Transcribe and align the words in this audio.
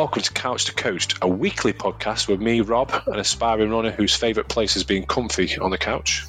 Welcome 0.00 0.22
to 0.22 0.32
Couch 0.32 0.64
to 0.64 0.72
Coached, 0.72 1.18
a 1.20 1.28
weekly 1.28 1.74
podcast 1.74 2.26
with 2.26 2.40
me, 2.40 2.62
Rob, 2.62 2.90
an 3.06 3.18
aspiring 3.18 3.70
runner 3.70 3.90
whose 3.90 4.14
favourite 4.14 4.48
place 4.48 4.74
is 4.76 4.82
being 4.82 5.04
comfy 5.04 5.58
on 5.58 5.70
the 5.70 5.76
couch. 5.76 6.24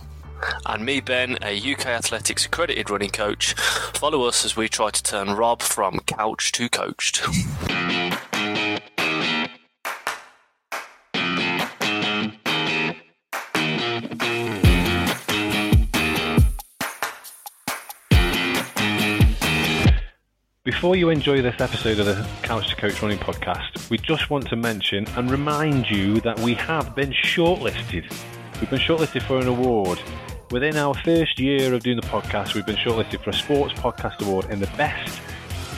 And 0.66 0.86
me, 0.86 1.00
Ben, 1.00 1.38
a 1.42 1.58
UK 1.58 1.86
Athletics 1.86 2.46
accredited 2.46 2.89
running 2.89 3.12
coach. 3.12 3.54
Follow 3.54 4.26
us 4.26 4.44
as 4.44 4.57
we 4.57 4.68
try 4.68 4.89
to 4.89 5.02
turn 5.02 5.29
Rob 5.29 5.62
from 5.62 5.99
couch 5.99 6.52
to 6.52 6.68
coached. 6.68 7.21
Before 20.82 20.95
you 20.95 21.09
enjoy 21.09 21.44
this 21.44 21.62
episode 21.62 22.00
of 22.00 22.08
the 22.08 22.27
Couch 22.41 22.70
to 22.70 22.76
Coached 22.76 23.04
Running 23.04 23.20
podcast, 23.20 23.88
we 23.91 24.00
just 24.00 24.31
want 24.31 24.50
to 24.50 24.55
mention 24.55 25.08
and 25.09 25.30
remind 25.30 25.88
you 25.88 26.20
that 26.22 26.39
we 26.39 26.55
have 26.55 26.95
been 26.95 27.12
shortlisted. 27.12 28.12
We've 28.59 28.70
been 28.72 28.80
shortlisted 28.80 29.22
for 29.22 29.38
an 29.38 29.45
award. 29.45 30.02
Within 30.49 30.77
our 30.77 30.95
first 30.95 31.39
year 31.39 31.72
of 31.75 31.84
doing 31.84 31.98
the 31.98 32.08
podcast, 32.08 32.55
we've 32.55 32.66
been 32.66 32.77
shortlisted 32.77 33.23
for 33.23 33.30
a 33.30 33.34
Sports 33.34 33.73
Podcast 33.73 34.25
Award 34.25 34.49
in 34.49 34.59
the 34.59 34.66
Best 34.75 35.20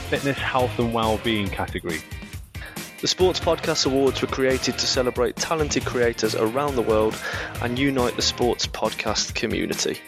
Fitness, 0.09 0.37
Health 0.37 0.79
and 0.79 0.93
Wellbeing 0.93 1.49
category. 1.49 1.99
The 3.01 3.07
Sports 3.09 3.41
Podcast 3.41 3.85
Awards 3.85 4.21
were 4.21 4.29
created 4.29 4.77
to 4.77 4.87
celebrate 4.87 5.35
talented 5.35 5.83
creators 5.83 6.33
around 6.33 6.77
the 6.77 6.81
world 6.81 7.21
and 7.61 7.77
unite 7.77 8.15
the 8.15 8.21
sports 8.21 8.65
podcast 8.67 9.35
community. 9.35 9.99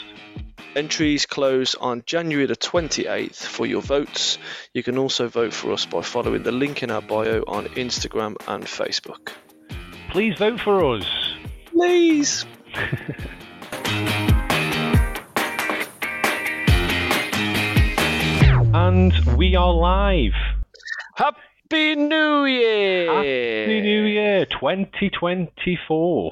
Entries 0.75 1.25
close 1.25 1.75
on 1.75 2.03
January 2.05 2.45
the 2.45 2.55
28th 2.55 3.43
for 3.43 3.65
your 3.65 3.81
votes. 3.81 4.37
You 4.73 4.83
can 4.83 4.97
also 4.97 5.27
vote 5.27 5.51
for 5.53 5.73
us 5.73 5.85
by 5.85 6.01
following 6.01 6.43
the 6.43 6.53
link 6.53 6.83
in 6.83 6.91
our 6.91 7.01
bio 7.01 7.43
on 7.47 7.65
Instagram 7.67 8.37
and 8.47 8.63
Facebook. 8.63 9.33
Please 10.09 10.37
vote 10.37 10.61
for 10.61 10.95
us. 10.95 11.05
Please. 11.65 12.45
And 18.73 19.13
we 19.35 19.57
are 19.57 19.73
live. 19.73 20.31
Happy 21.21 21.95
New 21.97 22.45
Year! 22.45 23.13
Happy 23.13 23.81
New 23.81 24.05
Year 24.05 24.47
2024. 24.47 26.31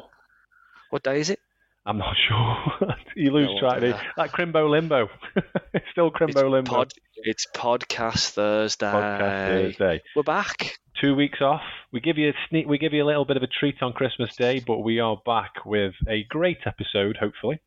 What 0.90 1.04
day 1.04 1.20
is 1.20 1.30
it? 1.30 1.38
I'm 1.86 2.00
not 2.00 2.16
sure. 2.28 2.96
you 3.16 3.30
lose 3.30 3.50
No, 3.54 3.60
track. 3.60 3.78
of 3.78 3.84
it. 3.84 3.94
uh, 3.94 4.00
That 4.18 4.32
Crimbo 4.32 4.68
Limbo. 4.68 5.10
it's 5.76 5.86
still 5.92 6.10
Crimbo 6.10 6.30
it's, 6.30 6.42
Limbo. 6.42 6.72
pod, 6.72 6.92
it's 7.18 7.46
Podcast 7.56 8.32
Thursday. 8.32 8.88
Podcast 8.88 9.50
Thursday. 9.78 10.02
We're 10.16 10.24
back. 10.24 10.80
Two 11.00 11.14
weeks 11.14 11.40
off. 11.40 11.62
We 11.92 12.00
give 12.00 12.18
you 12.18 12.30
a 12.30 12.34
sneak. 12.50 12.68
We 12.68 12.80
give 12.80 12.94
you 12.94 13.04
a 13.04 13.06
little 13.06 13.26
bit 13.26 13.38
of 13.38 13.44
a 13.44 13.48
treat 13.48 13.76
on 13.84 13.94
Christmas 13.94 14.36
Day, 14.36 14.60
but 14.66 14.80
we 14.80 15.00
are 15.00 15.22
back 15.24 15.68
with 15.68 15.94
a 16.08 16.24
great 16.30 16.66
episode. 16.66 17.16
Hopefully, 17.16 17.60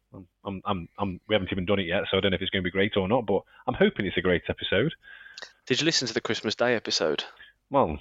I'm, 0.44 0.60
I'm, 0.66 0.88
I'm, 0.98 1.20
we 1.28 1.36
haven't 1.36 1.52
even 1.52 1.66
done 1.66 1.78
it 1.78 1.86
yet, 1.86 2.02
so 2.10 2.16
I 2.18 2.20
don't 2.20 2.32
know 2.32 2.34
if 2.34 2.42
it's 2.42 2.50
going 2.50 2.64
to 2.64 2.66
be 2.66 2.72
great 2.72 2.96
or 2.96 3.06
not. 3.06 3.26
But 3.26 3.42
I'm 3.68 3.74
hoping 3.74 4.06
it's 4.06 4.16
a 4.16 4.22
great 4.22 4.42
episode. 4.48 4.92
Did 5.66 5.80
you 5.80 5.84
listen 5.84 6.08
to 6.08 6.14
the 6.14 6.20
Christmas 6.20 6.54
Day 6.54 6.74
episode? 6.74 7.24
Well, 7.70 7.98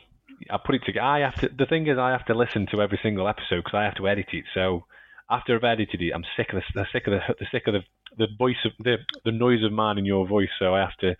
I 0.49 0.57
put 0.63 0.75
it 0.75 0.81
together. 0.85 1.05
I 1.05 1.19
have 1.19 1.35
to. 1.41 1.49
The 1.49 1.65
thing 1.65 1.87
is, 1.87 1.97
I 1.97 2.11
have 2.11 2.25
to 2.25 2.33
listen 2.33 2.67
to 2.71 2.81
every 2.81 2.99
single 3.03 3.27
episode 3.27 3.63
because 3.63 3.75
I 3.75 3.83
have 3.83 3.95
to 3.95 4.07
edit 4.07 4.27
it. 4.33 4.45
So 4.53 4.85
after 5.29 5.55
I've 5.55 5.63
edited 5.63 6.01
it, 6.01 6.11
I'm 6.13 6.25
sick 6.35 6.53
of 6.53 6.61
the, 6.61 6.81
the 6.81 6.87
sick 6.91 7.07
of 7.07 7.13
the, 7.13 7.35
the 7.39 7.45
sick 7.51 7.67
of 7.67 7.73
the, 7.73 7.81
the 8.17 8.27
voice 8.37 8.57
of 8.65 8.71
the 8.79 8.97
the 9.25 9.31
noise 9.31 9.63
of 9.63 9.71
mine 9.71 9.97
in 9.97 10.05
your 10.05 10.27
voice. 10.27 10.49
So 10.59 10.73
I 10.73 10.79
have 10.79 10.97
to. 10.97 11.15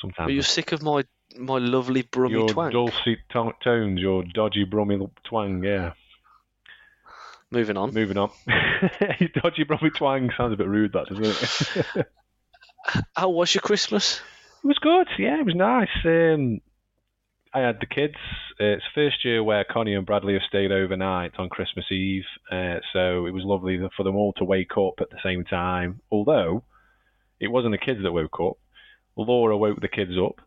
Sometimes 0.00 0.28
Are 0.28 0.32
you 0.32 0.42
sick 0.42 0.72
of 0.72 0.82
my 0.82 1.04
my 1.36 1.58
lovely 1.58 2.02
brummy 2.02 2.34
your 2.34 2.48
twang? 2.48 2.72
dulcet 2.72 3.18
to- 3.32 3.52
tones, 3.62 4.00
your 4.00 4.24
dodgy 4.24 4.64
brummy 4.64 4.98
twang. 5.24 5.62
Yeah. 5.62 5.92
Moving 7.52 7.76
on. 7.76 7.92
Moving 7.92 8.16
on. 8.16 8.30
dodgy 9.42 9.64
brummy 9.64 9.90
twang 9.90 10.30
sounds 10.36 10.52
a 10.52 10.56
bit 10.56 10.68
rude, 10.68 10.92
that 10.92 11.06
doesn't 11.06 11.24
it 11.96 12.06
How 13.16 13.28
was 13.28 13.54
your 13.54 13.60
Christmas? 13.62 14.20
Was 14.64 14.78
good. 14.78 15.08
Yeah, 15.18 15.40
it 15.40 15.46
was 15.46 15.54
nice. 15.54 15.88
Um, 16.04 16.60
I 17.52 17.60
had 17.60 17.78
the 17.80 17.86
kids. 17.86 18.14
Uh, 18.60 18.76
it's 18.76 18.84
first 18.94 19.24
year 19.24 19.42
where 19.42 19.64
Connie 19.64 19.94
and 19.94 20.06
Bradley 20.06 20.34
have 20.34 20.42
stayed 20.48 20.70
overnight 20.70 21.32
on 21.38 21.48
Christmas 21.48 21.86
Eve, 21.90 22.24
uh, 22.50 22.76
so 22.92 23.26
it 23.26 23.32
was 23.32 23.44
lovely 23.44 23.78
for 23.96 24.04
them 24.04 24.16
all 24.16 24.32
to 24.34 24.44
wake 24.44 24.76
up 24.76 24.94
at 25.00 25.10
the 25.10 25.18
same 25.22 25.44
time. 25.44 26.00
Although 26.10 26.64
it 27.40 27.50
wasn't 27.50 27.72
the 27.72 27.78
kids 27.78 28.02
that 28.02 28.12
woke 28.12 28.38
up. 28.40 28.58
Laura 29.16 29.56
woke 29.56 29.80
the 29.80 29.88
kids 29.88 30.12
up. 30.18 30.40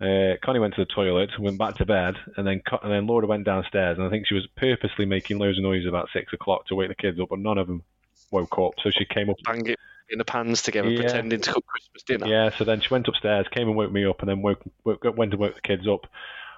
Uh, 0.00 0.36
Connie 0.44 0.60
went 0.60 0.74
to 0.74 0.84
the 0.84 0.94
toilet, 0.94 1.30
went 1.38 1.58
back 1.58 1.76
to 1.76 1.84
bed, 1.84 2.14
and 2.36 2.46
then 2.46 2.62
and 2.82 2.92
then 2.92 3.06
Laura 3.06 3.26
went 3.26 3.44
downstairs. 3.44 3.98
And 3.98 4.06
I 4.06 4.10
think 4.10 4.26
she 4.26 4.34
was 4.34 4.48
purposely 4.56 5.04
making 5.04 5.38
loads 5.38 5.58
of 5.58 5.64
noise 5.64 5.86
about 5.86 6.08
six 6.12 6.32
o'clock 6.32 6.66
to 6.66 6.74
wake 6.74 6.88
the 6.88 6.94
kids 6.94 7.18
up, 7.20 7.28
but 7.30 7.38
none 7.38 7.58
of 7.58 7.66
them 7.66 7.82
woke 8.30 8.58
up. 8.58 8.74
So 8.82 8.90
she 8.90 9.04
came 9.04 9.30
up 9.30 9.36
Bang 9.44 9.66
it 9.66 9.78
in 10.08 10.18
the 10.18 10.24
pans 10.24 10.62
together, 10.62 10.90
Yeah. 10.90 11.00
pretending 11.02 11.40
to 11.40 11.52
cook 11.52 11.66
Christmas 11.66 12.02
dinner. 12.02 12.26
yeah, 12.26 12.50
so 12.56 12.64
then 12.64 12.80
she 12.80 12.88
went 12.90 13.06
upstairs, 13.08 13.46
came 13.52 13.68
and 13.68 13.76
woke 13.76 13.92
me 13.92 14.04
up, 14.04 14.20
and 14.20 14.28
then 14.28 14.42
woke, 14.42 14.60
woke 14.84 15.04
went 15.16 15.30
to 15.32 15.36
woke 15.36 15.54
the 15.54 15.60
kids 15.60 15.86
up. 15.86 16.06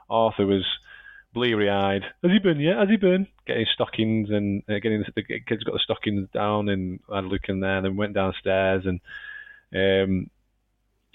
Arthur 0.08 0.46
was 0.46 0.64
bleary 1.34 1.68
eyed. 1.70 2.02
Has 2.22 2.30
he 2.32 2.38
been 2.38 2.60
yet? 2.60 2.76
Has 2.76 2.88
he 2.88 2.96
been? 2.96 3.26
Getting 3.46 3.60
his 3.66 3.70
stockings 3.74 4.30
and 4.30 4.62
uh, 4.68 4.78
getting 4.82 5.00
the, 5.00 5.12
the 5.14 5.40
kids 5.40 5.64
got 5.64 5.72
the 5.72 5.80
stockings 5.82 6.28
down 6.32 6.68
and 6.68 7.00
I 7.10 7.16
had 7.16 7.24
a 7.24 7.28
look 7.28 7.48
in 7.48 7.60
there. 7.60 7.76
And 7.78 7.86
then 7.86 7.96
went 7.96 8.14
downstairs 8.14 8.84
and 8.86 9.00
um, 9.74 10.30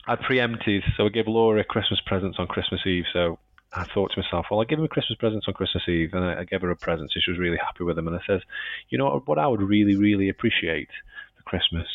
I'd 0.07 0.22
preempted, 0.22 0.84
so 0.96 1.06
I 1.06 1.09
gave 1.09 1.28
Laura 1.28 1.63
Christmas 1.63 2.01
presents 2.06 2.40
on 2.40 2.47
Christmas 2.47 2.81
Eve. 2.85 3.06
So 3.13 3.38
I 3.73 3.83
thought 3.94 4.11
to 4.13 4.22
myself, 4.22 4.47
well, 4.50 4.59
I'll 4.59 4.66
give 4.66 4.79
him 4.79 4.85
a 4.85 4.89
Christmas 4.89 5.17
presents 5.17 5.47
on 5.47 5.53
Christmas 5.53 5.83
Eve, 5.88 6.13
and 6.13 6.23
I, 6.23 6.41
I 6.41 6.44
gave 6.45 6.61
her 6.61 6.72
a 6.72 6.75
present, 6.75 7.11
so 7.11 7.19
she 7.19 7.31
was 7.31 7.39
really 7.39 7.57
happy 7.57 7.83
with 7.83 7.95
them. 7.95 8.07
And 8.07 8.16
I 8.16 8.22
says, 8.25 8.41
you 8.89 8.97
know 8.97 9.22
what, 9.25 9.38
I 9.38 9.47
would 9.47 9.61
really, 9.61 9.95
really 9.95 10.29
appreciate 10.29 10.89
for 11.35 11.44
Christmas 11.44 11.88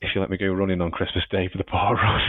if 0.00 0.14
you 0.14 0.20
let 0.20 0.30
me 0.30 0.36
go 0.36 0.46
running 0.52 0.80
on 0.80 0.90
Christmas 0.90 1.24
Day 1.30 1.48
for 1.48 1.58
the 1.58 1.64
park 1.64 1.98
run. 2.00 2.20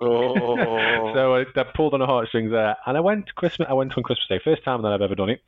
Oh. 0.00 1.12
so 1.14 1.34
I, 1.34 1.44
I 1.56 1.64
pulled 1.74 1.94
on 1.94 2.00
the 2.00 2.06
heartstrings 2.06 2.50
there, 2.50 2.76
and 2.86 2.96
I 2.96 3.00
went 3.00 3.34
Christmas. 3.34 3.68
I 3.70 3.74
went 3.74 3.96
on 3.96 4.02
Christmas 4.02 4.26
Day, 4.28 4.40
first 4.42 4.64
time 4.64 4.82
that 4.82 4.92
I've 4.92 5.00
ever 5.00 5.14
done 5.14 5.30
it, 5.30 5.42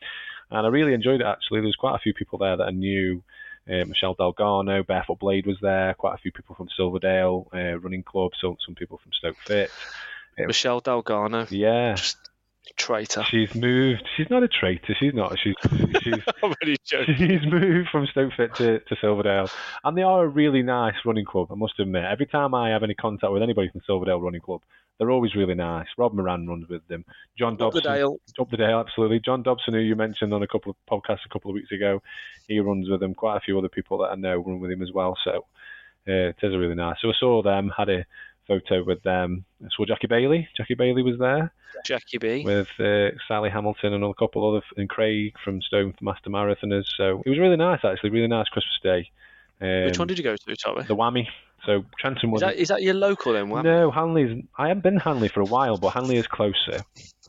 and 0.51 0.67
I 0.67 0.71
really 0.71 0.95
enjoyed 0.95 1.21
it. 1.21 1.27
Actually, 1.27 1.61
there 1.61 1.67
was 1.67 1.77
quite 1.77 1.95
a 1.95 1.99
few 2.01 2.15
people 2.15 2.39
there 2.39 2.57
that 2.57 2.65
I 2.65 2.71
knew. 2.71 3.23
Uh, 3.69 3.85
Michelle 3.85 4.15
Delgano, 4.15 4.85
Barefoot 4.85 5.19
Blade 5.19 5.45
was 5.45 5.57
there. 5.61 5.93
Quite 5.95 6.15
a 6.15 6.19
few 6.19 6.31
people 6.31 6.55
from 6.55 6.69
Silverdale 6.77 7.49
uh, 7.53 7.77
Running 7.81 8.05
Club. 8.05 8.31
So 8.41 8.57
some 8.65 8.77
people 8.77 8.99
from 9.03 9.13
Stoke 9.13 9.37
Fit. 9.45 9.71
Michelle 10.39 10.81
Delgano, 10.81 11.47
Yeah, 11.51 11.95
just 11.95 12.17
traitor. 12.77 13.23
she's 13.25 13.55
moved. 13.55 14.03
She's 14.17 14.29
not 14.29 14.43
a 14.43 14.49
traitor. 14.49 14.95
She's 14.99 15.15
not. 15.15 15.39
She's 15.39 15.55
she's 16.03 16.15
I'm 16.43 16.55
really 16.63 16.77
joking. 16.85 17.17
She's 17.17 17.47
moved 17.47 17.89
from 17.91 18.07
Stokefit 18.07 18.55
to, 18.57 18.81
to 18.81 18.97
Silverdale. 19.01 19.49
And 19.85 19.97
they 19.97 20.03
are 20.03 20.25
a 20.25 20.29
really 20.29 20.63
nice 20.63 20.95
running 21.05 21.25
club, 21.25 21.49
I 21.51 21.55
must 21.55 21.79
admit. 21.81 22.05
Every 22.05 22.27
time 22.27 22.55
I 22.55 22.71
have 22.71 22.83
any 22.83 22.95
contact 22.95 23.33
with 23.33 23.43
anybody 23.43 23.69
from 23.71 23.81
Silverdale 23.87 24.21
Running 24.21 24.41
Club, 24.43 24.61
they're 24.99 25.11
always 25.11 25.35
really 25.35 25.55
nice. 25.55 25.87
Rob 25.99 26.15
Moran 26.15 26.47
runs 26.49 26.69
with 26.69 26.87
them. 26.89 27.05
John 27.39 27.53
Up 27.55 27.73
the 27.73 27.81
Dobson. 27.81 27.93
Dale. 27.95 28.17
Up 28.41 28.51
the 28.51 28.57
Dale, 28.57 28.81
absolutely. 28.81 29.21
John 29.21 29.43
Dobson, 29.43 29.75
who 29.75 29.81
you 29.81 29.95
mentioned 29.95 30.33
on 30.35 30.43
a 30.43 30.47
couple 30.47 30.71
of 30.71 30.77
podcasts 30.91 31.25
a 31.25 31.29
couple 31.29 31.51
of 31.51 31.55
weeks 31.55 31.71
ago, 31.73 32.03
he 32.49 32.59
runs 32.61 32.89
with 32.89 33.01
them. 33.01 33.15
Quite 33.15 33.37
a 33.37 33.41
few 33.41 33.59
other 33.59 33.69
people 33.69 33.99
that 33.99 34.11
I 34.11 34.15
know 34.17 34.37
run 34.37 34.59
with 34.59 34.71
him 34.71 34.83
as 34.83 34.91
well. 34.93 35.17
So 35.23 35.45
uh, 36.09 36.31
it 36.31 36.37
is 36.43 36.55
a 36.55 36.59
really 36.59 36.75
nice. 36.75 36.97
So 37.01 37.11
I 37.11 37.15
saw 37.19 37.43
them, 37.43 37.71
had 37.77 37.89
a 37.91 38.05
photo 38.47 38.85
with 38.85 39.03
them. 39.03 39.45
I 39.65 39.69
saw 39.77 39.85
Jackie 39.85 40.07
Bailey. 40.07 40.49
Jackie 40.57 40.75
Bailey 40.75 41.03
was 41.03 41.19
there 41.19 41.53
Jackie 41.85 42.19
B. 42.19 42.43
with 42.45 42.69
uh, 42.79 43.17
Sally 43.29 43.51
Hamilton 43.51 43.93
and 43.93 44.05
a 44.05 44.15
couple 44.15 44.49
other 44.49 44.65
and 44.77 44.89
Craig 44.89 45.35
from 45.43 45.61
Stone 45.63 45.95
Master 46.01 46.31
Marathoners. 46.31 46.87
So 46.97 47.23
it 47.25 47.29
was 47.29 47.39
really 47.39 47.57
nice, 47.57 47.81
actually, 47.85 48.11
really 48.11 48.29
nice 48.29 48.49
Christmas 48.49 48.79
Day. 48.83 49.11
Um, 49.61 49.87
Which 49.87 49.99
one 49.99 50.09
did 50.09 50.19
you 50.19 50.25
go 50.25 50.37
to, 50.37 50.57
Tommy? 50.57 50.83
the 50.83 50.97
Whammy. 50.97 51.27
So 51.65 51.85
Trentham 51.99 52.31
was. 52.31 52.43
Is 52.43 52.47
that, 52.47 52.57
is 52.57 52.69
that 52.69 52.83
your 52.83 52.95
local 52.95 53.33
then? 53.33 53.49
Wham? 53.49 53.65
no 53.65 53.91
Hanley's. 53.91 54.45
I 54.57 54.69
haven't 54.69 54.83
been 54.83 54.99
Hanley 54.99 55.29
for 55.29 55.41
a 55.41 55.47
while, 55.47 55.77
but 55.79 55.91
Hanley 55.91 56.17
is 56.17 56.27
closer. 56.27 56.85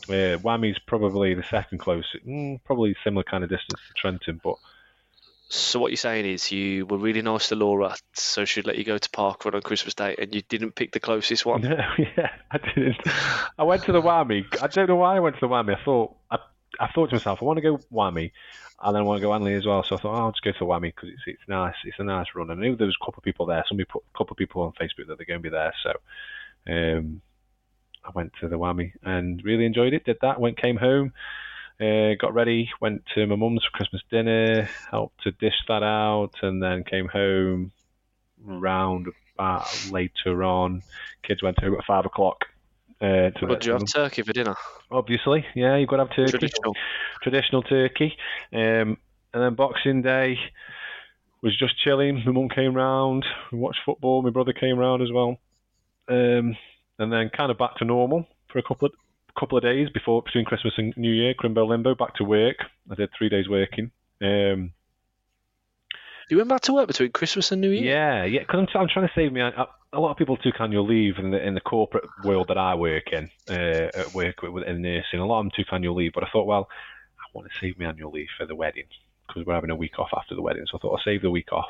Uh, 0.10 0.38
Whammy's 0.40 0.78
probably 0.86 1.34
the 1.34 1.44
second 1.44 1.80
closest, 1.80 2.26
mm, 2.26 2.60
probably 2.64 2.96
similar 3.04 3.24
kind 3.24 3.44
of 3.44 3.50
distance 3.50 3.80
to 3.88 3.94
Trentham, 3.96 4.40
but 4.44 4.56
So 5.50 5.80
what 5.80 5.92
you're 5.92 5.98
saying 5.98 6.26
is 6.26 6.52
you 6.52 6.86
were 6.86 6.98
really 6.98 7.22
nice 7.22 7.50
to 7.50 7.56
Laura, 7.56 7.96
so 8.14 8.44
she'd 8.44 8.68
let 8.68 8.78
you 8.78 8.84
go 8.84 8.98
to 8.98 9.10
Parkrun 9.10 9.56
on 9.56 9.62
Christmas 9.62 9.94
Day, 9.94 10.16
and 10.18 10.36
you 10.36 10.42
didn't 10.42 10.76
pick 10.76 10.92
the 10.92 11.00
closest 11.00 11.46
one. 11.46 11.62
No, 11.62 11.78
yeah, 12.18 12.32
I 12.52 12.58
didn't. 12.58 12.98
I 13.58 13.64
went 13.64 13.84
to 13.84 13.94
the 13.94 14.02
Whammy. 14.02 14.46
I 14.62 14.68
don't 14.68 14.90
know 14.90 14.98
why 14.98 15.16
I 15.16 15.20
went 15.22 15.36
to 15.36 15.42
the 15.42 15.48
Whammy. 15.48 15.78
I 15.78 15.84
thought 15.84 16.16
I, 16.30 16.40
I 16.80 16.88
thought 16.88 17.10
to 17.10 17.16
myself, 17.16 17.42
I 17.42 17.46
want 17.46 17.58
to 17.58 17.62
go 17.62 17.78
Whammy, 17.94 18.32
and 18.84 18.96
then 18.96 19.02
I 19.02 19.06
want 19.06 19.20
to 19.20 19.22
go 19.22 19.32
Hanley 19.32 19.54
as 19.54 19.66
well. 19.66 19.84
So 19.84 19.96
I 19.96 20.00
thought, 20.00 20.16
oh, 20.16 20.26
I'll 20.26 20.32
just 20.32 20.44
go 20.44 20.52
to 20.52 20.60
the 20.60 20.66
Whammy 20.66 20.94
because 20.94 21.10
it's 21.10 21.24
it's 21.26 21.48
nice. 21.48 21.76
It's 21.86 22.00
a 22.00 22.04
nice 22.04 22.28
run. 22.36 22.52
I 22.52 22.56
knew 22.56 22.76
there 22.76 22.86
was 22.86 22.98
a 23.02 23.06
couple 23.06 23.22
of 23.22 23.24
people 23.24 23.46
there. 23.46 23.64
Somebody 23.68 23.86
put 23.86 24.04
a 24.04 24.18
couple 24.18 24.34
of 24.34 24.38
people 24.38 24.64
on 24.64 24.74
Facebook 24.74 25.08
that 25.08 25.18
they're 25.18 25.26
going 25.26 25.42
to 25.42 25.50
be 25.50 25.50
there. 25.50 25.74
So 25.82 25.94
um, 26.68 27.22
I 28.04 28.12
went 28.14 28.34
to 28.42 28.48
the 28.48 28.60
Whammy 28.60 28.92
and 29.02 29.42
really 29.44 29.66
enjoyed 29.66 29.94
it. 29.94 30.04
Did 30.06 30.18
that. 30.22 30.42
Went 30.42 30.58
came 30.58 30.78
home. 30.78 31.14
Uh, 31.80 32.16
got 32.20 32.34
ready, 32.34 32.70
went 32.82 33.04
to 33.14 33.28
my 33.28 33.36
mum's 33.36 33.64
for 33.64 33.78
Christmas 33.78 34.02
dinner, 34.10 34.68
helped 34.90 35.22
to 35.24 35.32
dish 35.32 35.54
that 35.68 35.84
out, 35.84 36.32
and 36.42 36.62
then 36.62 36.84
came 36.84 37.08
home 37.08 37.72
round 38.44 39.08
about 39.36 39.92
later 39.92 40.44
on. 40.44 40.82
Kids 41.22 41.44
went 41.44 41.60
home 41.60 41.76
at 41.76 41.86
five 41.86 42.06
o'clock. 42.06 42.46
Uh, 43.00 43.30
to 43.30 43.46
But 43.48 43.62
do 43.62 43.68
you 43.68 43.74
have 43.74 43.86
turkey 43.94 44.24
for 44.24 44.34
dinner? 44.34 44.56
Obviously, 44.90 45.46
yeah, 45.54 45.76
you've 45.76 45.90
got 45.90 45.98
to 45.98 46.06
have 46.06 46.16
turkey 46.16 46.32
Traditional. 46.32 46.76
traditional 47.22 47.62
turkey. 47.62 48.18
Um, 48.52 48.98
and 49.34 49.44
then 49.44 49.54
Boxing 49.54 50.02
Day 50.02 50.40
was 51.44 51.56
just 51.58 51.78
chilling. 51.78 52.24
My 52.26 52.32
mum 52.32 52.50
came 52.50 52.74
round, 52.74 53.24
we 53.52 53.60
watched 53.60 53.82
football. 53.86 54.24
My 54.24 54.32
brother 54.32 54.54
came 54.54 54.80
round 54.80 55.04
as 55.04 55.12
well. 55.12 55.38
Um, 56.10 56.58
and 56.98 57.14
then 57.14 57.30
kind 57.30 57.52
of 57.52 57.60
back 57.60 57.76
to 57.76 57.86
normal 57.86 58.26
for 58.52 58.58
a 58.58 58.64
couple 58.64 58.88
of 58.88 58.94
couple 59.40 59.58
of 59.58 59.64
days 59.64 59.90
before 59.94 60.22
between 60.24 60.46
Christmas 60.46 60.74
and 60.78 60.94
New 60.98 61.12
Year. 61.12 61.34
Crimbo 61.34 61.68
limbo, 61.68 61.96
back 61.96 62.16
to 62.16 62.24
work. 62.24 62.58
I 62.92 62.96
did 62.96 63.10
three 63.18 63.30
days 63.30 63.48
working. 63.48 63.92
Um, 64.22 64.74
You 66.30 66.38
went 66.38 66.50
back 66.50 66.62
to 66.62 66.74
work 66.74 66.88
between 66.88 67.12
Christmas 67.12 67.52
and 67.52 67.62
New 67.62 67.70
Year? 67.70 67.84
yeah, 67.96 68.24
yeah, 68.26 68.40
because 68.42 68.68
I'm, 68.74 68.82
I'm 68.82 68.88
trying 68.88 69.08
to 69.08 69.14
save 69.16 69.32
me. 69.32 69.42
I, 69.42 69.66
a 69.94 70.00
lot 70.00 70.12
of 70.12 70.18
people 70.18 70.38
took 70.38 70.60
annual 70.60 70.86
leave 70.86 71.18
in 71.18 71.32
the 71.32 71.46
in 71.46 71.54
the 71.54 71.62
corporate 71.62 72.04
world 72.24 72.48
that 72.50 72.58
I 72.58 72.76
work 72.76 73.06
in, 73.14 73.30
uh, 73.50 73.90
at 73.96 74.14
work 74.14 74.42
with, 74.42 74.64
in 74.68 74.82
nursing. 74.82 75.20
A 75.20 75.26
lot 75.26 75.40
of 75.40 75.46
them 75.46 75.52
took 75.56 75.72
annual 75.72 75.96
leave, 75.96 76.12
but 76.14 76.24
I 76.24 76.30
thought, 76.32 76.46
well, 76.46 76.68
I 77.20 77.26
want 77.34 77.50
to 77.50 77.58
save 77.60 77.78
me 77.80 77.86
annual 77.86 78.12
leave 78.12 78.28
for 78.38 78.46
the 78.46 78.56
wedding 78.56 78.88
because 79.28 79.46
we're 79.46 79.54
having 79.54 79.70
a 79.70 79.76
week 79.76 80.00
off 80.00 80.10
after 80.16 80.36
the 80.36 80.42
wedding. 80.42 80.66
So 80.70 80.78
I 80.78 80.82
thought 80.82 80.94
I'll 80.94 81.04
save 81.06 81.22
the 81.22 81.32
week 81.32 81.52
off 81.54 81.70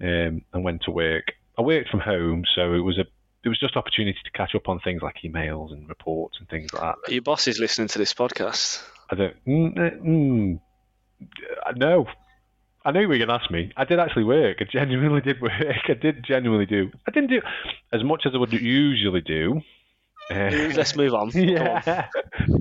um, 0.00 0.42
and 0.52 0.64
went 0.64 0.82
to 0.82 0.90
work. 0.90 1.32
I 1.56 1.62
worked 1.62 1.90
from 1.90 2.00
home, 2.00 2.44
so 2.54 2.72
it 2.74 2.80
was 2.80 2.98
a 2.98 3.04
it 3.44 3.48
was 3.48 3.58
just 3.58 3.76
opportunity 3.76 4.18
to 4.24 4.30
catch 4.32 4.54
up 4.54 4.68
on 4.68 4.80
things 4.80 5.02
like 5.02 5.16
emails 5.24 5.72
and 5.72 5.88
reports 5.88 6.38
and 6.40 6.48
things 6.48 6.72
like 6.72 6.82
that. 6.82 7.12
Your 7.12 7.22
boss 7.22 7.46
is 7.46 7.58
listening 7.58 7.88
to 7.88 7.98
this 7.98 8.12
podcast. 8.12 8.82
I 9.10 9.14
don't. 9.14 9.44
Mm, 9.46 9.78
uh, 9.78 10.04
mm, 10.04 10.60
uh, 11.66 11.72
no. 11.76 12.06
I 12.84 12.92
knew 12.92 13.00
you 13.00 13.08
were 13.08 13.18
going 13.18 13.28
to 13.28 13.34
ask 13.34 13.50
me. 13.50 13.72
I 13.76 13.84
did 13.84 13.98
actually 13.98 14.24
work. 14.24 14.58
I 14.60 14.64
genuinely 14.64 15.20
did 15.20 15.40
work. 15.40 15.52
I 15.88 15.94
did 15.94 16.24
genuinely 16.24 16.66
do. 16.66 16.90
I 17.06 17.10
didn't 17.10 17.30
do 17.30 17.40
as 17.92 18.02
much 18.02 18.22
as 18.24 18.32
I 18.34 18.38
would 18.38 18.52
usually 18.52 19.20
do. 19.20 19.60
Let's 20.76 20.94
move 20.94 21.14
on. 21.14 21.30
Go 21.30 21.40
on. 21.40 21.48
yeah. 21.48 22.08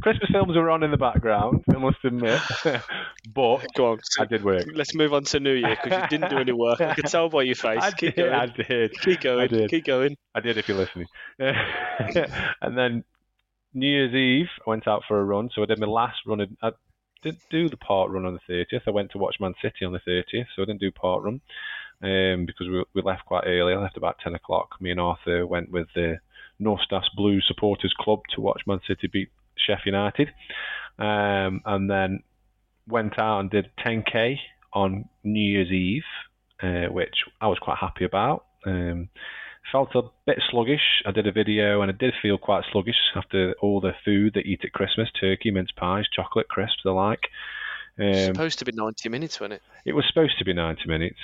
Christmas 0.01 0.29
films 0.31 0.55
were 0.55 0.69
on 0.69 0.83
in 0.83 0.91
the 0.91 0.97
background, 0.97 1.63
I 1.69 1.77
must 1.77 1.97
admit. 2.03 2.41
but 3.33 3.65
Go 3.75 3.91
on. 3.91 3.99
I 4.19 4.25
did 4.25 4.43
work. 4.43 4.65
Let's 4.73 4.95
move 4.95 5.13
on 5.13 5.23
to 5.25 5.39
New 5.39 5.53
Year 5.53 5.77
because 5.81 6.01
you 6.03 6.07
didn't 6.17 6.29
do 6.29 6.37
any 6.37 6.53
work. 6.53 6.79
I 6.79 6.93
can 6.93 7.03
tell 7.05 7.29
by 7.29 7.43
your 7.43 7.55
face. 7.55 7.79
I 7.81 7.91
Keep 7.91 8.15
did, 8.15 8.23
going. 8.23 8.33
I 8.33 8.45
did. 8.45 8.99
Keep 9.01 9.21
going. 9.21 9.39
I 9.41 9.47
did. 9.47 9.69
Keep 9.69 9.85
going. 9.85 10.17
I 10.33 10.39
did 10.39 10.57
if 10.57 10.67
you're 10.67 10.77
listening. 10.77 11.07
and 11.39 12.77
then 12.77 13.03
New 13.73 13.87
Year's 13.87 14.13
Eve, 14.13 14.49
I 14.65 14.69
went 14.69 14.87
out 14.87 15.03
for 15.07 15.19
a 15.19 15.23
run. 15.23 15.49
So 15.53 15.61
I 15.61 15.65
did 15.65 15.79
my 15.79 15.87
last 15.87 16.17
run. 16.25 16.41
in- 16.41 16.57
I 16.61 16.71
didn't 17.21 17.41
do 17.49 17.69
the 17.69 17.77
park 17.77 18.11
run 18.11 18.25
on 18.25 18.33
the 18.47 18.53
30th. 18.53 18.87
I 18.87 18.91
went 18.91 19.11
to 19.11 19.17
watch 19.17 19.35
Man 19.39 19.53
City 19.61 19.85
on 19.85 19.93
the 19.93 19.99
30th, 19.99 20.47
so 20.55 20.61
I 20.61 20.65
didn't 20.65 20.79
do 20.81 20.91
park 20.91 21.23
run 21.23 21.41
um, 22.01 22.45
because 22.45 22.67
we, 22.67 22.83
we 22.93 23.01
left 23.01 23.25
quite 23.25 23.43
early. 23.45 23.73
I 23.73 23.77
left 23.77 23.97
about 23.97 24.19
10 24.23 24.35
o'clock. 24.35 24.75
Me 24.79 24.91
and 24.91 24.99
Arthur 24.99 25.45
went 25.45 25.71
with 25.71 25.87
the 25.95 26.19
North 26.59 26.81
Staffs 26.81 27.09
Blues 27.15 27.45
Supporters 27.47 27.93
Club 27.99 28.21
to 28.35 28.41
watch 28.41 28.61
Man 28.65 28.79
City 28.87 29.07
beat 29.07 29.29
Sheffield 29.55 29.87
United. 29.93 30.29
Um, 30.99 31.61
and 31.65 31.89
then 31.89 32.23
went 32.87 33.19
out 33.19 33.41
and 33.41 33.49
did 33.51 33.69
10k 33.85 34.37
on 34.73 35.09
New 35.23 35.39
Year's 35.39 35.71
Eve, 35.71 36.03
uh, 36.61 36.91
which 36.91 37.15
I 37.39 37.47
was 37.47 37.59
quite 37.59 37.77
happy 37.79 38.05
about. 38.05 38.45
Um, 38.65 39.09
felt 39.71 39.95
a 39.95 40.03
bit 40.25 40.41
sluggish. 40.49 41.03
I 41.05 41.11
did 41.11 41.27
a 41.27 41.31
video 41.31 41.81
and 41.81 41.91
I 41.91 41.95
did 41.97 42.13
feel 42.21 42.37
quite 42.37 42.63
sluggish 42.71 42.95
after 43.15 43.53
all 43.61 43.81
the 43.81 43.93
food 44.05 44.33
they 44.33 44.41
eat 44.41 44.61
at 44.63 44.73
Christmas 44.73 45.09
turkey, 45.19 45.51
mince 45.51 45.71
pies, 45.75 46.05
chocolate 46.13 46.47
crisps, 46.47 46.81
the 46.83 46.91
like. 46.91 47.27
Um, 47.99 48.13
supposed 48.13 48.59
to 48.59 48.65
be 48.65 48.71
90 48.71 49.09
minutes, 49.09 49.39
wasn't 49.39 49.53
it? 49.53 49.61
it 49.85 49.93
was 49.93 50.05
supposed 50.07 50.37
to 50.39 50.45
be 50.45 50.53
90 50.53 50.87
minutes. 50.87 51.19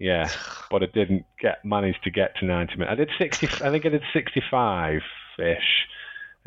Yeah, 0.00 0.28
but 0.70 0.82
I 0.82 0.86
didn't 0.86 1.26
get 1.38 1.64
manage 1.64 2.00
to 2.02 2.10
get 2.10 2.36
to 2.38 2.46
90 2.46 2.76
minutes. 2.76 2.92
I 2.92 2.94
did 2.96 3.10
60. 3.16 3.64
I 3.64 3.70
think 3.70 3.86
I 3.86 3.90
did 3.90 4.02
65 4.12 5.02
ish, 5.38 5.86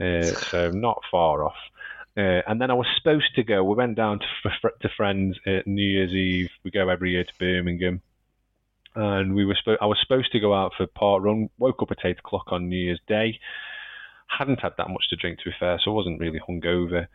uh, 0.01 0.23
so 0.49 0.71
not 0.71 1.01
far 1.09 1.45
off. 1.45 1.55
Uh, 2.15 2.41
and 2.45 2.61
then 2.61 2.69
I 2.69 2.75
was 2.75 2.87
supposed 2.97 3.33
to 3.35 3.43
go. 3.43 3.63
We 3.63 3.75
went 3.75 3.95
down 3.95 4.19
to 4.19 4.69
to 4.81 4.89
friends 4.97 5.39
at 5.47 5.65
New 5.65 5.81
Year's 5.81 6.11
Eve. 6.11 6.49
We 6.63 6.71
go 6.71 6.89
every 6.89 7.11
year 7.11 7.23
to 7.23 7.33
Birmingham, 7.39 8.01
and 8.95 9.33
we 9.33 9.45
were. 9.45 9.55
Spo- 9.55 9.77
I 9.81 9.85
was 9.85 9.99
supposed 10.01 10.31
to 10.33 10.39
go 10.39 10.53
out 10.53 10.73
for 10.75 10.85
park 10.85 11.23
run. 11.23 11.49
Woke 11.57 11.81
up 11.81 11.91
at 11.91 12.05
eight 12.05 12.19
o'clock 12.19 12.51
on 12.51 12.69
New 12.69 12.77
Year's 12.77 13.01
Day. 13.07 13.39
Hadn't 14.27 14.61
had 14.61 14.73
that 14.77 14.89
much 14.89 15.09
to 15.09 15.15
drink, 15.15 15.39
to 15.39 15.49
be 15.49 15.55
fair, 15.59 15.79
so 15.79 15.91
I 15.91 15.95
wasn't 15.95 16.19
really 16.19 16.39
hungover. 16.39 17.07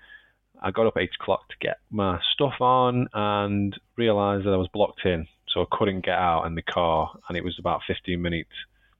I 0.60 0.70
got 0.72 0.86
up 0.86 0.96
at 0.96 1.02
eight 1.02 1.14
o'clock 1.20 1.48
to 1.48 1.54
get 1.60 1.78
my 1.90 2.20
stuff 2.32 2.60
on 2.60 3.08
and 3.12 3.78
realised 3.96 4.46
that 4.46 4.52
I 4.52 4.56
was 4.56 4.68
blocked 4.72 5.04
in, 5.04 5.26
so 5.52 5.62
I 5.62 5.66
couldn't 5.70 6.04
get 6.04 6.18
out 6.18 6.44
in 6.44 6.54
the 6.54 6.62
car, 6.62 7.12
and 7.28 7.36
it 7.36 7.44
was 7.44 7.58
about 7.58 7.82
fifteen 7.86 8.22
minutes 8.22 8.52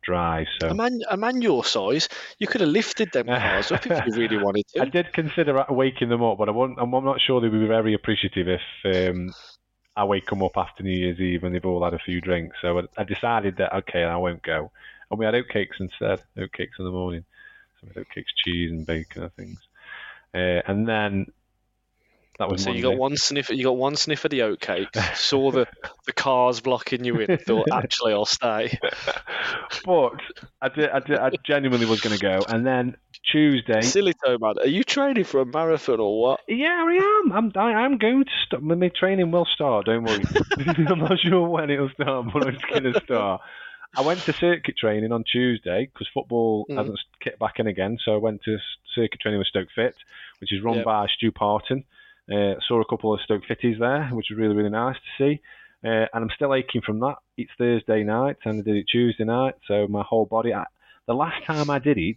drive. 0.03 0.47
So 0.61 0.69
A 0.69 0.75
man, 0.75 1.01
a 1.11 1.17
man 1.17 1.43
your 1.43 1.65
size, 1.65 2.09
you 2.39 2.47
could 2.47 2.61
have 2.61 2.71
lifted 2.71 3.13
them 3.13 3.27
cars 3.27 3.71
up 3.71 3.87
if 3.87 4.07
you 4.07 4.13
really 4.17 4.43
wanted 4.43 4.67
to. 4.69 4.83
I 4.83 4.85
did 4.87 5.13
consider 5.13 5.65
waking 5.69 6.09
them 6.09 6.23
up, 6.23 6.39
but 6.39 6.49
I 6.49 6.53
won't, 6.53 6.79
I'm 6.79 6.95
I'm 6.95 7.05
not 7.05 7.21
sure 7.21 7.41
they 7.41 7.49
would 7.49 7.61
be 7.61 7.67
very 7.67 7.95
appreciative 7.95 8.49
if 8.49 9.11
um, 9.11 9.35
I 9.97 10.05
wake 10.05 10.27
them 10.27 10.43
up 10.43 10.57
after 10.57 10.83
New 10.83 10.97
Year's 10.97 11.21
Eve 11.21 11.45
and 11.45 11.55
they've 11.55 11.65
all 11.65 11.85
had 11.85 11.95
a 11.95 11.99
few 11.99 12.21
drinks. 12.21 12.57
So 12.63 12.79
I, 12.79 12.83
I 12.97 13.05
decided 13.05 13.57
that 13.59 13.75
okay, 13.75 14.03
I 14.05 14.17
won't 14.17 14.43
go. 14.43 14.71
And 15.11 15.19
we 15.19 15.25
had 15.25 15.35
oatcakes 15.35 15.81
instead, 15.81 16.23
oatcakes 16.37 16.79
in 16.79 16.85
the 16.85 16.91
morning. 16.91 17.25
So 17.81 17.89
we 17.89 17.93
had 17.95 18.07
oatcakes, 18.07 18.33
cheese, 18.45 18.71
and 18.71 18.87
bacon 18.87 19.25
and 19.25 19.35
things. 19.35 19.59
Uh, 20.35 20.63
and 20.67 20.87
then 20.87 21.27
that 22.39 22.49
was 22.49 22.63
So 22.63 22.71
you 22.71 22.83
got 22.83 22.97
one 22.97 23.17
sniff. 23.17 23.51
You 23.51 23.65
got 23.65 23.77
one 23.77 23.97
sniff 23.97 24.25
of 24.25 24.31
the 24.31 24.41
oatcakes. 24.41 25.17
Saw 25.17 25.51
the 25.51 25.67
the 26.07 26.13
cars 26.13 26.61
blocking 26.61 27.05
you 27.05 27.19
in. 27.21 27.39
Thought 27.39 27.69
actually 27.73 28.13
I'll 28.13 28.25
stay. 28.25 28.79
but 29.85 30.13
I 30.61 30.69
did, 30.69 30.89
I 30.91 31.01
did, 31.01 31.19
I 31.19 31.31
genuinely 31.45 31.87
was 31.87 32.01
going 32.01 32.17
to 32.19 32.23
go. 32.23 32.45
And 32.49 32.67
then 32.67 32.97
Tuesday, 33.33 33.81
Silly 33.83 34.15
toe 34.25 34.39
man, 34.39 34.55
are 34.61 34.67
you 34.67 34.85
training 34.85 35.25
for 35.25 35.41
a 35.41 35.47
marathon 35.47 36.01
or 36.01 36.21
what? 36.21 36.41
Yeah, 36.49 36.85
I 36.87 37.23
am. 37.25 37.33
I'm. 37.33 37.53
I, 37.57 37.75
I'm 37.75 37.99
going 37.99 38.25
to 38.25 38.31
start. 38.47 38.63
My 38.63 38.75
my 38.75 38.91
training 38.99 39.31
will 39.31 39.47
start. 39.55 39.87
Don't 39.87 40.05
worry. 40.05 40.25
I'm 40.59 40.99
not 41.01 41.19
sure 41.21 41.47
when 41.49 41.71
it'll 41.71 41.91
start, 41.91 42.27
but 42.33 42.47
it's 42.49 42.65
going 42.65 42.85
to 42.85 43.01
start. 43.05 43.41
I 43.97 44.03
went 44.03 44.25
to 44.27 44.33
circuit 44.35 44.77
training 44.79 45.13
on 45.13 45.25
Tuesday 45.31 45.89
because 45.93 46.07
football 46.13 46.67
Mm. 46.71 46.77
hasn't 46.77 46.99
kicked 47.21 47.39
back 47.39 47.55
in 47.59 47.67
again. 47.67 47.99
So 48.05 48.13
I 48.15 48.19
went 48.19 48.43
to 48.45 48.59
circuit 48.95 49.21
training 49.21 49.39
with 49.39 49.49
Stoke 49.49 49.69
Fit, 49.75 49.95
which 50.41 50.53
is 50.53 50.63
run 50.63 50.77
Yep. 50.77 50.85
by 50.85 51.07
Stu 51.17 51.33
Parton. 51.33 51.85
Uh, 52.31 52.55
saw 52.67 52.81
a 52.81 52.85
couple 52.85 53.15
of 53.15 53.21
Stoke 53.23 53.43
Fitties 53.49 53.79
there, 53.79 54.09
which 54.13 54.27
was 54.31 54.39
really 54.39 54.55
really 54.55 54.71
nice 54.71 54.97
to 54.97 55.25
see. 55.25 55.41
Uh, 55.85 56.07
and 56.13 56.25
I'm 56.25 56.31
still 56.35 56.55
aching 56.55 56.83
from 56.85 57.01
that. 57.01 57.17
It's 57.37 57.51
Thursday 57.57 58.03
night, 58.03 58.37
and 58.45 58.61
I 58.61 58.63
did 58.63 58.77
it 58.77 58.87
Tuesday 58.91 59.25
night. 59.25 59.55
So 59.67 59.87
my 59.87 60.03
whole 60.03 60.27
body. 60.27 60.53
I, 60.53 60.65
the 61.07 61.15
last 61.15 61.45
time 61.47 61.71
I 61.71 61.79
did 61.79 61.99
it 61.99 62.17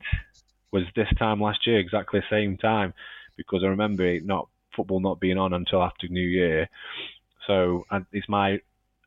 was 0.72 0.84
this 0.96 1.08
time 1.18 1.40
last 1.40 1.66
year, 1.68 1.80
exactly 1.80 2.20
the 2.20 2.36
same 2.36 2.58
time, 2.58 2.94
because 3.38 3.62
I 3.64 3.68
remember 3.68 4.06
it 4.06 4.26
not 4.26 4.48
football 4.76 5.00
not 5.00 5.20
being 5.20 5.38
on 5.38 5.54
until 5.54 5.84
after 5.84 6.08
New 6.08 6.28
Year. 6.28 6.70
So 7.48 7.86
and 7.92 8.06
it's 8.12 8.30
my, 8.30 8.60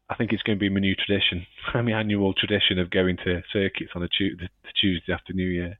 I 0.08 0.14
think 0.16 0.32
it's 0.32 0.42
going 0.42 0.58
to 0.58 0.60
be 0.60 0.68
my 0.68 0.80
new 0.80 0.94
tradition, 0.94 1.46
my 1.74 1.98
annual 1.98 2.34
tradition 2.34 2.78
of 2.78 2.90
going 2.90 3.16
to 3.24 3.42
circuits 3.52 3.92
on 3.94 4.02
a 4.02 4.08
tu- 4.08 4.36
the, 4.36 4.48
the 4.62 4.72
Tuesday 4.80 5.12
after 5.12 5.32
New 5.32 5.48
Year. 5.48 5.78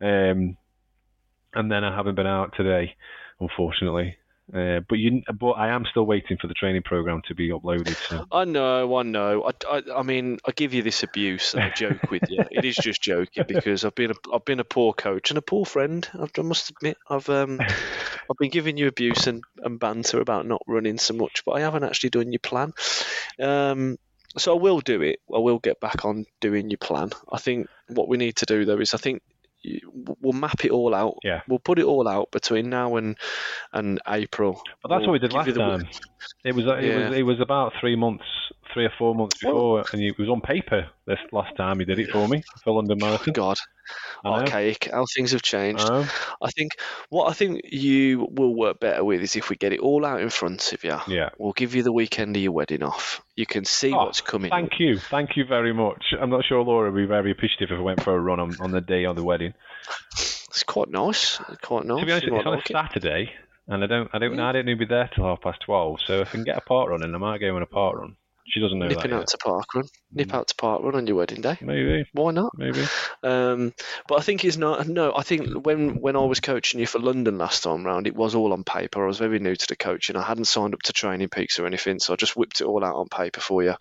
Um, 0.00 0.56
and 1.54 1.70
then 1.70 1.84
I 1.84 1.94
haven't 1.94 2.16
been 2.16 2.26
out 2.26 2.54
today, 2.56 2.96
unfortunately. 3.40 4.16
Uh, 4.52 4.80
but 4.88 4.98
you, 4.98 5.22
but 5.38 5.52
I 5.52 5.68
am 5.68 5.84
still 5.90 6.04
waiting 6.04 6.36
for 6.38 6.46
the 6.46 6.54
training 6.54 6.82
program 6.82 7.22
to 7.28 7.34
be 7.34 7.50
uploaded. 7.50 7.96
So. 8.08 8.26
I 8.30 8.44
know, 8.44 8.96
I 8.96 9.02
know. 9.02 9.44
I, 9.44 9.76
I, 9.76 9.82
I 9.96 10.02
mean, 10.02 10.38
I 10.44 10.52
give 10.52 10.74
you 10.74 10.82
this 10.82 11.02
abuse 11.02 11.54
and 11.54 11.62
I 11.62 11.70
joke 11.70 12.10
with 12.10 12.24
you. 12.28 12.44
It 12.50 12.64
is 12.64 12.76
just 12.76 13.00
joking 13.00 13.44
because 13.46 13.84
I've 13.84 13.94
been 13.94 14.10
a, 14.10 14.14
I've 14.34 14.44
been 14.44 14.60
a 14.60 14.64
poor 14.64 14.92
coach 14.92 15.30
and 15.30 15.38
a 15.38 15.42
poor 15.42 15.64
friend. 15.64 16.06
I've, 16.18 16.32
I 16.36 16.42
must 16.42 16.70
admit, 16.70 16.98
I've 17.08 17.28
um, 17.30 17.60
I've 18.30 18.36
been 18.38 18.50
giving 18.50 18.76
you 18.76 18.88
abuse 18.88 19.26
and, 19.26 19.42
and 19.58 19.80
banter 19.80 20.20
about 20.20 20.46
not 20.46 20.62
running 20.66 20.98
so 20.98 21.14
much, 21.14 21.44
but 21.46 21.52
I 21.52 21.60
haven't 21.60 21.84
actually 21.84 22.10
done 22.10 22.32
your 22.32 22.40
plan. 22.40 22.72
Um, 23.40 23.98
so 24.36 24.56
I 24.56 24.60
will 24.60 24.80
do 24.80 25.02
it. 25.02 25.20
I 25.32 25.38
will 25.38 25.58
get 25.58 25.80
back 25.80 26.04
on 26.04 26.26
doing 26.40 26.70
your 26.70 26.78
plan. 26.78 27.10
I 27.30 27.38
think 27.38 27.68
what 27.88 28.08
we 28.08 28.16
need 28.16 28.36
to 28.36 28.46
do 28.46 28.64
though 28.64 28.78
is 28.78 28.94
I 28.94 28.98
think 28.98 29.22
we'll 30.20 30.32
map 30.32 30.64
it 30.64 30.70
all 30.70 30.94
out. 30.94 31.16
Yeah. 31.22 31.42
We'll 31.48 31.58
put 31.58 31.78
it 31.78 31.84
all 31.84 32.08
out 32.08 32.30
between 32.30 32.70
now 32.70 32.96
and 32.96 33.16
and 33.72 34.00
April. 34.08 34.60
But 34.82 34.88
that's 34.88 35.00
We'll 35.00 35.08
what 35.10 35.12
we 35.12 35.18
did 35.20 35.32
last 35.32 35.46
the- 35.46 35.54
time. 35.54 35.88
It 36.44 36.54
was 36.54 36.64
it 36.66 36.84
Yeah. 36.84 37.08
was 37.08 37.18
it 37.18 37.22
was 37.22 37.40
about 37.40 37.72
three 37.80 37.96
months, 37.96 38.24
three 38.72 38.84
or 38.84 38.92
four 38.98 39.14
months 39.14 39.38
before, 39.38 39.84
and 39.92 40.02
it 40.02 40.18
was 40.18 40.28
on 40.28 40.40
paper 40.40 40.88
this 41.06 41.18
last 41.32 41.56
time 41.56 41.78
he 41.78 41.84
did 41.84 41.98
it 41.98 42.10
for 42.10 42.28
me 42.28 42.42
for 42.62 42.72
London 42.74 42.98
oh, 43.02 43.06
Marathon. 43.06 43.32
God, 43.32 43.58
archaic. 44.24 44.88
How 44.90 45.06
things 45.06 45.32
have 45.32 45.42
changed. 45.42 45.84
I. 45.88 46.08
I 46.40 46.50
think 46.50 46.76
what 47.08 47.30
I 47.30 47.32
think 47.32 47.62
you 47.64 48.28
will 48.30 48.54
work 48.54 48.80
better 48.80 49.04
with 49.04 49.20
is 49.22 49.36
if 49.36 49.50
we 49.50 49.56
get 49.56 49.72
it 49.72 49.80
all 49.80 50.04
out 50.04 50.20
in 50.20 50.30
front 50.30 50.72
of 50.72 50.84
you. 50.84 50.98
Yeah. 51.08 51.30
We'll 51.38 51.52
give 51.52 51.74
you 51.74 51.82
the 51.82 51.92
weekend 51.92 52.36
of 52.36 52.42
your 52.42 52.52
wedding 52.52 52.82
off. 52.82 53.22
You 53.36 53.46
can 53.46 53.64
see 53.64 53.92
Oh, 53.92 54.04
what's 54.04 54.20
coming. 54.20 54.50
Thank 54.50 54.78
you, 54.78 54.98
thank 54.98 55.36
you 55.36 55.44
very 55.44 55.72
much. 55.72 56.14
I'm 56.20 56.30
not 56.30 56.44
sure 56.44 56.62
Laura 56.62 56.90
would 56.90 56.96
be 56.96 57.06
very 57.06 57.30
appreciative 57.30 57.70
if 57.72 57.78
I 57.78 57.82
went 57.82 58.02
for 58.02 58.14
a 58.14 58.20
run 58.20 58.40
on, 58.40 58.56
on 58.60 58.70
the 58.70 58.80
day 58.80 59.04
of 59.04 59.16
the 59.16 59.24
wedding. 59.24 59.54
It's 60.12 60.62
quite 60.64 60.90
nice. 60.90 61.38
Quite 61.62 61.86
nice. 61.86 62.00
to 62.00 62.06
be 62.06 62.12
honest, 62.12 62.26
it's 62.26 62.36
on 62.36 62.46
a 62.46 62.50
like 62.50 62.70
it. 62.70 62.74
Saturday, 62.74 63.32
and 63.68 63.82
I 63.82 63.86
don't, 63.86 64.10
I 64.12 64.18
don't, 64.18 64.38
I 64.38 64.52
don't 64.52 64.66
need 64.66 64.74
to 64.74 64.78
be 64.78 64.84
there 64.84 65.08
till 65.14 65.24
half 65.24 65.40
past 65.40 65.62
twelve. 65.62 66.00
So 66.04 66.20
if 66.20 66.28
I 66.28 66.32
can 66.32 66.44
get 66.44 66.58
a 66.58 66.60
park 66.60 66.90
run 66.90 67.02
in, 67.02 67.14
I 67.14 67.18
might 67.18 67.38
go 67.38 67.56
on 67.56 67.62
a 67.62 67.66
park 67.66 67.96
run. 67.96 68.16
She 68.46 68.60
doesn't 68.60 68.78
know 68.78 68.88
Nipping 68.88 69.10
that 69.12 69.16
out 69.16 69.20
yet. 69.20 69.28
to 69.28 69.38
park 69.38 69.74
run. 69.74 69.84
Nip 70.12 70.28
Mm. 70.28 70.34
out 70.34 70.48
to 70.48 70.54
park 70.56 70.82
run 70.82 70.94
on 70.96 71.06
your 71.06 71.16
wedding 71.16 71.40
day. 71.40 71.56
Maybe, 71.62 72.04
Why 72.12 72.32
not? 72.32 72.52
maybe. 72.56 72.84
Um, 73.22 73.72
but 74.08 74.18
I 74.18 74.22
think 74.22 74.44
it's 74.44 74.56
not. 74.56 74.86
No, 74.88 75.14
I 75.16 75.22
think 75.22 75.64
when 75.64 76.00
when 76.00 76.16
I 76.16 76.24
was 76.24 76.40
coaching 76.40 76.80
you 76.80 76.86
for 76.86 76.98
London 76.98 77.38
last 77.38 77.62
time 77.62 77.84
round, 77.86 78.06
it 78.06 78.16
was 78.16 78.34
all 78.34 78.52
on 78.52 78.64
paper. 78.64 79.04
I 79.04 79.06
was 79.06 79.18
very 79.18 79.38
new 79.38 79.54
to 79.54 79.66
the 79.68 79.76
coaching. 79.76 80.16
I 80.16 80.22
hadn't 80.22 80.46
signed 80.46 80.74
up 80.74 80.82
to 80.82 80.92
Training 80.92 81.28
Peaks 81.28 81.58
or 81.60 81.66
anything, 81.66 81.98
so 82.00 82.12
I 82.12 82.16
just 82.16 82.36
whipped 82.36 82.60
it 82.60 82.64
all 82.66 82.84
out 82.84 82.96
on 82.96 83.08
paper 83.08 83.40
for 83.40 83.62
you. 83.62 83.74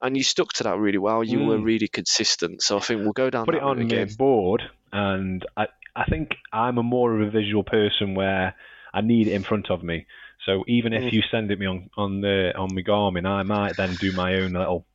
And 0.00 0.16
you 0.16 0.22
stuck 0.22 0.52
to 0.54 0.64
that 0.64 0.78
really 0.78 0.98
well. 0.98 1.22
You 1.22 1.44
were 1.44 1.58
Mm. 1.58 1.64
really 1.64 1.88
consistent. 1.88 2.62
So 2.62 2.78
I 2.78 2.80
think 2.80 3.02
we'll 3.02 3.12
go 3.12 3.30
down 3.30 3.44
Put 3.44 3.54
it 3.54 3.62
on 3.62 3.86
the 3.86 4.14
board, 4.16 4.62
and 4.92 5.44
I, 5.56 5.66
I 5.94 6.04
think 6.06 6.30
I'm 6.52 6.78
a 6.78 6.82
more 6.82 7.14
of 7.14 7.28
a 7.28 7.30
visual 7.30 7.62
person 7.62 8.14
where 8.14 8.54
I 8.94 9.00
need 9.02 9.28
it 9.28 9.32
in 9.32 9.42
front 9.42 9.70
of 9.70 9.82
me. 9.82 10.06
So 10.46 10.64
even 10.66 10.92
if 10.92 11.04
Mm. 11.04 11.12
you 11.12 11.22
send 11.30 11.50
it 11.50 11.58
me 11.58 11.66
on 11.66 11.90
on 11.96 12.20
the 12.20 12.52
on 12.56 12.74
my 12.74 12.82
Garmin, 12.82 13.26
I 13.26 13.42
might 13.42 13.76
then 13.76 13.96
do 13.96 14.12
my 14.12 14.34
own 14.34 14.52
little 14.52 14.86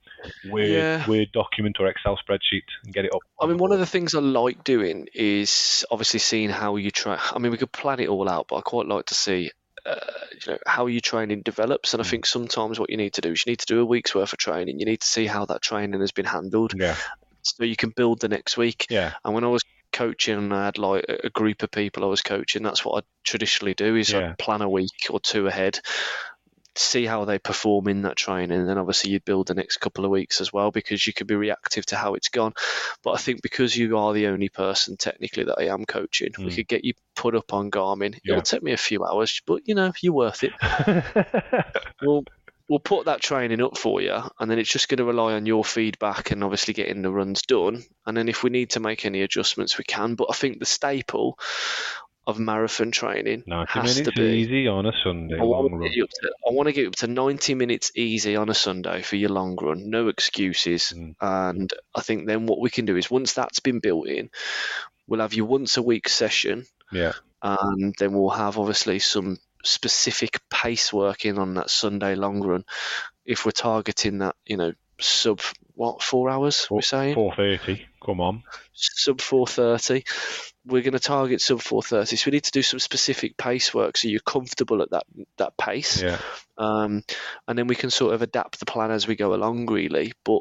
Word 0.43 0.69
Yeah. 0.69 1.07
Word 1.07 1.31
document 1.31 1.77
or 1.79 1.87
Excel 1.87 2.17
spreadsheet 2.17 2.63
and 2.83 2.93
get 2.93 3.05
it 3.05 3.13
up. 3.13 3.21
I 3.39 3.45
mean, 3.45 3.57
one 3.57 3.71
of 3.71 3.79
the 3.79 3.85
things 3.85 4.13
I 4.15 4.19
like 4.19 4.63
doing 4.63 5.07
is 5.13 5.85
obviously 5.89 6.19
seeing 6.19 6.49
how 6.49 6.75
you 6.75 6.91
try. 6.91 7.19
I 7.31 7.39
mean, 7.39 7.51
we 7.51 7.57
could 7.57 7.71
plan 7.71 7.99
it 7.99 8.09
all 8.09 8.27
out, 8.27 8.47
but 8.49 8.57
I 8.57 8.61
quite 8.61 8.87
like 8.87 9.05
to 9.05 9.13
see, 9.13 9.51
uh, 9.85 9.95
you 10.45 10.51
know, 10.53 10.57
how 10.65 10.87
your 10.87 11.01
training 11.01 11.43
develops. 11.43 11.93
And 11.93 12.01
I 12.01 12.03
think 12.05 12.25
sometimes 12.25 12.79
what 12.79 12.89
you 12.89 12.97
need 12.97 13.13
to 13.13 13.21
do 13.21 13.31
is 13.31 13.45
you 13.45 13.51
need 13.51 13.59
to 13.59 13.65
do 13.67 13.79
a 13.79 13.85
week's 13.85 14.13
worth 14.15 14.33
of 14.33 14.39
training. 14.39 14.79
You 14.79 14.85
need 14.85 15.01
to 15.01 15.07
see 15.07 15.27
how 15.27 15.45
that 15.45 15.61
training 15.61 16.01
has 16.01 16.11
been 16.11 16.25
handled, 16.25 16.73
yeah, 16.77 16.95
so 17.41 17.63
you 17.63 17.75
can 17.75 17.91
build 17.91 18.19
the 18.19 18.27
next 18.27 18.57
week. 18.57 18.87
yeah, 18.89 19.13
And 19.23 19.33
when 19.33 19.43
I 19.43 19.47
was 19.47 19.63
coaching 19.97 20.37
and 20.37 20.53
I 20.53 20.65
had 20.65 20.77
like 20.77 21.05
a 21.23 21.29
group 21.29 21.63
of 21.63 21.71
people 21.71 22.03
I 22.03 22.07
was 22.07 22.21
coaching, 22.21 22.63
that's 22.63 22.83
what 22.85 23.03
I 23.03 23.07
traditionally 23.23 23.73
do 23.73 23.95
is 23.95 24.11
Yeah. 24.11 24.29
I'd 24.31 24.37
plan 24.37 24.61
a 24.61 24.69
week 24.69 25.07
or 25.09 25.19
two 25.19 25.47
ahead, 25.47 25.79
see 26.75 27.05
how 27.05 27.25
they 27.25 27.39
perform 27.39 27.87
in 27.87 28.03
that 28.03 28.15
training, 28.15 28.59
and 28.59 28.69
then 28.69 28.77
obviously 28.77 29.09
you'd 29.11 29.25
build 29.25 29.47
the 29.47 29.55
next 29.55 29.77
couple 29.77 30.05
of 30.05 30.11
weeks 30.11 30.41
as 30.41 30.53
well 30.53 30.69
because 30.69 31.07
you 31.07 31.13
could 31.13 31.25
be 31.25 31.35
reactive 31.35 31.85
to 31.87 31.95
how 31.95 32.13
it's 32.13 32.29
gone. 32.29 32.53
But 33.03 33.11
I 33.13 33.17
think 33.17 33.41
because 33.41 33.75
you 33.75 33.97
are 33.97 34.13
the 34.13 34.27
only 34.27 34.49
person 34.49 34.95
technically 34.97 35.45
that 35.45 35.57
I 35.59 35.73
am 35.73 35.85
coaching, 35.85 36.33
we 36.37 36.45
Mm. 36.51 36.55
could 36.55 36.67
get 36.67 36.85
you 36.85 36.93
put 37.15 37.35
up 37.35 37.51
on 37.51 37.71
Garmin. 37.71 38.13
Yeah. 38.23 38.33
It'll 38.33 38.43
take 38.43 38.61
me 38.63 38.73
a 38.73 38.77
few 38.77 39.03
hours, 39.03 39.41
but 39.47 39.61
you 39.65 39.73
know, 39.75 39.91
you're 40.01 40.13
worth 40.13 40.43
it. 40.43 40.53
We'll 42.01 42.23
we'll 42.69 42.79
put 42.79 43.05
that 43.05 43.21
training 43.21 43.61
up 43.61 43.77
for 43.77 44.01
you, 44.01 44.19
and 44.39 44.49
then 44.49 44.59
it's 44.59 44.71
just 44.71 44.89
going 44.89 44.97
to 44.97 45.05
rely 45.05 45.33
on 45.33 45.45
your 45.45 45.63
feedback 45.63 46.31
and 46.31 46.43
obviously 46.43 46.73
getting 46.73 47.01
the 47.01 47.11
runs 47.11 47.41
done. 47.43 47.83
And 48.05 48.17
then 48.17 48.29
if 48.29 48.43
we 48.43 48.49
need 48.49 48.71
to 48.71 48.79
make 48.79 49.05
any 49.05 49.21
adjustments, 49.21 49.77
we 49.77 49.83
can. 49.83 50.15
But 50.15 50.27
I 50.29 50.33
think 50.33 50.59
the 50.59 50.65
staple 50.65 51.37
of 52.27 52.37
marathon 52.37 52.91
training 52.91 53.43
has 53.69 54.01
to 54.01 54.11
be. 54.11 54.21
easy 54.21 54.67
on 54.67 54.85
a 54.85 54.91
Sunday 55.01 55.39
I 55.39 55.43
want, 55.43 55.71
long 55.71 55.79
to 55.79 55.85
run. 55.85 55.91
get 55.93 56.03
up 56.03 56.09
to, 56.09 56.33
I 56.45 56.51
want 56.51 56.67
to 56.67 56.73
get 56.73 56.87
up 56.87 56.95
to 56.97 57.07
90 57.07 57.55
minutes 57.55 57.93
easy 57.95 58.35
on 58.35 58.49
a 58.49 58.53
Sunday 58.53 59.01
for 59.01 59.15
your 59.15 59.29
long 59.29 59.55
run, 59.55 59.89
no 59.89 60.09
excuses. 60.09 60.93
Mm. 60.93 61.15
And 61.21 61.71
I 61.95 62.01
think 62.01 62.27
then 62.27 62.45
what 62.45 62.59
we 62.59 62.69
can 62.69 62.83
do 62.83 62.97
is 62.97 63.09
once 63.09 63.31
that's 63.31 63.61
been 63.61 63.79
built 63.79 64.09
in, 64.09 64.29
we'll 65.07 65.21
have 65.21 65.33
your 65.33 65.45
once 65.45 65.77
a 65.77 65.81
week 65.81 66.09
session 66.09 66.65
Yeah, 66.91 67.13
and 67.41 67.95
then 67.97 68.13
we'll 68.13 68.29
have 68.29 68.57
obviously 68.57 68.99
some 68.99 69.37
specific 69.63 70.39
pace 70.49 70.91
working 70.93 71.37
on 71.37 71.55
that 71.55 71.69
Sunday 71.69 72.15
long 72.15 72.41
run. 72.41 72.63
If 73.25 73.45
we're 73.45 73.51
targeting 73.51 74.19
that, 74.19 74.35
you 74.45 74.57
know, 74.57 74.73
sub 74.99 75.41
what 75.75 76.01
four 76.01 76.27
hours 76.29 76.67
we're 76.71 76.81
saying 76.81 77.13
four 77.13 77.35
thirty. 77.35 77.85
Come 78.03 78.19
on. 78.21 78.43
sub 78.73 79.21
four 79.21 79.45
thirty. 79.45 80.03
We're 80.65 80.81
going 80.81 80.93
to 80.93 80.99
target 80.99 81.39
sub 81.41 81.61
four 81.61 81.83
thirty, 81.83 82.15
so 82.15 82.23
we 82.29 82.35
need 82.35 82.43
to 82.45 82.51
do 82.51 82.61
some 82.63 82.79
specific 82.79 83.37
pace 83.37 83.73
work 83.73 83.95
so 83.97 84.07
you're 84.07 84.19
comfortable 84.21 84.81
at 84.81 84.89
that 84.91 85.03
that 85.37 85.55
pace, 85.57 86.01
Yeah, 86.01 86.17
um, 86.57 87.03
and 87.47 87.57
then 87.57 87.67
we 87.67 87.75
can 87.75 87.89
sort 87.91 88.13
of 88.15 88.21
adapt 88.21 88.59
the 88.59 88.65
plan 88.65 88.91
as 88.91 89.07
we 89.07 89.15
go 89.15 89.33
along, 89.35 89.67
really. 89.67 90.13
But 90.25 90.39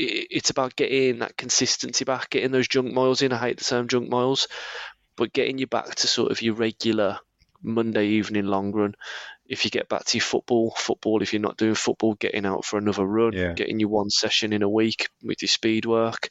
i- 0.00 0.26
it's 0.30 0.50
about 0.50 0.76
getting 0.76 1.20
that 1.20 1.36
consistency 1.36 2.04
back, 2.04 2.30
getting 2.30 2.50
those 2.52 2.68
junk 2.68 2.92
miles 2.92 3.22
in. 3.22 3.32
I 3.32 3.38
hate 3.38 3.58
the 3.58 3.64
term 3.64 3.88
junk 3.88 4.08
miles, 4.10 4.48
but 5.16 5.32
getting 5.32 5.56
you 5.58 5.66
back 5.66 5.94
to 5.94 6.06
sort 6.06 6.30
of 6.30 6.42
your 6.42 6.54
regular 6.54 7.18
Monday 7.64 8.06
evening 8.06 8.44
long 8.46 8.72
run. 8.72 8.94
If 9.46 9.64
you 9.64 9.70
get 9.70 9.90
back 9.90 10.04
to 10.06 10.16
your 10.16 10.22
football, 10.24 10.70
football. 10.76 11.20
If 11.20 11.32
you're 11.32 11.42
not 11.42 11.58
doing 11.58 11.74
football, 11.74 12.14
getting 12.14 12.46
out 12.46 12.64
for 12.64 12.78
another 12.78 13.04
run, 13.04 13.32
Yeah. 13.34 13.52
getting 13.52 13.78
your 13.78 13.90
one 13.90 14.08
session 14.08 14.52
in 14.52 14.62
a 14.62 14.68
week 14.68 15.08
with 15.22 15.42
your 15.42 15.48
speed 15.50 15.84
work, 15.84 16.30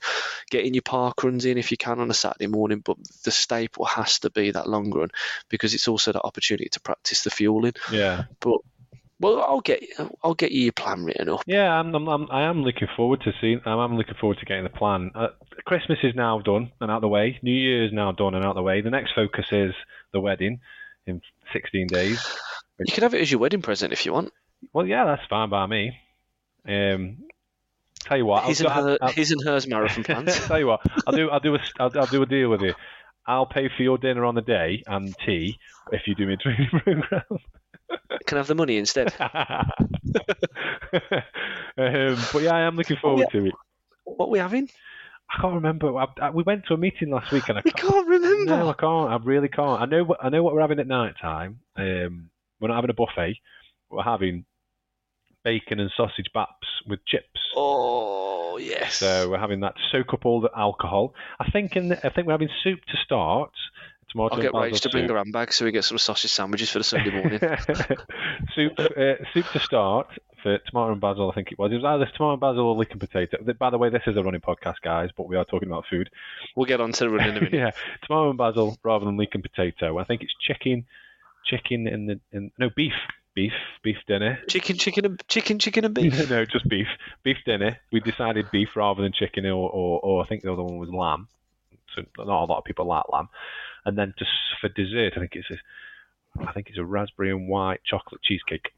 getting 0.50 0.74
your 0.74 0.82
park 0.82 1.24
runs 1.24 1.46
in 1.46 1.58
if 1.60 1.70
you 1.70 1.78
can 1.78 2.00
on 2.00 2.10
a 2.10 2.14
Saturday 2.16 2.48
morning. 2.48 2.82
But 2.84 2.98
the 3.24 3.30
staple 3.32 3.86
has 3.86 4.20
to 4.20 4.32
be 4.32 4.52
that 4.52 4.68
long 4.68 4.90
run 4.92 5.10
because 5.50 5.74
it's 5.76 5.88
also 5.88 6.12
that 6.12 6.24
opportunity 6.24 6.70
to 6.70 6.80
practice 6.80 7.24
the 7.24 7.30
fueling. 7.30 7.74
yeah. 7.92 8.24
But 8.40 8.60
well, 9.20 9.42
I'll 9.42 9.62
get 9.62 9.84
I'll 10.24 10.34
get 10.34 10.52
you 10.52 10.64
your 10.64 10.74
plan 10.74 11.06
written 11.06 11.30
up. 11.30 11.44
Yeah, 11.46 11.72
I'm, 11.72 11.94
I'm, 11.96 12.30
I 12.30 12.42
am 12.50 12.64
looking 12.64 12.88
forward 12.98 13.22
to 13.22 13.32
seeing. 13.40 13.62
I'm, 13.64 13.78
I'm 13.80 13.96
looking 13.96 14.16
forward 14.20 14.40
to 14.40 14.46
getting 14.46 14.64
the 14.64 14.70
plan. 14.72 15.12
Uh, 15.16 15.28
Christmas 15.66 16.00
is 16.04 16.14
now 16.16 16.40
done 16.40 16.72
and 16.82 16.92
out 16.92 17.02
the 17.02 17.08
way. 17.08 17.40
New 17.42 17.54
Year's 17.54 17.92
now 17.94 18.12
done 18.12 18.34
and 18.34 18.44
out 18.44 18.56
the 18.56 18.64
way. 18.64 18.82
The 18.82 18.90
next 18.90 19.14
focus 19.14 19.46
is 19.52 19.74
the 20.12 20.20
wedding 20.20 20.60
in 21.08 21.22
16 21.52 21.88
days. 21.88 22.38
You 22.80 22.94
can 22.94 23.04
have 23.04 23.14
it 23.14 23.22
as 23.22 23.32
your 23.32 23.40
wedding 23.40 23.62
present 23.62 23.94
if 23.94 24.06
you 24.06 24.14
want. 24.14 24.32
Well, 24.74 24.86
yeah, 24.86 25.06
that's 25.06 25.22
fine 25.30 25.50
by 25.50 25.66
me. 25.66 25.98
Um, 26.68 27.18
tell 28.00 28.18
you 28.18 28.26
what, 28.26 28.46
His 28.46 28.62
I'll, 28.62 28.72
and, 28.72 28.90
her, 28.90 28.98
I'll, 29.02 29.12
his 29.12 29.32
and 29.32 29.44
hers 29.44 29.68
marathon 29.68 30.04
plans. 30.04 30.40
tell 30.48 30.60
you 30.60 30.68
what, 30.68 30.82
I'll 31.06 31.14
do. 31.14 31.30
I'll 31.30 31.40
do 31.40 31.56
a. 31.56 31.60
I'll, 31.80 31.92
I'll 32.00 32.08
do 32.08 32.22
a 32.22 32.26
deal 32.26 32.50
with 32.50 32.62
you. 32.62 32.74
I'll 33.26 33.46
pay 33.46 33.70
for 33.76 33.84
your 33.84 33.98
dinner 33.98 34.26
on 34.26 34.36
the 34.36 34.42
day 34.42 34.84
and 34.86 35.16
tea 35.26 35.58
if 35.92 36.02
you 36.08 36.16
do 36.16 36.26
me 36.26 36.34
a 36.34 36.38
training 36.38 36.70
program. 36.72 37.24
can 38.26 38.38
I 38.38 38.40
have 38.40 38.48
the 38.48 38.56
money 38.56 38.78
instead. 38.78 39.14
um, 39.20 39.68
but 41.78 42.42
yeah, 42.42 42.54
I 42.54 42.62
am 42.62 42.76
looking 42.76 42.98
forward 42.98 43.28
to 43.32 43.46
it. 43.46 43.54
What 44.04 44.28
are 44.28 44.32
we 44.32 44.40
having? 44.40 44.70
I 45.34 45.42
can't 45.42 45.56
remember. 45.56 45.98
I, 45.98 46.06
I, 46.22 46.30
we 46.30 46.44
went 46.44 46.66
to 46.68 46.74
a 46.74 46.78
meeting 46.78 47.10
last 47.10 47.32
week, 47.32 47.50
and 47.50 47.58
I 47.58 47.62
can't, 47.62 47.76
can't 47.76 48.08
remember. 48.08 48.46
no, 48.46 48.70
I 48.70 48.74
can't. 48.74 49.12
I 49.12 49.18
really 49.24 49.50
can't. 49.50 49.82
I 49.82 49.86
know. 49.86 50.04
what 50.04 50.24
I 50.24 50.30
know 50.30 50.44
what 50.44 50.54
we're 50.54 50.62
having 50.62 50.80
at 50.80 50.88
night 50.88 51.16
time. 51.22 51.60
Um, 51.76 52.30
we're 52.60 52.68
not 52.68 52.76
having 52.76 52.92
a 52.92 52.94
buffet. 52.94 53.38
We're 53.90 54.04
having 54.04 54.46
bacon 55.44 55.80
and 55.80 55.92
sausage 55.96 56.28
baps 56.34 56.48
with 56.88 57.00
chips. 57.06 57.40
Oh 57.56 58.58
yes. 58.58 58.96
So 58.96 59.30
we're 59.30 59.40
having 59.40 59.62
that 59.62 59.76
to 59.76 59.82
soak 59.92 60.14
up 60.14 60.26
all 60.26 60.42
the 60.42 60.52
alcohol. 60.56 61.14
I 61.40 61.50
think 61.50 61.76
in 61.76 61.90
the, 61.90 61.98
I 62.06 62.10
think 62.10 62.28
we're 62.28 62.34
having 62.34 62.50
soup 62.64 62.80
to 62.86 62.98
start. 63.04 63.52
Tomato 64.14 64.36
I'll 64.36 64.42
get 64.42 64.54
and 64.54 64.74
Rach 64.74 64.80
to 64.82 64.90
bring 64.90 65.04
soup. 65.04 65.12
her 65.12 65.18
handbag 65.18 65.52
so 65.52 65.66
we 65.66 65.72
get 65.72 65.84
some 65.84 65.98
sausage 65.98 66.32
sandwiches 66.32 66.70
for 66.70 66.78
the 66.80 66.84
Sunday 66.86 67.12
morning. 67.20 67.40
soup, 68.56 68.80
uh, 68.80 69.16
soup 69.34 69.46
to 69.52 69.60
start 69.60 70.08
for 70.42 70.58
tomato 70.60 70.92
and 70.94 71.02
basil. 71.02 71.30
I 71.32 71.36
think 71.36 71.52
it 71.52 71.60
was. 71.60 71.72
It 71.72 71.76
was 71.76 71.84
either 71.86 72.06
tomato 72.16 72.34
and 72.34 72.42
basil 72.42 72.66
or 72.68 72.76
lick 72.76 72.92
and 72.92 73.00
potato. 73.00 73.38
By 73.60 73.70
the 73.70 73.78
way, 73.78 73.90
this 73.90 74.04
is 74.08 74.16
a 74.18 74.24
running 74.24 74.42
podcast, 74.42 74.76
guys, 74.84 75.10
but 75.16 75.28
we 75.28 75.36
are 75.36 75.46
talking 75.46 75.68
about 75.70 75.86
food. 75.90 76.10
we'll 76.56 76.66
get 76.66 76.82
on 76.82 76.92
to 76.94 77.00
the 77.06 77.10
run 77.10 77.30
in 77.30 77.38
a 77.38 77.42
minute. 77.42 77.54
yeah, 77.54 77.72
tomato 78.06 78.30
and 78.30 78.38
basil 78.38 78.78
rather 78.84 79.06
than 79.06 79.18
leek 79.18 79.34
and 79.34 79.44
potato. 79.44 79.98
I 79.98 80.04
think 80.04 80.22
it's 80.22 80.34
chicken, 80.40 80.86
chicken 81.46 81.88
in 81.88 82.06
the 82.08 82.20
in, 82.32 82.52
no 82.60 82.70
beef, 82.76 82.94
beef, 83.34 83.54
beef 83.84 83.98
dinner. 84.08 84.40
Chicken, 84.48 84.78
chicken, 84.78 85.06
and 85.06 85.24
chicken, 85.28 85.60
chicken 85.60 85.86
and 85.86 85.94
beef. 85.96 86.30
no, 86.30 86.46
just 86.46 86.68
beef, 86.68 86.88
beef 87.24 87.38
dinner. 87.46 87.78
We 87.92 88.00
decided 88.02 88.52
beef 88.52 88.76
rather 88.76 89.02
than 89.02 89.14
chicken, 89.14 89.46
or, 89.46 89.70
or, 89.70 90.00
or 90.02 90.24
I 90.24 90.28
think 90.28 90.44
the 90.44 90.52
other 90.54 90.64
one 90.64 90.78
was 90.78 90.90
lamb. 90.90 91.28
So 91.96 92.02
not 92.18 92.44
a 92.44 92.46
lot 92.46 92.58
of 92.58 92.64
people 92.64 92.86
like 92.86 93.04
lamb. 93.12 93.30
And 93.86 93.98
then 93.98 94.14
just 94.18 94.32
for 94.62 94.70
dessert, 94.70 95.14
I 95.16 95.20
think 95.20 95.34
it's 95.36 95.50
a, 95.52 96.48
I 96.48 96.54
think 96.54 96.70
it's 96.70 96.78
a 96.78 96.86
raspberry 96.86 97.32
and 97.32 97.48
white 97.48 97.82
chocolate 97.84 98.22
cheesecake. 98.22 98.72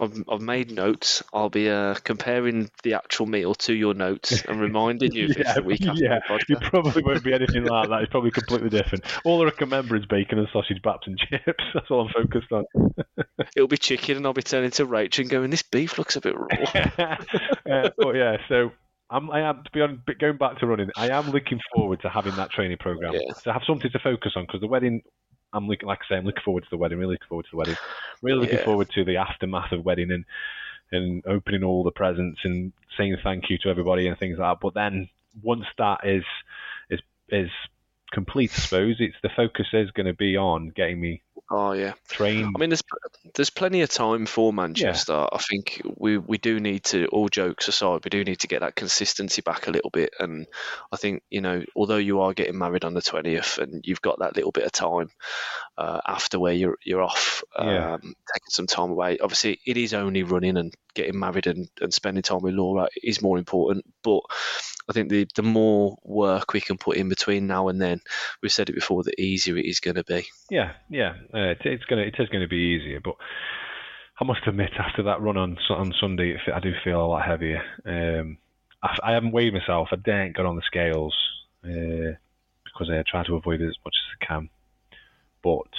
I've, 0.00 0.24
I've 0.28 0.40
made 0.40 0.70
notes. 0.70 1.22
I'll 1.32 1.50
be 1.50 1.68
uh, 1.68 1.94
comparing 1.94 2.70
the 2.82 2.94
actual 2.94 3.26
meal 3.26 3.54
to 3.56 3.74
your 3.74 3.92
notes 3.92 4.42
and 4.44 4.60
reminding 4.60 5.12
you 5.12 5.26
if 5.26 5.36
it's 5.36 5.54
the 5.54 5.62
week 5.62 5.86
after 5.86 6.02
yeah. 6.02 6.20
It 6.48 6.60
probably 6.62 7.02
won't 7.02 7.22
be 7.22 7.34
anything 7.34 7.64
like 7.64 7.90
that. 7.90 8.02
It's 8.02 8.10
probably 8.10 8.30
completely 8.30 8.70
different. 8.78 9.04
All 9.24 9.46
I 9.46 9.50
can 9.50 9.68
remember 9.68 9.96
is 9.96 10.06
bacon 10.06 10.38
and 10.38 10.48
sausage 10.52 10.80
baps 10.82 11.06
and 11.06 11.18
chips. 11.18 11.64
That's 11.74 11.90
all 11.90 12.06
I'm 12.06 12.12
focused 12.12 12.50
on. 12.50 12.64
It'll 13.54 13.68
be 13.68 13.76
chicken, 13.76 14.16
and 14.16 14.26
I'll 14.26 14.32
be 14.32 14.42
turning 14.42 14.70
to 14.72 14.86
Rachel 14.86 15.22
and 15.22 15.30
going, 15.30 15.50
"This 15.50 15.62
beef 15.62 15.98
looks 15.98 16.16
a 16.16 16.20
bit 16.20 16.36
raw." 16.38 16.46
uh, 16.98 17.90
but 17.98 18.14
yeah, 18.14 18.38
so 18.48 18.72
I'm, 19.10 19.30
I 19.30 19.40
am 19.40 19.64
to 19.64 19.70
be 19.72 19.80
honest, 19.80 20.02
going 20.20 20.36
back 20.36 20.58
to 20.60 20.66
running. 20.66 20.90
I 20.96 21.08
am 21.08 21.30
looking 21.30 21.58
forward 21.74 22.00
to 22.02 22.08
having 22.08 22.36
that 22.36 22.50
training 22.50 22.78
program 22.78 23.14
Yeah. 23.14 23.32
to 23.44 23.52
have 23.52 23.62
something 23.66 23.90
to 23.90 23.98
focus 23.98 24.32
on 24.36 24.44
because 24.46 24.60
the 24.60 24.66
wedding. 24.68 25.02
I'm 25.52 25.66
looking, 25.66 25.88
like 25.88 25.98
I 26.08 26.14
say, 26.14 26.16
I'm 26.18 26.24
looking 26.24 26.44
forward 26.44 26.62
to 26.62 26.70
the 26.70 26.76
wedding. 26.76 26.98
Really 26.98 27.14
looking 27.14 27.26
forward 27.28 27.44
to 27.46 27.50
the 27.50 27.56
wedding. 27.56 27.76
Really 28.22 28.38
looking 28.38 28.58
Yeah. 28.58 28.64
forward 28.64 28.88
to 28.94 29.04
the 29.04 29.16
aftermath 29.16 29.72
of 29.72 29.84
wedding 29.84 30.12
and 30.12 30.24
and 30.92 31.24
opening 31.26 31.64
all 31.64 31.82
the 31.84 31.90
presents 31.90 32.40
and 32.44 32.72
saying 32.96 33.16
thank 33.22 33.48
you 33.50 33.58
to 33.58 33.68
everybody 33.68 34.06
and 34.06 34.18
things 34.18 34.38
like 34.38 34.48
that. 34.54 34.60
But 34.60 34.74
then 34.74 35.08
once 35.42 35.64
that 35.78 36.00
is 36.04 36.24
is 36.88 37.00
is 37.30 37.50
complete, 38.12 38.50
I 38.52 38.60
suppose 38.60 38.96
it's 39.00 39.16
the 39.22 39.28
focus 39.34 39.66
is 39.72 39.90
going 39.92 40.06
to 40.06 40.14
be 40.14 40.36
on 40.36 40.68
getting 40.70 41.00
me 41.00 41.22
Oh 41.50 41.72
yeah. 41.72 41.92
trained. 42.08 42.54
I 42.56 42.58
mean, 42.58 42.70
there's 42.70 42.82
there's 43.34 43.50
plenty 43.50 43.82
of 43.82 43.90
time 43.90 44.26
for 44.26 44.52
Manchester. 44.52 45.26
I 45.32 45.38
think 45.38 45.82
we 45.96 46.18
we 46.18 46.38
do 46.38 46.60
need 46.60 46.84
to. 46.84 47.06
All 47.06 47.28
jokes 47.28 47.68
aside, 47.68 48.00
we 48.04 48.10
do 48.10 48.24
need 48.24 48.40
to 48.40 48.48
get 48.48 48.60
that 48.60 48.74
consistency 48.76 49.42
back 49.42 49.66
a 49.66 49.70
little 49.70 49.90
bit. 49.90 50.14
And 50.18 50.46
I 50.92 50.96
think 50.96 51.22
you 51.30 51.40
know, 51.40 51.64
although 51.76 51.96
you 51.96 52.20
are 52.20 52.34
getting 52.34 52.58
married 52.58 52.84
on 52.84 52.94
the 52.94 53.02
twentieth, 53.02 53.58
and 53.58 53.84
you've 53.86 54.02
got 54.02 54.18
that 54.20 54.36
little 54.36 54.52
bit 54.52 54.64
of 54.64 54.72
time 54.72 55.10
uh, 55.78 56.00
after 56.06 56.38
where 56.38 56.52
you're 56.52 56.78
you're 56.84 57.02
off, 57.02 57.42
um, 57.56 57.68
Yeah. 57.68 57.96
taking 57.96 58.50
some 58.50 58.66
time 58.66 58.90
away. 58.90 59.18
Obviously, 59.18 59.60
it 59.66 59.76
is 59.76 59.94
only 59.94 60.22
running 60.22 60.56
and 60.56 60.74
getting 60.94 61.18
married 61.18 61.46
and, 61.46 61.68
and 61.80 61.94
spending 61.94 62.22
time 62.22 62.40
with 62.42 62.54
Laura 62.54 62.88
is 63.00 63.22
more 63.22 63.38
important. 63.38 63.84
But 64.02 64.22
I 64.88 64.92
think 64.92 65.08
the 65.08 65.26
the 65.36 65.42
more 65.42 65.96
work 66.02 66.52
we 66.52 66.60
can 66.60 66.78
put 66.78 66.96
in 66.96 67.08
between 67.08 67.46
now 67.46 67.68
and 67.68 67.80
then, 67.80 68.00
we've 68.42 68.52
said 68.52 68.68
it 68.68 68.74
before, 68.74 69.02
the 69.04 69.20
easier 69.20 69.56
it 69.56 69.66
is 69.66 69.78
going 69.80 69.94
to 69.96 70.04
be. 70.04 70.26
Yeah, 70.50 70.72
yeah, 70.88 71.14
uh, 71.34 71.50
it, 71.50 71.58
it's 71.64 71.84
gonna 71.84 72.02
it 72.02 72.14
is 72.18 72.28
gonna 72.28 72.48
be 72.48 72.78
easier, 72.78 73.00
but 73.00 73.16
I 74.20 74.24
must 74.24 74.46
admit 74.46 74.72
after 74.78 75.02
that 75.04 75.20
run 75.20 75.36
on 75.36 75.56
on 75.70 75.94
Sunday, 76.00 76.30
it, 76.32 76.40
I 76.54 76.60
do 76.60 76.72
feel 76.84 77.00
a 77.00 77.06
lot 77.06 77.26
heavier. 77.26 77.62
Um, 77.84 78.38
I, 78.82 78.96
I 79.02 79.12
haven't 79.12 79.32
weighed 79.32 79.54
myself. 79.54 79.88
I 79.92 79.96
didn't 79.96 80.36
got 80.36 80.46
on 80.46 80.56
the 80.56 80.62
scales 80.66 81.14
uh, 81.64 82.16
because 82.64 82.90
I 82.90 83.02
try 83.08 83.24
to 83.24 83.36
avoid 83.36 83.60
it 83.60 83.68
as 83.68 83.76
much 83.84 83.94
as 83.94 84.16
I 84.20 84.24
can. 84.26 84.48
But 85.42 85.70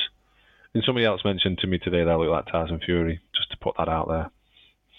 and 0.73 0.83
somebody 0.85 1.05
else 1.05 1.21
mentioned 1.25 1.59
to 1.59 1.67
me 1.67 1.77
today 1.77 2.03
that 2.03 2.09
I 2.09 2.15
look 2.15 2.29
like 2.29 2.45
Tyson 2.47 2.79
Fury, 2.83 3.21
just 3.35 3.51
to 3.51 3.57
put 3.57 3.75
that 3.77 3.89
out 3.89 4.07
there. 4.07 4.31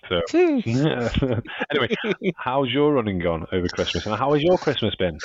So 0.09 0.21
anyway, 1.71 1.95
how's 2.37 2.71
your 2.71 2.93
running 2.93 3.19
gone 3.19 3.47
over 3.53 3.69
Christmas, 3.69 4.07
and 4.07 4.15
how 4.17 4.33
has 4.35 4.43
your 4.43 4.59
Christmas 4.59 4.95
been? 4.97 5.19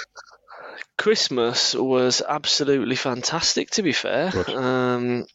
Christmas 0.97 1.75
was 1.75 2.21
absolutely 2.27 2.95
fantastic. 2.95 3.69
To 3.71 3.83
be 3.83 3.93
fair, 3.93 4.31
um, 4.49 5.25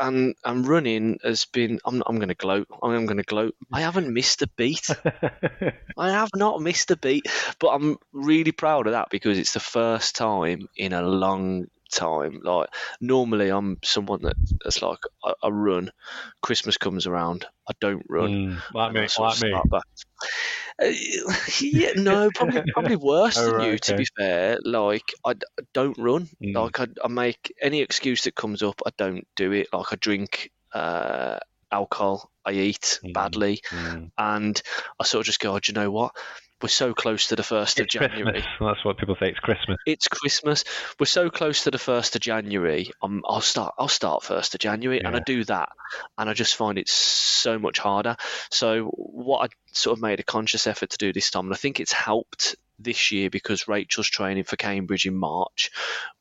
and 0.00 0.34
and 0.44 0.66
running 0.66 1.18
has 1.22 1.44
been. 1.46 1.80
I'm 1.84 2.02
I'm 2.06 2.16
going 2.16 2.28
to 2.28 2.34
gloat. 2.34 2.68
I'm 2.82 3.06
going 3.06 3.18
to 3.18 3.22
gloat. 3.22 3.54
I 3.72 3.80
haven't 3.80 4.12
missed 4.12 4.42
a 4.42 4.48
beat. 4.56 4.88
I 5.98 6.10
have 6.10 6.30
not 6.34 6.60
missed 6.60 6.90
a 6.90 6.96
beat, 6.96 7.26
but 7.58 7.68
I'm 7.68 7.96
really 8.12 8.52
proud 8.52 8.86
of 8.86 8.92
that 8.92 9.08
because 9.10 9.38
it's 9.38 9.54
the 9.54 9.60
first 9.60 10.16
time 10.16 10.68
in 10.76 10.92
a 10.92 11.02
long 11.02 11.66
time. 11.94 12.40
Like 12.42 12.68
normally, 13.00 13.50
I'm 13.50 13.78
someone 13.84 14.22
that, 14.22 14.36
that's 14.62 14.82
like 14.82 14.98
I, 15.24 15.34
I 15.42 15.48
run. 15.48 15.90
Christmas 16.42 16.76
comes 16.76 17.06
around, 17.06 17.46
I 17.68 17.72
don't 17.80 18.04
run. 18.08 18.30
Mm, 18.30 18.74
like 18.74 18.92
me, 18.92 19.08
like 19.18 19.40
me. 19.42 19.60
back. 19.70 19.82
Uh, 20.82 20.92
yeah, 21.60 21.92
no, 21.96 22.30
probably 22.34 22.62
probably 22.72 22.96
worse 22.96 23.36
Oh, 23.38 23.46
than 23.46 23.54
right, 23.54 23.72
you. 23.72 23.78
To 23.78 23.96
be 23.96 24.06
fair, 24.16 24.58
like 24.64 25.04
I 25.24 25.34
don't 25.72 25.98
run. 25.98 26.28
Mm. 26.42 26.54
Like 26.54 26.80
I, 26.80 26.86
I 27.02 27.08
make 27.08 27.52
any 27.62 27.80
excuse 27.80 28.22
that 28.24 28.34
comes 28.34 28.62
up, 28.62 28.80
I 28.86 28.90
don't 28.98 29.26
do 29.36 29.52
it. 29.52 29.68
Like 29.72 29.92
I 29.92 29.96
drink 29.96 30.50
uh, 30.72 31.38
alcohol, 31.70 32.30
I 32.44 32.52
eat 32.52 33.00
Mm. 33.04 33.12
badly, 33.12 33.60
Mm. 33.70 34.10
and 34.18 34.62
I 34.98 35.04
sort 35.04 35.20
of 35.20 35.26
just 35.26 35.40
go, 35.40 35.54
oh, 35.54 35.58
do 35.60 35.70
you 35.70 35.74
know 35.74 35.90
what? 35.90 36.12
We're 36.64 36.68
so 36.68 36.94
close 36.94 37.26
to 37.26 37.36
the 37.36 37.42
first 37.42 37.78
of 37.78 37.88
January. 37.88 38.42
That's 38.58 38.82
what 38.86 38.96
people 38.96 39.16
say. 39.20 39.28
It's 39.28 39.38
Christmas. 39.38 39.76
It's 39.84 40.08
Christmas. 40.08 40.64
We're 40.98 41.04
so 41.04 41.28
close 41.28 41.64
to 41.64 41.70
the 41.70 41.78
first 41.78 42.16
of 42.16 42.22
January. 42.22 42.90
Um, 43.02 43.22
I'll 43.28 43.42
start. 43.42 43.74
I'll 43.78 43.86
start 43.86 44.22
first 44.22 44.54
of 44.54 44.60
January, 44.60 45.04
and 45.04 45.14
I 45.14 45.18
do 45.18 45.44
that, 45.44 45.68
and 46.16 46.30
I 46.30 46.32
just 46.32 46.56
find 46.56 46.78
it 46.78 46.88
so 46.88 47.58
much 47.58 47.78
harder. 47.78 48.16
So 48.50 48.86
what 48.94 49.44
I 49.44 49.54
sort 49.74 49.98
of 49.98 50.02
made 50.02 50.20
a 50.20 50.22
conscious 50.22 50.66
effort 50.66 50.88
to 50.88 50.96
do 50.96 51.12
this 51.12 51.30
time, 51.30 51.44
and 51.44 51.52
I 51.52 51.58
think 51.58 51.80
it's 51.80 51.92
helped 51.92 52.56
this 52.78 53.12
year 53.12 53.28
because 53.28 53.68
Rachel's 53.68 54.08
training 54.08 54.44
for 54.44 54.56
Cambridge 54.56 55.04
in 55.04 55.16
March. 55.16 55.70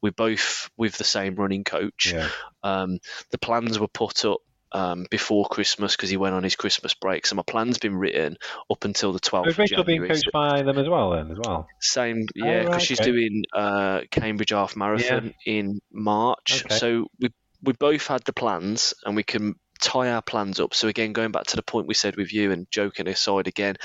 We're 0.02 0.12
both 0.12 0.70
with 0.76 0.98
the 0.98 1.06
same 1.06 1.36
running 1.36 1.64
coach. 1.64 2.12
Yeah. 2.14 2.28
Um, 2.64 3.00
the 3.32 3.38
plans 3.38 3.80
were 3.80 3.88
put 3.88 4.26
up. 4.26 4.40
Um, 4.76 5.06
before 5.12 5.46
Christmas, 5.46 5.96
because 5.96 6.10
he 6.10 6.18
went 6.18 6.34
on 6.34 6.44
his 6.44 6.56
Christmas 6.56 6.96
break, 6.96 7.28
so 7.28 7.36
my 7.36 7.44
plan's 7.44 7.78
been 7.78 7.96
written 7.96 8.38
up 8.72 8.86
until 8.86 9.14
the 9.14 9.20
12th 9.20 9.46
We've 9.46 9.54
of 9.54 9.60
Rachel 9.60 9.84
being 9.84 10.08
coached 10.08 10.32
by 10.34 10.64
them 10.64 10.80
as 10.80 10.90
well, 10.90 11.12
then 11.12 11.30
as 11.30 11.38
well. 11.38 11.68
Same, 11.80 12.26
Oh, 12.42 12.46
yeah, 12.46 12.60
because 12.62 12.74
right, 12.74 12.82
she's 12.82 13.00
okay. 13.00 13.12
doing 13.12 13.44
uh, 13.54 14.02
Cambridge 14.10 14.50
Half 14.50 14.76
Marathon 14.76 15.36
in 15.46 15.80
March. 15.92 16.64
Okay. 16.66 16.76
So 16.76 17.08
we 17.20 17.30
we 17.62 17.74
both 17.74 18.08
had 18.08 18.24
the 18.24 18.34
plans, 18.34 18.96
and 19.06 19.16
we 19.16 19.24
can 19.24 19.56
tie 19.80 20.10
our 20.12 20.22
plans 20.22 20.60
up. 20.60 20.74
So 20.74 20.88
again, 20.88 21.14
going 21.14 21.32
back 21.32 21.46
to 21.48 21.56
the 21.56 21.64
point 21.64 21.88
we 21.88 21.94
said 21.94 22.16
with 22.16 22.34
you, 22.34 22.52
and 22.52 22.66
joking 22.72 23.08
aside, 23.08 23.48
again, 23.48 23.76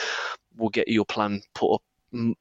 we'll 0.56 0.70
get 0.70 0.88
your 0.88 1.04
plan 1.04 1.42
put 1.54 1.74
up 1.74 1.82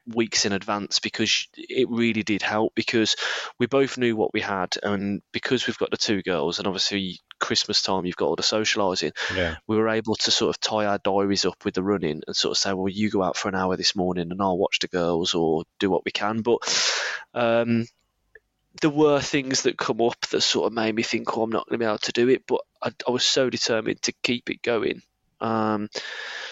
weeks 0.08 0.46
in 0.46 0.54
advance 0.54 1.00
because 1.00 1.48
it 1.58 1.90
really 1.90 2.24
did 2.24 2.42
help 2.42 2.74
because 2.74 3.18
we 3.60 3.68
both 3.68 3.98
knew 3.98 4.16
what 4.16 4.34
we 4.34 4.40
had 4.40 4.70
and 4.82 5.22
because 5.34 5.68
we've 5.68 5.78
got 5.78 5.92
the 5.92 5.98
two 5.98 6.22
girls 6.22 6.58
and 6.58 6.68
obviously 6.68 7.20
christmas 7.39 7.82
time 7.82 8.06
you've 8.06 8.15
got 8.15 8.28
all 8.28 8.36
the 8.36 8.43
socializing 8.43 9.12
Yeah. 9.36 9.56
we 9.67 9.78
were 9.78 9.89
able 9.89 10.15
to 10.15 10.32
sort 10.32 10.50
of 10.50 10.60
tie 10.60 10.86
our 10.86 10.97
diaries 10.97 11.45
up 11.45 11.63
with 11.65 11.73
the 11.76 11.84
running 11.84 12.21
and 12.26 12.36
sort 12.36 12.52
of 12.52 12.58
say, 12.58 12.73
well, 12.73 12.89
you 12.89 13.10
go 13.10 13.23
out 13.23 13.38
for 13.38 13.50
an 13.50 13.56
hour 13.56 13.76
this 13.78 13.95
morning 13.95 14.32
and 14.32 14.41
I'll 14.41 14.58
watch 14.58 14.80
the 14.80 14.88
girls 14.88 15.34
or 15.34 15.63
do 15.80 15.89
what 15.89 16.04
we 16.06 16.12
can. 16.12 16.41
But 16.41 16.60
um, 17.34 17.86
there 18.82 18.89
were 18.89 19.19
things 19.21 19.63
that 19.63 19.78
come 19.78 20.02
up 20.02 20.19
that 20.32 20.41
sort 20.41 20.67
of 20.67 20.73
made 20.73 20.95
me 20.95 21.04
think, 21.04 21.38
oh, 21.38 21.43
I'm 21.43 21.50
not 21.50 21.67
going 21.67 21.80
to 21.80 21.84
be 21.84 21.88
able 21.88 21.97
to 22.00 22.12
do 22.12 22.30
it. 22.30 22.43
But 22.47 22.62
I, 22.82 22.91
I 23.08 23.12
was 23.12 23.23
so 23.23 23.50
determined 23.50 24.02
to 24.04 24.13
keep 24.23 24.50
it 24.50 24.62
going. 24.62 25.02
Um, 25.39 25.89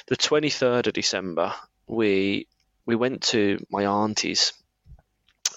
the 0.08 0.18
23rd 0.18 0.88
of 0.88 0.94
December, 0.94 1.54
we 1.88 2.48
we 2.86 2.96
went 2.96 3.24
to 3.24 3.64
my 3.70 3.86
auntie's. 3.86 4.54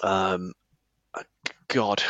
Um, 0.03 0.53
God, 1.69 2.03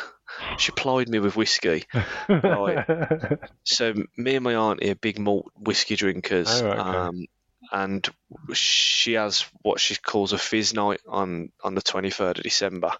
she 0.59 0.73
plied 0.73 1.09
me 1.09 1.18
with 1.18 1.37
whiskey. 1.37 1.85
Right. 2.29 2.87
So 3.64 3.92
me 4.16 4.35
and 4.37 4.44
my 4.44 4.55
auntie 4.55 4.90
are 4.90 4.94
big 4.94 5.18
malt 5.18 5.53
whiskey 5.57 5.94
drinkers, 5.97 6.49
Oh, 6.62 6.68
okay. 6.68 6.79
um, 6.81 7.27
and 7.71 8.09
she 8.55 9.12
has 9.12 9.44
what 9.62 9.79
she 9.79 9.94
calls 9.97 10.33
a 10.33 10.38
fizz 10.38 10.73
night 10.73 11.01
on 11.07 11.51
on 11.62 11.75
the 11.75 11.83
twenty 11.83 12.11
third 12.11 12.38
of 12.38 12.44
December, 12.44 12.92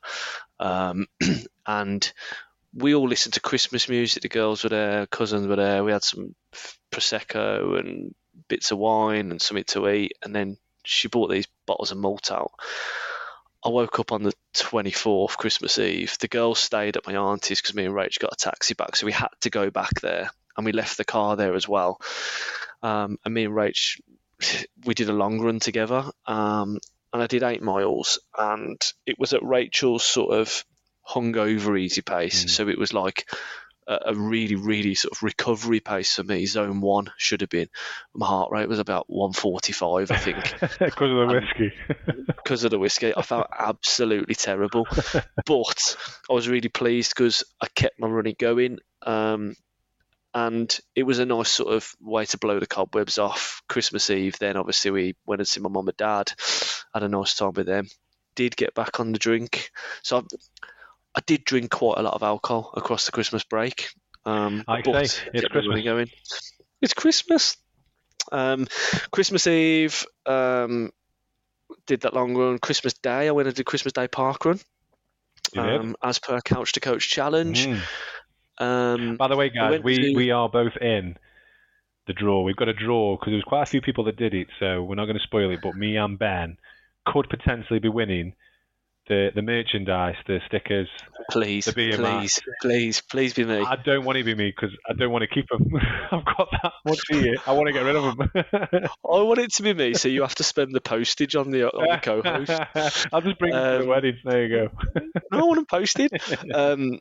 um, 0.61 1.07
and 1.67 2.13
we 2.75 2.95
all 2.95 3.09
listened 3.09 3.33
to 3.35 3.41
Christmas 3.41 3.89
music. 3.89 4.23
The 4.23 4.29
girls 4.29 4.63
were 4.63 4.69
there, 4.71 5.07
cousins 5.07 5.47
were 5.47 5.57
there. 5.57 5.83
We 5.85 5.93
had 5.93 6.05
some 6.05 6.35
prosecco 6.93 7.79
and 7.79 8.15
bits 8.49 8.71
of 8.71 8.79
wine 8.79 9.31
and 9.31 9.41
something 9.41 9.65
to 9.69 9.89
eat, 9.89 10.13
and 10.23 10.35
then 10.35 10.59
she 10.85 11.09
brought 11.09 11.31
these 11.31 11.47
bottles 11.67 11.93
of 11.93 11.99
malt 11.99 12.31
out. 12.31 12.51
I 13.65 13.71
woke 13.71 13.99
up 13.99 14.13
on 14.13 14.23
the 14.23 14.33
24th, 14.55 15.37
Christmas 15.37 15.79
Eve. 15.79 16.17
The 16.21 16.29
girls 16.29 16.59
stayed 16.59 16.97
at 16.97 17.07
my 17.07 17.17
auntie's 17.17 17.61
because 17.61 17.75
me 17.75 17.85
and 17.85 17.95
Rach 17.95 18.19
got 18.19 18.33
a 18.33 18.37
taxi 18.37 18.75
back, 18.75 18.97
so 18.97 19.07
we 19.07 19.13
had 19.13 19.29
to 19.41 19.51
go 19.51 19.71
back 19.71 20.01
there, 20.01 20.31
and 20.57 20.65
we 20.65 20.73
left 20.73 20.97
the 20.97 21.05
car 21.05 21.37
there 21.37 21.55
as 21.55 21.69
well. 21.69 22.01
Um, 22.83 23.19
and 23.25 23.35
me 23.35 23.45
and 23.45 23.55
Rach, 23.55 24.01
we 24.85 24.95
did 24.95 25.09
a 25.09 25.13
long 25.13 25.41
run 25.41 25.59
together, 25.59 26.05
um, 26.27 26.79
and 27.13 27.23
I 27.23 27.27
did 27.27 27.43
eight 27.43 27.63
miles, 27.63 28.21
and 28.37 28.81
it 29.07 29.19
was 29.19 29.35
at 29.35 29.43
Rachel's 29.43 30.05
sort 30.05 30.35
of 30.35 30.65
hungover 31.09 31.79
easy 31.81 32.03
pace, 32.03 32.45
Mm. 32.45 32.51
so 32.51 32.69
it 32.69 32.79
was 32.79 32.93
like 32.93 33.29
a, 33.89 34.15
really, 34.15 34.55
really 34.55 34.95
sort 34.95 35.17
of 35.17 35.23
recovery 35.23 35.81
pace 35.81 36.15
for 36.15 36.23
me. 36.23 36.45
Zone 36.47 36.81
one 36.81 37.11
should 37.17 37.41
have 37.41 37.51
been. 37.51 37.69
My 38.15 38.27
heart 38.27 38.53
rate 38.53 38.69
was 38.69 38.79
about 38.79 39.09
145, 39.09 40.11
I 40.11 40.17
think 40.17 40.37
Because 40.79 41.11
of 41.11 41.29
the 41.29 41.41
whiskey. 41.41 41.73
because 42.27 42.65
of 42.65 42.71
the 42.71 42.79
whiskey. 42.79 43.17
I 43.17 43.23
felt 43.23 43.47
absolutely 43.57 44.35
terrible, 44.35 44.87
but 45.47 45.97
I 46.31 46.33
was 46.33 46.49
really 46.49 46.69
pleased 46.69 47.15
because 47.17 47.45
I 47.61 47.67
kept 47.75 47.99
my 47.99 48.09
running 48.09 48.37
going. 48.39 48.79
Um, 49.03 49.55
and 50.35 50.79
it 50.95 51.05
was 51.05 51.19
a 51.19 51.27
nice 51.27 51.51
sort 51.51 51.73
of 51.73 51.91
way 52.01 52.27
to 52.27 52.39
blow 52.39 52.61
the 52.61 52.67
cobwebs 52.67 53.19
off. 53.19 53.63
Christmas 53.69 54.11
Eve, 54.11 54.39
then 54.39 54.57
obviously 54.57 54.91
we 54.91 55.17
went 55.27 55.41
and 55.41 55.49
see 55.49 55.61
my 55.61 55.71
mum 55.71 55.89
and 55.89 55.97
dad, 55.97 56.33
had 56.93 57.03
a 57.03 57.09
nice 57.09 57.35
time 57.35 57.53
with 57.55 57.67
them. 57.67 57.87
Did 58.35 58.57
get 58.57 58.75
back 58.75 59.01
on 59.01 59.13
the 59.13 59.19
drink, 59.19 59.71
so 60.03 60.19
I, 60.19 60.23
I 61.15 61.21
did 61.27 61.45
drink 61.45 61.71
quite 61.71 61.99
a 61.99 62.03
lot 62.03 62.15
of 62.15 62.23
alcohol 62.23 62.73
across 62.77 63.07
the 63.07 63.13
Christmas 63.13 63.45
break. 63.45 63.89
Um, 64.25 64.65
I 64.69 64.83
say, 64.83 65.31
it's 65.33 65.49
Christmas. 65.49 65.83
Going. 65.83 66.11
It's 66.81 66.95
Christmas. 66.95 67.57
Um, 68.31 68.67
Christmas 69.11 69.47
Eve, 69.47 70.05
um, 70.27 70.91
did 71.87 72.03
that 72.03 72.15
long 72.15 72.37
run. 72.37 72.59
Christmas 72.59 72.93
Day, 72.95 73.29
I 73.29 73.31
went 73.31 73.49
and 73.49 73.57
did 73.57 73.65
Christmas 73.65 73.93
Day 73.93 74.07
park 74.07 74.45
run. 74.45 74.61
Um, 75.57 75.97
as 76.03 76.19
per 76.19 76.41
Couch 76.41 76.73
to 76.75 76.81
Coached 76.81 77.11
challenge. 77.11 77.67
Mm. 77.67 77.81
Um, 78.59 79.17
By 79.17 79.29
the 79.29 79.37
way, 79.37 79.49
guys, 79.49 79.81
we, 79.83 79.97
to- 79.97 80.15
we 80.15 80.31
are 80.31 80.49
both 80.49 80.77
in 80.81 81.17
the 82.07 82.13
draw. 82.13 82.43
We've 82.43 82.57
got 82.57 82.69
a 82.69 82.75
draw 82.75 83.17
because 83.17 83.31
there 83.31 83.37
was 83.37 83.45
quite 83.45 83.63
a 83.63 83.67
few 83.67 83.81
people 83.81 84.05
that 84.05 84.17
did 84.17 84.35
it, 84.35 84.49
so 84.59 84.83
we're 84.83 84.97
not 84.97 85.07
going 85.07 85.17
to 85.17 85.23
spoil 85.23 85.51
it. 85.51 85.61
But 85.63 85.75
me 85.75 85.97
and 85.97 86.19
Ben 86.19 86.59
could 87.07 87.29
potentially 87.31 87.79
be 87.79 87.89
winning 87.89 88.35
the 89.09 89.31
the 89.35 89.43
merchandise, 89.43 90.15
the 90.27 90.41
stickers. 90.47 90.89
please, 91.31 91.65
the 91.67 91.73
BMI. 91.73 91.97
please, 91.97 92.41
please, 92.63 93.01
please 93.03 93.35
be 93.35 93.45
me. 93.45 93.59
I 93.67 93.77
don't 93.77 94.05
want 94.05 94.19
to 94.19 94.25
be 94.25 94.35
me 94.35 94.53
because 94.55 94.77
I 94.89 94.93
don't 94.95 95.11
want 95.11 95.23
to 95.23 95.29
keep 95.29 95.47
them. 95.49 95.67
I've 96.13 96.25
got 96.25 96.49
that 96.63 96.73
much 96.87 97.01
here. 97.11 97.35
I 97.47 97.53
want 97.53 97.67
to 97.69 97.73
get 97.73 97.85
rid 97.85 97.97
of 97.97 98.17
them. 98.17 98.31
I 98.85 99.23
want 99.23 99.39
it 99.41 99.53
to 99.55 99.63
be 99.63 99.75
me, 99.75 99.95
so 99.95 100.09
you 100.09 100.23
have 100.23 100.35
to 100.37 100.45
spend 100.45 100.73
the 100.73 100.81
postage 100.81 101.35
on 101.37 101.51
the 101.51 101.65
on 101.71 101.89
the 101.89 101.99
co-host. 102.03 103.07
I'll 103.13 103.21
just 103.23 103.39
bring 103.39 103.53
them 103.53 103.63
to 103.63 103.79
the 103.79 103.83
Um, 103.85 103.89
wedding. 103.89 104.17
There 104.25 104.47
you 104.47 104.57
go. 104.69 105.01
no, 105.33 105.39
I 105.39 105.43
want 105.43 105.57
them 105.57 105.67
posted. 105.67 106.11
Um, 106.55 106.99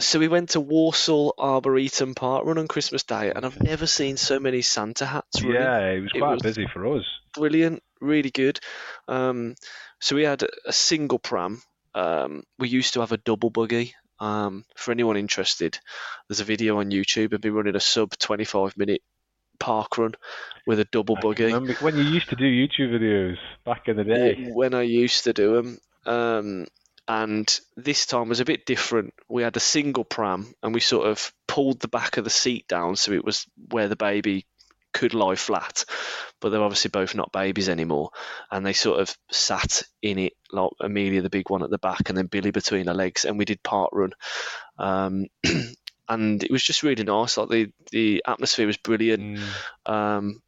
so 0.00 0.18
we 0.18 0.26
went 0.26 0.50
to 0.50 0.60
Walsall 0.60 1.34
Arboretum 1.38 2.14
Park 2.16 2.44
run 2.46 2.58
on 2.58 2.66
Christmas 2.66 3.04
Day, 3.04 3.30
and 3.34 3.46
I've 3.46 3.62
never 3.62 3.86
seen 3.86 4.16
so 4.16 4.40
many 4.40 4.60
Santa 4.60 5.06
hats. 5.06 5.40
Running. 5.40 5.60
Yeah, 5.60 5.78
it 5.90 6.00
was 6.00 6.10
It 6.14 6.18
quite 6.18 6.32
was- 6.34 6.42
busy 6.42 6.66
for 6.72 6.96
us. 6.96 7.04
brilliant, 7.32 7.80
really 8.00 8.30
good. 8.30 8.58
Um, 9.06 9.54
so 10.04 10.16
we 10.16 10.24
had 10.24 10.46
a 10.66 10.72
single 10.72 11.18
pram. 11.18 11.62
Um, 11.94 12.42
we 12.58 12.68
used 12.68 12.92
to 12.92 13.00
have 13.00 13.12
a 13.12 13.16
double 13.16 13.48
buggy. 13.48 13.94
Um, 14.20 14.66
for 14.76 14.92
anyone 14.92 15.16
interested, 15.16 15.78
there's 16.28 16.40
a 16.40 16.44
video 16.44 16.78
on 16.78 16.90
YouTube 16.90 17.32
of 17.32 17.42
me 17.42 17.48
running 17.48 17.74
a 17.74 17.80
sub 17.80 18.10
25 18.18 18.76
minute 18.76 19.00
park 19.58 19.96
run 19.96 20.12
with 20.66 20.78
a 20.78 20.84
double 20.84 21.16
I 21.16 21.20
buggy 21.20 21.52
when 21.80 21.96
you 21.96 22.02
used 22.02 22.28
to 22.28 22.36
do 22.36 22.44
YouTube 22.44 22.90
videos 22.90 23.38
back 23.64 23.88
in 23.88 23.96
the 23.96 24.04
day? 24.04 24.50
when 24.52 24.74
I 24.74 24.82
used 24.82 25.24
to 25.24 25.32
do 25.32 25.54
them. 25.54 25.78
Um, 26.04 26.66
and 27.08 27.60
this 27.78 28.04
time 28.04 28.28
was 28.28 28.40
a 28.40 28.44
bit 28.44 28.66
different. 28.66 29.14
We 29.30 29.42
had 29.42 29.56
a 29.56 29.60
single 29.60 30.04
pram 30.04 30.54
and 30.62 30.74
we 30.74 30.80
sort 30.80 31.06
of 31.06 31.32
pulled 31.48 31.80
the 31.80 31.88
back 31.88 32.18
of 32.18 32.24
the 32.24 32.30
seat 32.30 32.68
down 32.68 32.96
so 32.96 33.12
it 33.12 33.24
was 33.24 33.46
where 33.70 33.88
the 33.88 33.96
baby 33.96 34.44
could 34.94 35.12
lie 35.12 35.34
flat. 35.34 35.84
But 36.40 36.50
they're 36.50 36.62
obviously 36.62 36.88
both 36.90 37.14
not 37.14 37.32
babies 37.32 37.68
anymore. 37.68 38.10
And 38.50 38.64
they 38.64 38.72
sort 38.72 39.00
of 39.00 39.14
sat 39.30 39.82
in 40.00 40.18
it, 40.18 40.32
like 40.50 40.70
Amelia, 40.80 41.20
the 41.20 41.30
big 41.30 41.50
one 41.50 41.62
at 41.62 41.70
the 41.70 41.78
back, 41.78 42.08
and 42.08 42.16
then 42.16 42.26
Billy 42.26 42.50
between 42.50 42.86
her 42.86 42.94
legs. 42.94 43.26
And 43.26 43.38
we 43.38 43.44
did 43.44 43.62
park 43.62 43.90
run. 43.92 44.12
Um, 44.78 45.26
and 46.08 46.42
it 46.42 46.50
was 46.50 46.62
just 46.62 46.82
really 46.82 47.04
nice. 47.04 47.36
Like 47.36 47.48
the, 47.48 47.70
the 47.90 48.22
atmosphere 48.26 48.66
was 48.66 48.76
brilliant 48.78 49.38
Mm. 49.38 49.92
um, 49.92 50.42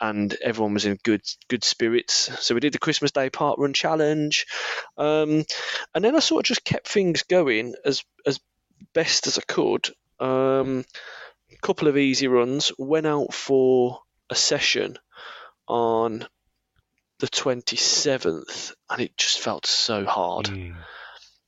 and 0.00 0.34
everyone 0.42 0.74
was 0.74 0.86
in 0.86 0.98
good 1.02 1.22
good 1.48 1.62
spirits. 1.62 2.30
So 2.40 2.54
we 2.54 2.60
did 2.60 2.72
the 2.72 2.78
Christmas 2.78 3.10
Day 3.10 3.28
park 3.28 3.58
Run 3.58 3.74
Challenge, 3.74 4.46
um, 4.96 5.44
and 5.94 6.04
then 6.04 6.16
I 6.16 6.20
sort 6.20 6.44
of 6.44 6.48
just 6.48 6.64
kept 6.64 6.88
things 6.88 7.22
going 7.24 7.74
as 7.84 8.02
as 8.26 8.40
best 8.94 9.26
as 9.26 9.38
I 9.38 9.42
could. 9.46 9.90
Um, 10.18 10.84
couple 11.62 11.88
of 11.88 11.96
easy 11.96 12.28
runs. 12.28 12.72
Went 12.78 13.06
out 13.06 13.32
for 13.34 14.00
a 14.28 14.34
session 14.34 14.96
on 15.68 16.26
the 17.18 17.28
27th, 17.28 18.72
and 18.88 19.00
it 19.00 19.16
just 19.16 19.40
felt 19.40 19.66
so 19.66 20.04
hard 20.04 20.46
Mm. 20.46 20.76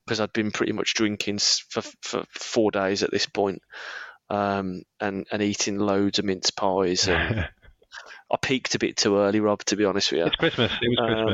because 0.04 0.20
I'd 0.20 0.32
been 0.32 0.50
pretty 0.50 0.72
much 0.72 0.94
drinking 0.94 1.38
for 1.38 1.82
for 2.02 2.24
four 2.34 2.70
days 2.70 3.02
at 3.02 3.10
this 3.10 3.26
point, 3.26 3.62
um, 4.30 4.82
and 5.00 5.26
and 5.30 5.42
eating 5.42 5.78
loads 5.78 6.18
of 6.18 6.24
mince 6.24 6.50
pies 6.50 7.08
and. 7.08 7.48
I 8.30 8.38
peaked 8.40 8.74
a 8.74 8.78
bit 8.78 8.96
too 8.96 9.18
early, 9.18 9.40
Rob. 9.40 9.62
To 9.66 9.76
be 9.76 9.84
honest 9.84 10.10
with 10.10 10.20
you, 10.20 10.26
It's 10.28 10.36
Christmas. 10.36 10.72
It 10.80 10.88
was 10.88 10.98
Um, 10.98 11.26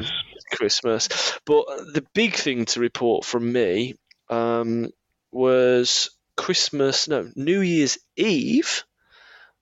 Christmas. 0.50 1.08
Christmas. 1.08 1.38
But 1.46 1.64
the 1.94 2.04
big 2.12 2.34
thing 2.34 2.64
to 2.64 2.80
report 2.80 3.24
from 3.24 3.52
me 3.52 3.94
um, 4.28 4.88
was 5.30 6.10
Christmas, 6.38 7.08
no, 7.08 7.28
New 7.36 7.60
Year's 7.60 7.98
Eve, 8.16 8.84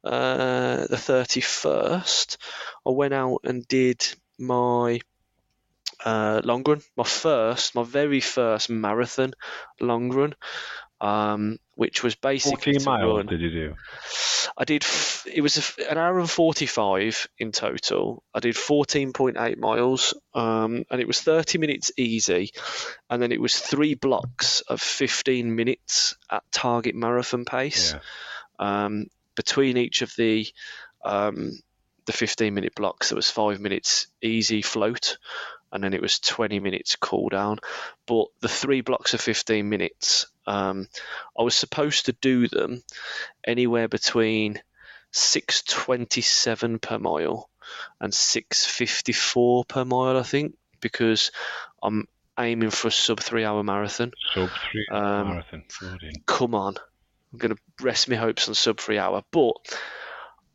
uh, 0.05 0.87
the 0.87 0.97
31st. 0.97 2.37
I 2.87 2.91
went 2.91 3.15
out 3.15 3.41
and 3.45 3.67
did 3.67 4.07
my 4.39 5.01
uh, 6.05 6.43
long 6.45 6.63
run, 6.69 6.83
my 6.97 7.05
first, 7.05 7.75
my 7.75 7.83
very 7.83 8.21
first 8.21 8.71
marathon 8.71 9.33
long 9.81 10.11
run, 10.11 10.35
um, 11.01 11.59
which 11.75 12.03
was 12.03 12.15
basically 12.15 12.75
14 12.75 12.79
to 12.81 12.85
miles, 12.87 13.17
run. 13.19 13.27
did 13.27 13.41
you 13.41 13.51
do? 13.51 13.75
I 14.57 14.65
did. 14.65 14.85
It 15.27 15.43
was 15.43 15.77
an 15.91 15.99
hour 15.99 16.19
and 16.19 16.31
forty-five 16.31 17.29
in 17.39 17.53
total. 17.53 18.23
I 18.35 18.41
did 18.41 18.57
fourteen 18.57 19.13
point 19.13 19.37
eight 19.39 19.59
miles, 19.59 20.15
um, 20.35 20.85
and 20.91 21.01
it 21.01 21.07
was 21.07 21.21
thirty 21.21 21.59
minutes 21.59 21.93
easy, 21.99 22.53
and 23.11 23.21
then 23.21 23.33
it 23.33 23.41
was 23.41 23.59
three 23.59 23.95
blocks 23.95 24.63
of 24.63 24.81
fifteen 24.81 25.55
minutes 25.57 26.17
at 26.31 26.43
target 26.53 26.95
marathon 26.95 27.45
pace. 27.45 27.95
Yeah. 28.59 28.85
Um, 28.85 29.07
between 29.35 29.77
each 29.77 30.01
of 30.01 30.15
the 30.17 30.47
um, 31.05 31.53
the 32.07 32.13
fifteen 32.13 32.55
minute 32.55 32.75
blocks, 32.75 33.11
there 33.11 33.17
was 33.17 33.31
five 33.31 33.61
minutes 33.61 34.07
easy 34.23 34.63
float, 34.63 35.19
and 35.71 35.85
then 35.85 35.93
it 35.93 36.01
was 36.01 36.19
twenty 36.19 36.61
minutes 36.61 36.97
cool 36.97 37.29
down. 37.29 37.59
But 38.07 38.29
the 38.41 38.49
three 38.49 38.81
blocks 38.81 39.13
of 39.13 39.21
fifteen 39.21 39.69
minutes, 39.69 40.27
um, 40.47 40.89
I 41.39 41.43
was 41.43 41.55
supposed 41.55 42.07
to 42.07 42.13
do 42.13 42.49
them 42.49 42.83
anywhere 43.47 43.89
between 43.89 44.61
627 45.13 46.79
per 46.79 46.99
mile 46.99 47.49
and 48.01 48.13
654 48.15 49.65
per 49.65 49.85
mile, 49.85 50.17
I 50.19 50.23
think, 50.23 50.55
because 50.81 51.31
I'm 51.83 52.07
aiming 52.39 52.71
for 52.71 52.89
a 52.89 52.93
sub 52.93 53.21
three 53.21 53.45
hour 53.45 53.63
marathon. 53.63 54.13
Sub 54.35 54.51
three 54.71 54.87
Um, 54.91 55.29
marathon. 55.29 55.65
Come 56.27 56.55
on. 56.55 56.77
I'm 57.33 57.39
going 57.39 57.55
to 57.55 57.61
rest 57.83 58.09
my 58.09 58.17
hopes 58.17 58.49
on 58.49 58.55
sub 58.55 58.79
three 58.79 58.99
hour. 58.99 59.23
But 59.31 59.55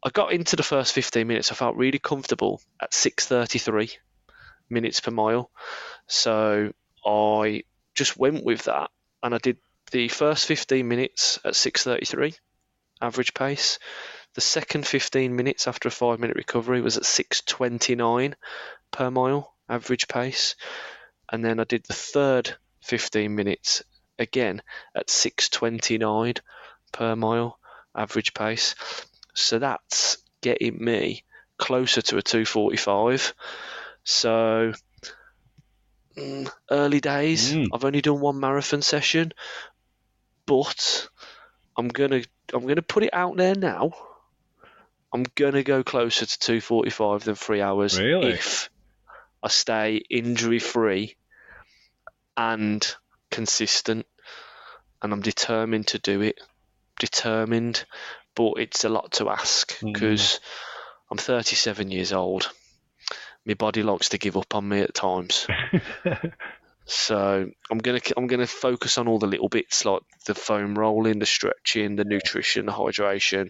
I 0.03 0.09
got 0.09 0.31
into 0.31 0.55
the 0.55 0.63
first 0.63 0.93
15 0.93 1.27
minutes. 1.27 1.51
I 1.51 1.55
felt 1.55 1.75
really 1.75 1.99
comfortable 1.99 2.61
at 2.81 2.93
633 2.93 3.91
minutes 4.69 4.99
per 4.99 5.11
mile. 5.11 5.51
So 6.07 6.71
I 7.05 7.63
just 7.93 8.17
went 8.17 8.43
with 8.45 8.63
that 8.63 8.89
and 9.21 9.35
I 9.35 9.37
did 9.37 9.57
the 9.91 10.07
first 10.07 10.45
15 10.45 10.87
minutes 10.87 11.39
at 11.43 11.55
633 11.55 12.35
average 13.01 13.33
pace. 13.33 13.79
The 14.33 14.41
second 14.41 14.87
15 14.87 15.35
minutes 15.35 15.67
after 15.67 15.89
a 15.89 15.91
five 15.91 16.19
minute 16.19 16.37
recovery 16.37 16.81
was 16.81 16.97
at 16.97 17.05
629 17.05 18.35
per 18.91 19.11
mile 19.11 19.53
average 19.67 20.07
pace. 20.07 20.55
And 21.31 21.43
then 21.43 21.59
I 21.59 21.65
did 21.65 21.83
the 21.85 21.93
third 21.93 22.55
15 22.83 23.33
minutes 23.35 23.83
again 24.17 24.61
at 24.95 25.09
629 25.09 26.35
per 26.91 27.15
mile 27.15 27.59
average 27.95 28.33
pace. 28.33 28.75
So 29.33 29.59
that's 29.59 30.17
getting 30.41 30.83
me 30.83 31.23
closer 31.57 32.01
to 32.01 32.17
a 32.17 32.21
245. 32.21 33.33
So 34.03 34.73
mm, 36.17 36.51
early 36.69 36.99
days. 36.99 37.53
Mm. 37.53 37.67
I've 37.73 37.85
only 37.85 38.01
done 38.01 38.19
one 38.19 38.39
marathon 38.39 38.81
session, 38.81 39.33
but 40.45 41.07
I'm 41.77 41.87
gonna 41.87 42.21
I'm 42.53 42.65
gonna 42.67 42.81
put 42.81 43.03
it 43.03 43.13
out 43.13 43.37
there 43.37 43.55
now. 43.55 43.91
I'm 45.13 45.25
gonna 45.35 45.63
go 45.63 45.83
closer 45.83 46.25
to 46.25 46.39
245 46.39 47.25
than 47.25 47.35
three 47.35 47.61
hours 47.61 47.99
Really? 47.99 48.33
if 48.33 48.69
I 49.43 49.49
stay 49.49 49.97
injury 50.09 50.59
free 50.59 51.15
and 52.37 52.95
consistent, 53.29 54.05
and 55.01 55.11
I'm 55.13 55.21
determined 55.21 55.87
to 55.87 55.99
do 55.99 56.21
it. 56.21 56.39
Determined, 56.99 57.83
but 58.35 58.53
it's 58.57 58.83
a 58.83 58.89
lot 58.89 59.13
to 59.13 59.29
ask 59.29 59.77
Mm. 59.79 59.93
because 59.93 60.39
I'm 61.09 61.17
37 61.17 61.89
years 61.91 62.13
old. 62.13 62.51
My 63.45 63.55
body 63.55 63.81
likes 63.83 64.09
to 64.09 64.17
give 64.19 64.37
up 64.37 64.53
on 64.55 64.69
me 64.69 64.81
at 64.81 64.93
times. 64.93 65.47
So 66.85 67.49
I'm 67.69 67.77
gonna 67.77 68.01
I'm 68.17 68.27
gonna 68.27 68.47
focus 68.47 68.97
on 68.97 69.07
all 69.07 69.19
the 69.19 69.27
little 69.27 69.49
bits 69.49 69.85
like 69.85 70.01
the 70.25 70.35
foam 70.35 70.77
rolling, 70.77 71.19
the 71.19 71.25
stretching, 71.25 71.95
the 71.95 72.05
nutrition, 72.05 72.65
the 72.65 72.71
hydration. 72.71 73.49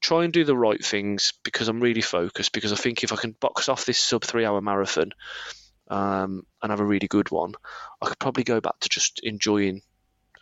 Try 0.00 0.24
and 0.24 0.32
do 0.32 0.44
the 0.44 0.56
right 0.56 0.82
things 0.82 1.34
because 1.44 1.68
I'm 1.68 1.80
really 1.80 2.00
focused. 2.00 2.52
Because 2.52 2.72
I 2.72 2.76
think 2.76 3.04
if 3.04 3.12
I 3.12 3.16
can 3.16 3.36
box 3.38 3.68
off 3.68 3.84
this 3.84 3.98
sub 3.98 4.24
three 4.24 4.44
hour 4.44 4.60
marathon 4.60 5.10
um, 5.88 6.42
and 6.62 6.70
have 6.70 6.80
a 6.80 6.86
really 6.86 7.08
good 7.08 7.30
one, 7.30 7.54
I 8.00 8.06
could 8.06 8.18
probably 8.18 8.44
go 8.44 8.60
back 8.60 8.80
to 8.80 8.88
just 8.88 9.20
enjoying 9.22 9.82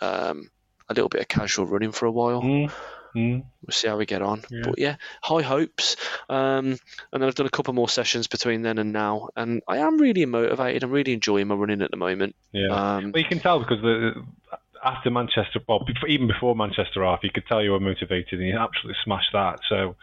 um, 0.00 0.48
a 0.88 0.94
little 0.94 1.08
bit 1.08 1.22
of 1.22 1.28
casual 1.28 1.66
running 1.66 1.92
for 1.92 2.06
a 2.06 2.12
while. 2.12 2.42
Mm, 2.42 2.72
mm. 3.18 3.44
We'll 3.66 3.72
see 3.72 3.88
how 3.88 3.96
we 3.96 4.06
get 4.06 4.22
on. 4.22 4.42
Yeah. 4.50 4.60
But 4.64 4.78
yeah, 4.78 4.96
high 5.22 5.42
hopes. 5.42 5.96
Um, 6.28 6.78
and 7.12 7.22
then 7.22 7.24
I've 7.24 7.34
done 7.34 7.46
a 7.46 7.50
couple 7.50 7.74
more 7.74 7.88
sessions 7.88 8.26
between 8.26 8.62
then 8.62 8.78
and 8.78 8.92
now, 8.92 9.28
and 9.36 9.62
I 9.68 9.78
am 9.78 9.98
really 9.98 10.24
motivated. 10.26 10.82
I'm 10.82 10.90
really 10.90 11.12
enjoying 11.12 11.48
my 11.48 11.54
running 11.54 11.82
at 11.82 11.90
the 11.90 11.96
moment. 11.96 12.34
Yeah. 12.52 12.68
Um, 12.68 13.12
Well, 13.12 13.22
you 13.22 13.28
can 13.28 13.40
tell 13.40 13.58
because 13.58 13.82
the 13.82 14.24
after 14.84 15.10
Manchester, 15.10 15.60
well, 15.68 15.80
before, 15.80 16.08
even 16.08 16.26
before 16.26 16.54
Manchester 16.54 17.04
half, 17.04 17.20
you 17.22 17.30
could 17.30 17.46
tell 17.46 17.62
you 17.62 17.72
were 17.72 17.80
motivated, 17.80 18.38
and 18.38 18.48
you 18.48 18.56
absolutely 18.56 18.96
smashed 19.04 19.32
that. 19.32 19.60
So, 19.68 19.96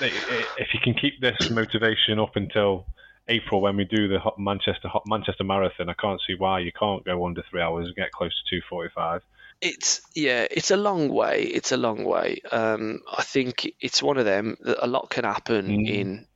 if 0.00 0.74
you 0.74 0.80
can 0.80 0.94
keep 0.94 1.20
this 1.20 1.50
motivation 1.50 2.18
up 2.18 2.36
until 2.36 2.86
April 3.28 3.60
when 3.60 3.76
we 3.76 3.84
do 3.84 4.08
the 4.08 4.20
Manchester 4.38 4.88
Manchester 5.06 5.44
Marathon, 5.44 5.88
I 5.88 5.94
can't 5.94 6.20
see 6.26 6.34
why 6.34 6.60
you 6.60 6.72
can't 6.72 7.04
go 7.04 7.26
under 7.26 7.42
three 7.50 7.60
hours 7.60 7.86
and 7.86 7.96
get 7.96 8.12
close 8.12 8.30
to 8.30 8.56
two 8.56 8.62
forty-five. 8.68 9.22
It's 9.60 10.00
yeah, 10.14 10.46
it's 10.50 10.70
a 10.70 10.76
long 10.76 11.08
way. 11.08 11.42
It's 11.42 11.72
a 11.72 11.76
long 11.76 12.04
way. 12.04 12.40
Um, 12.52 13.00
I 13.10 13.22
think 13.22 13.66
it's 13.80 14.02
one 14.02 14.18
of 14.18 14.24
them 14.24 14.56
that 14.60 14.84
a 14.84 14.86
lot 14.86 15.10
can 15.10 15.24
happen 15.24 15.66
Mm. 15.66 15.88
in 15.88 16.26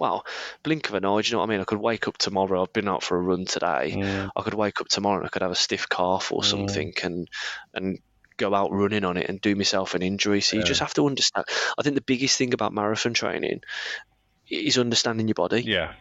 well, 0.00 0.26
blink 0.64 0.88
of 0.88 0.96
an 0.96 1.04
eye. 1.04 1.22
Do 1.22 1.28
you 1.28 1.32
know 1.34 1.38
what 1.38 1.44
I 1.44 1.50
mean? 1.50 1.60
I 1.60 1.64
could 1.64 1.78
wake 1.80 2.08
up 2.08 2.18
tomorrow. 2.18 2.62
I've 2.62 2.72
been 2.72 2.88
out 2.88 3.04
for 3.04 3.16
a 3.16 3.20
run 3.22 3.44
today. 3.44 3.94
Mm. 3.96 4.30
I 4.34 4.42
could 4.42 4.54
wake 4.54 4.80
up 4.80 4.88
tomorrow 4.88 5.18
and 5.18 5.26
I 5.26 5.28
could 5.30 5.42
have 5.42 5.52
a 5.52 5.54
stiff 5.56 5.88
calf 5.88 6.32
or 6.32 6.40
Mm. 6.42 6.44
something 6.44 6.92
and 7.02 7.28
and 7.72 7.98
go 8.36 8.52
out 8.54 8.72
running 8.72 9.04
on 9.04 9.16
it 9.16 9.28
and 9.30 9.40
do 9.40 9.54
myself 9.54 9.94
an 9.94 10.02
injury. 10.02 10.40
So 10.42 10.56
you 10.56 10.62
just 10.64 10.80
have 10.80 10.92
to 10.94 11.06
understand. 11.06 11.46
I 11.78 11.82
think 11.82 11.94
the 11.94 12.02
biggest 12.02 12.36
thing 12.36 12.52
about 12.52 12.74
marathon 12.74 13.14
training 13.14 13.60
is 14.50 14.76
understanding 14.76 15.28
your 15.28 15.34
body. 15.34 15.62
Yeah, 15.62 15.94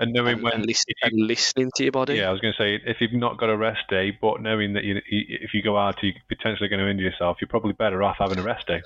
And 0.00 0.12
knowing 0.12 0.34
and, 0.34 0.42
when 0.42 0.52
and, 0.54 0.66
listen, 0.66 0.94
and 1.02 1.12
listening 1.14 1.70
to 1.76 1.82
your 1.84 1.92
body. 1.92 2.14
Yeah, 2.14 2.30
I 2.30 2.32
was 2.32 2.40
going 2.40 2.54
to 2.56 2.62
say 2.62 2.80
if 2.84 2.96
you've 3.00 3.12
not 3.12 3.38
got 3.38 3.50
a 3.50 3.56
rest 3.56 3.82
day, 3.88 4.16
but 4.18 4.40
knowing 4.40 4.72
that 4.72 4.82
you, 4.82 5.00
if 5.06 5.54
you 5.54 5.62
go 5.62 5.76
out, 5.76 5.96
you're 6.02 6.14
potentially 6.28 6.68
going 6.68 6.80
to 6.80 6.88
injure 6.88 7.04
yourself, 7.04 7.36
you're 7.40 7.48
probably 7.48 7.74
better 7.74 8.02
off 8.02 8.16
having 8.18 8.38
a 8.38 8.42
rest 8.42 8.66
day. 8.66 8.80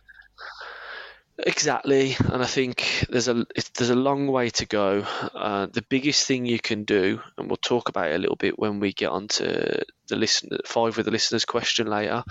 Exactly, 1.36 2.16
and 2.20 2.42
I 2.42 2.46
think 2.46 3.06
there's 3.08 3.26
a 3.26 3.44
there's 3.76 3.90
a 3.90 3.96
long 3.96 4.28
way 4.28 4.50
to 4.50 4.66
go. 4.66 5.04
Uh, 5.34 5.66
the 5.66 5.82
biggest 5.82 6.28
thing 6.28 6.46
you 6.46 6.60
can 6.60 6.84
do, 6.84 7.20
and 7.36 7.48
we'll 7.48 7.56
talk 7.56 7.88
about 7.88 8.12
it 8.12 8.14
a 8.14 8.18
little 8.18 8.36
bit 8.36 8.56
when 8.56 8.78
we 8.78 8.92
get 8.92 9.10
onto 9.10 9.44
the 9.44 10.16
listen 10.16 10.50
five 10.64 10.96
with 10.96 11.06
the 11.06 11.12
listeners 11.12 11.44
question 11.44 11.88
later. 11.88 12.22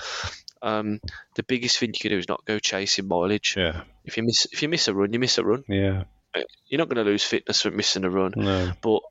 Um, 0.62 1.02
the 1.36 1.44
biggest 1.44 1.80
thing 1.80 1.90
you 1.90 2.00
can 2.00 2.12
do 2.12 2.18
is 2.18 2.30
not 2.30 2.46
go 2.46 2.60
chasing 2.60 3.10
mileage. 3.10 3.56
Yeah. 3.58 3.82
If 4.06 4.16
you 4.16 4.24
miss 4.24 4.48
if 4.54 4.62
you 4.62 4.70
miss 4.70 4.88
a 4.88 4.94
run, 4.94 5.12
you 5.12 5.20
miss 5.20 5.38
a 5.38 5.44
run. 5.44 5.66
Yeah. 5.68 6.04
You're 6.68 6.80
not 6.80 6.90
going 6.90 7.04
to 7.06 7.10
lose 7.12 7.24
fitness 7.24 7.62
from 7.62 7.76
missing 7.78 8.04
a 8.06 8.10
run. 8.10 8.34
No. 8.36 8.72
But 8.82 9.02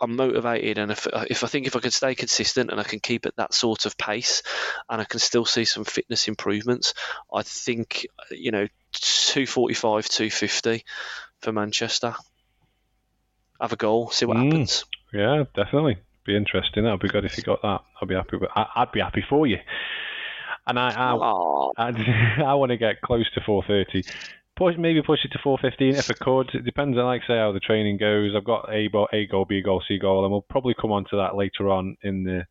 I'm 0.00 0.16
motivated, 0.16 0.78
and 0.78 0.90
if, 0.90 1.06
if 1.28 1.44
I 1.44 1.46
think 1.46 1.66
if 1.66 1.76
I 1.76 1.80
can 1.80 1.90
stay 1.90 2.14
consistent 2.14 2.70
and 2.70 2.80
I 2.80 2.84
can 2.84 3.00
keep 3.00 3.26
at 3.26 3.36
that 3.36 3.52
sort 3.52 3.84
of 3.84 3.98
pace, 3.98 4.42
and 4.88 5.00
I 5.00 5.04
can 5.04 5.20
still 5.20 5.44
see 5.44 5.64
some 5.66 5.84
fitness 5.84 6.26
improvements, 6.28 6.94
I 7.32 7.42
think 7.42 8.06
you 8.30 8.50
know 8.50 8.66
245, 8.92 10.08
250 10.08 10.84
for 11.40 11.52
Manchester. 11.52 12.14
Have 13.60 13.72
a 13.74 13.76
goal, 13.76 14.10
see 14.10 14.24
what 14.24 14.38
Mm. 14.38 14.44
happens. 14.46 14.84
Yeah, 15.12 15.44
definitely. 15.54 15.98
Be 16.24 16.36
interesting. 16.36 16.84
That'd 16.84 17.00
be 17.00 17.08
good 17.08 17.24
if 17.26 17.36
you 17.36 17.42
got 17.42 17.60
that. 17.62 17.80
I'd 18.00 18.08
be 18.08 18.14
happy. 18.14 18.36
With, 18.36 18.50
I, 18.56 18.66
I'd 18.76 18.92
be 18.92 19.00
happy 19.00 19.22
for 19.28 19.46
you. 19.46 19.58
And 20.66 20.78
I, 20.78 20.90
I, 20.90 21.12
I, 21.76 22.42
I 22.46 22.54
want 22.54 22.70
to 22.70 22.76
get 22.76 23.00
close 23.02 23.30
to 23.32 23.40
430. 23.40 24.08
Push, 24.60 24.76
maybe 24.76 25.00
push 25.00 25.24
it 25.24 25.32
to 25.32 25.38
415 25.42 25.94
if 25.94 26.10
I 26.10 26.22
could. 26.22 26.54
It 26.54 26.66
depends 26.66 26.98
on, 26.98 27.06
like, 27.06 27.22
say, 27.26 27.38
how 27.38 27.50
the 27.50 27.60
training 27.60 27.96
goes. 27.96 28.32
I've 28.36 28.44
got 28.44 28.68
A, 28.68 28.90
a 29.10 29.26
goal, 29.26 29.46
B 29.46 29.62
goal, 29.62 29.82
C 29.88 29.98
goal, 29.98 30.22
and 30.22 30.30
we'll 30.30 30.42
probably 30.42 30.74
come 30.78 30.92
on 30.92 31.06
to 31.06 31.16
that 31.16 31.34
later 31.34 31.70
on 31.70 31.96
in 32.02 32.24
the 32.24 32.46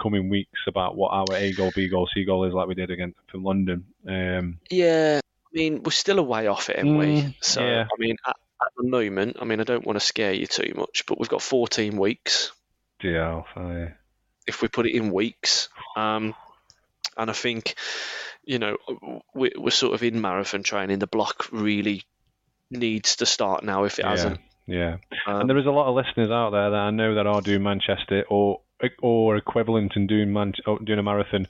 coming 0.00 0.28
weeks 0.28 0.60
about 0.68 0.96
what 0.96 1.08
our 1.08 1.26
A 1.34 1.52
goal, 1.52 1.72
B 1.74 1.88
goal, 1.88 2.08
C 2.14 2.24
goal 2.24 2.44
is, 2.44 2.54
like 2.54 2.68
we 2.68 2.76
did 2.76 2.92
again 2.92 3.12
from 3.28 3.42
London. 3.42 3.86
Um, 4.06 4.60
yeah. 4.70 5.18
I 5.20 5.50
mean, 5.52 5.82
we're 5.82 5.90
still 5.90 6.20
a 6.20 6.22
way 6.22 6.46
off 6.46 6.70
it, 6.70 6.78
aren't 6.78 6.96
we? 6.96 7.22
Mm, 7.22 7.34
So, 7.40 7.60
yeah. 7.60 7.86
I 7.92 7.98
mean, 7.98 8.14
at, 8.24 8.36
at 8.62 8.72
the 8.76 8.84
moment, 8.84 9.38
I 9.40 9.44
mean, 9.44 9.58
I 9.60 9.64
don't 9.64 9.84
want 9.84 9.98
to 9.98 10.06
scare 10.06 10.32
you 10.32 10.46
too 10.46 10.74
much, 10.76 11.06
but 11.08 11.18
we've 11.18 11.28
got 11.28 11.42
14 11.42 11.96
weeks. 11.96 12.52
DL, 13.02 13.44
so, 13.52 13.88
if 14.46 14.62
we 14.62 14.68
put 14.68 14.86
it 14.86 14.94
in 14.94 15.10
weeks. 15.10 15.70
Um, 15.96 16.36
and 17.16 17.28
I 17.28 17.32
think, 17.32 17.74
you 18.48 18.58
know, 18.58 18.78
we, 19.34 19.52
we're 19.58 19.70
sort 19.70 19.92
of 19.92 20.02
in 20.02 20.22
marathon 20.22 20.62
training. 20.62 21.00
The 21.00 21.06
block 21.06 21.48
really 21.52 22.02
needs 22.70 23.16
to 23.16 23.26
start 23.26 23.62
now 23.62 23.84
if 23.84 23.98
it 23.98 24.06
yeah, 24.06 24.10
hasn't. 24.10 24.40
yeah. 24.66 24.96
Um, 25.26 25.42
And 25.42 25.50
there 25.50 25.58
is 25.58 25.66
a 25.66 25.70
lot 25.70 25.88
of 25.88 25.94
listeners 25.94 26.30
out 26.30 26.50
there 26.50 26.70
that 26.70 26.76
I 26.78 26.90
know 26.90 27.14
that 27.16 27.26
are 27.26 27.42
doing 27.42 27.62
Manchester 27.62 28.24
or 28.30 28.62
or 29.02 29.36
equivalent 29.36 29.92
and 29.96 30.08
doing 30.08 30.32
man, 30.32 30.54
doing 30.84 30.98
a 30.98 31.02
marathon 31.02 31.46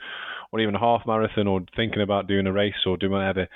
or 0.50 0.58
even 0.58 0.74
a 0.74 0.80
half 0.80 1.06
marathon 1.06 1.46
or 1.46 1.60
thinking 1.76 2.02
about 2.02 2.26
doing 2.26 2.46
a 2.48 2.52
race 2.52 2.84
or 2.84 2.96
doing 2.96 3.12
whatever. 3.12 3.46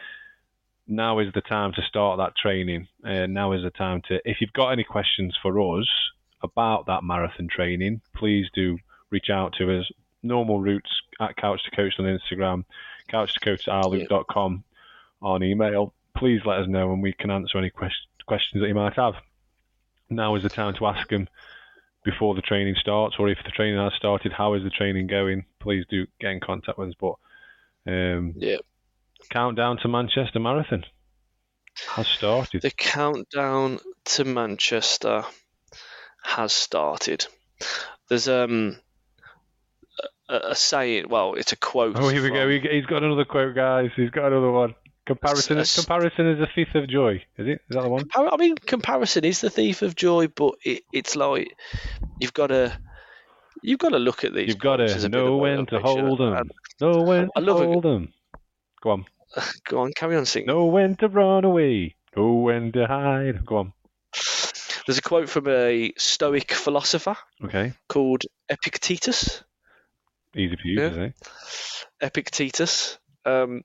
Now 0.86 1.18
is 1.18 1.32
the 1.34 1.40
time 1.40 1.72
to 1.72 1.82
start 1.82 2.18
that 2.18 2.36
training. 2.36 2.86
Uh, 3.04 3.26
now 3.26 3.52
is 3.52 3.64
the 3.64 3.70
time 3.70 4.02
to. 4.06 4.20
If 4.24 4.36
you've 4.40 4.52
got 4.52 4.70
any 4.70 4.84
questions 4.84 5.36
for 5.42 5.58
us 5.78 5.88
about 6.44 6.86
that 6.86 7.02
marathon 7.02 7.48
training, 7.48 8.02
please 8.14 8.46
do 8.54 8.78
reach 9.10 9.30
out 9.32 9.54
to 9.58 9.80
us. 9.80 9.90
Normal 10.22 10.60
routes 10.60 10.90
at 11.20 11.36
Couch 11.36 11.60
to 11.64 11.74
Coached 11.74 11.98
on 11.98 12.04
Instagram, 12.04 12.64
couch 13.12 13.34
to 13.34 13.40
coach 13.40 13.68
at 13.68 13.74
outlook.com 13.74 14.64
on 15.20 15.42
email. 15.44 15.94
Please 16.16 16.40
let 16.44 16.58
us 16.58 16.66
know 16.68 16.92
and 16.92 17.02
we 17.02 17.12
can 17.12 17.30
answer 17.30 17.58
any 17.58 17.70
quest- 17.70 18.08
questions 18.26 18.60
that 18.60 18.68
you 18.68 18.74
might 18.74 18.94
have 18.94 19.14
now 20.12 20.34
is 20.34 20.42
the 20.42 20.48
time 20.48 20.74
to 20.74 20.86
ask 20.86 21.08
them 21.08 21.28
before 22.04 22.34
the 22.34 22.42
training 22.42 22.74
starts, 22.80 23.16
or 23.18 23.28
if 23.28 23.38
the 23.44 23.50
training 23.50 23.78
has 23.78 23.92
started, 23.94 24.32
how 24.32 24.54
is 24.54 24.62
the 24.62 24.70
training 24.70 25.06
going? 25.06 25.44
Please 25.60 25.84
do 25.88 26.06
get 26.20 26.32
in 26.32 26.40
contact 26.40 26.78
with 26.78 26.88
us. 26.90 26.94
But 27.00 27.14
um, 27.86 28.34
yeah, 28.36 28.56
countdown 29.30 29.78
to 29.78 29.88
Manchester 29.88 30.40
Marathon 30.40 30.84
has 31.88 32.08
started. 32.08 32.62
the 32.62 32.70
countdown 32.70 33.78
to 34.04 34.24
Manchester 34.24 35.24
has 36.24 36.52
started. 36.52 37.26
There's 38.08 38.28
um 38.28 38.78
a, 40.32 40.50
a 40.50 40.54
saying. 40.54 41.06
Well, 41.08 41.34
it's 41.34 41.52
a 41.52 41.56
quote. 41.56 41.96
Oh, 41.96 42.08
here 42.08 42.22
we 42.22 42.28
from- 42.28 42.36
go. 42.36 42.48
He, 42.48 42.58
he's 42.60 42.86
got 42.86 43.02
another 43.02 43.24
quote, 43.24 43.54
guys. 43.54 43.90
He's 43.96 44.10
got 44.10 44.26
another 44.32 44.50
one. 44.50 44.74
Comparison. 45.04 45.58
S- 45.58 45.76
comparison 45.76 46.28
is 46.28 46.40
a 46.40 46.46
thief 46.54 46.68
of 46.74 46.88
joy. 46.88 47.14
Is 47.36 47.48
it? 47.48 47.60
Is 47.68 47.76
that 47.76 47.82
the 47.82 47.88
one? 47.88 48.04
I 48.16 48.36
mean, 48.36 48.54
comparison 48.56 49.24
is 49.24 49.40
the 49.40 49.50
thief 49.50 49.82
of 49.82 49.96
joy, 49.96 50.28
but 50.28 50.54
it, 50.64 50.82
it's 50.92 51.16
like 51.16 51.56
you've 52.20 52.32
got 52.32 52.48
to 52.48 52.72
you've 53.62 53.80
got 53.80 53.90
to 53.90 53.98
look 53.98 54.22
at 54.24 54.32
these. 54.32 54.48
You've 54.48 54.58
got 54.58 54.76
to 54.76 54.84
a 54.84 55.08
know 55.08 55.36
when 55.38 55.66
to 55.66 55.80
hold 55.80 56.18
them. 56.20 56.34
And- 56.34 56.50
Know 56.80 57.02
when 57.02 57.28
I 57.36 57.40
to 57.40 57.46
it. 57.46 57.66
hold 57.66 57.84
them. 57.84 58.12
Go 58.80 58.90
on. 58.90 59.04
Go 59.68 59.80
on, 59.80 59.92
carry 59.92 60.16
on 60.16 60.24
singing. 60.26 60.46
Know 60.48 60.66
when 60.66 60.96
to 60.96 61.08
run 61.08 61.44
away. 61.44 61.94
Know 62.16 62.34
when 62.34 62.70
to 62.72 62.86
hide. 62.86 63.44
Go 63.46 63.56
on. 63.58 63.72
There's 64.86 64.98
a 64.98 65.02
quote 65.02 65.28
from 65.28 65.48
a 65.48 65.92
Stoic 65.96 66.52
philosopher 66.52 67.16
Okay. 67.44 67.72
called 67.88 68.22
Epictetus. 68.48 69.42
Easy 70.34 70.56
for 70.56 70.66
you 70.66 70.80
Yeah. 70.80 70.88
to 70.88 70.94
say. 70.94 71.14
Epictetus. 72.00 72.98
Um, 73.24 73.62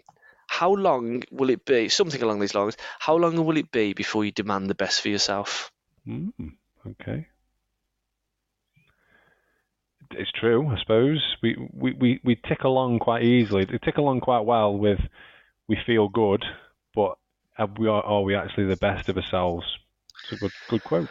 how 0.47 0.71
long 0.73 1.23
will 1.31 1.49
it 1.49 1.65
be? 1.65 1.89
Something 1.89 2.21
along 2.21 2.39
these 2.39 2.55
lines. 2.55 2.77
How 2.99 3.15
long 3.15 3.43
will 3.45 3.57
it 3.57 3.71
be 3.71 3.93
before 3.93 4.23
you 4.25 4.31
demand 4.31 4.69
the 4.69 4.75
best 4.75 5.01
for 5.01 5.09
yourself? 5.09 5.71
Mm, 6.07 6.31
okay. 6.85 7.27
It's 10.11 10.31
true, 10.31 10.67
I 10.69 10.79
suppose. 10.79 11.35
We, 11.43 11.57
we, 11.73 11.93
we, 11.93 12.19
we 12.23 12.35
tick 12.35 12.63
along 12.63 12.99
quite 12.99 13.23
easily. 13.23 13.65
We 13.69 13.77
tick 13.79 13.97
along 13.97 14.21
quite 14.21 14.45
well 14.45 14.77
with 14.77 14.99
we 15.67 15.77
feel 15.85 16.07
good, 16.07 16.45
but 16.95 17.17
are 17.57 17.67
we, 17.77 17.87
are 17.87 18.21
we 18.21 18.35
actually 18.35 18.67
the 18.67 18.77
best 18.77 19.09
of 19.09 19.17
ourselves? 19.17 19.65
It's 20.23 20.33
a 20.33 20.35
good, 20.37 20.51
good 20.69 20.83
quote. 20.83 21.09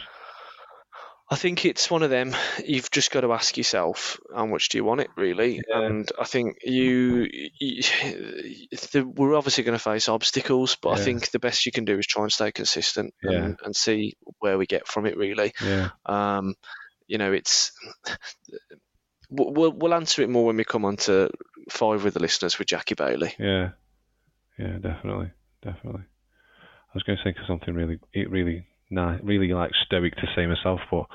I 1.29 1.35
think 1.35 1.65
it's 1.65 1.91
one 1.91 2.05
of 2.05 2.11
them. 2.11 2.37
You've 2.65 2.91
just 2.91 3.11
got 3.11 3.23
to 3.23 3.33
ask 3.33 3.57
yourself, 3.57 4.21
how 4.33 4.47
much 4.47 4.69
do 4.69 4.79
you 4.79 4.85
want 4.85 5.01
it, 5.01 5.11
really? 5.17 5.61
Yeah. 5.69 5.83
And 5.83 6.09
I 6.21 6.25
think 6.25 6.59
you, 6.63 7.27
you 7.59 7.83
the, 8.93 9.05
we're 9.05 9.35
obviously 9.35 9.65
going 9.65 9.77
to 9.77 9.83
face 9.83 10.09
obstacles, 10.09 10.77
but 10.81 10.91
I 10.91 11.03
think 11.03 11.31
the 11.33 11.41
best 11.41 11.67
you 11.67 11.73
can 11.73 11.85
do 11.85 11.99
is 11.99 12.07
try 12.07 12.23
and 12.23 12.33
stay 12.33 12.53
consistent 12.53 13.13
Yeah. 13.25 13.43
and, 13.43 13.59
and 13.65 13.75
see 13.75 14.17
where 14.39 14.57
we 14.57 14.67
get 14.67 14.87
from 14.87 15.05
it, 15.07 15.17
really. 15.17 15.53
Yeah. 15.61 15.89
Um, 16.07 16.55
you 17.09 17.19
know, 17.19 17.33
it's 17.33 17.73
we'll 19.29 19.73
we'll- 19.73 19.95
answer 19.95 20.23
it 20.23 20.31
more 20.31 20.45
when 20.45 20.57
we 20.57 20.65
come 20.65 20.85
on 20.85 20.97
to 20.97 21.31
five 21.71 22.05
with 22.05 22.15
the 22.15 22.21
listeners 22.21 22.59
with 22.59 22.69
Jackie 22.69 22.95
Bailey. 22.95 23.35
Yeah. 23.39 23.71
Yeah, 24.59 24.79
definitely. 24.79 25.31
Definitely. 25.63 26.03
I 26.03 26.95
was 26.95 27.03
going 27.03 27.19
to 27.19 27.25
think 27.25 27.37
of 27.39 27.47
something 27.47 27.75
really, 27.75 27.99
it 28.13 28.31
really, 28.31 28.67
nah, 28.91 29.17
really 29.23 29.49
like 29.53 29.73
stoic 29.85 30.15
to 30.17 30.27
say 30.35 30.47
myself, 30.47 30.81
but 30.91 31.07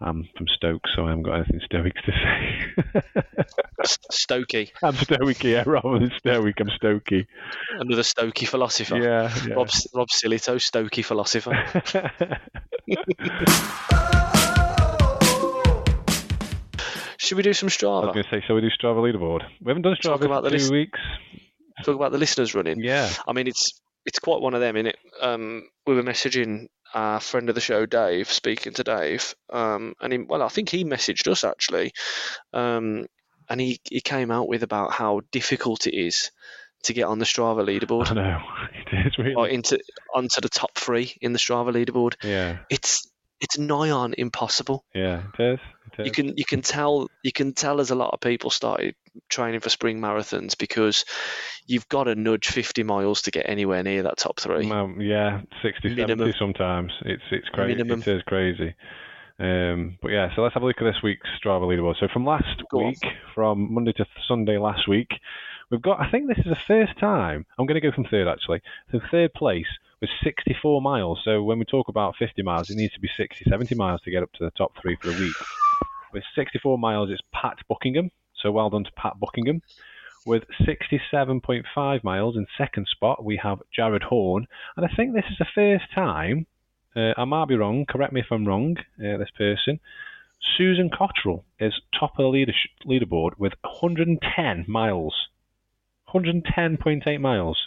I'm 0.00 0.28
from 0.36 0.46
Stoke, 0.56 0.82
so 0.94 1.06
I 1.06 1.08
haven't 1.08 1.24
got 1.24 1.34
anything 1.36 1.60
stoic 1.64 1.92
to 1.94 2.12
say. 2.12 3.84
Stokey, 4.12 4.70
I'm 4.82 4.94
stoic, 4.94 5.42
yeah, 5.42 5.64
rather 5.66 5.98
than 5.98 6.12
stoic, 6.18 6.60
I'm 6.60 6.68
stokey. 6.68 7.26
another 7.78 8.02
Stokey 8.02 8.46
philosopher. 8.46 8.96
Yeah, 8.98 9.32
yeah. 9.46 9.54
Rob 9.54 9.68
Rob 9.94 10.08
Silito, 10.08 10.56
Stokey 10.60 11.04
philosopher. 11.04 11.52
Should 17.18 17.36
we 17.36 17.42
do 17.42 17.52
some 17.52 17.68
Strava? 17.68 18.04
I 18.04 18.06
was 18.06 18.14
going 18.14 18.24
to 18.24 18.30
say, 18.30 18.44
so 18.46 18.54
we 18.54 18.60
do 18.62 18.68
Strava 18.70 19.02
leaderboard. 19.02 19.42
We 19.60 19.68
haven't 19.70 19.82
done 19.82 19.96
Talk 20.00 20.20
Strava 20.20 20.24
about 20.24 20.44
the 20.44 20.50
two 20.50 20.56
list- 20.56 20.72
weeks. 20.72 20.98
Talk 21.84 21.96
about 21.96 22.12
the 22.12 22.18
listeners 22.18 22.54
running. 22.54 22.80
Yeah, 22.80 23.10
I 23.26 23.32
mean, 23.32 23.46
it's 23.46 23.80
it's 24.08 24.18
quite 24.18 24.40
one 24.40 24.54
of 24.54 24.60
them, 24.60 24.74
innit? 24.74 24.94
Um, 25.20 25.68
we 25.86 25.94
were 25.94 26.02
messaging 26.02 26.68
our 26.94 27.20
friend 27.20 27.50
of 27.50 27.54
the 27.54 27.60
show, 27.60 27.84
Dave, 27.84 28.32
speaking 28.32 28.72
to 28.72 28.82
Dave, 28.82 29.34
um, 29.50 29.94
and 30.00 30.12
he, 30.14 30.18
well, 30.20 30.42
I 30.42 30.48
think 30.48 30.70
he 30.70 30.82
messaged 30.82 31.30
us 31.30 31.44
actually, 31.44 31.92
um, 32.54 33.06
and 33.50 33.60
he 33.60 33.78
he 33.84 34.00
came 34.00 34.30
out 34.30 34.48
with 34.48 34.62
about 34.62 34.92
how 34.92 35.20
difficult 35.30 35.86
it 35.86 35.94
is 35.94 36.30
to 36.84 36.94
get 36.94 37.04
on 37.04 37.18
the 37.18 37.26
Strava 37.26 37.62
leaderboard. 37.62 38.10
I 38.10 38.14
know. 38.14 38.40
It 38.90 39.06
is 39.06 39.18
really. 39.18 39.34
or 39.34 39.46
into 39.46 39.78
onto 40.14 40.40
the 40.40 40.48
top 40.48 40.74
three 40.74 41.14
in 41.20 41.34
the 41.34 41.38
Strava 41.38 41.72
leaderboard. 41.72 42.14
Yeah, 42.24 42.60
It's 42.70 43.06
it's 43.40 43.58
nigh 43.58 43.90
on 43.90 44.14
impossible. 44.16 44.84
yeah, 44.94 45.22
it 45.38 45.42
is. 45.54 45.60
It 45.92 46.00
is. 46.00 46.06
You 46.06 46.12
can 46.12 46.36
you 46.36 46.44
can 46.44 46.62
tell 46.62 47.08
you 47.22 47.32
can 47.32 47.52
tell 47.52 47.76
there's 47.76 47.90
a 47.90 47.94
lot 47.94 48.12
of 48.12 48.20
people 48.20 48.50
started 48.50 48.94
training 49.28 49.60
for 49.60 49.68
spring 49.68 50.00
marathons 50.00 50.56
because 50.56 51.04
you've 51.66 51.88
got 51.88 52.04
to 52.04 52.14
nudge 52.14 52.48
50 52.48 52.82
miles 52.84 53.22
to 53.22 53.30
get 53.30 53.48
anywhere 53.48 53.82
near 53.82 54.04
that 54.04 54.16
top 54.16 54.38
three. 54.40 54.66
Well, 54.66 54.94
yeah, 54.98 55.40
60, 55.62 55.88
Minimum. 55.90 56.18
70 56.18 56.34
sometimes. 56.38 56.92
It's 57.04 57.22
it's 57.30 57.48
crazy. 57.48 57.74
Minimum. 57.74 58.00
It 58.00 58.08
is 58.08 58.22
crazy. 58.26 58.74
Um, 59.40 59.98
but 60.02 60.08
yeah, 60.08 60.34
so 60.34 60.42
let's 60.42 60.54
have 60.54 60.64
a 60.64 60.66
look 60.66 60.76
at 60.80 60.84
this 60.84 61.00
week's 61.02 61.28
Strava 61.42 61.62
leaderboard. 61.62 61.94
So 62.00 62.08
from 62.12 62.24
last 62.24 62.62
Go 62.70 62.80
on. 62.80 62.86
week, 62.88 62.98
from 63.34 63.72
Monday 63.72 63.92
to 63.92 64.06
Sunday 64.26 64.58
last 64.58 64.88
week, 64.88 65.10
We've 65.70 65.82
got, 65.82 66.00
I 66.00 66.10
think 66.10 66.28
this 66.28 66.38
is 66.38 66.46
the 66.46 66.56
first 66.66 66.98
time, 66.98 67.44
I'm 67.58 67.66
going 67.66 67.80
to 67.80 67.86
go 67.86 67.94
from 67.94 68.04
third 68.04 68.26
actually. 68.26 68.62
So 68.90 69.00
third 69.10 69.34
place 69.34 69.66
was 70.00 70.10
64 70.24 70.80
miles. 70.80 71.20
So 71.24 71.42
when 71.42 71.58
we 71.58 71.64
talk 71.64 71.88
about 71.88 72.16
50 72.18 72.42
miles, 72.42 72.70
it 72.70 72.76
needs 72.76 72.94
to 72.94 73.00
be 73.00 73.10
60, 73.16 73.44
70 73.48 73.74
miles 73.74 74.00
to 74.02 74.10
get 74.10 74.22
up 74.22 74.32
to 74.34 74.44
the 74.44 74.50
top 74.52 74.72
three 74.80 74.96
for 75.00 75.08
the 75.08 75.20
week. 75.20 75.34
With 76.12 76.24
64 76.34 76.78
miles, 76.78 77.10
it's 77.10 77.20
Pat 77.32 77.58
Buckingham. 77.68 78.10
So 78.42 78.50
well 78.50 78.70
done 78.70 78.84
to 78.84 78.92
Pat 78.92 79.20
Buckingham. 79.20 79.62
With 80.24 80.44
67.5 80.60 82.04
miles 82.04 82.36
in 82.36 82.46
second 82.56 82.86
spot, 82.88 83.24
we 83.24 83.36
have 83.42 83.60
Jared 83.74 84.04
Horn. 84.04 84.46
And 84.76 84.86
I 84.86 84.88
think 84.94 85.14
this 85.14 85.24
is 85.30 85.38
the 85.38 85.46
first 85.54 85.84
time, 85.94 86.46
uh, 86.96 87.12
I 87.16 87.24
might 87.24 87.48
be 87.48 87.56
wrong, 87.56 87.84
correct 87.86 88.12
me 88.12 88.20
if 88.20 88.26
I'm 88.30 88.46
wrong, 88.46 88.76
uh, 88.98 89.18
this 89.18 89.30
person. 89.36 89.80
Susan 90.56 90.88
Cottrell 90.90 91.44
is 91.60 91.80
top 91.98 92.12
of 92.18 92.24
the 92.24 92.28
leader- 92.28 92.52
leaderboard 92.86 93.38
with 93.38 93.54
110 93.62 94.64
miles. 94.68 95.28
110.8 96.14 97.20
miles. 97.20 97.58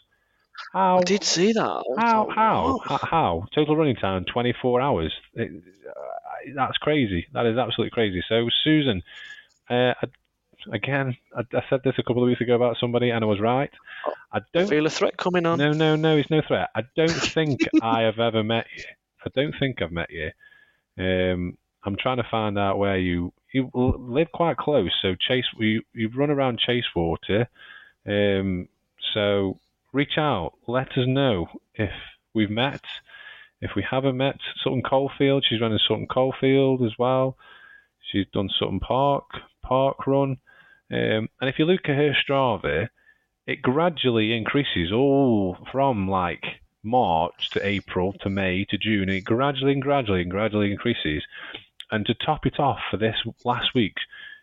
How, 0.73 0.99
I 0.99 1.03
did 1.03 1.23
see 1.23 1.53
that. 1.53 1.83
How, 1.97 2.27
how, 2.33 2.79
how, 2.85 2.97
how? 3.01 3.45
Total 3.53 3.75
running 3.75 3.95
time, 3.95 4.25
24 4.25 4.79
hours. 4.81 5.13
It, 5.33 5.51
uh, 5.87 5.91
that's 6.55 6.77
crazy. 6.77 7.27
That 7.33 7.45
is 7.45 7.57
absolutely 7.57 7.91
crazy. 7.91 8.23
So, 8.29 8.47
Susan, 8.63 9.03
uh, 9.69 9.93
I- 10.01 10.73
again, 10.73 11.17
I, 11.35 11.41
I 11.53 11.61
said 11.69 11.81
this 11.83 11.95
a 11.97 12.03
couple 12.03 12.23
of 12.23 12.27
weeks 12.27 12.41
ago 12.41 12.55
about 12.55 12.77
somebody, 12.79 13.09
and 13.09 13.23
I 13.23 13.27
was 13.27 13.39
right. 13.41 13.69
I 14.31 14.39
don't. 14.53 14.69
Feel 14.69 14.85
a 14.85 14.89
threat 14.89 15.17
coming 15.17 15.45
on. 15.45 15.57
No, 15.57 15.73
no, 15.73 15.95
no. 15.95 16.15
It's 16.17 16.29
no 16.29 16.41
threat. 16.47 16.69
I 16.75 16.83
don't 16.95 17.09
think 17.33 17.59
I 17.81 18.01
have 18.01 18.19
ever 18.19 18.43
met 18.43 18.67
you. 18.77 18.83
I 19.25 19.29
don't 19.35 19.53
think 19.59 19.81
I've 19.81 19.91
met 19.91 20.09
you. 20.09 20.31
Um, 20.97 21.57
I'm 21.83 21.95
trying 21.97 22.17
to 22.17 22.27
find 22.29 22.57
out 22.57 22.77
where 22.77 22.97
you 22.97 23.33
you 23.53 23.69
live 23.73 24.31
quite 24.31 24.57
close. 24.57 24.91
So 25.01 25.15
Chase, 25.15 25.45
you 25.59 25.81
you 25.93 26.09
run 26.15 26.29
around 26.29 26.59
Chasewater. 26.65 27.47
Um, 28.07 28.67
so 29.13 29.59
reach 29.93 30.17
out. 30.17 30.53
Let 30.67 30.91
us 30.97 31.07
know 31.07 31.47
if 31.75 31.91
we've 32.33 32.49
met. 32.49 32.81
If 33.61 33.71
we 33.75 33.85
haven't 33.89 34.17
met, 34.17 34.39
Sutton 34.63 34.81
Coldfield. 34.81 35.45
She's 35.47 35.61
running 35.61 35.79
Sutton 35.87 36.07
Coldfield 36.07 36.81
as 36.83 36.97
well. 36.97 37.37
She's 38.11 38.25
done 38.33 38.49
Sutton 38.59 38.79
Park 38.79 39.25
Park 39.61 40.07
Run. 40.07 40.37
Um, 40.91 41.29
and 41.39 41.49
if 41.49 41.59
you 41.59 41.65
look 41.65 41.87
at 41.87 41.95
her 41.95 42.13
Strava, 42.13 42.89
it 43.47 43.61
gradually 43.61 44.33
increases 44.33 44.91
all 44.91 45.57
from 45.71 46.09
like 46.09 46.43
March 46.83 47.49
to 47.51 47.65
April 47.65 48.13
to 48.21 48.29
May 48.29 48.65
to 48.65 48.77
June. 48.77 49.09
It 49.09 49.23
gradually 49.23 49.73
and 49.73 49.81
gradually 49.81 50.21
and 50.21 50.31
gradually 50.31 50.71
increases. 50.71 51.23
And 51.91 52.05
to 52.05 52.13
top 52.13 52.45
it 52.45 52.59
off 52.59 52.79
for 52.89 52.97
this 52.97 53.15
last 53.45 53.73
week, 53.75 53.95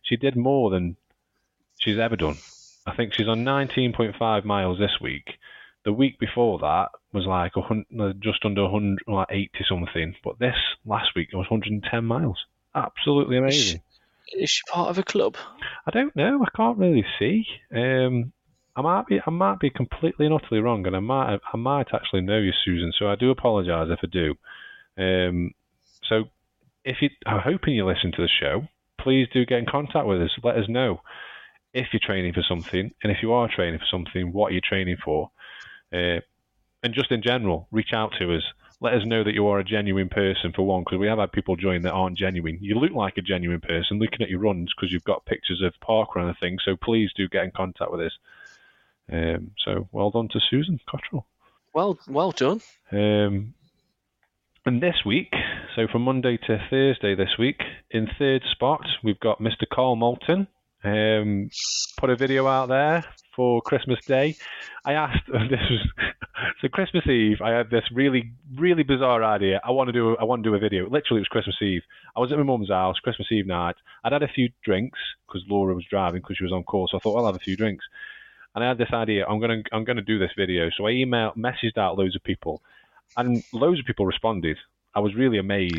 she 0.02 0.16
did 0.16 0.36
more 0.36 0.70
than 0.70 0.96
she's 1.78 1.98
ever 1.98 2.16
done. 2.16 2.36
I 2.88 2.96
think 2.96 3.12
she's 3.14 3.28
on 3.28 3.44
19.5 3.44 4.44
miles 4.44 4.78
this 4.78 4.98
week. 5.00 5.24
The 5.84 5.92
week 5.92 6.18
before 6.18 6.58
that 6.58 6.88
was 7.12 7.26
like 7.26 7.52
a 7.56 7.60
hun- 7.60 7.86
uh, 7.98 8.12
just 8.18 8.44
under 8.44 8.62
100, 8.62 8.98
like 9.06 9.28
80 9.30 9.50
something. 9.68 10.14
But 10.24 10.38
this 10.38 10.56
last 10.84 11.10
week 11.14 11.28
it 11.32 11.36
was 11.36 11.46
110 11.50 12.04
miles. 12.04 12.38
Absolutely 12.74 13.38
amazing. 13.38 13.80
Is 14.32 14.50
she 14.50 14.62
part 14.70 14.90
of 14.90 14.98
a 14.98 15.02
club? 15.02 15.36
I 15.86 15.90
don't 15.90 16.14
know. 16.14 16.44
I 16.44 16.56
can't 16.56 16.78
really 16.78 17.04
see. 17.18 17.46
Um, 17.74 18.32
I 18.76 18.82
might 18.82 19.06
be. 19.06 19.18
I 19.26 19.30
might 19.30 19.58
be 19.58 19.70
completely 19.70 20.26
and 20.26 20.34
utterly 20.34 20.60
wrong, 20.60 20.86
and 20.86 20.94
I 20.94 21.00
might. 21.00 21.38
I 21.52 21.56
might 21.56 21.88
actually 21.94 22.20
know 22.20 22.38
you, 22.38 22.52
Susan. 22.64 22.92
So 22.98 23.08
I 23.08 23.16
do 23.16 23.30
apologise 23.30 23.88
if 23.90 24.00
I 24.02 24.06
do. 24.06 24.34
Um, 25.02 25.54
so 26.08 26.24
if 26.84 26.98
you, 27.00 27.08
I'm 27.26 27.40
hoping 27.40 27.74
you 27.74 27.86
listen 27.86 28.12
to 28.12 28.22
the 28.22 28.28
show. 28.28 28.68
Please 29.00 29.28
do 29.32 29.46
get 29.46 29.58
in 29.58 29.66
contact 29.66 30.06
with 30.06 30.20
us. 30.20 30.30
Let 30.42 30.56
us 30.56 30.68
know 30.68 31.00
if 31.72 31.88
you're 31.92 32.00
training 32.02 32.32
for 32.32 32.42
something, 32.48 32.92
and 33.02 33.12
if 33.12 33.18
you 33.22 33.32
are 33.32 33.48
training 33.48 33.78
for 33.78 33.86
something, 33.90 34.32
what 34.32 34.48
are 34.48 34.52
you're 34.52 34.60
training 34.66 34.96
for, 35.04 35.30
uh, 35.92 36.20
and 36.82 36.94
just 36.94 37.10
in 37.10 37.22
general, 37.22 37.68
reach 37.70 37.92
out 37.92 38.12
to 38.18 38.34
us. 38.34 38.42
Let 38.80 38.94
us 38.94 39.04
know 39.04 39.24
that 39.24 39.34
you 39.34 39.48
are 39.48 39.58
a 39.58 39.64
genuine 39.64 40.08
person 40.08 40.52
for 40.54 40.62
one, 40.62 40.84
because 40.84 40.98
we 40.98 41.08
have 41.08 41.18
had 41.18 41.32
people 41.32 41.56
join 41.56 41.82
that 41.82 41.92
aren't 41.92 42.16
genuine. 42.16 42.58
You 42.60 42.76
look 42.76 42.92
like 42.92 43.16
a 43.16 43.22
genuine 43.22 43.60
person 43.60 43.98
looking 43.98 44.22
at 44.22 44.30
your 44.30 44.38
runs 44.38 44.72
because 44.74 44.92
you've 44.92 45.02
got 45.02 45.26
pictures 45.26 45.62
of 45.62 45.74
parkrun 45.86 46.28
and 46.28 46.36
things. 46.38 46.62
So 46.64 46.76
please 46.76 47.10
do 47.16 47.28
get 47.28 47.44
in 47.44 47.50
contact 47.50 47.90
with 47.90 48.02
us. 48.02 48.12
Um, 49.10 49.50
so 49.64 49.88
well 49.90 50.10
done 50.10 50.28
to 50.28 50.40
Susan 50.48 50.78
Cottrell. 50.88 51.26
Well, 51.74 51.98
well 52.06 52.30
done. 52.30 52.60
Um, 52.92 53.54
and 54.64 54.82
this 54.82 54.96
week, 55.04 55.32
so 55.74 55.86
from 55.90 56.02
Monday 56.02 56.36
to 56.46 56.58
Thursday 56.70 57.14
this 57.14 57.36
week, 57.38 57.60
in 57.90 58.08
third 58.18 58.42
spot, 58.52 58.84
we've 59.02 59.18
got 59.18 59.40
Mr. 59.40 59.64
Carl 59.72 59.96
Moulton. 59.96 60.46
Um, 60.84 61.50
put 61.96 62.10
a 62.10 62.16
video 62.16 62.46
out 62.46 62.68
there 62.68 63.04
for 63.34 63.60
Christmas 63.62 64.04
Day. 64.04 64.36
I 64.84 64.92
asked, 64.94 65.26
this 65.26 65.60
was, 65.70 65.88
so 66.60 66.68
Christmas 66.68 67.06
Eve, 67.06 67.40
I 67.42 67.50
had 67.50 67.70
this 67.70 67.84
really, 67.92 68.32
really 68.56 68.84
bizarre 68.84 69.24
idea. 69.24 69.60
I 69.64 69.72
want 69.72 69.88
to 69.88 69.92
do, 69.92 70.16
I 70.16 70.24
want 70.24 70.44
to 70.44 70.50
do 70.50 70.54
a 70.54 70.58
video. 70.58 70.84
Literally, 70.84 71.18
it 71.18 71.26
was 71.26 71.28
Christmas 71.28 71.56
Eve. 71.60 71.82
I 72.16 72.20
was 72.20 72.32
at 72.32 72.38
my 72.38 72.44
mum's 72.44 72.70
house, 72.70 72.98
Christmas 73.00 73.28
Eve 73.30 73.46
night. 73.46 73.76
I'd 74.04 74.12
had 74.12 74.22
a 74.22 74.28
few 74.28 74.50
drinks 74.64 74.98
because 75.26 75.42
Laura 75.48 75.74
was 75.74 75.84
driving 75.84 76.20
because 76.20 76.36
she 76.36 76.44
was 76.44 76.52
on 76.52 76.64
call. 76.64 76.88
So 76.88 76.96
I 76.96 77.00
thought, 77.00 77.18
I'll 77.18 77.26
have 77.26 77.36
a 77.36 77.40
few 77.40 77.56
drinks. 77.56 77.84
And 78.54 78.64
I 78.64 78.68
had 78.68 78.78
this 78.78 78.92
idea. 78.92 79.26
I'm 79.26 79.40
gonna, 79.40 79.62
I'm 79.72 79.84
gonna 79.84 80.02
do 80.02 80.18
this 80.18 80.32
video. 80.36 80.70
So 80.76 80.86
I 80.86 80.92
emailed, 80.92 81.36
messaged 81.36 81.76
out 81.76 81.98
loads 81.98 82.16
of 82.16 82.24
people, 82.24 82.62
and 83.16 83.42
loads 83.52 83.78
of 83.80 83.86
people 83.86 84.06
responded. 84.06 84.58
I 84.98 85.00
was 85.00 85.14
really 85.14 85.38
amazed. 85.38 85.78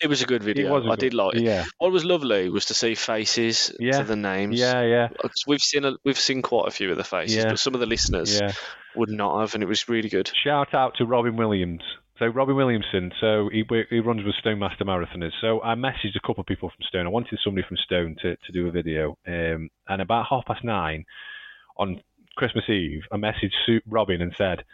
It 0.00 0.08
was 0.08 0.20
a 0.22 0.26
good 0.26 0.42
video. 0.42 0.74
a 0.76 0.78
I 0.78 0.90
good- 0.90 0.98
did 0.98 1.14
like 1.14 1.36
it. 1.36 1.42
Yeah, 1.42 1.64
What 1.78 1.90
was 1.90 2.04
lovely 2.04 2.50
was 2.50 2.66
to 2.66 2.74
see 2.74 2.94
faces 2.94 3.74
Yeah. 3.80 3.98
to 3.98 4.04
the 4.04 4.16
names. 4.16 4.60
yeah, 4.60 4.82
yeah. 4.82 5.08
We've 5.46 5.60
seen 5.60 5.84
a, 5.86 5.92
we've 6.04 6.18
seen 6.18 6.42
quite 6.42 6.68
a 6.68 6.70
few 6.70 6.90
of 6.90 6.96
the 6.98 7.04
faces, 7.04 7.36
Yeah. 7.36 7.48
but 7.48 7.58
some 7.58 7.72
of 7.74 7.80
the 7.80 7.86
listeners 7.86 8.38
yeah. 8.38 8.52
would 8.94 9.08
not 9.10 9.40
have, 9.40 9.54
and 9.54 9.62
it 9.62 9.66
was 9.66 9.88
really 9.88 10.10
good. 10.10 10.30
Shout 10.44 10.74
out 10.74 10.94
to 10.98 11.06
Robin 11.06 11.36
Williams. 11.36 11.82
So 12.18 12.26
Robin 12.26 12.56
Williamson, 12.56 13.12
so 13.20 13.48
he 13.48 13.64
he 13.90 14.00
runs 14.00 14.24
with 14.24 14.34
Stone 14.34 14.58
Master 14.58 14.84
Marathoners. 14.84 15.32
So 15.40 15.62
I 15.62 15.74
messaged 15.76 16.16
a 16.16 16.20
couple 16.26 16.40
of 16.42 16.46
people 16.46 16.68
from 16.68 16.82
Stone. 16.88 17.06
I 17.06 17.10
wanted 17.10 17.38
somebody 17.42 17.66
from 17.66 17.76
Stone 17.78 18.16
to, 18.22 18.36
to 18.36 18.52
do 18.52 18.66
a 18.66 18.70
video. 18.72 19.16
Um, 19.26 19.70
and 19.88 20.02
about 20.02 20.26
half 20.28 20.44
past 20.44 20.64
nine 20.64 21.04
on 21.76 22.02
Christmas 22.36 22.68
Eve, 22.68 23.02
I 23.12 23.16
messaged 23.16 23.80
Robin 23.86 24.20
and 24.20 24.34
said, 24.36 24.64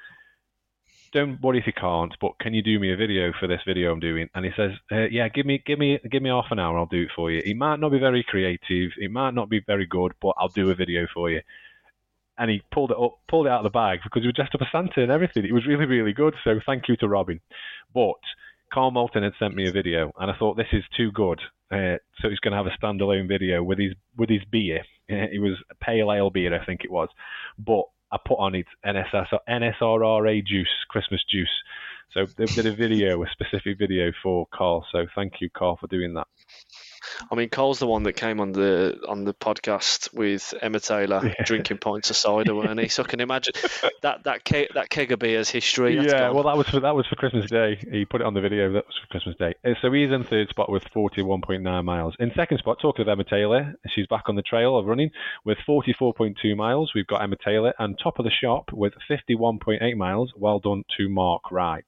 "Don't 1.15 1.41
worry 1.41 1.59
if 1.59 1.67
you 1.67 1.73
can't, 1.73 2.15
but 2.21 2.39
can 2.39 2.53
you 2.53 2.63
do 2.63 2.79
me 2.79 2.93
a 2.93 2.97
video 2.97 3.33
for 3.41 3.47
this 3.47 3.63
video 3.67 3.93
I'm 3.93 4.01
doing?" 4.01 4.29
And 4.35 4.45
he 4.45 4.51
says, 4.57 4.73
uh, 4.93 5.07
"Yeah, 5.11 5.29
give 5.29 5.47
me 5.47 5.63
give 5.65 5.79
me 5.79 5.99
give 6.11 6.23
me 6.23 6.29
half 6.29 6.51
an 6.51 6.59
hour. 6.59 6.79
I'll 6.79 6.87
do 6.87 7.03
it 7.03 7.13
for 7.17 7.31
you. 7.31 7.41
It 7.45 7.57
might 7.57 7.81
not 7.81 7.91
be 7.91 7.99
very 7.99 8.23
creative. 8.23 8.91
It 8.99 9.11
might 9.11 9.33
not 9.33 9.49
be 9.49 9.61
very 9.67 9.87
good, 9.87 10.13
but 10.21 10.35
I'll 10.37 10.49
do 10.49 10.71
a 10.71 10.75
video 10.75 11.07
for 11.15 11.31
you." 11.31 11.41
and 12.37 12.51
he 12.51 12.63
pulled 12.73 12.91
it 12.91 12.97
up, 13.01 13.19
pulled 13.29 13.47
it 13.47 13.51
out 13.51 13.65
of 13.65 13.65
the 13.65 13.71
bag 13.71 14.01
because 14.03 14.23
he 14.23 14.27
was 14.27 14.35
dressed 14.35 14.55
up 14.55 14.63
as 14.63 14.69
Santa 14.73 15.03
and 15.03 15.13
everything. 15.13 15.45
It 15.45 15.53
was 15.53 15.67
really, 15.67 15.87
really 15.87 16.13
good. 16.13 16.35
So 16.43 16.59
thank 16.67 16.89
you 16.89 16.97
to 16.97 17.09
Robin. 17.09 17.41
But 17.93 18.19
Carl 18.73 18.91
Moulton 18.91 19.23
had 19.23 19.35
sent 19.39 19.55
me 19.55 19.69
a 19.69 19.73
video, 19.73 20.11
and 20.19 20.31
I 20.31 20.37
thought 20.37 20.57
this 20.57 20.73
is 20.73 20.83
too 20.97 21.13
good. 21.13 21.41
Uh, 21.71 21.97
so 22.21 22.29
he's 22.29 22.41
going 22.41 22.53
to 22.53 22.57
have 22.57 22.67
a 22.67 22.77
standalone 22.85 23.29
video 23.29 23.63
with 23.63 23.79
his 23.79 23.93
with 24.17 24.29
his 24.29 24.45
beer. 24.51 24.83
It 25.07 25.39
was 25.39 25.63
pale 25.83 26.11
ale 26.11 26.31
beer, 26.31 26.59
I 26.59 26.65
think 26.65 26.81
it 26.83 26.91
was. 26.91 27.11
But 27.59 27.85
I 28.15 28.19
put 28.25 28.39
on 28.39 28.55
it 28.55 28.67
NSS, 28.87 29.27
or 29.33 29.41
NSRRA 29.49 30.47
juice, 30.47 30.69
Christmas 30.89 31.21
juice. 31.29 31.51
So 32.13 32.27
they 32.37 32.45
did 32.47 32.65
a 32.65 32.73
video, 32.73 33.21
a 33.25 33.27
specific 33.33 33.77
video 33.77 34.13
for 34.23 34.47
Carl. 34.55 34.87
So 34.93 35.07
thank 35.17 35.41
you, 35.41 35.51
Carl, 35.51 35.77
for 35.81 35.89
doing 35.89 36.15
that. 36.15 36.29
I 37.31 37.35
mean, 37.35 37.49
Cole's 37.49 37.79
the 37.79 37.87
one 37.87 38.03
that 38.05 38.15
came 38.15 38.41
on 38.41 38.53
the 38.53 38.99
on 39.09 39.25
the 39.25 39.35
podcast 39.35 40.13
with 40.15 40.55
Emma 40.61 40.81
Taylor 40.81 41.21
Yeah. 41.39 41.45
drinking 41.45 41.79
pints 41.79 42.11
of 42.11 42.17
cider, 42.17 42.55
weren't 42.55 42.79
he? 42.81 42.89
So 42.89 43.03
I 43.03 43.07
can 43.07 43.21
imagine 43.21 43.55
that 44.03 44.25
that 44.25 44.45
keg, 44.45 44.69
that 44.75 44.91
keg 44.91 45.13
of 45.13 45.19
beer's 45.19 45.49
history. 45.51 45.97
yeah, 45.97 46.21
gone. 46.29 46.35
well, 46.35 46.45
that 46.45 46.57
was 46.57 46.69
for 46.69 46.81
that 46.81 46.95
was 46.95 47.07
for 47.07 47.17
Christmas 47.17 47.51
Day. 47.51 47.79
He 47.91 48.05
put 48.05 48.21
it 48.21 48.27
on 48.27 48.35
the 48.35 48.41
video. 48.41 48.73
That 48.73 48.87
was 48.87 48.97
for 49.01 49.07
Christmas 49.09 49.37
Day. 49.37 49.55
Uh, 49.65 49.75
So 49.83 49.91
he's 49.93 50.11
in 50.11 50.25
third 50.25 50.49
spot 50.49 50.71
with 50.71 50.85
41.9 50.95 51.85
miles. 51.85 52.15
In 52.19 52.33
second 52.35 52.59
spot, 52.59 52.79
talking 52.81 53.03
of 53.03 53.09
Emma 53.09 53.25
Taylor, 53.25 53.75
she's 53.89 54.07
back 54.07 54.25
on 54.29 54.37
the 54.37 54.43
trail 54.43 54.77
of 54.79 54.87
running 54.87 55.11
with 55.45 55.59
44.2 55.69 56.57
miles. 56.57 56.93
We've 56.95 57.07
got 57.07 57.23
Emma 57.23 57.37
Taylor, 57.45 57.73
and 57.79 57.99
top 57.99 58.19
of 58.19 58.25
the 58.25 58.31
shop 58.31 58.71
with 58.73 58.93
51.8 59.11 59.97
miles. 59.97 60.33
Well 60.37 60.59
done 60.59 60.85
to 60.97 61.09
Mark 61.09 61.51
Wright. 61.51 61.85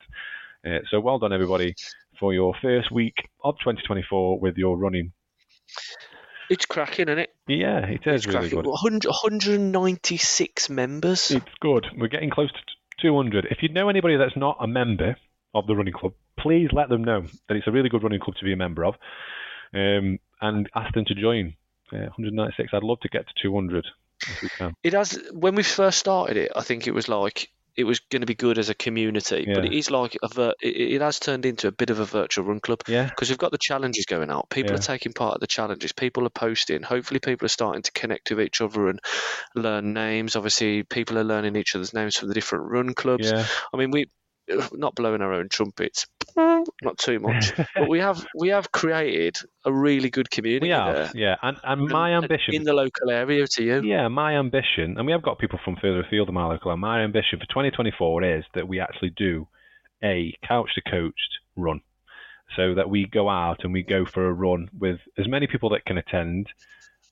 Uh, 0.66 0.79
so 0.90 0.98
well 0.98 1.18
done 1.18 1.33
everybody 1.33 1.74
for 2.18 2.33
your 2.35 2.55
first 2.62 2.90
week 2.92 3.29
of 3.44 3.55
2024 3.59 4.38
with 4.40 4.57
your 4.57 4.76
running. 4.76 5.12
it's 6.50 6.66
cracking, 6.66 7.09
isn't 7.09 7.18
it? 7.18 7.35
Yeah, 7.48 7.81
it 7.87 8.00
is 8.07 8.24
It's 8.24 8.26
really 8.26 8.48
cracking. 8.48 8.62
good. 8.62 8.66
100, 8.66 9.05
196 9.09 10.70
members. 10.70 11.31
It's 11.31 11.44
good. 11.61 11.87
We're 11.96 12.09
getting 12.09 12.31
close 12.31 12.50
to 12.52 12.59
200. 13.02 13.46
If 13.50 13.59
you 13.62 13.68
know 13.68 13.88
anybody 13.88 14.16
that's 14.16 14.37
not 14.37 14.57
a 14.61 14.66
member 14.66 15.16
of 15.55 15.66
the 15.66 15.74
running 15.74 15.92
club, 15.94 16.12
please 16.38 16.68
let 16.72 16.88
them 16.88 17.02
know 17.05 17.22
that 17.48 17.57
it's 17.57 17.66
a 17.66 17.70
really 17.72 17.88
good 17.88 18.02
running 18.02 18.20
club 18.20 18.37
to 18.37 18.44
be 18.44 18.52
a 18.52 18.57
member 18.57 18.85
of, 18.85 18.94
um, 19.74 20.18
and 20.40 20.68
ask 20.74 20.94
them 20.94 21.05
to 21.07 21.14
join. 21.14 21.55
Uh, 21.92 22.11
196. 22.16 22.70
I'd 22.72 22.83
love 22.83 22.98
to 23.00 23.09
get 23.09 23.26
to 23.29 23.33
200 23.42 23.87
if 24.29 24.42
we 24.42 24.48
can. 24.48 24.74
It 24.83 24.92
has 24.92 25.20
when 25.33 25.55
we 25.55 25.62
first 25.62 25.98
started 25.98 26.37
it. 26.37 26.52
I 26.56 26.62
think 26.62 26.87
it 26.88 26.90
was 26.94 27.08
like 27.08 27.48
it 27.77 27.85
was 27.85 28.00
going 28.00 28.20
to 28.20 28.27
be 28.27 28.35
good 28.35 28.58
as 28.58 28.68
a 28.68 28.74
community, 28.74 29.46
but 29.52 29.64
it 29.64 29.72
is 29.72 29.90
like 29.90 30.16
a 30.22 30.29
vir- 30.29 30.54
it, 30.62 30.77
it 30.94 31.00
has 31.00 31.18
turned 31.20 31.44
into 31.44 31.68
a 31.68 31.72
bit 31.72 31.90
of 31.90 31.98
a 32.00 32.04
virtual 32.04 32.44
run 32.44 32.60
club 32.60 32.81
Yeah. 32.88 33.04
because 33.04 33.29
we've 33.29 33.38
got 33.38 33.50
the 33.52 33.58
challenges 33.58 34.06
going 34.06 34.31
out. 34.31 34.48
People 34.50 34.72
Yeah. 34.72 34.79
are 34.79 34.83
taking 34.83 35.12
part 35.12 35.35
of 35.35 35.40
the 35.40 35.46
challenges. 35.46 35.92
People 35.92 36.27
are 36.27 36.31
posting. 36.31 36.83
Hopefully, 36.83 37.20
people 37.20 37.44
are 37.46 37.48
starting 37.48 37.83
to 37.83 37.92
connect 37.92 38.31
with 38.31 38.40
each 38.40 38.60
other 38.60 38.88
and 38.88 39.00
learn 39.54 39.92
names. 39.92 40.37
Obviously, 40.37 40.83
people 40.85 41.18
are 41.18 41.24
learning 41.24 41.56
each 41.56 41.74
other's 41.74 41.92
names 41.94 42.16
from 42.16 42.29
the 42.29 42.35
different 42.35 42.70
run 42.70 42.94
clubs. 42.94 43.31
Yeah. 43.31 43.44
I 43.72 43.77
mean, 43.77 43.90
we 43.90 44.06
not 44.73 44.94
blowing 44.94 45.23
our 45.23 45.33
own 45.33 45.49
trumpets, 45.49 46.07
not 46.37 46.99
too 46.99 47.19
much, 47.21 47.53
but 47.75 47.88
we 47.88 47.99
have 48.01 48.25
we 48.38 48.49
have 48.49 48.71
created 48.73 49.37
a 49.65 49.73
really 49.73 50.11
good 50.11 50.31
community 50.31 50.67
we 50.67 50.71
have. 50.73 50.94
there 50.94 51.11
Yeah. 51.15 51.37
And, 51.42 51.57
and 51.65 51.88
my 51.88 52.11
and- 52.11 52.25
ambition. 52.25 52.55
in 52.55 52.65
the 52.65 52.73
local 52.75 53.11
area 53.11 53.47
to 53.47 53.65
you. 53.65 53.83
Yeah, 53.83 54.09
my 54.09 54.37
ambition, 54.38 54.97
and 54.97 55.07
we 55.07 55.13
have 55.13 55.23
got 55.23 55.38
people 55.38 55.59
from 55.65 55.77
further 55.77 56.01
afield 56.01 56.29
than 56.29 56.35
my 56.35 56.47
local. 56.47 56.71
area, 56.71 56.77
My 56.79 57.01
ambition 57.03 57.38
for 57.38 57.47
2024 57.47 58.25
is 58.38 58.44
that 58.55 58.69
we 58.69 58.81
actually 58.81 59.11
do 59.17 59.49
a 60.05 60.35
couch 60.47 60.71
to 60.75 60.83
coached 60.90 61.38
run, 61.57 61.81
so 62.55 62.75
that 62.75 62.88
we 62.90 63.07
go 63.07 63.29
out 63.31 63.65
and 63.65 63.73
we 63.73 63.83
go 63.83 64.05
for 64.05 64.27
a 64.29 64.33
run 64.33 64.69
with 64.79 65.01
as 65.19 65.27
many 65.27 65.47
people 65.47 65.71
that 65.71 65.85
can 65.87 65.97
attend 65.99 66.49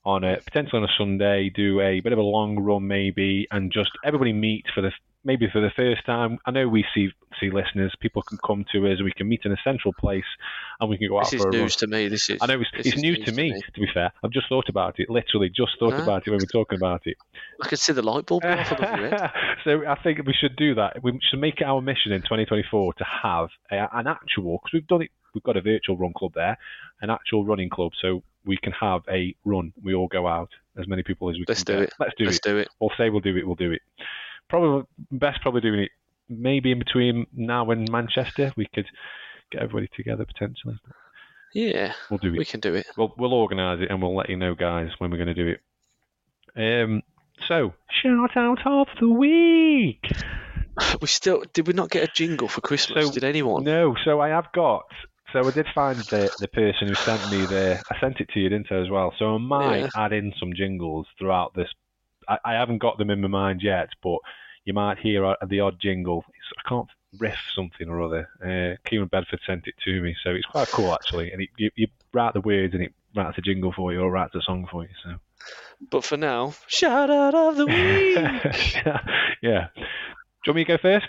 on 0.05 0.23
a 0.23 0.37
potentially 0.37 0.77
on 0.83 0.87
a 0.87 0.93
Sunday, 0.99 1.49
do 1.49 1.81
a 1.81 1.99
bit 1.99 2.13
of 2.13 2.19
a 2.19 2.21
long 2.21 2.59
run 2.59 2.87
maybe, 2.87 3.47
and 3.49 3.71
just 3.71 3.89
everybody 4.05 4.33
meet 4.33 4.65
for 4.75 4.81
the 4.81 4.91
maybe 5.25 5.47
for 5.51 5.59
the 5.59 5.71
first 5.75 6.05
time. 6.05 6.37
I 6.45 6.51
know 6.51 6.67
we 6.69 6.85
see 6.93 7.09
see 7.41 7.49
listeners, 7.51 7.93
people 7.99 8.21
can 8.21 8.37
come 8.45 8.63
to 8.71 8.87
us, 8.89 9.01
we 9.03 9.11
can 9.11 9.27
meet 9.27 9.41
in 9.43 9.51
a 9.51 9.57
central 9.61 9.93
place, 9.93 10.23
and 10.79 10.89
we 10.89 10.97
can 10.97 11.09
go 11.09 11.17
out 11.19 11.25
This 11.25 11.33
is 11.33 11.41
for 11.41 11.49
a 11.49 11.51
run. 11.51 11.61
news 11.63 11.75
to 11.77 11.87
me. 11.87 12.07
This 12.07 12.29
is. 12.29 12.37
I 12.41 12.45
know 12.45 12.61
it's, 12.61 12.69
it's 12.73 12.95
new 12.95 13.11
news 13.11 13.25
to 13.25 13.31
me, 13.33 13.51
me. 13.51 13.61
to 13.73 13.81
be 13.81 13.87
fair. 13.93 14.13
I've 14.23 14.31
just 14.31 14.47
thought 14.47 14.69
about 14.69 14.99
it, 14.99 15.09
literally 15.09 15.49
just 15.49 15.71
thought 15.77 15.93
Ah. 15.93 16.03
about 16.03 16.25
it 16.25 16.29
when 16.29 16.39
we're 16.39 16.45
talking 16.45 16.77
about 16.77 17.01
it. 17.05 17.17
I 17.61 17.67
can 17.67 17.77
see 17.77 17.91
the 17.91 18.01
light 18.01 18.25
bulb 18.25 18.45
off 18.45 18.71
above 18.71 18.99
your 18.99 19.09
head. 19.09 19.31
so 19.65 19.85
I 19.85 19.95
think 20.01 20.19
we 20.25 20.33
should 20.33 20.55
do 20.55 20.75
that. 20.75 21.03
We 21.03 21.19
should 21.29 21.39
make 21.41 21.59
it 21.59 21.65
our 21.65 21.81
mission 21.81 22.13
in 22.13 22.21
2024 22.21 22.93
to 22.93 23.03
have 23.23 23.49
a, 23.69 23.87
an 23.97 24.07
actual, 24.07 24.59
because 24.59 24.71
we've 24.73 24.87
done 24.87 25.01
it, 25.01 25.11
we've 25.33 25.43
got 25.43 25.57
a 25.57 25.61
virtual 25.61 25.97
run 25.97 26.13
club 26.15 26.31
there, 26.35 26.57
an 27.01 27.09
actual 27.09 27.43
running 27.45 27.69
club, 27.69 27.91
so 28.01 28.23
we 28.45 28.57
can 28.57 28.71
have 28.79 29.01
a 29.09 29.35
run. 29.43 29.73
We 29.83 29.93
all 29.93 30.07
go 30.07 30.25
out, 30.27 30.51
as 30.79 30.87
many 30.87 31.03
people 31.03 31.29
as 31.29 31.33
we 31.35 31.39
can. 31.45 31.51
Let's 31.51 31.63
do 31.65 31.73
get. 31.73 31.81
it. 31.83 31.93
Let's 31.99 32.13
do 32.17 32.23
it. 32.23 32.27
Let's 32.27 32.39
do 32.39 32.57
it. 32.59 32.69
We'll 32.79 32.91
say 32.97 33.09
we'll 33.09 33.19
do 33.19 33.35
it. 33.35 33.45
We'll 33.45 33.55
do 33.55 33.71
it. 33.73 33.81
Probably 34.49 34.83
best, 35.11 35.41
probably 35.41 35.61
doing 35.61 35.81
it 35.81 35.91
maybe 36.29 36.71
in 36.71 36.79
between 36.79 37.25
now 37.33 37.69
and 37.71 37.89
Manchester. 37.91 38.51
We 38.55 38.67
could 38.73 38.85
get 39.51 39.61
everybody 39.61 39.89
together 39.95 40.25
potentially. 40.25 40.77
Yeah, 41.53 41.93
We'll 42.09 42.17
do 42.19 42.33
it. 42.33 42.37
we 42.37 42.45
can 42.45 42.59
do 42.59 42.73
it. 42.75 42.85
We'll 42.97 43.13
we'll 43.17 43.33
organise 43.33 43.79
it 43.81 43.89
and 43.89 44.01
we'll 44.01 44.15
let 44.15 44.29
you 44.29 44.35
know, 44.37 44.55
guys, 44.55 44.89
when 44.97 45.09
we're 45.11 45.17
going 45.23 45.33
to 45.33 45.33
do 45.33 45.55
it. 46.55 46.81
Um. 46.85 47.01
So 47.47 47.73
shout 47.89 48.35
out 48.37 48.65
of 48.65 48.87
the 48.99 49.09
week. 49.09 50.01
We 51.01 51.07
still 51.07 51.43
did 51.53 51.67
we 51.67 51.73
not 51.73 51.89
get 51.89 52.03
a 52.03 52.11
jingle 52.13 52.49
for 52.49 52.59
Christmas? 52.59 53.05
So, 53.07 53.13
did 53.13 53.23
anyone? 53.23 53.63
No. 53.63 53.95
So 54.03 54.19
I 54.19 54.27
have 54.29 54.51
got. 54.53 54.83
So 55.31 55.47
I 55.47 55.51
did 55.51 55.67
find 55.73 55.97
the 56.09 56.31
the 56.39 56.49
person 56.49 56.89
who 56.89 56.95
sent 56.95 57.29
me 57.31 57.45
the. 57.45 57.79
I 57.89 57.99
sent 58.01 58.19
it 58.19 58.27
to 58.33 58.39
you, 58.41 58.49
didn't 58.49 58.69
I, 58.71 58.81
as 58.81 58.89
well? 58.89 59.13
So 59.17 59.35
I 59.35 59.37
might 59.37 59.79
Yeah. 59.79 59.89
add 59.95 60.11
in 60.11 60.33
some 60.37 60.51
jingles 60.53 61.07
throughout 61.17 61.53
this. 61.55 61.69
I, 62.27 62.37
I 62.45 62.53
haven't 62.53 62.79
got 62.79 62.97
them 62.97 63.09
in 63.09 63.21
my 63.21 63.27
mind 63.27 63.61
yet, 63.63 63.89
but 64.03 64.19
you 64.65 64.73
might 64.73 64.97
hear 64.97 65.35
the 65.47 65.59
odd 65.59 65.79
jingle. 65.79 66.25
I 66.57 66.67
can't 66.67 66.87
riff 67.17 67.39
something 67.55 67.87
or 67.87 68.01
other. 68.01 68.29
Uh, 68.43 68.77
Kieran 68.87 69.07
Bedford 69.07 69.39
sent 69.45 69.67
it 69.67 69.75
to 69.85 70.01
me, 70.01 70.15
so 70.23 70.31
it's 70.31 70.45
quite 70.45 70.67
cool 70.69 70.93
actually. 70.93 71.31
And 71.31 71.41
it, 71.41 71.49
you, 71.57 71.71
you 71.75 71.87
write 72.13 72.33
the 72.33 72.41
words 72.41 72.73
and 72.73 72.83
it 72.83 72.93
writes 73.15 73.37
a 73.37 73.41
jingle 73.41 73.73
for 73.73 73.93
you 73.93 74.01
or 74.01 74.11
writes 74.11 74.35
a 74.35 74.41
song 74.41 74.67
for 74.69 74.83
you. 74.83 74.89
So. 75.03 75.15
But 75.91 76.03
for 76.03 76.17
now, 76.17 76.53
shout 76.67 77.09
out 77.09 77.35
of 77.35 77.57
the 77.57 77.65
week. 77.65 78.85
yeah. 79.41 79.67
Do 79.75 79.81
you 79.81 80.53
want 80.53 80.55
me 80.55 80.65
to 80.65 80.73
go 80.73 80.77
first? 80.81 81.07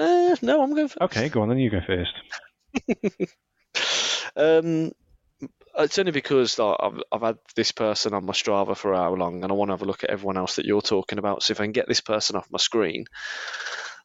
uh, 0.00 0.36
no, 0.42 0.62
I'm 0.62 0.74
going 0.74 0.88
for. 0.88 1.02
Okay, 1.04 1.28
go 1.28 1.42
on 1.42 1.48
then. 1.48 1.58
You 1.58 1.70
go 1.70 1.80
first. 1.86 2.12
Um, 4.36 4.92
it's 5.78 5.98
only 5.98 6.12
because 6.12 6.58
like, 6.58 6.76
I've 6.80 7.02
I've 7.10 7.22
had 7.22 7.38
this 7.56 7.72
person 7.72 8.14
on 8.14 8.24
my 8.26 8.32
Strava 8.32 8.76
for 8.76 8.94
how 8.94 9.14
long, 9.14 9.42
and 9.42 9.52
I 9.52 9.54
want 9.54 9.68
to 9.68 9.72
have 9.72 9.82
a 9.82 9.86
look 9.86 10.04
at 10.04 10.10
everyone 10.10 10.36
else 10.36 10.56
that 10.56 10.66
you're 10.66 10.82
talking 10.82 11.18
about. 11.18 11.42
So 11.42 11.52
if 11.52 11.60
I 11.60 11.64
can 11.64 11.72
get 11.72 11.88
this 11.88 12.00
person 12.00 12.36
off 12.36 12.50
my 12.50 12.58
screen, 12.58 13.06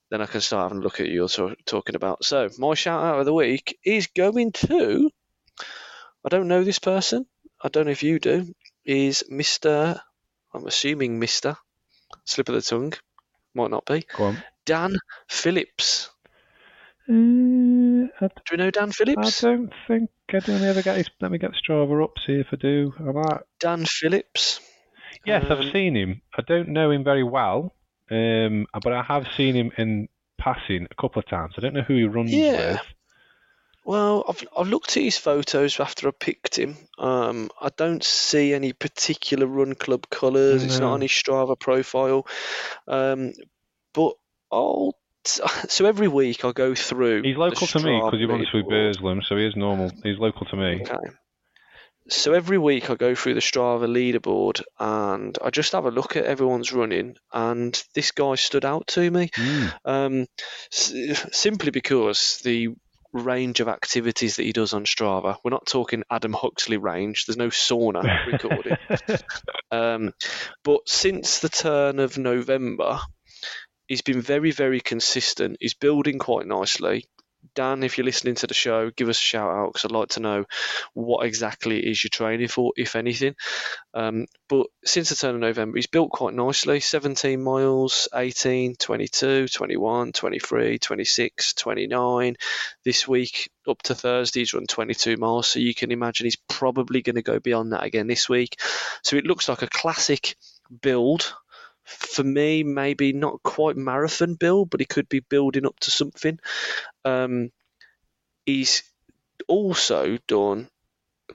then 0.09 0.21
I 0.21 0.25
can 0.25 0.41
start 0.41 0.63
having 0.63 0.81
a 0.81 0.83
look 0.83 0.99
at 0.99 1.07
you 1.07 1.13
you're 1.13 1.27
to- 1.29 1.55
talking 1.65 1.95
about. 1.95 2.23
So 2.23 2.49
my 2.57 2.73
shout 2.73 3.03
out 3.03 3.19
of 3.19 3.25
the 3.25 3.33
week 3.33 3.77
is 3.83 4.07
going 4.07 4.51
to. 4.53 5.09
I 6.25 6.29
don't 6.29 6.47
know 6.47 6.63
this 6.63 6.79
person. 6.79 7.25
I 7.61 7.69
don't 7.69 7.85
know 7.85 7.91
if 7.91 8.03
you 8.03 8.19
do. 8.19 8.53
Is 8.85 9.23
Mister? 9.29 10.01
I'm 10.53 10.65
assuming 10.67 11.19
Mister. 11.19 11.57
Slip 12.25 12.49
of 12.49 12.55
the 12.55 12.61
tongue. 12.61 12.93
Might 13.53 13.71
not 13.71 13.85
be. 13.85 14.05
Go 14.15 14.25
on. 14.25 14.43
Dan 14.65 14.97
Phillips. 15.27 16.09
Uh, 17.09 17.13
I, 18.21 18.27
Do 18.27 18.33
you 18.51 18.57
know 18.57 18.71
Dan 18.71 18.91
Phillips? 18.91 19.43
I 19.43 19.47
don't 19.47 19.71
think 19.87 20.09
I 20.33 20.39
don't 20.39 20.63
ever 20.63 20.81
get 20.81 20.97
his. 20.97 21.09
Let 21.21 21.31
me 21.31 21.37
get 21.37 21.51
Strava 21.51 22.03
up. 22.03 22.13
See 22.25 22.33
if 22.33 22.47
I 22.51 22.55
do. 22.57 22.93
I 22.99 23.11
might. 23.11 23.41
Dan 23.59 23.85
Phillips. 23.85 24.59
Yes, 25.25 25.45
Um, 25.49 25.51
I've 25.59 25.71
seen 25.71 25.95
him. 25.95 26.21
I 26.37 26.41
don't 26.41 26.69
know 26.69 26.91
him 26.91 27.03
very 27.03 27.23
well, 27.23 27.73
um, 28.11 28.65
but 28.83 28.93
I 28.93 29.01
have 29.03 29.25
seen 29.35 29.55
him 29.55 29.71
in 29.77 30.07
passing 30.37 30.87
a 30.89 31.01
couple 31.01 31.19
of 31.19 31.27
times. 31.27 31.55
I 31.57 31.61
don't 31.61 31.73
know 31.73 31.81
who 31.81 31.95
he 31.95 32.03
runs 32.03 32.31
Yeah. 32.31 32.73
with. 32.73 32.81
Well, 33.83 34.25
I've 34.27 34.45
I've 34.57 34.67
looked 34.67 34.97
at 34.97 35.03
his 35.03 35.17
photos 35.17 35.79
after 35.79 36.09
I 36.09 36.11
picked 36.11 36.57
him. 36.59 36.75
Um, 36.97 37.49
I 37.61 37.69
don't 37.75 38.03
see 38.03 38.53
any 38.53 38.73
particular 38.73 39.47
run 39.47 39.75
club 39.75 40.09
colours. 40.09 40.63
It's 40.63 40.79
not 40.81 40.91
on 40.91 41.01
his 41.01 41.11
Strava 41.11 41.57
profile. 41.57 42.27
Um, 42.85 43.31
but 43.93 44.13
I'll 44.51 44.93
so 45.27 45.85
every 45.85 46.07
week 46.07 46.45
I 46.45 46.51
go 46.51 46.75
through. 46.75 47.23
He's 47.23 47.37
local 47.37 47.67
to 47.67 47.79
me 47.79 47.99
because 48.03 48.19
he 48.19 48.25
runs 48.25 48.47
through. 48.49 48.63
Burslem, 48.63 49.21
so 49.27 49.35
he 49.37 49.45
is 49.45 49.55
normal. 49.55 49.91
He's 50.03 50.17
local 50.19 50.45
to 50.47 50.55
me. 50.55 50.81
Okay. 50.81 50.95
So 52.09 52.33
every 52.33 52.57
week 52.57 52.89
I 52.89 52.95
go 52.95 53.15
through 53.15 53.33
the 53.33 53.41
Strava 53.41 53.85
leaderboard 53.85 54.63
and 54.79 55.37
I 55.43 55.49
just 55.49 55.73
have 55.73 55.85
a 55.85 55.91
look 55.91 56.15
at 56.15 56.23
everyone's 56.23 56.71
running, 56.71 57.17
and 57.33 57.81
this 57.95 58.11
guy 58.11 58.35
stood 58.35 58.63
out 58.63 58.87
to 58.87 59.11
me. 59.11 59.29
Mm. 59.35 59.73
Um, 59.83 60.25
s- 60.71 60.93
simply 61.33 61.71
because 61.71 62.39
the 62.45 62.69
range 63.11 63.59
of 63.59 63.67
activities 63.67 64.37
that 64.37 64.43
he 64.43 64.53
does 64.53 64.73
on 64.73 64.85
Strava, 64.85 65.37
we're 65.43 65.51
not 65.51 65.65
talking 65.65 66.03
Adam 66.09 66.33
Huxley 66.33 66.77
range. 66.77 67.25
There's 67.25 67.37
no 67.37 67.49
sauna 67.49 68.25
recorded. 68.31 68.77
Um, 69.71 70.13
but 70.63 70.87
since 70.87 71.39
the 71.39 71.49
turn 71.49 71.99
of 71.99 72.17
November, 72.17 72.99
he's 73.87 74.01
been 74.01 74.21
very, 74.21 74.51
very 74.51 74.79
consistent. 74.79 75.57
He's 75.59 75.73
building 75.73 76.19
quite 76.19 76.45
nicely. 76.45 77.05
Dan, 77.55 77.83
if 77.83 77.97
you're 77.97 78.05
listening 78.05 78.35
to 78.35 78.47
the 78.47 78.53
show, 78.53 78.91
give 78.91 79.09
us 79.09 79.17
a 79.17 79.21
shout 79.21 79.49
out 79.49 79.73
because 79.73 79.85
I'd 79.85 79.91
like 79.91 80.09
to 80.09 80.19
know 80.19 80.45
what 80.93 81.25
exactly 81.25 81.79
it 81.79 81.89
is 81.89 82.03
you're 82.03 82.09
training 82.09 82.49
for, 82.49 82.73
if 82.75 82.95
anything. 82.95 83.35
Um, 83.93 84.25
but 84.49 84.67
since 84.85 85.09
the 85.09 85.15
turn 85.15 85.35
of 85.35 85.41
November, 85.41 85.77
he's 85.77 85.87
built 85.87 86.11
quite 86.11 86.33
nicely 86.33 86.79
17 86.79 87.41
miles, 87.41 88.07
18, 88.13 88.75
22, 88.75 89.47
21, 89.47 90.11
23, 90.11 90.77
26, 90.79 91.53
29. 91.53 92.35
This 92.83 93.07
week, 93.07 93.49
up 93.67 93.81
to 93.83 93.95
Thursday, 93.95 94.41
he's 94.41 94.53
run 94.53 94.67
22 94.67 95.17
miles. 95.17 95.47
So 95.47 95.59
you 95.59 95.73
can 95.73 95.91
imagine 95.91 96.25
he's 96.25 96.35
probably 96.35 97.01
going 97.01 97.15
to 97.15 97.21
go 97.21 97.39
beyond 97.39 97.73
that 97.73 97.83
again 97.83 98.07
this 98.07 98.27
week. 98.27 98.59
So 99.03 99.15
it 99.15 99.25
looks 99.25 99.47
like 99.47 99.61
a 99.61 99.67
classic 99.67 100.35
build. 100.81 101.33
For 101.87 102.23
me, 102.23 102.63
maybe 102.63 103.13
not 103.13 103.41
quite 103.43 103.77
marathon 103.77 104.35
build, 104.35 104.69
but 104.69 104.81
he 104.81 104.85
could 104.85 105.07
be 105.07 105.21
building 105.21 105.65
up 105.65 105.79
to 105.81 105.91
something. 105.91 106.37
Um, 107.05 107.51
he's 108.45 108.83
also 109.47 110.17
done 110.27 110.69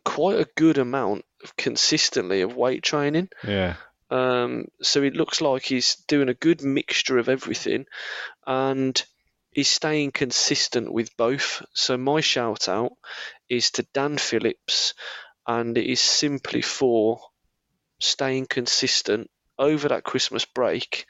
quite 0.04 0.40
a 0.40 0.48
good 0.56 0.76
amount 0.76 1.24
of 1.42 1.56
consistently 1.56 2.42
of 2.42 2.54
weight 2.54 2.82
training. 2.82 3.30
yeah. 3.42 3.76
Um, 4.10 4.66
so 4.82 5.02
it 5.02 5.14
looks 5.14 5.40
like 5.40 5.64
he's 5.64 5.96
doing 6.06 6.28
a 6.28 6.34
good 6.34 6.62
mixture 6.62 7.16
of 7.16 7.30
everything, 7.30 7.86
and 8.46 9.02
he's 9.52 9.70
staying 9.70 10.10
consistent 10.10 10.92
with 10.92 11.16
both. 11.16 11.64
So 11.72 11.96
my 11.96 12.20
shout 12.20 12.68
out 12.68 12.92
is 13.48 13.70
to 13.72 13.86
Dan 13.94 14.18
Phillips, 14.18 14.92
and 15.46 15.78
it 15.78 15.86
is 15.90 16.00
simply 16.00 16.60
for 16.60 17.20
staying 18.00 18.46
consistent 18.50 19.30
over 19.62 19.88
that 19.88 20.04
Christmas 20.04 20.44
break 20.44 21.06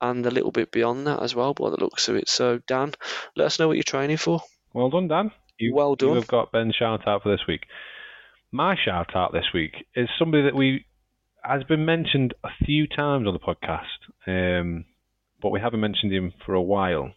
and 0.00 0.26
a 0.26 0.30
little 0.30 0.50
bit 0.50 0.72
beyond 0.72 1.06
that 1.06 1.22
as 1.22 1.34
well, 1.34 1.54
by 1.54 1.70
the 1.70 1.76
looks 1.80 2.08
of 2.08 2.16
it. 2.16 2.28
So 2.28 2.58
Dan, 2.66 2.92
let 3.36 3.46
us 3.46 3.58
know 3.58 3.68
what 3.68 3.76
you're 3.76 3.84
training 3.84 4.16
for. 4.16 4.40
Well 4.72 4.90
done, 4.90 5.06
Dan. 5.08 5.30
You, 5.58 5.74
Well 5.74 5.94
done. 5.94 6.16
Have 6.16 6.26
got 6.26 6.50
Ben's 6.50 6.74
shout 6.74 7.06
out 7.06 7.22
for 7.22 7.30
this 7.30 7.46
week. 7.46 7.66
My 8.50 8.74
shout 8.76 9.14
out 9.14 9.32
this 9.32 9.46
week 9.54 9.86
is 9.94 10.08
somebody 10.18 10.42
that 10.44 10.56
we 10.56 10.86
has 11.44 11.62
been 11.64 11.84
mentioned 11.84 12.34
a 12.44 12.48
few 12.64 12.86
times 12.86 13.26
on 13.26 13.32
the 13.34 13.38
podcast, 13.38 13.82
um, 14.26 14.84
but 15.40 15.50
we 15.50 15.60
haven't 15.60 15.80
mentioned 15.80 16.12
him 16.12 16.32
for 16.44 16.54
a 16.54 16.62
while. 16.62 17.12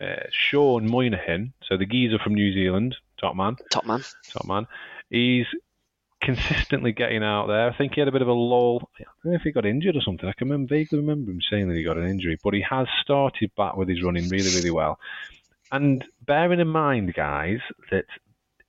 Uh, 0.00 0.26
Sean 0.30 0.88
Moynihan, 0.88 1.52
so 1.68 1.76
the 1.76 1.86
geezer 1.86 2.18
from 2.22 2.34
New 2.34 2.52
Zealand, 2.52 2.94
top 3.20 3.34
man, 3.34 3.56
Top 3.70 3.84
man. 3.84 4.02
top 4.32 4.46
man. 4.46 4.66
He's 5.10 5.46
consistently 6.20 6.92
getting 6.92 7.22
out 7.22 7.46
there. 7.46 7.68
I 7.68 7.76
think 7.76 7.94
he 7.94 8.00
had 8.00 8.08
a 8.08 8.12
bit 8.12 8.22
of 8.22 8.28
a 8.28 8.32
lull. 8.32 8.90
I 8.98 9.04
don't 9.22 9.32
know 9.32 9.36
if 9.36 9.42
he 9.42 9.52
got 9.52 9.66
injured 9.66 9.96
or 9.96 10.00
something. 10.00 10.28
I 10.28 10.32
can 10.32 10.48
remember, 10.48 10.74
vaguely 10.74 10.98
remember 10.98 11.30
him 11.30 11.40
saying 11.50 11.68
that 11.68 11.76
he 11.76 11.82
got 11.82 11.96
an 11.96 12.08
injury, 12.08 12.38
but 12.42 12.54
he 12.54 12.64
has 12.68 12.86
started 13.02 13.50
back 13.56 13.76
with 13.76 13.88
his 13.88 14.02
running 14.02 14.28
really, 14.28 14.54
really 14.54 14.70
well. 14.70 14.98
And 15.70 16.04
bearing 16.24 16.60
in 16.60 16.68
mind, 16.68 17.14
guys, 17.14 17.60
that 17.90 18.06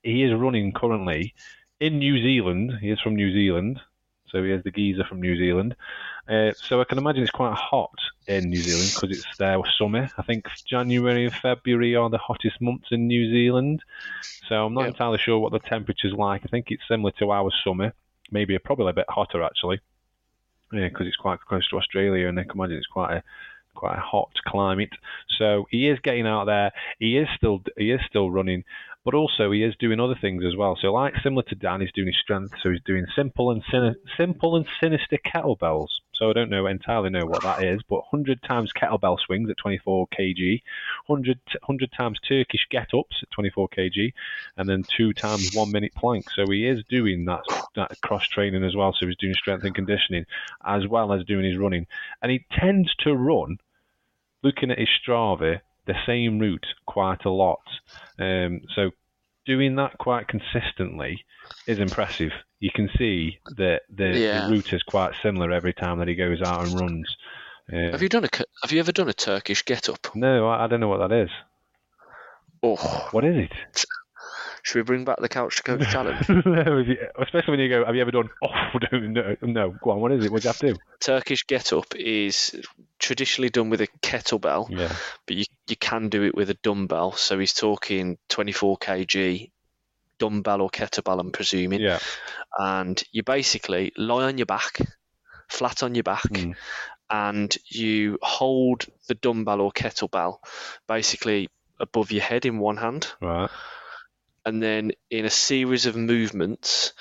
he 0.04 0.24
is 0.24 0.34
running 0.34 0.74
currently 0.74 1.34
in 1.80 2.00
New 2.00 2.22
Zealand. 2.22 2.74
He 2.82 2.90
is 2.90 3.00
from 3.00 3.16
New 3.16 3.32
Zealand, 3.32 3.80
so 4.28 4.44
he 4.44 4.52
is 4.52 4.64
the 4.64 4.72
geezer 4.72 5.06
from 5.08 5.22
New 5.22 5.38
Zealand. 5.38 5.76
Uh, 6.30 6.54
so 6.54 6.80
I 6.80 6.84
can 6.84 7.00
imagine 7.00 7.24
it's 7.24 7.32
quite 7.32 7.56
hot 7.56 7.98
in 8.28 8.50
New 8.50 8.62
Zealand 8.62 8.92
because 8.94 9.18
it's 9.18 9.38
their 9.38 9.58
summer. 9.80 10.10
I 10.16 10.22
think 10.22 10.46
January 10.64 11.26
and 11.26 11.34
February 11.34 11.96
are 11.96 12.10
the 12.10 12.20
hottest 12.20 12.62
months 12.62 12.90
in 12.92 13.08
New 13.08 13.32
Zealand. 13.32 13.82
So 14.48 14.66
I'm 14.66 14.76
not 14.76 14.88
entirely 14.88 15.18
sure 15.18 15.40
what 15.40 15.52
the 15.52 15.60
temperature's 15.60 16.14
like. 16.14 16.42
I 16.46 16.48
think 16.50 16.68
it's 16.70 16.84
similar 16.88 17.12
to 17.18 17.32
our 17.32 17.52
summer, 17.64 17.94
maybe 18.32 18.58
probably 18.60 18.92
a 18.92 18.94
bit 18.94 19.06
hotter 19.10 19.42
actually, 19.42 19.80
because 20.72 21.08
it's 21.08 21.16
quite 21.16 21.40
close 21.42 21.68
to 21.70 21.78
Australia, 21.78 22.28
and 22.28 22.40
I 22.40 22.44
can 22.44 22.52
imagine 22.52 22.78
it's 22.78 22.86
quite 22.86 23.18
a 23.18 23.24
quite 23.74 23.98
a 23.98 24.02
hot 24.02 24.32
climate. 24.46 24.92
So 25.38 25.66
he 25.72 25.88
is 25.88 26.00
getting 26.04 26.28
out 26.28 26.46
there. 26.46 26.72
He 27.00 27.18
is 27.18 27.28
still 27.38 27.64
he 27.78 27.92
is 27.92 28.02
still 28.08 28.30
running, 28.30 28.66
but 29.06 29.14
also 29.14 29.52
he 29.52 29.64
is 29.64 29.76
doing 29.80 30.00
other 30.00 30.18
things 30.20 30.44
as 30.46 30.56
well. 30.56 30.78
So 30.80 30.94
like 30.94 31.14
similar 31.24 31.44
to 31.44 31.56
Dan, 31.56 31.82
he's 31.82 31.92
doing 31.94 32.08
his 32.08 32.18
strength. 32.22 32.54
So 32.62 32.70
he's 32.72 32.82
doing 32.86 33.06
simple 33.16 33.52
and 33.52 33.64
sin- 33.72 33.96
simple 34.18 34.56
and 34.56 34.66
sinister 34.80 35.18
kettlebells. 35.26 35.90
So 36.20 36.30
I 36.30 36.34
don't 36.34 36.50
know 36.50 36.68
entirely 36.68 37.10
know 37.10 37.26
what 37.26 37.44
that 37.44 37.64
is, 37.64 37.82
but 37.88 38.02
100 38.12 38.44
times 38.44 38.74
kettlebell 38.74 39.18
swings 39.20 39.50
at 39.50 39.58
24 39.58 40.08
kg, 40.10 40.62
100 41.08 41.40
100 41.66 41.92
times 41.94 42.20
Turkish 42.28 42.68
get-ups 42.70 43.20
at 43.24 43.32
24 43.32 43.70
kg, 43.70 44.14
and 44.58 44.68
then 44.68 44.84
two 44.84 45.14
times 45.14 45.56
one 45.56 45.72
minute 45.72 45.96
plank. 45.96 46.30
So 46.32 46.46
he 46.52 46.68
is 46.68 46.84
doing 46.90 47.26
that 47.26 47.44
that 47.76 48.02
cross 48.02 48.28
training 48.28 48.66
as 48.66 48.76
well. 48.76 48.94
So 48.94 49.08
he's 49.08 49.16
doing 49.16 49.34
strength 49.34 49.64
and 49.64 49.74
conditioning 49.74 50.26
as 50.66 50.86
well 50.86 51.14
as 51.14 51.24
doing 51.24 51.46
his 51.46 51.58
running, 51.58 51.88
and 52.22 52.32
he 52.32 52.46
tends 52.52 52.94
to 53.04 53.16
run 53.16 53.58
looking 54.44 54.72
at 54.72 54.80
his 54.80 54.90
Strava, 55.02 55.62
the 55.86 55.96
same 56.06 56.40
route 56.40 56.66
quite 56.86 57.26
a 57.26 57.30
lot. 57.30 57.62
Um, 58.18 58.62
so 58.76 58.92
doing 59.46 59.76
that 59.76 59.98
quite 59.98 60.28
consistently 60.28 61.24
is 61.66 61.80
impressive. 61.80 62.32
You 62.60 62.72
can 62.74 62.90
see 62.98 63.40
that 63.58 63.84
the, 63.90 64.10
Yeah. 64.18 64.48
the 64.48 64.52
route 64.54 64.74
is 64.74 64.84
quite 64.84 65.14
similar 65.24 65.52
every 65.52 65.74
time 65.74 66.00
that 66.00 66.08
he 66.08 66.16
goes 66.16 66.42
out 66.42 66.66
and 66.68 66.80
runs. 66.80 67.18
Uh, 67.72 67.92
Have 67.92 68.02
you 68.02 68.10
done 68.10 68.26
a 68.26 68.30
Have 68.64 68.72
you 68.72 68.80
ever 68.80 68.92
done 68.92 69.08
a 69.10 69.14
Turkish 69.14 69.64
get 69.64 69.88
up? 69.90 70.08
no, 70.16 70.48
I, 70.48 70.66
I 70.66 70.68
don't 70.68 70.80
know 70.80 70.88
what 70.90 71.08
that 71.08 71.16
is. 71.16 71.30
Oh, 72.62 73.08
What 73.12 73.24
is 73.24 73.38
it? 73.50 73.86
should 74.62 74.76
we 74.80 74.84
bring 74.84 75.06
back 75.06 75.20
the 75.22 75.30
couch 75.30 75.56
to 75.56 75.64
coach 75.64 75.90
challenge? 75.90 76.28
No, 76.46 76.84
Especially 77.22 77.52
when 77.52 77.60
you 77.62 77.70
go, 77.70 77.86
have 77.86 77.96
you 77.96 78.02
ever 78.02 78.12
done? 78.12 78.30
Oh, 78.44 78.80
no, 78.92 79.36
no. 79.42 79.76
Go 79.82 79.92
on. 79.92 80.02
What 80.02 80.12
is 80.12 80.26
it? 80.26 80.32
What 80.32 80.42
do 80.42 80.48
you 80.48 80.50
have 80.50 80.58
to 80.60 80.74
do? 80.74 80.80
Turkish 81.00 81.48
get 81.48 81.72
up 81.72 81.96
is 81.96 82.60
traditionally 83.00 83.50
done 83.50 83.70
with 83.70 83.80
a 83.82 83.88
kettlebell, 84.02 84.70
Yeah. 84.70 84.94
but 85.26 85.38
you 85.38 85.46
you 85.68 85.76
can 85.78 86.10
do 86.10 86.24
it 86.24 86.36
with 86.36 86.50
a 86.50 86.56
dumbbell. 86.56 87.14
So 87.14 87.40
he's 87.40 87.54
talking 87.54 88.18
24 88.28 88.78
kg 88.80 89.50
dumbbell 90.20 90.62
or 90.62 90.70
kettlebell, 90.70 91.20
I'm 91.20 91.32
presuming. 91.32 91.82
Yeah. 91.82 92.00
and 92.58 93.02
you 93.12 93.24
basically 93.24 93.92
lie 93.98 94.24
on 94.26 94.38
your 94.38 94.46
back, 94.46 94.80
flat 95.48 95.82
on 95.84 95.96
your 95.96 96.04
back, 96.04 96.24
Mm. 96.24 96.56
and 97.10 97.58
you 97.70 98.18
hold 98.22 98.86
the 99.08 99.16
dumbbell 99.16 99.62
or 99.62 99.72
kettlebell 99.72 100.38
basically 100.88 101.50
above 101.80 102.12
your 102.12 102.24
head 102.24 102.46
in 102.46 102.60
one 102.60 102.78
hand, 102.78 103.08
Right. 103.22 103.50
and 104.46 104.62
then 104.62 104.92
in 105.10 105.26
a 105.26 105.30
series 105.30 105.86
of 105.86 105.96
movements, 105.96 106.94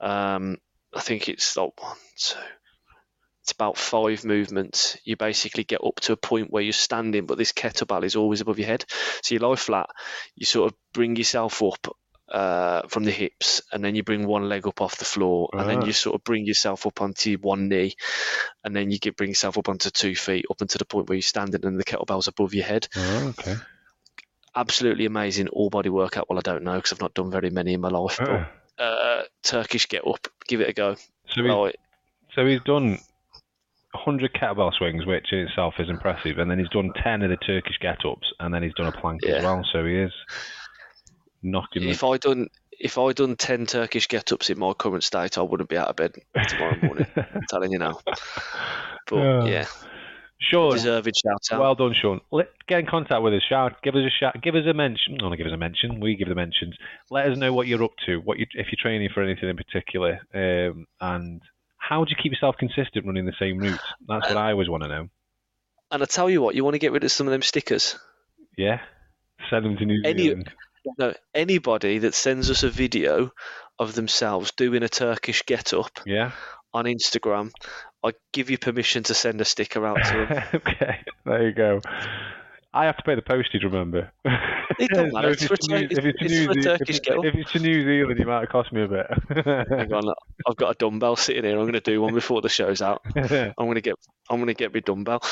um, 0.00 0.56
I 0.94 1.00
think 1.00 1.28
it's 1.28 1.56
like 1.56 1.80
one, 1.82 1.96
two. 2.16 2.38
It's 3.42 3.52
about 3.52 3.76
five 3.76 4.24
movements. 4.24 4.96
You 5.04 5.16
basically 5.16 5.64
get 5.64 5.84
up 5.84 6.00
to 6.02 6.12
a 6.12 6.16
point 6.16 6.50
where 6.50 6.62
you're 6.62 6.72
standing, 6.72 7.26
but 7.26 7.36
this 7.36 7.52
kettlebell 7.52 8.02
is 8.04 8.16
always 8.16 8.40
above 8.40 8.58
your 8.58 8.68
head. 8.68 8.86
So 9.22 9.34
you 9.34 9.38
lie 9.38 9.56
flat, 9.56 9.90
you 10.34 10.46
sort 10.46 10.72
of 10.72 10.78
bring 10.94 11.16
yourself 11.16 11.62
up 11.62 11.94
uh, 12.28 12.82
from 12.88 13.04
the 13.04 13.10
hips, 13.10 13.62
and 13.72 13.84
then 13.84 13.94
you 13.94 14.02
bring 14.02 14.26
one 14.26 14.48
leg 14.48 14.66
up 14.66 14.80
off 14.80 14.96
the 14.96 15.04
floor, 15.04 15.50
and 15.52 15.68
then 15.68 15.82
Ah. 15.82 15.86
you 15.86 15.92
sort 15.92 16.14
of 16.14 16.24
bring 16.24 16.46
yourself 16.46 16.86
up 16.86 17.00
onto 17.02 17.36
one 17.38 17.68
knee, 17.68 17.94
and 18.64 18.74
then 18.74 18.90
you 18.90 18.98
get 18.98 19.16
bring 19.16 19.30
yourself 19.30 19.58
up 19.58 19.68
onto 19.68 19.90
two 19.90 20.14
feet, 20.16 20.46
up 20.50 20.60
until 20.60 20.78
the 20.78 20.84
point 20.86 21.08
where 21.08 21.16
you're 21.16 21.22
standing, 21.22 21.64
and 21.64 21.78
the 21.78 21.84
kettlebell's 21.84 22.28
above 22.28 22.54
your 22.54 22.64
head. 22.64 22.88
Oh, 22.96 23.34
okay. 23.38 23.56
Absolutely 24.56 25.04
amazing 25.06 25.48
all 25.48 25.68
body 25.68 25.88
workout. 25.90 26.28
Well, 26.30 26.38
I 26.38 26.42
don't 26.42 26.62
know 26.62 26.76
because 26.76 26.92
I've 26.92 27.00
not 27.00 27.14
done 27.14 27.30
very 27.30 27.50
many 27.50 27.74
in 27.74 27.80
my 27.80 27.88
life, 27.88 28.18
Oh. 28.20 28.46
but 28.78 28.82
uh, 28.82 29.22
Turkish 29.42 29.88
get 29.88 30.06
up, 30.06 30.26
give 30.48 30.60
it 30.60 30.68
a 30.68 30.72
go. 30.72 30.96
So 31.30 31.70
so 32.34 32.46
he's 32.46 32.60
done 32.64 32.98
100 33.92 34.32
kettlebell 34.34 34.72
swings, 34.74 35.06
which 35.06 35.26
in 35.32 35.40
itself 35.40 35.74
is 35.78 35.88
impressive, 35.88 36.38
and 36.38 36.50
then 36.50 36.58
he's 36.58 36.68
done 36.70 36.90
10 37.02 37.22
of 37.22 37.30
the 37.30 37.36
Turkish 37.36 37.78
get-ups, 37.80 38.26
and 38.40 38.52
then 38.52 38.62
he's 38.62 38.74
done 38.74 38.86
a 38.86 38.92
plank 38.92 39.20
Yeah. 39.24 39.36
as 39.36 39.42
well. 39.44 39.64
So 39.72 39.84
he 39.84 39.94
is 39.94 40.12
knocking. 41.44 41.82
The, 41.82 41.90
If 41.90 42.02
I 42.04 42.16
done 42.18 42.48
if 42.80 42.98
I 42.98 43.12
done 43.12 43.36
ten 43.36 43.66
Turkish 43.66 44.08
get 44.08 44.32
ups 44.32 44.50
in 44.50 44.58
my 44.58 44.72
current 44.72 45.04
state, 45.04 45.38
I 45.38 45.42
wouldn't 45.42 45.68
be 45.68 45.76
out 45.76 45.88
of 45.88 45.96
bed 45.96 46.14
tomorrow 46.48 46.76
morning. 46.82 47.06
I'm 47.16 47.42
telling 47.48 47.70
you 47.72 47.78
now. 47.78 47.98
But 49.06 49.16
Yeah. 49.16 49.44
yeah, 49.44 49.66
Sean, 50.40 50.72
deserved 50.72 51.10
shout 51.14 51.40
out. 51.52 51.60
well 51.60 51.74
done, 51.74 51.94
Sean. 52.00 52.20
Let 52.32 52.48
get 52.66 52.80
in 52.80 52.86
contact 52.86 53.22
with 53.22 53.34
us. 53.34 53.42
Shout, 53.48 53.82
give 53.82 53.94
us 53.94 54.00
a 54.06 54.10
shout, 54.10 54.42
give 54.42 54.54
us 54.54 54.64
a 54.68 54.72
mention. 54.72 55.16
No, 55.20 55.28
not 55.28 55.36
give 55.36 55.46
us 55.46 55.52
a 55.52 55.56
mention. 55.58 56.00
We 56.00 56.16
give 56.16 56.28
the 56.28 56.34
mentions. 56.34 56.74
Let 57.10 57.26
us 57.30 57.36
know 57.38 57.52
what 57.52 57.66
you're 57.66 57.84
up 57.84 57.92
to. 58.06 58.16
What 58.16 58.38
you, 58.38 58.46
if 58.54 58.68
you're 58.72 58.80
training 58.82 59.10
for 59.12 59.22
anything 59.22 59.48
in 59.50 59.56
particular, 59.56 60.20
um, 60.34 60.86
and 61.00 61.42
how 61.76 62.02
do 62.04 62.10
you 62.10 62.16
keep 62.20 62.32
yourself 62.32 62.56
consistent 62.58 63.04
running 63.06 63.26
the 63.26 63.34
same 63.38 63.58
route? 63.58 63.78
That's 64.08 64.28
what 64.28 64.38
I 64.38 64.52
always 64.52 64.68
want 64.70 64.84
to 64.84 64.88
know. 64.88 65.08
and 65.90 66.02
I 66.02 66.06
tell 66.06 66.30
you 66.30 66.40
what, 66.40 66.54
you 66.54 66.64
want 66.64 66.74
to 66.74 66.78
get 66.80 66.92
rid 66.92 67.04
of 67.04 67.12
some 67.12 67.26
of 67.26 67.30
them 67.32 67.42
stickers. 67.42 67.98
Yeah, 68.56 68.80
send 69.50 69.66
them 69.66 69.76
to 69.76 69.84
New 69.84 70.00
Any- 70.04 70.22
Zealand. 70.22 70.50
No, 70.98 71.14
anybody 71.34 71.98
that 71.98 72.14
sends 72.14 72.50
us 72.50 72.62
a 72.62 72.70
video 72.70 73.30
of 73.78 73.94
themselves 73.94 74.52
doing 74.56 74.82
a 74.82 74.88
Turkish 74.88 75.42
get 75.46 75.72
up 75.72 76.00
Yeah. 76.06 76.32
on 76.72 76.84
Instagram, 76.84 77.50
I 78.04 78.12
give 78.32 78.50
you 78.50 78.58
permission 78.58 79.02
to 79.04 79.14
send 79.14 79.40
a 79.40 79.44
sticker 79.44 79.86
out 79.86 80.04
to 80.04 80.26
them. 80.26 80.44
okay, 80.54 80.98
there 81.24 81.46
you 81.48 81.52
go. 81.52 81.80
I 82.76 82.86
have 82.86 82.96
to 82.96 83.02
pay 83.04 83.14
the 83.14 83.22
postage, 83.22 83.62
remember? 83.62 84.10
It 84.78 84.90
don't 84.90 85.12
matter, 85.12 85.28
if 85.30 85.34
it's 85.42 85.46
for 85.46 85.56
to 85.56 85.68
New- 85.80 85.86
if 85.90 86.04
it's 86.04 86.18
it's 86.20 86.32
New 86.32 86.62
Turkish 86.62 86.96
if, 86.98 87.04
girl. 87.04 87.24
if 87.24 87.34
it's 87.34 87.52
to 87.52 87.58
New 87.60 87.84
Zealand, 87.84 88.18
it 88.20 88.26
might 88.26 88.40
have 88.40 88.48
cost 88.48 88.72
me 88.72 88.82
a 88.82 88.88
bit. 88.88 89.06
Hang 89.68 89.92
on, 89.92 90.12
I've 90.48 90.56
got 90.56 90.70
a 90.70 90.74
dumbbell 90.74 91.14
sitting 91.16 91.44
here. 91.44 91.54
I'm 91.56 91.62
going 91.64 91.74
to 91.74 91.80
do 91.80 92.02
one 92.02 92.12
before 92.14 92.40
the 92.42 92.48
show's 92.48 92.82
out. 92.82 93.02
I'm 93.16 93.52
going 93.56 93.76
to 93.76 93.80
get 93.80 93.94
I'm 94.30 94.38
going 94.38 94.46
to 94.48 94.54
get 94.54 94.72
my 94.72 94.80
dumbbell. 94.80 95.22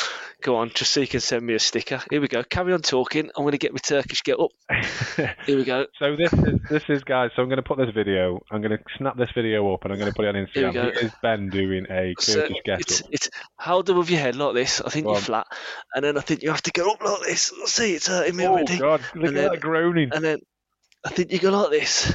Go 0.43 0.57
on, 0.57 0.68
just 0.74 0.93
so 0.93 1.01
you 1.01 1.07
can 1.09 1.20
send 1.20 1.45
me 1.47 1.55
a 1.55 1.59
sticker. 1.59 2.01
Here 2.11 2.20
we 2.20 2.28
go. 2.28 2.45
Carry 2.45 2.74
on 2.74 2.82
talking. 2.82 3.30
I'm 3.36 3.43
going 3.43 3.53
to 3.53 3.59
get 3.59 3.72
my 3.72 3.78
Turkish 3.78 4.22
get 4.22 4.38
up. 4.38 4.51
Here 5.47 5.57
we 5.57 5.64
go. 5.64 5.86
so 5.99 6.14
this 6.14 6.30
is 6.34 6.61
this 6.68 6.82
is 6.90 7.03
guys. 7.03 7.30
So 7.34 7.43
I'm 7.43 7.49
going 7.49 7.57
to 7.57 7.62
put 7.62 7.78
this 7.78 7.88
video. 7.95 8.38
I'm 8.51 8.61
going 8.61 8.76
to 8.76 8.84
snap 8.99 9.16
this 9.16 9.30
video 9.34 9.72
up 9.72 9.84
and 9.84 9.93
I'm 9.95 9.99
going 9.99 10.11
to 10.12 10.14
put 10.14 10.26
it 10.26 10.36
on 10.36 10.47
Here 10.53 10.68
we 10.68 10.74
Instagram. 10.74 10.74
go. 10.74 10.88
It 10.88 10.97
is 11.05 11.12
Ben 11.22 11.49
doing 11.49 11.86
a 11.90 12.12
So 12.20 12.43
Turkish 12.43 12.57
get 12.66 12.80
it's 12.80 13.01
up. 13.01 13.09
it's 13.12 13.30
hold 13.59 13.88
above 13.88 14.11
your 14.11 14.20
head 14.20 14.36
like 14.36 14.55
this. 14.55 14.80
I 14.82 14.90
think 14.90 15.05
Go 15.07 15.12
you're 15.12 15.16
on. 15.16 15.22
flat, 15.22 15.47
and 15.95 16.05
then 16.05 16.18
I 16.18 16.20
think 16.20 16.43
you 16.43 16.51
have 16.51 16.62
to 16.62 16.70
go 16.72 16.90
up 16.93 17.03
like 17.03 17.22
this. 17.22 17.32
See, 17.35 17.95
it's 17.95 18.07
hurting 18.09 18.37
me 18.37 18.45
Oh 18.47 18.53
already. 18.53 18.78
God! 18.78 19.01
Look 19.14 19.14
And 19.14 19.26
at 19.28 19.35
then- 19.35 19.51
that 19.53 19.61
groaning. 19.61 20.11
And 20.12 20.24
then 20.24 20.41
I 21.05 21.11
think 21.11 21.33
you 21.33 21.39
go 21.39 21.51
like 21.51 21.70
this, 21.70 22.14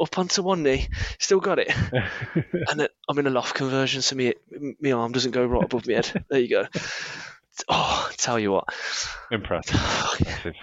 up 0.00 0.18
onto 0.18 0.42
one 0.42 0.62
knee. 0.62 0.88
Still 1.18 1.40
got 1.40 1.58
it. 1.58 1.70
And 2.70 2.80
then 2.80 2.88
I'm 3.08 3.18
in 3.18 3.26
a 3.26 3.30
loft 3.30 3.54
conversion, 3.54 4.00
so 4.02 4.16
me 4.16 4.34
my 4.80 4.92
arm 4.92 5.12
doesn't 5.12 5.32
go 5.32 5.44
right 5.44 5.64
above 5.64 5.86
my 5.86 5.94
head. 5.94 6.24
There 6.30 6.40
you 6.40 6.48
go. 6.48 6.66
Oh, 7.68 8.10
tell 8.16 8.38
you 8.38 8.52
what. 8.52 8.64
Impressive. 9.30 9.74
Impressive. 10.20 10.54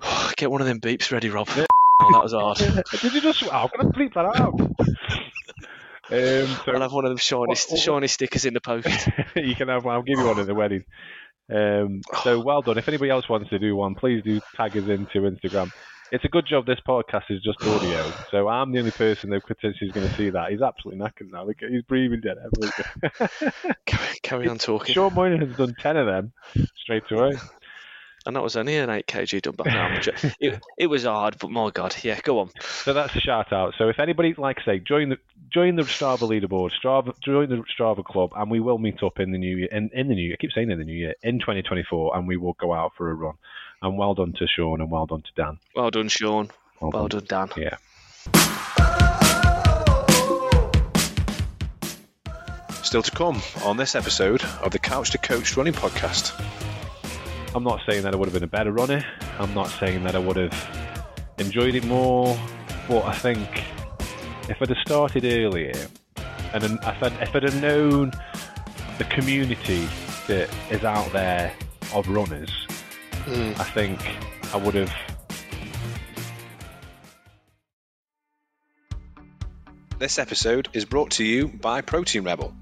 Get 0.36 0.50
one 0.50 0.60
of 0.62 0.66
them 0.66 0.80
beeps 0.80 1.12
ready, 1.12 1.28
Rob. 1.28 1.48
Oh, 1.50 1.66
that 2.12 2.22
was 2.22 2.32
hard. 2.32 2.56
Did 3.02 3.12
you 3.14 3.20
just? 3.20 3.42
Oh, 3.44 3.68
I'm 3.78 3.92
to 3.92 3.98
bleep 3.98 4.14
that 4.14 4.24
out. 4.24 4.58
um, 4.58 6.56
so 6.64 6.72
I'll 6.72 6.80
have 6.80 6.92
one 6.92 7.04
of 7.04 7.10
them 7.10 7.18
shiny, 7.18 7.40
What- 7.46 7.66
what- 7.68 7.78
shiny 7.80 8.06
stickers 8.06 8.44
in 8.46 8.54
the 8.54 8.60
post. 8.60 8.88
you 9.36 9.54
can 9.54 9.68
have 9.68 9.84
one. 9.84 9.94
I'll 9.94 10.02
give 10.02 10.18
you 10.18 10.24
one 10.26 10.38
at 10.40 10.46
the 10.46 10.54
wedding. 10.54 10.84
Um, 11.50 12.02
so 12.22 12.40
well 12.44 12.62
done. 12.62 12.78
If 12.78 12.88
anybody 12.88 13.10
else 13.10 13.28
wants 13.28 13.50
to 13.50 13.58
do 13.58 13.76
one, 13.76 13.94
please 13.94 14.22
do 14.24 14.40
tag 14.54 14.76
us 14.76 14.88
into 14.88 15.20
Instagram. 15.20 15.72
It's 16.12 16.24
a 16.24 16.28
good 16.28 16.44
job 16.44 16.66
this 16.66 16.80
podcast 16.86 17.30
is 17.30 17.40
just 17.40 17.62
audio, 17.62 18.12
so 18.32 18.48
I'm 18.48 18.72
the 18.72 18.80
only 18.80 18.90
person 18.90 19.30
that 19.30 19.46
potentially 19.46 19.90
is 19.90 19.94
going 19.94 20.08
to 20.08 20.14
see 20.16 20.30
that. 20.30 20.50
He's 20.50 20.60
absolutely 20.60 21.04
knackered 21.04 21.30
now. 21.30 21.44
Look, 21.44 21.58
he's 21.60 21.82
breathing 21.82 22.20
dead 22.20 22.36
carry, 23.86 24.18
carry 24.20 24.48
on 24.48 24.58
talking. 24.58 24.92
Sean 24.92 25.14
Moynihan's 25.14 25.56
done 25.56 25.76
ten 25.78 25.96
of 25.96 26.06
them 26.06 26.32
straight 26.74 27.04
away. 27.12 27.34
And 28.26 28.36
that 28.36 28.42
was 28.42 28.54
only 28.56 28.76
an 28.76 28.90
8 28.90 29.06
kg 29.06 29.40
dumbbell. 29.40 29.66
No, 29.66 29.78
I'm 29.80 30.00
it, 30.40 30.60
it 30.76 30.86
was 30.88 31.04
hard, 31.04 31.36
but 31.38 31.50
my 31.50 31.70
God. 31.70 31.96
Yeah, 32.02 32.20
go 32.22 32.40
on. 32.40 32.50
So 32.60 32.92
that's 32.92 33.16
a 33.16 33.20
shout 33.20 33.50
out. 33.52 33.74
So 33.78 33.88
if 33.88 33.98
anybody, 33.98 34.34
like 34.36 34.58
I 34.60 34.64
say, 34.64 34.78
join 34.78 35.08
the 35.08 35.18
join 35.50 35.76
the 35.76 35.82
Strava 35.82 36.28
leaderboard, 36.28 36.70
Strava, 36.82 37.14
join 37.24 37.48
the 37.48 37.64
Strava 37.78 38.04
club, 38.04 38.32
and 38.36 38.50
we 38.50 38.60
will 38.60 38.76
meet 38.78 39.02
up 39.02 39.18
in 39.20 39.32
the 39.32 39.38
new 39.38 39.56
year. 39.56 39.68
In, 39.72 39.90
in 39.94 40.08
the 40.08 40.14
new 40.14 40.22
year, 40.22 40.34
I 40.38 40.40
keep 40.40 40.52
saying 40.52 40.70
in 40.70 40.78
the 40.78 40.84
new 40.84 40.92
year, 40.92 41.14
in 41.22 41.38
2024, 41.40 42.16
and 42.16 42.28
we 42.28 42.36
will 42.36 42.52
go 42.60 42.74
out 42.74 42.92
for 42.96 43.10
a 43.10 43.14
run. 43.14 43.34
And 43.82 43.96
well 43.96 44.14
done 44.14 44.34
to 44.38 44.46
Sean, 44.46 44.82
and 44.82 44.90
well 44.90 45.06
done 45.06 45.22
to 45.22 45.30
Dan. 45.42 45.58
Well 45.74 45.90
done, 45.90 46.08
Sean. 46.08 46.50
Well 46.80 46.90
Well 46.90 47.08
done. 47.08 47.24
done, 47.24 47.48
Dan. 47.56 47.62
Yeah. 47.64 47.76
Still 52.82 53.02
to 53.02 53.10
come 53.12 53.40
on 53.64 53.76
this 53.76 53.94
episode 53.94 54.42
of 54.62 54.72
the 54.72 54.78
Couch 54.78 55.10
to 55.12 55.18
Coach 55.18 55.56
Running 55.56 55.72
Podcast. 55.72 56.32
I'm 57.54 57.64
not 57.64 57.80
saying 57.88 58.02
that 58.02 58.14
I 58.14 58.16
would 58.16 58.26
have 58.26 58.34
been 58.34 58.44
a 58.44 58.46
better 58.46 58.72
runner. 58.72 59.04
I'm 59.38 59.52
not 59.54 59.68
saying 59.68 60.04
that 60.04 60.14
I 60.14 60.18
would 60.18 60.36
have 60.36 61.00
enjoyed 61.38 61.74
it 61.74 61.84
more. 61.84 62.38
But 62.88 63.04
I 63.04 63.12
think 63.12 63.64
if 64.48 64.60
I'd 64.62 64.68
have 64.68 64.78
started 64.86 65.24
earlier, 65.24 65.74
and 66.52 66.62
if 66.64 67.02
I'd, 67.02 67.12
if 67.20 67.34
I'd 67.34 67.42
have 67.42 67.60
known 67.60 68.12
the 68.98 69.04
community 69.04 69.88
that 70.26 70.48
is 70.70 70.84
out 70.84 71.12
there 71.12 71.52
of 71.94 72.08
runners, 72.08 72.50
Mm. 73.26 73.58
I 73.60 73.64
think 73.64 74.00
I 74.54 74.56
would 74.56 74.74
have. 74.74 74.92
This 79.98 80.18
episode 80.18 80.68
is 80.72 80.86
brought 80.86 81.10
to 81.12 81.24
you 81.24 81.48
by 81.48 81.82
Protein 81.82 82.24
Rebel. 82.24 82.54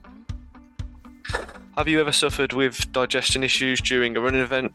Have 1.78 1.86
you 1.86 2.00
ever 2.00 2.10
suffered 2.10 2.54
with 2.54 2.90
digestion 2.90 3.44
issues 3.44 3.80
during 3.80 4.16
a 4.16 4.20
running 4.20 4.40
event? 4.40 4.72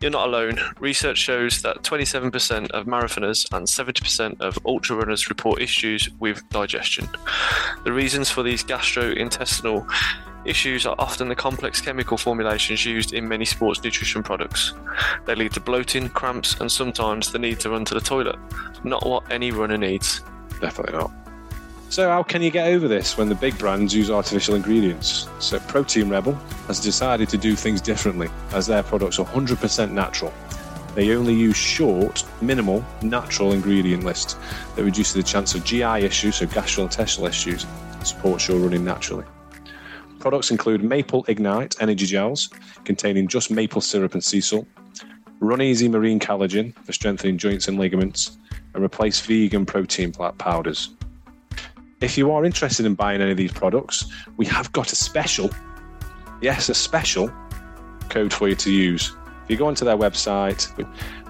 You're 0.00 0.10
not 0.10 0.26
alone. 0.26 0.58
Research 0.80 1.16
shows 1.16 1.62
that 1.62 1.84
27% 1.84 2.72
of 2.72 2.86
marathoners 2.86 3.46
and 3.52 3.68
70% 3.68 4.40
of 4.40 4.58
ultra 4.66 4.96
runners 4.96 5.28
report 5.28 5.62
issues 5.62 6.10
with 6.18 6.42
digestion. 6.48 7.08
The 7.84 7.92
reasons 7.92 8.30
for 8.30 8.42
these 8.42 8.64
gastrointestinal 8.64 9.88
issues 10.44 10.86
are 10.86 10.96
often 10.98 11.28
the 11.28 11.36
complex 11.36 11.80
chemical 11.80 12.16
formulations 12.16 12.84
used 12.84 13.14
in 13.14 13.28
many 13.28 13.44
sports 13.44 13.84
nutrition 13.84 14.24
products. 14.24 14.72
They 15.26 15.36
lead 15.36 15.52
to 15.52 15.60
bloating, 15.60 16.08
cramps, 16.08 16.58
and 16.60 16.72
sometimes 16.72 17.30
the 17.30 17.38
need 17.38 17.60
to 17.60 17.70
run 17.70 17.84
to 17.84 17.94
the 17.94 18.00
toilet. 18.00 18.40
Not 18.82 19.06
what 19.06 19.30
any 19.30 19.52
runner 19.52 19.78
needs. 19.78 20.20
Definitely 20.60 20.98
not. 20.98 21.19
So, 21.90 22.08
how 22.08 22.22
can 22.22 22.40
you 22.40 22.52
get 22.52 22.68
over 22.68 22.86
this 22.86 23.18
when 23.18 23.28
the 23.28 23.34
big 23.34 23.58
brands 23.58 23.92
use 23.92 24.12
artificial 24.12 24.54
ingredients? 24.54 25.26
So, 25.40 25.58
Protein 25.58 26.08
Rebel 26.08 26.34
has 26.68 26.78
decided 26.78 27.28
to 27.30 27.36
do 27.36 27.56
things 27.56 27.80
differently 27.80 28.28
as 28.52 28.68
their 28.68 28.84
products 28.84 29.18
are 29.18 29.26
100% 29.26 29.90
natural. 29.90 30.32
They 30.94 31.10
only 31.16 31.34
use 31.34 31.56
short, 31.56 32.24
minimal, 32.40 32.84
natural 33.02 33.50
ingredient 33.50 34.04
lists 34.04 34.36
that 34.76 34.84
reduces 34.84 35.14
the 35.14 35.24
chance 35.24 35.56
of 35.56 35.64
GI 35.64 36.04
issues, 36.04 36.36
so 36.36 36.46
gastrointestinal 36.46 37.28
issues, 37.28 37.66
and 37.94 38.06
supports 38.06 38.46
your 38.46 38.58
running 38.58 38.84
naturally. 38.84 39.24
Products 40.20 40.52
include 40.52 40.84
Maple 40.84 41.24
Ignite 41.26 41.74
energy 41.82 42.06
gels 42.06 42.50
containing 42.84 43.26
just 43.26 43.50
maple 43.50 43.80
syrup 43.80 44.14
and 44.14 44.22
sea 44.22 44.40
salt, 44.40 44.68
Run 45.40 45.60
Easy 45.60 45.88
Marine 45.88 46.20
Collagen 46.20 46.72
for 46.84 46.92
strengthening 46.92 47.36
joints 47.36 47.66
and 47.66 47.80
ligaments, 47.80 48.38
and 48.74 48.84
replace 48.84 49.20
vegan 49.20 49.66
protein 49.66 50.12
powders. 50.12 50.90
If 52.00 52.16
you 52.16 52.32
are 52.32 52.46
interested 52.46 52.86
in 52.86 52.94
buying 52.94 53.20
any 53.20 53.32
of 53.32 53.36
these 53.36 53.52
products, 53.52 54.06
we 54.38 54.46
have 54.46 54.72
got 54.72 54.90
a 54.90 54.96
special, 54.96 55.50
yes, 56.40 56.70
a 56.70 56.74
special 56.74 57.30
code 58.08 58.32
for 58.32 58.48
you 58.48 58.54
to 58.54 58.72
use. 58.72 59.14
If 59.44 59.50
you 59.50 59.58
go 59.58 59.66
onto 59.66 59.84
their 59.84 59.98
website 59.98 60.66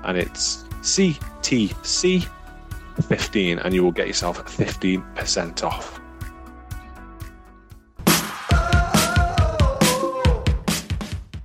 and 0.04 0.16
it's 0.16 0.62
CTC15 0.82 3.64
and 3.64 3.74
you 3.74 3.82
will 3.82 3.90
get 3.90 4.06
yourself 4.06 4.38
15% 4.46 5.64
off. 5.64 6.00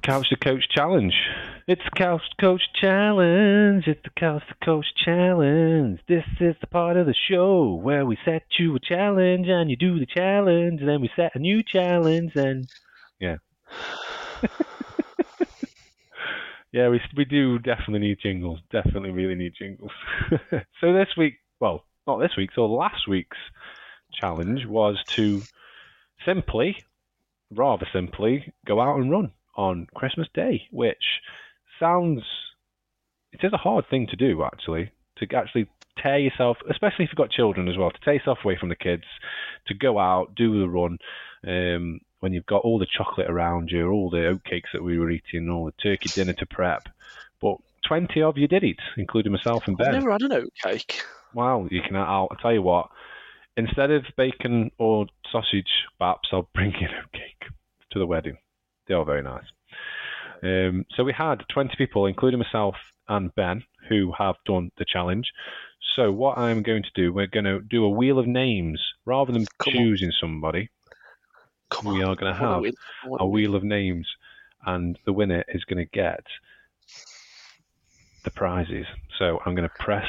Couch 0.04 0.30
to 0.30 0.36
Coach 0.36 0.70
Challenge. 0.70 1.16
It's 1.68 1.82
the 1.84 1.98
Couch 1.98 2.22
Coach 2.40 2.62
Challenge. 2.80 3.88
It's 3.88 4.04
the 4.04 4.12
Couch 4.12 4.44
Coach 4.64 4.86
Challenge. 5.04 6.00
This 6.08 6.24
is 6.40 6.56
the 6.62 6.68
part 6.68 6.96
of 6.96 7.08
the 7.08 7.16
show 7.28 7.74
where 7.74 8.06
we 8.06 8.20
set 8.24 8.44
you 8.60 8.76
a 8.76 8.80
challenge 8.80 9.48
and 9.48 9.68
you 9.72 9.76
do 9.76 9.98
the 9.98 10.06
challenge, 10.06 10.82
and 10.82 10.88
then 10.88 11.02
we 11.02 11.10
set 11.16 11.34
a 11.34 11.40
new 11.40 11.64
challenge 11.64 12.36
and 12.36 12.70
yeah. 13.20 13.38
yeah, 16.72 16.88
we 16.90 17.02
we 17.18 17.26
do 17.26 17.58
definitely 17.58 18.10
need 18.10 18.20
jingles. 18.22 18.60
Definitely 18.72 19.10
really 19.10 19.34
need 19.34 19.54
jingles. 19.58 19.90
so 20.80 20.94
this 20.94 21.18
week, 21.18 21.40
well, 21.60 21.84
not 22.06 22.20
this 22.20 22.38
week, 22.38 22.52
so 22.54 22.68
last 22.68 23.08
week's 23.08 23.40
challenge 24.14 24.68
was 24.68 25.04
to 25.16 25.42
simply, 26.28 26.78
rather 27.50 27.88
simply, 27.92 28.54
go 28.68 28.80
out 28.80 29.00
and 29.00 29.10
run 29.10 29.32
on 29.56 29.88
Christmas 29.96 30.28
Day, 30.36 30.68
which 30.70 31.22
sounds 31.80 32.24
it 33.32 33.46
is 33.46 33.54
a 33.54 33.58
hard 33.58 33.86
thing 33.90 34.08
to 34.08 34.16
do 34.16 34.44
actually 34.44 34.92
to 35.18 35.36
actually 35.36 35.68
tear 36.02 36.18
yourself, 36.20 36.58
especially 36.70 37.06
if 37.06 37.12
you've 37.12 37.18
got 37.18 37.32
children 37.32 37.68
as 37.68 37.78
well, 37.78 37.90
to 37.90 38.00
tear 38.04 38.16
yourself 38.16 38.40
away 38.44 38.58
from 38.60 38.70
the 38.70 38.76
kids, 38.76 39.04
to 39.68 39.74
go 39.74 39.98
out, 39.98 40.36
do 40.36 40.60
the 40.60 40.68
run, 40.68 40.98
um, 41.48 42.00
when 42.20 42.34
you've 42.34 42.46
got 42.46 42.64
all 42.64 42.80
the 42.80 42.88
chocolate 42.98 43.30
around 43.30 43.70
you, 43.72 43.90
all 43.90 44.10
the 44.10 44.18
oatcakes 44.18 44.72
that 44.74 44.84
we 44.84 44.98
were 44.98 45.12
eating, 45.12 45.50
all 45.50 45.66
the 45.66 45.72
turkey 45.84 46.10
dinner 46.10 46.34
to 46.34 46.46
prep. 46.46 46.88
But 47.42 47.58
20 47.88 48.22
of 48.22 48.38
you 48.38 48.48
did 48.48 48.64
eat, 48.64 48.80
including 48.98 49.32
myself 49.32 49.68
and 49.68 49.78
Ben. 49.78 49.90
I've 49.90 49.94
never 49.94 50.12
had 50.12 50.22
an 50.24 50.32
oatcake. 50.32 51.02
Well, 51.34 51.68
you 51.70 51.82
can. 51.82 51.96
I'll, 51.96 52.28
I'll 52.32 52.38
tell 52.38 52.54
you 52.54 52.62
what. 52.62 52.90
Instead 53.58 53.92
of 53.92 54.04
bacon 54.18 54.72
or 54.78 55.06
sausage 55.32 55.70
baps, 56.00 56.30
I'll 56.32 56.50
bring 56.54 56.74
in 56.74 56.88
a 56.88 57.18
cake 57.18 57.50
to 57.92 58.00
the 58.00 58.08
wedding. 58.08 58.38
They 58.88 58.94
are 58.94 58.98
all 58.98 59.06
very 59.06 59.24
nice. 59.24 59.46
Um, 60.44 60.86
so 60.96 61.04
we 61.04 61.14
had 61.14 61.44
20 61.54 61.76
people, 61.78 62.06
including 62.06 62.40
myself 62.40 62.76
and 63.08 63.34
Ben, 63.36 63.64
who 63.90 64.12
have 64.18 64.36
done 64.46 64.72
the 64.78 64.86
challenge. 64.88 65.32
So 65.96 66.12
what 66.12 66.38
I'm 66.38 66.64
going 66.64 66.84
to 66.84 66.90
do, 66.96 67.14
we're 67.14 67.28
going 67.28 67.46
to 67.46 67.60
do 67.62 67.86
a 67.86 67.90
wheel 67.90 68.20
of 68.20 68.28
names 68.28 68.82
rather 69.06 69.32
than 69.32 69.46
Come 69.64 69.76
on. 69.76 69.84
choosing 69.84 70.12
somebody. 70.20 70.70
Come 71.70 71.94
We 71.94 72.02
on. 72.04 72.10
are 72.10 72.16
going 72.16 72.34
to 72.34 72.40
have 72.40 72.62
win. 72.62 72.74
I 73.04 73.08
wanna 73.08 73.24
a 73.24 73.28
wheel 73.28 73.56
of 73.56 73.64
names, 73.64 74.08
and 74.66 74.98
the 75.06 75.14
winner 75.14 75.44
is 75.50 75.64
going 75.66 75.78
to 75.86 75.90
get 75.92 76.26
the 78.24 78.32
prizes. 78.32 78.86
So 79.20 79.40
I'm 79.46 79.56
going 79.56 79.68
to 79.70 79.84
press 79.84 80.06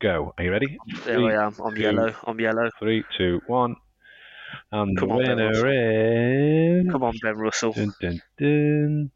go. 0.00 0.34
Are 0.36 0.44
you 0.44 0.50
ready? 0.50 0.78
There 1.04 1.14
Three, 1.16 1.34
I 1.34 1.46
am. 1.46 1.54
I'm 1.64 1.74
two, 1.74 1.80
yellow. 1.82 2.14
I'm 2.26 2.40
yellow. 2.40 2.70
Three, 2.78 3.04
two, 3.16 3.40
one. 3.46 3.76
And 4.72 4.98
Come 4.98 5.08
the 5.08 5.14
on, 5.14 5.18
winner 5.18 6.80
is. 6.82 6.92
Come 6.92 7.02
on, 7.04 7.14
Ben 7.22 7.36
Russell. 7.36 7.72
Dun, 7.72 7.94
dun, 8.00 8.22
dun. 8.38 9.10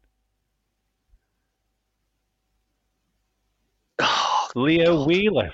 Leo 4.55 5.05
Wheeler. 5.05 5.51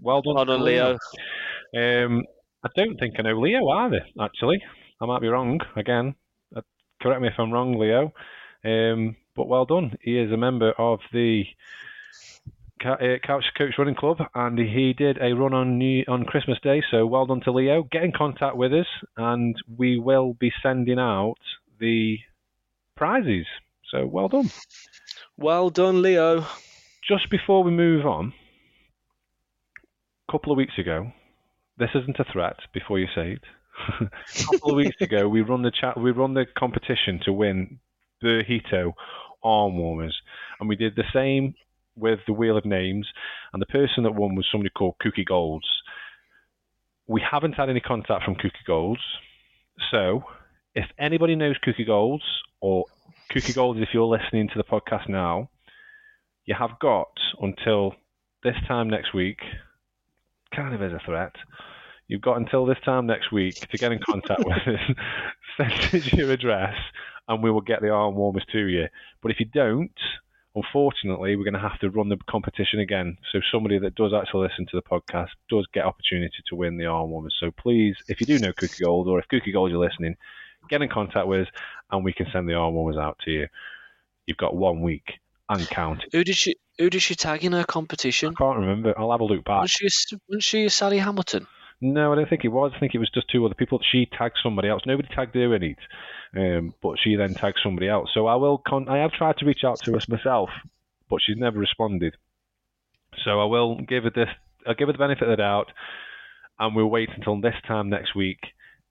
Well 0.00 0.22
done, 0.22 0.34
Well 0.36 0.44
done, 0.44 0.58
to 0.58 0.64
Leo. 0.64 0.98
Um, 1.76 2.24
I 2.64 2.68
don't 2.76 2.98
think 2.98 3.14
I 3.18 3.22
know 3.22 3.38
Leo 3.40 3.68
either. 3.68 4.00
Actually, 4.20 4.62
I 5.00 5.06
might 5.06 5.20
be 5.20 5.28
wrong 5.28 5.60
again. 5.76 6.14
Uh, 6.56 6.62
correct 7.02 7.20
me 7.20 7.28
if 7.28 7.34
I'm 7.38 7.52
wrong, 7.52 7.78
Leo. 7.78 8.12
Um, 8.64 9.16
but 9.36 9.48
well 9.48 9.64
done. 9.66 9.96
He 10.00 10.18
is 10.18 10.30
a 10.32 10.36
member 10.36 10.72
of 10.78 11.00
the 11.12 11.44
uh, 12.84 12.96
Couch 13.24 13.44
Coach 13.58 13.74
Running 13.78 13.94
Club, 13.94 14.18
and 14.34 14.58
he 14.58 14.92
did 14.92 15.18
a 15.20 15.32
run 15.34 15.52
on 15.52 15.78
New- 15.78 16.04
on 16.06 16.24
Christmas 16.24 16.58
Day. 16.62 16.82
So 16.90 17.06
well 17.06 17.26
done 17.26 17.40
to 17.42 17.50
Leo. 17.52 17.82
Get 17.90 18.04
in 18.04 18.12
contact 18.12 18.56
with 18.56 18.72
us, 18.72 18.86
and 19.16 19.56
we 19.76 19.98
will 19.98 20.34
be 20.34 20.52
sending 20.62 20.98
out 20.98 21.36
the 21.80 22.18
prizes. 22.96 23.46
So 23.90 24.06
well 24.06 24.28
done. 24.28 24.50
Well 25.36 25.70
done, 25.70 26.02
Leo. 26.02 26.46
Just 27.06 27.28
before 27.30 27.62
we 27.64 27.70
move 27.70 28.06
on, 28.06 28.32
couple 30.30 30.52
of 30.52 30.58
weeks 30.58 30.78
ago, 30.78 31.12
this 31.78 31.90
isn't 31.94 32.18
a 32.18 32.24
threat. 32.32 32.56
Before 32.72 32.98
you 32.98 33.06
say 33.14 33.32
it, 33.32 33.42
a 34.00 34.44
couple 34.44 34.70
of 34.70 34.76
weeks 34.76 35.00
ago, 35.00 35.28
we 35.28 35.42
run 35.42 35.62
the 35.62 35.70
chat. 35.70 35.98
We 35.98 36.10
run 36.10 36.34
the 36.34 36.46
competition 36.56 37.20
to 37.24 37.32
win 37.32 37.78
Heato 38.22 38.92
arm 39.42 39.76
warmers, 39.76 40.16
and 40.58 40.68
we 40.68 40.76
did 40.76 40.96
the 40.96 41.04
same 41.12 41.54
with 41.96 42.20
the 42.26 42.32
Wheel 42.32 42.56
of 42.56 42.64
Names. 42.64 43.06
And 43.52 43.60
the 43.60 43.66
person 43.66 44.04
that 44.04 44.14
won 44.14 44.34
was 44.34 44.46
somebody 44.50 44.70
called 44.70 44.94
Cookie 45.00 45.24
Golds. 45.24 45.66
We 47.06 47.22
haven't 47.28 47.52
had 47.52 47.68
any 47.68 47.80
contact 47.80 48.24
from 48.24 48.34
Cookie 48.36 48.64
Golds, 48.66 49.02
so 49.90 50.24
if 50.74 50.86
anybody 50.98 51.36
knows 51.36 51.56
Cookie 51.62 51.84
Golds 51.84 52.24
or 52.60 52.84
Cookie 53.30 53.52
Golds, 53.52 53.80
if 53.80 53.88
you're 53.92 54.04
listening 54.06 54.48
to 54.48 54.56
the 54.56 54.64
podcast 54.64 55.08
now, 55.08 55.50
you 56.46 56.54
have 56.58 56.78
got 56.80 57.12
until 57.40 57.94
this 58.42 58.56
time 58.66 58.88
next 58.88 59.14
week, 59.14 59.38
kind 60.54 60.74
of 60.74 60.82
as 60.82 60.92
a 60.92 61.00
threat, 61.04 61.34
you've 62.08 62.20
got 62.20 62.36
until 62.36 62.66
this 62.66 62.78
time 62.84 63.06
next 63.06 63.32
week 63.32 63.54
to 63.54 63.78
get 63.78 63.92
in 63.92 63.98
contact 63.98 64.42
with 64.44 64.56
us, 64.56 64.96
send 65.56 65.72
us 65.72 66.12
your 66.12 66.30
address, 66.30 66.76
and 67.28 67.42
we 67.42 67.50
will 67.50 67.60
get 67.60 67.80
the 67.80 67.90
arm 67.90 68.14
warmers 68.14 68.44
to 68.52 68.66
you. 68.66 68.86
But 69.22 69.30
if 69.30 69.40
you 69.40 69.46
don't, 69.46 69.98
unfortunately, 70.54 71.36
we're 71.36 71.44
going 71.44 71.54
to 71.54 71.60
have 71.60 71.78
to 71.80 71.90
run 71.90 72.08
the 72.08 72.18
competition 72.28 72.80
again. 72.80 73.16
So 73.32 73.40
somebody 73.52 73.78
that 73.78 73.94
does 73.94 74.12
actually 74.14 74.48
listen 74.48 74.66
to 74.66 74.76
the 74.76 74.82
podcast 74.82 75.30
does 75.50 75.66
get 75.72 75.84
opportunity 75.84 76.42
to 76.48 76.56
win 76.56 76.76
the 76.76 76.86
arm 76.86 77.10
warmers. 77.10 77.36
So 77.40 77.50
please, 77.50 77.96
if 78.08 78.20
you 78.20 78.26
do 78.26 78.38
know 78.38 78.52
Cookie 78.52 78.84
Gold, 78.84 79.08
or 79.08 79.18
if 79.18 79.28
Cookie 79.28 79.52
Gold 79.52 79.70
you're 79.70 79.84
listening, 79.84 80.16
get 80.68 80.82
in 80.82 80.88
contact 80.88 81.26
with 81.26 81.42
us, 81.42 81.52
and 81.90 82.04
we 82.04 82.12
can 82.12 82.26
send 82.32 82.48
the 82.48 82.54
arm 82.54 82.74
warmers 82.74 82.96
out 82.96 83.18
to 83.24 83.30
you. 83.30 83.46
You've 84.26 84.38
got 84.38 84.56
one 84.56 84.80
week 84.80 85.04
and 85.48 85.68
count. 85.68 86.02
Who 86.12 86.24
did 86.24 86.36
she? 86.36 86.56
Who 86.78 86.90
did 86.90 87.02
she 87.02 87.14
tag 87.14 87.44
in 87.44 87.52
her 87.52 87.64
competition? 87.64 88.34
I 88.36 88.42
can't 88.42 88.58
remember. 88.58 88.98
I'll 88.98 89.10
have 89.10 89.20
a 89.20 89.24
look 89.24 89.44
back. 89.44 89.62
Was 89.62 89.70
she? 89.70 89.88
Was 90.28 90.44
she 90.44 90.68
Sally 90.68 90.98
Hamilton? 90.98 91.46
No, 91.80 92.12
I 92.12 92.16
don't 92.16 92.28
think 92.28 92.44
it 92.44 92.48
was. 92.48 92.72
I 92.74 92.78
think 92.78 92.94
it 92.94 92.98
was 92.98 93.10
just 93.10 93.28
two 93.28 93.44
other 93.44 93.54
people. 93.54 93.80
She 93.90 94.06
tagged 94.06 94.38
somebody 94.42 94.68
else. 94.68 94.82
Nobody 94.86 95.08
tagged 95.14 95.34
her 95.34 95.54
in 95.54 95.62
it. 95.62 95.78
Um, 96.36 96.74
but 96.82 96.98
she 96.98 97.14
then 97.14 97.34
tagged 97.34 97.58
somebody 97.62 97.88
else. 97.88 98.10
So 98.14 98.26
I 98.26 98.36
will. 98.36 98.58
Con- 98.66 98.88
I 98.88 98.98
have 98.98 99.12
tried 99.12 99.36
to 99.38 99.46
reach 99.46 99.64
out 99.64 99.80
to 99.80 99.92
her 99.92 100.00
myself, 100.08 100.50
but 101.10 101.20
she's 101.24 101.36
never 101.36 101.58
responded. 101.58 102.16
So 103.24 103.40
I 103.40 103.44
will 103.44 103.80
give 103.80 104.04
her 104.04 104.10
this. 104.10 104.28
I'll 104.66 104.74
give 104.74 104.88
her 104.88 104.92
the 104.92 104.98
benefit 104.98 105.24
of 105.24 105.30
the 105.30 105.36
doubt, 105.36 105.70
and 106.58 106.74
we'll 106.74 106.90
wait 106.90 107.10
until 107.14 107.40
this 107.40 107.54
time 107.66 107.90
next 107.90 108.14
week. 108.14 108.38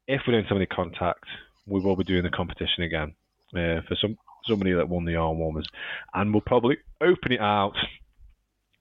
If 0.07 0.21
we 0.27 0.33
don't 0.33 0.45
have 0.45 0.57
any 0.57 0.65
contact, 0.65 1.25
we 1.65 1.81
will 1.81 1.95
be 1.95 2.03
doing 2.03 2.23
the 2.23 2.29
competition 2.29 2.83
again 2.83 3.15
uh, 3.55 3.81
for 3.87 3.95
some 3.99 4.17
somebody 4.47 4.73
that 4.73 4.89
won 4.89 5.05
the 5.05 5.15
arm 5.15 5.39
warmers, 5.39 5.67
and 6.13 6.33
we'll 6.33 6.41
probably 6.41 6.77
open 7.01 7.31
it 7.31 7.39
out 7.41 7.73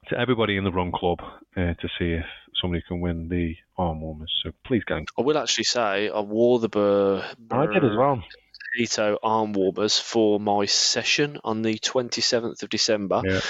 to 0.08 0.18
everybody 0.18 0.56
in 0.56 0.64
the 0.64 0.72
run 0.72 0.90
club 0.92 1.18
uh, 1.56 1.74
to 1.74 1.88
see 1.98 2.12
if 2.12 2.24
somebody 2.60 2.82
can 2.86 3.00
win 3.00 3.28
the 3.28 3.54
arm 3.78 4.00
warmers. 4.00 4.32
So 4.44 4.50
please 4.66 4.82
go. 4.84 5.00
I 5.18 5.22
will 5.22 5.38
actually 5.38 5.64
say 5.64 6.08
I 6.08 6.20
wore 6.20 6.58
the 6.58 6.68
Bur- 6.68 7.24
I 7.50 7.66
did 7.66 7.84
as 7.84 7.96
well. 7.96 8.22
brrHeato 8.78 9.16
arm 9.22 9.52
warmers 9.52 9.98
for 9.98 10.40
my 10.40 10.64
session 10.66 11.38
on 11.44 11.62
the 11.62 11.74
27th 11.78 12.62
of 12.62 12.68
December. 12.70 13.22
Yeah. 13.24 13.40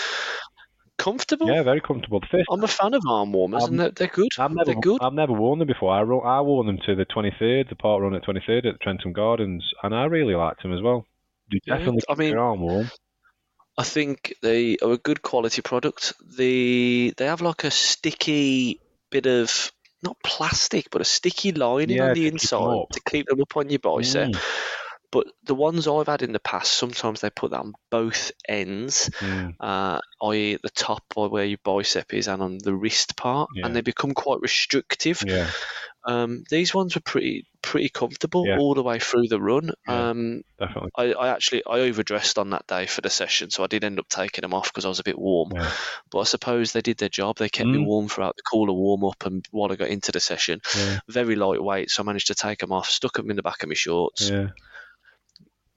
Comfortable. 0.99 1.49
Yeah, 1.49 1.63
very 1.63 1.81
comfortable. 1.81 2.21
First 2.31 2.47
I'm 2.51 2.63
a 2.63 2.69
fan 2.69 2.95
of 2.95 3.03
arm 3.09 3.33
warmers, 3.33 3.65
Um, 3.65 3.71
and 3.71 3.81
they're, 3.81 3.91
they're 3.91 4.07
good. 4.09 4.29
I've 4.39 4.53
never, 4.53 4.67
they're 4.73 4.81
good. 4.81 5.03
I've 5.03 5.15
never 5.15 5.33
worn 5.33 5.59
them 5.59 5.67
before. 5.67 5.93
I, 5.93 6.03
ro- 6.03 6.21
I 6.21 6.41
wore 6.43 6.63
them 6.65 6.79
to 6.87 6.95
the 6.95 7.07
23rd, 7.07 7.71
the 7.71 7.75
park 7.77 8.03
run 8.03 8.15
at 8.15 8.23
23rd 8.25 8.67
at 8.67 8.81
Trentham 8.81 9.13
Gardens, 9.13 9.65
and 9.83 9.95
I 9.95 10.05
really 10.05 10.35
liked 10.35 10.63
them 10.63 10.73
as 10.73 10.81
well. 10.83 11.07
They 11.53 11.61
definitely 11.67 12.03
I 12.09 12.15
mean- 12.15 12.37
arm 12.37 12.61
warm. 12.61 12.91
I 13.79 13.85
think 13.85 14.35
they 14.43 14.77
are 14.83 14.93
a 14.93 14.99
good 14.99 15.23
quality 15.23 15.63
product. 15.63 16.13
The 16.37 17.15
they 17.17 17.25
have 17.25 17.41
like 17.41 17.65
a 17.65 17.71
sticky 17.71 18.81
bit 19.11 19.27
of 19.27 19.73
not 20.03 20.17
plastic, 20.23 20.91
but 20.91 21.01
a 21.01 21.05
sticky 21.05 21.53
lining 21.53 21.97
Yeah, 21.97 22.09
on 22.09 22.15
the 22.15 22.27
inside 22.29 22.85
to 22.93 23.01
keep 23.09 23.27
them 23.29 23.41
up 23.41 23.57
on 23.57 23.71
your 23.71 23.79
bicep. 23.79 24.29
Mm, 24.29 24.39
But 25.13 25.27
the 25.45 25.55
ones 25.55 25.87
I've 25.87 26.07
had 26.07 26.23
in 26.23 26.33
the 26.33 26.41
past, 26.41 26.73
sometimes 26.73 27.21
they 27.21 27.31
put 27.31 27.51
that 27.53 27.61
on 27.61 27.75
both 27.91 28.33
ends, 28.49 29.11
mm. 29.21 29.55
uh, 29.61 30.01
i.e. 30.23 30.57
the 30.63 30.71
top 30.71 31.05
by 31.15 31.27
where 31.27 31.45
your 31.45 31.59
bicep 31.63 32.15
is 32.15 32.27
and 32.29 32.43
on 32.43 32.59
the 32.59 32.75
wrist 32.75 33.15
part, 33.17 33.51
Yeah. 33.55 33.67
and 33.67 33.77
they 33.77 33.83
become 33.83 34.15
quite 34.15 34.41
restrictive. 34.41 35.23
Yeah, 35.27 35.51
Um, 36.05 36.43
these 36.51 36.75
ones 36.75 36.95
were 36.97 37.01
pretty 37.03 37.47
pretty 37.63 37.89
comfortable 37.91 38.45
Yeah. 38.45 38.59
all 38.59 38.75
the 38.75 38.83
way 38.83 38.99
through 38.99 39.29
the 39.29 39.41
run. 39.41 39.71
Yeah. 39.87 40.09
Um, 40.11 40.43
definitely. 40.59 40.91
I, 40.97 41.13
I 41.13 41.29
actually 41.29 41.63
I 41.65 41.79
overdressed 41.81 42.37
on 42.39 42.51
that 42.51 42.67
day 42.67 42.87
for 42.87 43.03
the 43.03 43.11
session, 43.11 43.51
so 43.51 43.63
I 43.63 43.69
did 43.69 43.85
end 43.85 44.01
up 44.01 44.09
taking 44.09 44.43
them 44.43 44.53
off 44.55 44.65
because 44.73 44.85
I 44.85 44.89
was 44.89 44.99
a 44.99 45.05
bit 45.05 45.17
warm. 45.19 45.53
Yeah. 45.55 45.71
But 46.11 46.21
I 46.21 46.25
suppose 46.25 46.73
they 46.73 46.81
did 46.81 46.97
their 46.99 47.09
job. 47.09 47.37
They 47.37 47.49
kept 47.49 47.69
me 47.69 47.79
Mm. 47.79 47.87
warm 47.87 48.09
throughout 48.09 48.37
the 48.37 48.43
cooler 48.43 48.73
warm 48.73 49.05
up 49.05 49.25
and 49.27 49.47
while 49.53 49.71
I 49.71 49.77
got 49.77 49.89
into 49.91 50.11
the 50.11 50.19
session. 50.21 50.61
Very 51.09 51.37
lightweight, 51.37 51.91
so 51.91 52.03
I 52.03 52.07
managed 52.07 52.29
to 52.29 52.35
take 52.35 52.59
them 52.61 52.73
off, 52.73 52.89
stuck 52.91 53.13
them 53.19 53.31
in 53.31 53.37
the 53.37 53.43
back 53.43 53.63
of 53.63 53.69
my 53.69 53.75
shorts. 53.77 54.29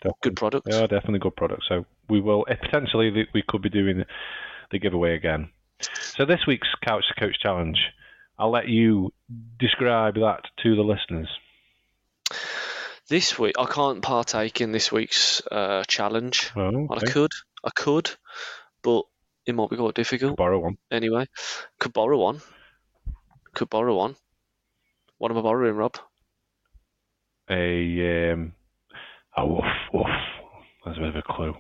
Yeah. 0.06 0.12
Definitely. 0.12 0.30
Good 0.30 0.36
product. 0.36 0.74
Are 0.74 0.88
definitely 0.88 1.20
good 1.20 1.36
products. 1.36 1.66
So 1.68 1.86
we 2.10 2.22
will 2.22 2.46
eh, 2.50 2.56
potentially 2.56 3.28
we 3.34 3.44
could 3.48 3.62
be 3.62 3.70
doing 3.70 4.04
the 4.72 4.80
giveaway 4.80 5.16
again. 5.16 5.50
So 5.80 6.26
this 6.26 6.46
week's 6.48 6.68
Couch 6.86 7.04
to 7.08 7.20
Coach 7.20 7.40
Challenge, 7.40 7.78
I'll 8.40 8.52
let 8.52 8.68
you 8.68 9.14
describe 9.60 10.16
that 10.16 10.42
to 10.64 10.76
the 10.76 10.82
listeners. 10.82 11.30
This 13.08 13.38
week 13.38 13.56
I 13.58 13.66
can't 13.66 14.02
partake 14.02 14.62
in 14.62 14.72
this 14.72 14.92
week's 14.92 15.42
uh, 15.52 15.84
challenge. 15.88 16.52
Oh, 16.56 16.88
I 16.90 17.00
could, 17.02 17.32
I 17.64 17.70
could, 17.76 18.10
but 18.82 19.04
it 19.46 19.54
might 19.54 19.70
be 19.70 19.78
quite 19.78 19.94
difficult. 19.94 20.38
borrow 20.38 20.60
one. 20.60 20.78
Anyway, 20.90 21.28
could 21.80 21.94
borrow 21.94 22.18
one. 22.18 22.42
Could 23.54 23.70
borrow 23.70 23.96
one. 23.96 24.16
What 25.18 25.32
am 25.32 25.38
I 25.38 25.42
borrowing, 25.42 25.76
Rob? 25.76 25.98
A 27.50 28.32
um, 28.34 28.54
oh, 29.38 29.46
woof, 29.48 29.66
woof. 29.94 30.08
That's 30.86 30.98
a 30.98 31.02
bit 31.02 31.10
of 31.10 31.16
a 31.16 31.22
clue. 31.22 31.56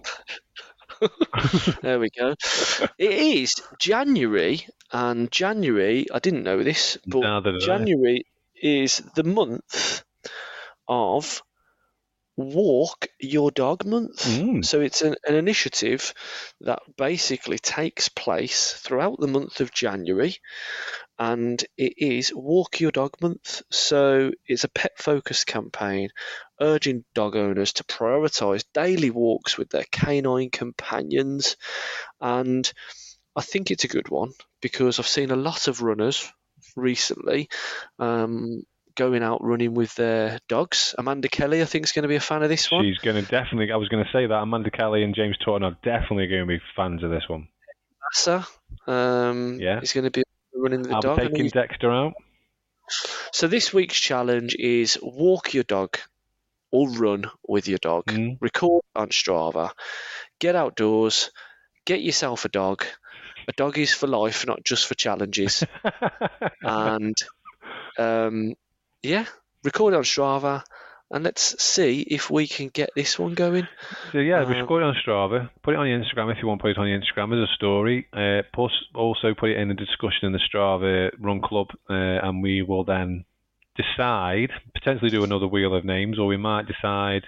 There 1.81 1.99
we 1.99 2.09
go. 2.09 2.35
It 2.97 3.11
is 3.11 3.55
January, 3.79 4.65
and 4.91 5.31
January, 5.31 6.07
I 6.11 6.19
didn't 6.19 6.43
know 6.43 6.63
this, 6.63 6.97
but 7.05 7.21
Neither 7.21 7.51
did 7.51 7.61
I. 7.63 7.65
January 7.65 8.25
is 8.61 9.01
the 9.15 9.23
month 9.23 10.03
of 10.87 11.41
Walk 12.37 13.07
Your 13.19 13.51
Dog 13.51 13.85
Month. 13.85 14.25
Mm. 14.25 14.65
So 14.65 14.81
it's 14.81 15.01
an, 15.01 15.15
an 15.25 15.35
initiative 15.35 16.13
that 16.61 16.79
basically 16.97 17.57
takes 17.57 18.09
place 18.09 18.73
throughout 18.73 19.19
the 19.19 19.27
month 19.27 19.61
of 19.61 19.71
January, 19.71 20.37
and 21.17 21.63
it 21.77 21.93
is 21.97 22.33
Walk 22.35 22.81
Your 22.81 22.91
Dog 22.91 23.15
Month. 23.21 23.61
So 23.71 24.31
it's 24.45 24.63
a 24.63 24.69
pet 24.69 24.91
focused 24.97 25.47
campaign 25.47 26.09
urging 26.59 27.03
dog 27.13 27.35
owners 27.35 27.73
to 27.73 27.83
prioritise 27.83 28.63
daily 28.73 29.11
walks 29.11 29.57
with 29.57 29.69
their 29.69 29.85
canine 29.91 30.49
companions. 30.49 31.57
And 32.19 32.71
I 33.35 33.41
think 33.41 33.71
it's 33.71 33.83
a 33.83 33.89
good 33.89 34.09
one 34.09 34.31
because 34.61 34.99
I've 34.99 35.07
seen 35.07 35.31
a 35.31 35.35
lot 35.35 35.67
of 35.67 35.81
runners 35.81 36.31
recently 36.75 37.49
um, 37.99 38.63
going 38.95 39.23
out 39.23 39.43
running 39.43 39.73
with 39.73 39.93
their 39.95 40.39
dogs. 40.49 40.95
Amanda 40.97 41.27
Kelly, 41.29 41.61
I 41.61 41.65
think, 41.65 41.85
is 41.85 41.91
going 41.91 42.03
to 42.03 42.09
be 42.09 42.15
a 42.15 42.21
fan 42.21 42.43
of 42.43 42.49
this 42.49 42.71
one. 42.71 42.83
She's 42.83 42.97
going 42.99 43.15
to 43.23 43.29
definitely. 43.29 43.71
I 43.71 43.77
was 43.77 43.89
going 43.89 44.03
to 44.03 44.09
say 44.11 44.25
that 44.25 44.33
Amanda 44.33 44.71
Kelly 44.71 45.03
and 45.03 45.13
James 45.15 45.37
Taunton 45.43 45.63
are 45.63 45.77
definitely 45.83 46.27
going 46.27 46.41
to 46.41 46.47
be 46.47 46.59
fans 46.75 47.03
of 47.03 47.09
this 47.09 47.23
one. 47.27 47.47
Massa, 48.13 48.47
um, 48.87 49.59
Yeah. 49.59 49.79
he's 49.79 49.93
going 49.93 50.03
to 50.05 50.11
be 50.11 50.23
running 50.53 50.83
the 50.83 50.95
I'll 50.95 51.01
dog. 51.01 51.19
and 51.19 51.31
taking 51.31 51.49
Dexter 51.49 51.91
out. 51.91 52.13
So 53.31 53.47
this 53.47 53.73
week's 53.73 53.99
challenge 53.99 54.55
is 54.57 54.97
walk 55.01 55.53
your 55.53 55.63
dog 55.63 55.97
or 56.71 56.89
run 56.89 57.25
with 57.47 57.67
your 57.67 57.79
dog. 57.79 58.05
Mm. 58.05 58.37
Record 58.41 58.83
on 58.95 59.09
Strava. 59.09 59.71
Get 60.39 60.55
outdoors. 60.55 61.31
Get 61.85 62.01
yourself 62.01 62.45
a 62.45 62.49
dog. 62.49 62.85
A 63.47 63.51
dog 63.53 63.77
is 63.77 63.93
for 63.93 64.07
life, 64.07 64.45
not 64.45 64.63
just 64.63 64.87
for 64.87 64.95
challenges. 64.95 65.63
and 66.61 67.15
um, 67.97 68.53
yeah, 69.05 69.25
record 69.63 69.93
it 69.93 69.97
on 69.97 70.03
Strava, 70.03 70.63
and 71.11 71.23
let's 71.23 71.61
see 71.63 72.01
if 72.01 72.29
we 72.29 72.47
can 72.47 72.69
get 72.69 72.89
this 72.95 73.19
one 73.19 73.33
going. 73.33 73.67
So 74.11 74.17
yeah, 74.17 74.41
Um, 74.41 74.65
go 74.65 74.77
it 74.77 74.83
on 74.83 74.95
Strava. 75.05 75.49
Put 75.63 75.75
it 75.75 75.77
on 75.77 75.87
your 75.87 75.99
Instagram 75.99 76.31
if 76.31 76.41
you 76.41 76.47
want 76.47 76.59
to 76.59 76.63
put 76.63 76.71
it 76.71 76.77
on 76.77 76.87
your 76.87 76.99
Instagram 76.99 77.33
as 77.33 77.49
a 77.49 77.53
story. 77.53 78.07
Uh, 78.11 78.41
plus, 78.53 78.71
also 78.93 79.33
put 79.33 79.51
it 79.51 79.57
in 79.57 79.71
a 79.71 79.75
discussion 79.75 80.23
in 80.25 80.31
the 80.31 80.39
Strava 80.39 81.11
Run 81.19 81.41
Club, 81.41 81.67
uh, 81.89 81.93
and 81.93 82.41
we 82.41 82.61
will 82.61 82.83
then 82.83 83.25
decide 83.75 84.51
potentially 84.73 85.11
do 85.11 85.23
another 85.23 85.47
wheel 85.47 85.75
of 85.75 85.85
names, 85.85 86.17
or 86.17 86.25
we 86.27 86.37
might 86.37 86.65
decide, 86.65 87.23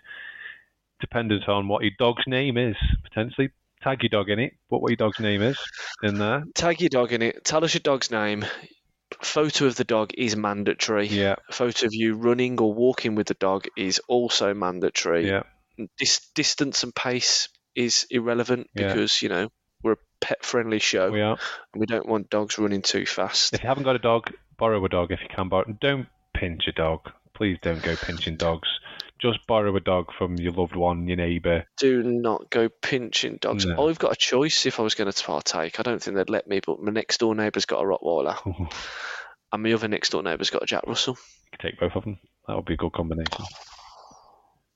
dependent 1.00 1.48
on 1.48 1.68
what 1.68 1.84
your 1.84 1.92
dog's 2.00 2.24
name 2.26 2.58
is, 2.58 2.76
potentially 3.04 3.52
tag 3.84 4.02
your 4.02 4.10
dog 4.10 4.30
in 4.30 4.40
it. 4.40 4.54
Put 4.70 4.82
what 4.82 4.90
your 4.90 4.98
dog's 4.98 5.20
name 5.20 5.42
is 5.42 5.58
in 6.02 6.18
there. 6.18 6.44
Tag 6.56 6.82
your 6.82 6.90
dog 6.90 7.12
in 7.14 7.22
it. 7.22 7.44
Tell 7.44 7.64
us 7.64 7.74
your 7.74 7.82
dog's 7.82 8.10
name. 8.10 8.46
Photo 9.22 9.66
of 9.66 9.76
the 9.76 9.84
dog 9.84 10.12
is 10.18 10.36
mandatory. 10.36 11.08
Yeah, 11.08 11.36
A 11.50 11.54
photo 11.54 11.88
of 11.88 11.94
you 11.94 12.16
running 12.16 12.60
or 12.60 12.74
walking 12.74 13.16
with 13.16 13.28
the 13.28 13.34
dog 13.34 13.66
is 13.76 14.00
also 14.08 14.54
mandatory. 14.54 15.28
yeah, 15.28 15.44
Dis- 15.98 16.30
distance 16.36 16.84
and 16.84 16.94
pace 16.94 17.50
is 17.76 18.08
irrelevant 18.10 18.70
Yeah. 18.76 18.88
because 18.88 19.22
you 19.22 19.30
know 19.30 19.50
we're 19.84 19.94
a 19.94 19.98
pet-friendly 20.22 20.80
show 20.80 21.12
we 21.12 21.22
are. 21.22 21.38
and 21.74 21.80
we 21.80 21.86
don't 21.86 22.08
want 22.08 22.30
dogs 22.30 22.58
running 22.58 22.82
too 22.82 23.06
fast. 23.06 23.54
If 23.54 23.62
you 23.64 23.68
haven't 23.70 23.84
got 23.84 23.96
a 23.96 24.00
dog, 24.00 24.32
borrow 24.58 24.84
a 24.84 24.90
dog 24.90 25.12
if 25.12 25.20
you 25.22 25.28
can. 25.34 25.50
Borrow. 25.50 25.66
Don't 25.80 26.08
pinch 26.34 26.64
a 26.68 26.72
dog. 26.72 27.12
Please 27.36 27.58
don't 27.62 27.82
go 27.84 27.96
pinching 27.96 28.36
dogs. 28.36 28.68
Just 29.20 29.46
borrow 29.48 29.76
a 29.76 29.80
dog 29.80 30.12
from 30.18 30.36
your 30.38 30.54
loved 30.54 30.76
one, 30.76 31.08
your 31.08 31.18
neighbour. 31.18 31.66
Do 31.80 32.04
not 32.04 32.50
go 32.52 32.70
pinching 32.70 33.38
dogs. 33.42 33.66
No. 33.66 33.88
I've 33.90 33.98
got 34.00 34.12
a 34.14 34.16
choice 34.16 34.66
if 34.68 34.80
I 34.80 34.84
was 34.84 34.94
going 34.96 35.12
to 35.12 35.24
partake. 35.24 35.80
I 35.80 35.84
don't 35.84 36.02
think 36.02 36.16
they'd 36.18 36.30
let 36.30 36.48
me, 36.48 36.60
but 36.66 36.80
my 36.82 36.92
next 36.92 37.20
door 37.20 37.34
neighbour's 37.34 37.66
got 37.66 37.82
a 37.82 37.86
Rottweiler 37.86 38.38
and 39.52 39.64
my 39.64 39.74
other 39.74 39.88
next 39.88 40.12
door 40.12 40.22
neighbour's 40.22 40.52
got 40.52 40.64
a 40.64 40.68
Jack 40.68 40.84
Russell. 40.86 41.18
You 41.46 41.58
could 41.58 41.60
take 41.68 41.80
both 41.80 41.96
of 41.96 42.04
them. 42.04 42.20
That 42.48 42.56
would 42.58 42.66
be 42.66 42.76
a 42.76 42.78
good 42.78 42.94
combination. 42.94 43.44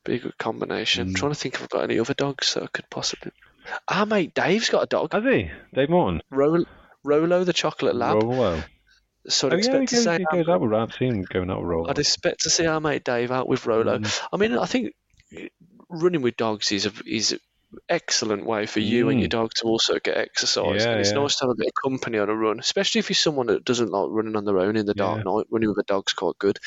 Be 0.04 0.16
a 0.16 0.20
good 0.20 0.38
combination. 0.40 1.04
I'm 1.10 1.14
Mm. 1.14 1.18
trying 1.18 1.32
to 1.34 1.40
think 1.40 1.54
if 1.56 1.62
I've 1.62 1.70
got 1.70 1.84
any 1.84 2.00
other 2.00 2.16
dogs 2.16 2.56
that 2.56 2.64
I 2.64 2.68
could 2.68 2.90
possibly. 2.90 3.32
Ah, 3.88 4.06
mate, 4.06 4.34
Dave's 4.34 4.70
got 4.70 4.84
a 4.84 4.88
dog. 4.88 5.14
Has 5.14 5.24
he? 5.24 5.52
Dave 5.76 5.90
Morton? 5.92 6.22
Rolo, 6.32 6.66
Rolo 7.04 7.44
the 7.44 7.54
chocolate 7.54 7.96
lab. 7.96 8.24
Rolo. 8.24 8.64
So 9.28 9.48
I'd 9.48 9.54
Oh, 9.54 9.56
yeah, 9.56 9.60
expect 9.60 9.82
he 9.82 9.88
to 9.88 9.96
goes, 9.96 10.04
say 10.04 10.18
he 10.18 10.26
goes 10.38 10.50
out 10.50 10.62
with 10.62 10.74
I've 10.74 10.94
seen 10.94 11.14
him 11.16 11.22
going 11.24 11.50
out 11.52 11.60
with 11.60 11.68
Rolo. 11.70 11.90
I'd 11.90 12.00
expect 12.00 12.42
to 12.42 12.50
see 12.50 12.66
our 12.66 12.80
mate 12.82 13.04
Dave 13.04 13.32
out 13.32 13.48
with 13.48 13.66
Rolo. 13.66 14.00
Mm. 14.00 14.22
I 14.34 14.38
mean, 14.38 14.58
I 14.58 14.66
think 14.66 14.94
running 15.90 16.22
with 16.22 16.38
dogs 16.38 16.72
is 16.72 16.86
a 16.86 16.92
is 17.06 17.32
an 17.34 17.40
excellent 17.88 18.46
way 18.46 18.66
for 18.66 18.80
you 18.80 19.08
and 19.10 19.18
Mm. 19.18 19.22
your 19.22 19.28
dog 19.30 19.52
to 19.58 19.66
also 19.66 20.00
get 20.00 20.18
exercise. 20.18 20.84
Yeah, 20.84 20.92
and 20.92 21.00
it's 21.00 21.12
yeah. 21.12 21.20
nice 21.20 21.36
to 21.38 21.46
have 21.46 21.52
a 21.52 21.56
bit 21.56 21.68
of 21.68 21.74
company 21.90 22.18
on 22.18 22.30
a 22.30 22.36
run, 22.36 22.60
especially 22.60 23.00
if 23.00 23.10
you're 23.10 23.16
someone 23.16 23.48
that 23.48 23.64
doesn't 23.64 23.92
like 23.92 24.08
running 24.10 24.36
on 24.36 24.44
their 24.44 24.58
own 24.60 24.76
in 24.76 24.86
the 24.86 24.94
dark 24.94 25.18
Yeah. 25.24 25.32
night. 25.32 25.46
Running 25.52 25.70
with 25.70 25.78
a 25.78 25.84
dog's 25.84 26.14
quite 26.14 26.38
good. 26.38 26.58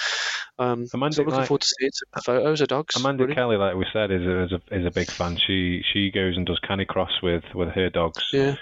Um, 0.59 0.87
Amanda, 0.95 1.17
so 1.17 1.23
I'm 1.23 1.27
looking 1.27 1.39
like- 1.41 1.49
forward 1.49 1.61
to 1.63 1.75
seeing 1.81 1.91
some 1.93 2.23
photos 2.23 2.61
of 2.61 2.69
dogs. 2.69 2.97
Amanda 2.97 3.25
running. 3.25 3.35
Kelly, 3.35 3.57
like 3.57 3.75
we 3.75 3.87
said, 3.93 4.11
is 4.13 4.23
a, 4.23 4.43
is 4.45 4.53
a 4.53 4.75
is 4.79 4.87
a 4.87 4.91
big 4.91 5.11
fan. 5.11 5.37
She 5.45 5.83
she 5.93 6.11
goes 6.11 6.37
and 6.37 6.47
does 6.47 6.61
canicross 6.61 7.21
with 7.23 7.45
with 7.55 7.71
her 7.71 7.91
dogs. 7.91 8.23
Yeah, 8.33 8.55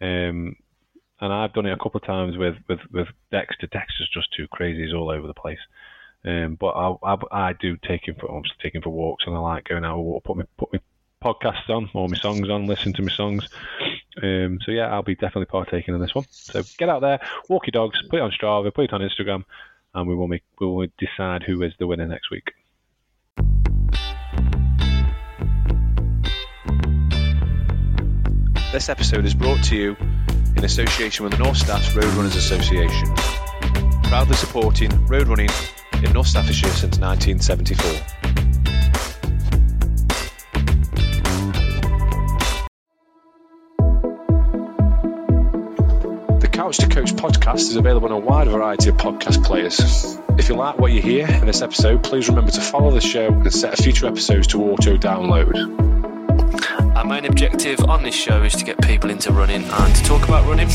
Um, 0.00 0.56
and 1.20 1.32
I've 1.32 1.52
done 1.52 1.66
it 1.66 1.72
a 1.72 1.76
couple 1.76 2.00
of 2.00 2.06
times 2.06 2.36
with, 2.36 2.56
with, 2.68 2.80
with 2.90 3.08
Dexter. 3.30 3.66
Dexter's 3.66 4.08
just 4.12 4.32
too 4.32 4.48
crazy. 4.48 4.84
He's 4.84 4.94
all 4.94 5.10
over 5.10 5.26
the 5.26 5.34
place. 5.34 5.58
Um, 6.24 6.56
but 6.58 6.70
I, 6.70 6.94
I, 7.02 7.16
I 7.30 7.52
do 7.52 7.76
take 7.76 8.06
him 8.06 8.16
for 8.18 8.30
obviously 8.30 8.58
take 8.62 8.82
for 8.82 8.90
walks, 8.90 9.24
and 9.26 9.34
I 9.34 9.38
like 9.38 9.68
going 9.68 9.84
out. 9.84 9.98
Or 9.98 10.20
put 10.20 10.36
me 10.36 10.44
put 10.58 10.72
me 10.72 10.80
podcasts 11.22 11.68
on 11.68 11.90
or 11.94 12.08
my 12.08 12.16
songs 12.16 12.48
on, 12.48 12.66
listen 12.66 12.92
to 12.94 13.02
my 13.02 13.12
songs. 13.12 13.48
Um, 14.22 14.58
so 14.64 14.72
yeah, 14.72 14.92
I'll 14.92 15.02
be 15.02 15.14
definitely 15.14 15.46
partaking 15.46 15.94
in 15.94 16.00
this 16.00 16.14
one. 16.14 16.26
So 16.30 16.62
get 16.78 16.88
out 16.88 17.00
there, 17.00 17.20
walk 17.48 17.66
your 17.66 17.72
dogs, 17.72 17.98
put 18.08 18.18
it 18.18 18.22
on 18.22 18.32
Strava, 18.32 18.72
put 18.74 18.84
it 18.84 18.92
on 18.92 19.00
Instagram, 19.00 19.44
and 19.94 20.08
we 20.08 20.14
will 20.14 20.28
make 20.28 20.42
we 20.58 20.66
will 20.66 20.86
decide 20.98 21.42
who 21.42 21.62
is 21.62 21.72
the 21.78 21.86
winner 21.86 22.06
next 22.06 22.30
week. 22.30 22.52
This 28.72 28.88
episode 28.88 29.24
is 29.24 29.34
brought 29.34 29.62
to 29.64 29.76
you 29.76 29.96
in 30.60 30.66
association 30.66 31.24
with 31.24 31.32
the 31.32 31.38
North 31.38 31.56
Staffs 31.56 31.94
Road 31.94 32.04
Runners 32.04 32.36
Association, 32.36 33.08
proudly 34.04 34.34
supporting 34.36 35.06
road 35.06 35.26
running 35.26 35.48
in 36.02 36.12
North 36.12 36.26
Staffordshire 36.26 36.68
since 36.68 36.98
1974. 36.98 37.90
The 46.40 46.48
Couch 46.52 46.76
to 46.76 46.88
Coach 46.88 47.14
podcast 47.14 47.60
is 47.60 47.76
available 47.76 48.08
on 48.08 48.12
a 48.12 48.18
wide 48.18 48.48
variety 48.48 48.90
of 48.90 48.98
podcast 48.98 49.42
players. 49.42 49.80
If 50.38 50.50
you 50.50 50.56
like 50.56 50.78
what 50.78 50.92
you 50.92 51.00
hear 51.00 51.26
in 51.26 51.46
this 51.46 51.62
episode, 51.62 52.04
please 52.04 52.28
remember 52.28 52.50
to 52.50 52.60
follow 52.60 52.90
the 52.90 53.00
show 53.00 53.28
and 53.28 53.50
set 53.50 53.78
future 53.78 54.06
episodes 54.06 54.48
to 54.48 54.62
auto 54.62 54.98
download. 54.98 56.09
Uh, 56.90 56.98
our 56.98 57.04
main 57.04 57.24
objective 57.24 57.80
on 57.88 58.02
this 58.02 58.14
show 58.14 58.42
is 58.42 58.54
to 58.54 58.64
get 58.64 58.80
people 58.82 59.10
into 59.10 59.32
running 59.32 59.62
and 59.64 59.96
to 59.96 60.02
talk 60.04 60.24
about 60.24 60.46
running. 60.46 60.68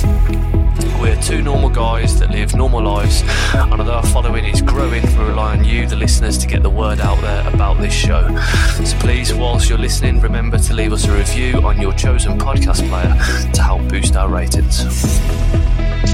We're 0.99 1.19
two 1.21 1.41
normal 1.41 1.69
guys 1.69 2.19
that 2.19 2.31
live 2.31 2.55
normal 2.55 2.83
lives, 2.83 3.23
and 3.53 3.73
although 3.73 3.93
our 3.93 4.05
following 4.05 4.45
is 4.45 4.61
growing, 4.61 5.03
we 5.17 5.23
rely 5.23 5.57
on 5.57 5.63
you, 5.63 5.87
the 5.87 5.95
listeners, 5.95 6.37
to 6.39 6.47
get 6.47 6.63
the 6.63 6.69
word 6.69 6.99
out 6.99 7.19
there 7.21 7.47
about 7.53 7.79
this 7.79 7.93
show. 7.93 8.27
So 8.83 8.97
please, 8.99 9.33
whilst 9.33 9.69
you're 9.69 9.77
listening, 9.77 10.19
remember 10.19 10.57
to 10.57 10.73
leave 10.73 10.93
us 10.93 11.05
a 11.05 11.11
review 11.11 11.61
on 11.61 11.79
your 11.79 11.93
chosen 11.93 12.37
podcast 12.37 12.87
player 12.89 13.51
to 13.53 13.61
help 13.61 13.87
boost 13.89 14.15
our 14.15 14.29
ratings. 14.29 14.85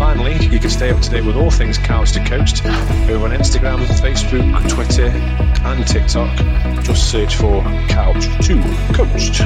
Finally, 0.01 0.47
you 0.47 0.59
can 0.59 0.71
stay 0.71 0.89
up 0.89 0.99
to 0.99 1.11
date 1.11 1.23
with 1.23 1.35
all 1.35 1.51
things 1.51 1.77
Couch 1.77 2.13
to 2.13 2.25
Coached 2.25 2.65
over 2.65 3.25
on 3.25 3.31
Instagram, 3.37 3.85
Facebook, 3.85 4.67
Twitter, 4.67 5.05
and 5.05 5.87
TikTok. 5.87 6.35
Just 6.83 7.11
search 7.11 7.35
for 7.35 7.61
Couch 7.87 8.25
to 8.47 8.59
Coached. 8.95 9.37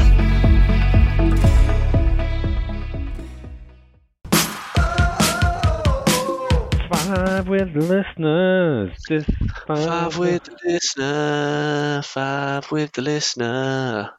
Five 6.89 7.49
with 7.49 7.74
the 7.74 7.82
listeners. 7.82 8.93
This 9.10 9.26
Five 9.68 10.18
with 10.18 10.45
the 10.45 10.58
listener, 10.64 12.01
five 12.01 12.72
with 12.72 12.93
the 12.93 13.01
listener. 13.01 14.12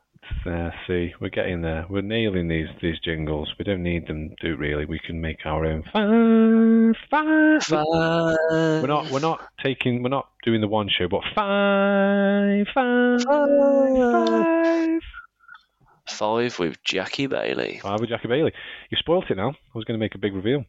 Uh, 0.45 0.71
see, 0.87 1.13
we're 1.21 1.29
getting 1.29 1.63
there. 1.63 1.87
We're 1.89 2.03
nailing 2.03 2.49
these 2.49 2.69
these 2.81 2.99
jingles. 3.01 3.53
We 3.59 3.65
don't 3.65 3.83
need 3.83 4.07
them 4.07 4.35
to 4.41 4.57
really. 4.57 4.85
We 4.85 4.99
can 4.99 5.21
make 5.21 5.45
our 5.45 5.65
own. 5.65 5.83
Five, 5.93 6.95
five. 7.11 7.63
Five. 7.63 8.37
We're 8.83 8.87
not. 8.87 9.11
We're 9.11 9.21
not 9.21 9.41
taking. 9.63 10.03
We're 10.03 10.11
not 10.11 10.29
doing 10.45 10.61
the 10.61 10.69
one 10.69 10.89
show, 10.89 11.09
but 11.09 11.23
five, 11.35 12.67
five, 12.75 13.23
five. 13.25 15.01
Five 16.09 16.59
with 16.59 16.77
Jackie 16.85 17.27
Bailey. 17.27 17.81
Five 17.83 18.01
with 18.01 18.11
Jackie 18.11 18.29
Bailey. 18.29 18.53
You 18.91 18.97
spoilt 18.99 19.31
it 19.31 19.37
now. 19.37 19.51
I 19.51 19.55
was 19.75 19.85
going 19.85 19.99
to 19.99 20.05
make 20.05 20.15
a 20.15 20.19
big 20.19 20.35
reveal. 20.35 20.65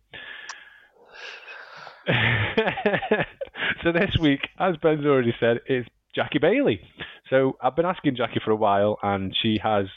so 3.84 3.92
this 3.92 4.18
week, 4.20 4.48
as 4.60 4.78
Ben's 4.78 5.06
already 5.06 5.36
said, 5.40 5.60
it's 5.68 5.88
Jackie 6.16 6.40
Bailey. 6.40 6.82
So 7.30 7.58
I've 7.62 7.76
been 7.76 7.86
asking 7.86 8.16
Jackie 8.16 8.40
for 8.44 8.52
a 8.52 8.56
while, 8.56 8.98
and 9.04 9.36
she 9.36 9.60
has 9.62 9.88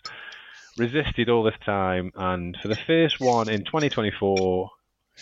resisted 0.77 1.29
all 1.29 1.43
this 1.43 1.55
time. 1.65 2.11
And 2.17 2.57
for 2.61 2.69
the 2.69 2.77
first 2.77 3.21
one 3.21 3.49
in 3.49 3.65
2024, 3.65 4.71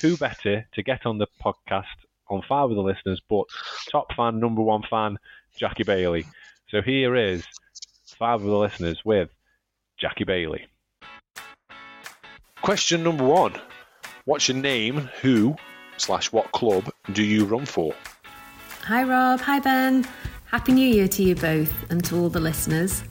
who 0.00 0.16
better 0.16 0.66
to 0.74 0.82
get 0.82 1.04
on 1.04 1.18
the 1.18 1.26
podcast 1.42 1.84
on 2.30 2.42
Five 2.48 2.68
with 2.68 2.76
the 2.76 2.82
listeners, 2.82 3.20
but 3.28 3.44
top 3.90 4.12
fan, 4.14 4.40
number 4.40 4.62
one 4.62 4.82
fan, 4.88 5.18
Jackie 5.56 5.84
Bailey. 5.84 6.26
So 6.68 6.82
here 6.82 7.14
is 7.16 7.44
Five 8.18 8.42
with 8.42 8.50
the 8.50 8.58
listeners 8.58 9.00
with 9.04 9.30
Jackie 9.98 10.24
Bailey. 10.24 10.66
Question 12.62 13.02
number 13.02 13.24
one 13.24 13.54
What's 14.24 14.48
your 14.48 14.56
name? 14.56 15.08
Who 15.22 15.56
slash 15.96 16.32
what 16.32 16.52
club 16.52 16.90
do 17.12 17.22
you 17.22 17.44
run 17.44 17.66
for? 17.66 17.94
Hi, 18.82 19.02
Rob. 19.04 19.40
Hi, 19.40 19.60
Ben. 19.60 20.06
Happy 20.50 20.72
New 20.72 20.88
Year 20.88 21.06
to 21.08 21.22
you 21.22 21.34
both 21.34 21.90
and 21.90 22.02
to 22.06 22.16
all 22.16 22.30
the 22.30 22.40
listeners. 22.40 23.02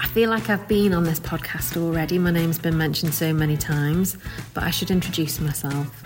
I 0.00 0.06
feel 0.06 0.30
like 0.30 0.48
I've 0.48 0.66
been 0.66 0.94
on 0.94 1.04
this 1.04 1.20
podcast 1.20 1.76
already. 1.76 2.18
My 2.18 2.30
name's 2.30 2.58
been 2.58 2.78
mentioned 2.78 3.12
so 3.12 3.34
many 3.34 3.54
times, 3.58 4.16
but 4.54 4.62
I 4.64 4.70
should 4.70 4.90
introduce 4.90 5.40
myself. 5.40 6.02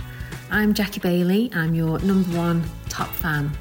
I'm 0.50 0.74
Jackie 0.74 0.98
Bailey. 0.98 1.48
I'm 1.54 1.76
your 1.76 2.00
number 2.00 2.36
one 2.36 2.64
top 2.88 3.10
fan. 3.10 3.52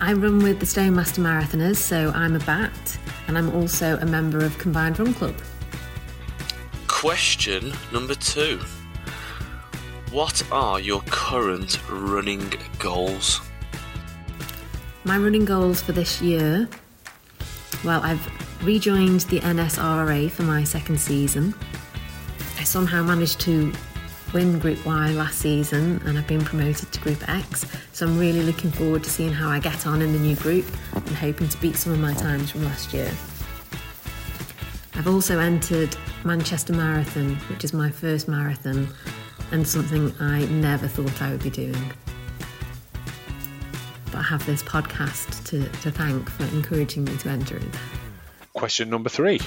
I 0.00 0.14
run 0.14 0.40
with 0.40 0.58
the 0.58 0.66
Stone 0.66 0.96
Master 0.96 1.20
Marathoners, 1.20 1.76
so 1.76 2.10
I'm 2.10 2.34
a 2.34 2.40
bat, 2.40 2.98
and 3.28 3.38
I'm 3.38 3.54
also 3.54 3.98
a 3.98 4.04
member 4.04 4.44
of 4.44 4.58
Combined 4.58 4.98
Run 4.98 5.14
Club. 5.14 5.36
Question 6.88 7.72
number 7.92 8.16
two 8.16 8.58
What 10.10 10.42
are 10.50 10.80
your 10.80 11.02
current 11.02 11.78
running 11.88 12.52
goals? 12.80 13.47
My 15.04 15.16
running 15.16 15.44
goals 15.44 15.80
for 15.80 15.92
this 15.92 16.20
year 16.20 16.68
well, 17.84 18.00
I've 18.02 18.64
rejoined 18.64 19.20
the 19.22 19.38
NSRA 19.40 20.30
for 20.30 20.42
my 20.42 20.64
second 20.64 20.98
season. 20.98 21.54
I 22.58 22.64
somehow 22.64 23.04
managed 23.04 23.38
to 23.40 23.72
win 24.34 24.58
Group 24.58 24.84
Y 24.84 25.10
last 25.12 25.38
season 25.38 26.02
and 26.04 26.18
I've 26.18 26.26
been 26.26 26.44
promoted 26.44 26.90
to 26.90 27.00
Group 27.00 27.28
X, 27.28 27.66
so 27.92 28.06
I'm 28.06 28.18
really 28.18 28.42
looking 28.42 28.72
forward 28.72 29.04
to 29.04 29.10
seeing 29.10 29.32
how 29.32 29.48
I 29.48 29.60
get 29.60 29.86
on 29.86 30.02
in 30.02 30.12
the 30.12 30.18
new 30.18 30.34
group 30.36 30.66
and 30.92 31.08
hoping 31.10 31.48
to 31.48 31.60
beat 31.60 31.76
some 31.76 31.92
of 31.92 32.00
my 32.00 32.14
times 32.14 32.50
from 32.50 32.64
last 32.64 32.92
year. 32.92 33.10
I've 34.94 35.06
also 35.06 35.38
entered 35.38 35.96
Manchester 36.24 36.72
Marathon, 36.72 37.36
which 37.48 37.62
is 37.62 37.72
my 37.72 37.90
first 37.90 38.26
marathon 38.26 38.88
and 39.52 39.66
something 39.66 40.12
I 40.18 40.46
never 40.46 40.88
thought 40.88 41.22
I 41.22 41.30
would 41.30 41.44
be 41.44 41.50
doing. 41.50 41.92
I 44.18 44.22
have 44.22 44.44
this 44.46 44.64
podcast 44.64 45.44
to, 45.44 45.68
to 45.82 45.92
thank 45.92 46.28
for 46.28 46.42
encouraging 46.56 47.04
me 47.04 47.16
to 47.18 47.28
enter 47.28 47.56
it. 47.56 47.62
Question 48.52 48.90
number 48.90 49.08
three 49.08 49.40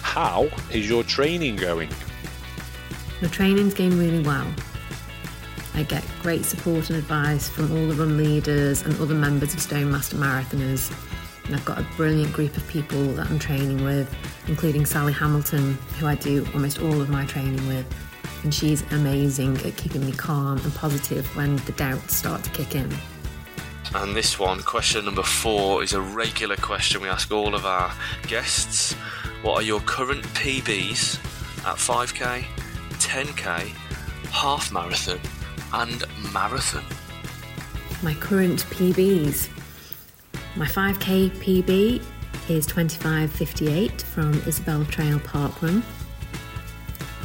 How 0.00 0.48
is 0.72 0.88
your 0.88 1.04
training 1.04 1.54
going? 1.54 1.88
The 3.20 3.28
training's 3.28 3.74
going 3.74 3.96
really 3.96 4.18
well. 4.20 4.52
I 5.74 5.84
get 5.84 6.04
great 6.20 6.44
support 6.44 6.90
and 6.90 6.98
advice 6.98 7.48
from 7.48 7.70
all 7.70 7.86
the 7.86 7.94
run 7.94 8.16
leaders 8.16 8.82
and 8.82 9.00
other 9.00 9.14
members 9.14 9.54
of 9.54 9.60
Stone 9.60 9.92
Master 9.92 10.16
Marathoners. 10.16 10.92
And 11.44 11.54
I've 11.54 11.64
got 11.64 11.78
a 11.78 11.86
brilliant 11.96 12.32
group 12.32 12.56
of 12.56 12.66
people 12.66 13.04
that 13.14 13.30
I'm 13.30 13.38
training 13.38 13.84
with, 13.84 14.12
including 14.48 14.84
Sally 14.84 15.12
Hamilton, 15.12 15.74
who 16.00 16.08
I 16.08 16.16
do 16.16 16.44
almost 16.54 16.82
all 16.82 17.00
of 17.00 17.08
my 17.08 17.24
training 17.24 17.64
with. 17.68 17.86
And 18.42 18.52
she's 18.52 18.82
amazing 18.90 19.58
at 19.58 19.76
keeping 19.76 20.04
me 20.04 20.10
calm 20.10 20.58
and 20.58 20.74
positive 20.74 21.24
when 21.36 21.56
the 21.56 21.72
doubts 21.72 22.16
start 22.16 22.42
to 22.42 22.50
kick 22.50 22.74
in. 22.74 22.92
And 23.94 24.16
this 24.16 24.38
one, 24.38 24.62
question 24.62 25.04
number 25.04 25.22
four, 25.22 25.82
is 25.82 25.92
a 25.92 26.00
regular 26.00 26.56
question 26.56 27.02
we 27.02 27.08
ask 27.08 27.30
all 27.30 27.54
of 27.54 27.66
our 27.66 27.92
guests. 28.26 28.94
What 29.42 29.56
are 29.56 29.62
your 29.62 29.80
current 29.80 30.24
PBs 30.28 31.16
at 31.66 31.76
5k, 31.76 32.42
10k, 33.00 33.68
half 34.30 34.72
marathon, 34.72 35.20
and 35.74 36.04
marathon? 36.32 36.84
My 38.02 38.14
current 38.14 38.64
PBs. 38.70 39.50
My 40.56 40.66
5k 40.66 41.30
PB 41.30 42.02
is 42.48 42.66
25.58 42.66 44.00
from 44.00 44.32
Isabel 44.46 44.86
Trail 44.86 45.18
Parkrun. 45.18 45.82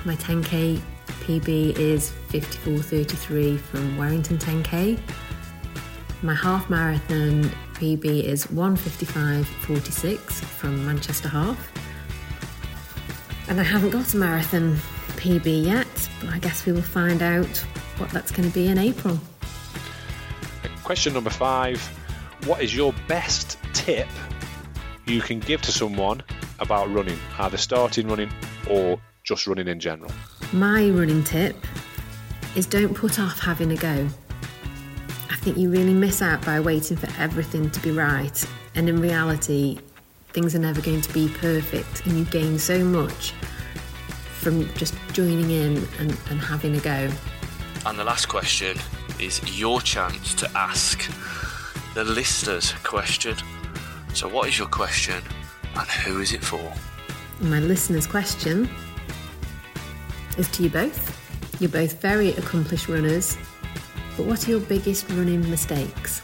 My 0.03 0.17
10k 0.17 0.81
PB 1.21 1.77
is 1.77 2.11
54.33 2.29 3.57
from 3.57 3.97
Warrington 3.97 4.37
10k. 4.37 4.99
My 6.23 6.33
half 6.33 6.67
marathon 6.67 7.43
PB 7.75 8.23
is 8.23 8.47
155.46 8.47 10.17
from 10.31 10.83
Manchester 10.83 11.29
Half. 11.29 11.71
And 13.47 13.59
I 13.59 13.63
haven't 13.63 13.91
got 13.91 14.11
a 14.15 14.17
marathon 14.17 14.77
PB 15.17 15.65
yet, 15.65 16.09
but 16.19 16.29
I 16.29 16.39
guess 16.39 16.65
we 16.65 16.71
will 16.71 16.81
find 16.81 17.21
out 17.21 17.55
what 17.97 18.09
that's 18.09 18.31
going 18.31 18.49
to 18.49 18.53
be 18.53 18.67
in 18.67 18.79
April. 18.79 19.19
Question 20.83 21.13
number 21.13 21.29
five 21.29 21.79
What 22.45 22.63
is 22.63 22.75
your 22.75 22.95
best 23.07 23.59
tip 23.73 24.07
you 25.05 25.21
can 25.21 25.39
give 25.39 25.61
to 25.63 25.71
someone 25.71 26.23
about 26.59 26.91
running, 26.91 27.19
either 27.37 27.57
starting 27.57 28.07
running 28.07 28.31
or 28.67 28.99
just 29.23 29.45
running 29.45 29.67
in 29.67 29.79
general? 29.79 30.11
My 30.51 30.89
running 30.89 31.23
tip 31.23 31.55
is 32.55 32.65
don't 32.65 32.95
put 32.95 33.19
off 33.19 33.39
having 33.39 33.71
a 33.71 33.75
go. 33.75 34.09
Think 35.47 35.59
you 35.59 35.69
really 35.69 35.93
miss 35.93 36.21
out 36.21 36.45
by 36.45 36.59
waiting 36.59 36.97
for 36.97 37.07
everything 37.21 37.71
to 37.71 37.79
be 37.79 37.91
right. 37.91 38.45
And 38.75 38.89
in 38.89 38.99
reality, 38.99 39.79
things 40.33 40.53
are 40.53 40.59
never 40.59 40.81
going 40.81 40.99
to 40.99 41.13
be 41.13 41.29
perfect, 41.29 42.05
and 42.05 42.17
you 42.17 42.25
gain 42.25 42.59
so 42.59 42.83
much 42.83 43.31
from 44.41 44.67
just 44.73 44.93
joining 45.13 45.49
in 45.49 45.77
and, 45.99 46.17
and 46.29 46.41
having 46.41 46.75
a 46.75 46.81
go. 46.81 47.09
And 47.85 47.97
the 47.97 48.03
last 48.03 48.25
question 48.25 48.75
is 49.21 49.57
your 49.57 49.79
chance 49.79 50.33
to 50.33 50.51
ask 50.53 51.09
the 51.93 52.03
listeners 52.03 52.73
question. 52.83 53.37
So, 54.13 54.27
what 54.27 54.49
is 54.49 54.57
your 54.57 54.67
question 54.67 55.23
and 55.77 55.87
who 55.87 56.19
is 56.19 56.33
it 56.33 56.43
for? 56.43 56.73
My 57.39 57.61
listener's 57.61 58.05
question 58.05 58.69
is 60.37 60.49
to 60.49 60.63
you 60.63 60.69
both. 60.69 61.61
You're 61.61 61.69
both 61.69 62.01
very 62.01 62.31
accomplished 62.31 62.89
runners, 62.89 63.37
but 64.17 64.25
what 64.25 64.47
are 64.47 64.51
your 64.51 64.59
biggest 64.59 65.09
running 65.11 65.47
mistakes? 65.49 66.21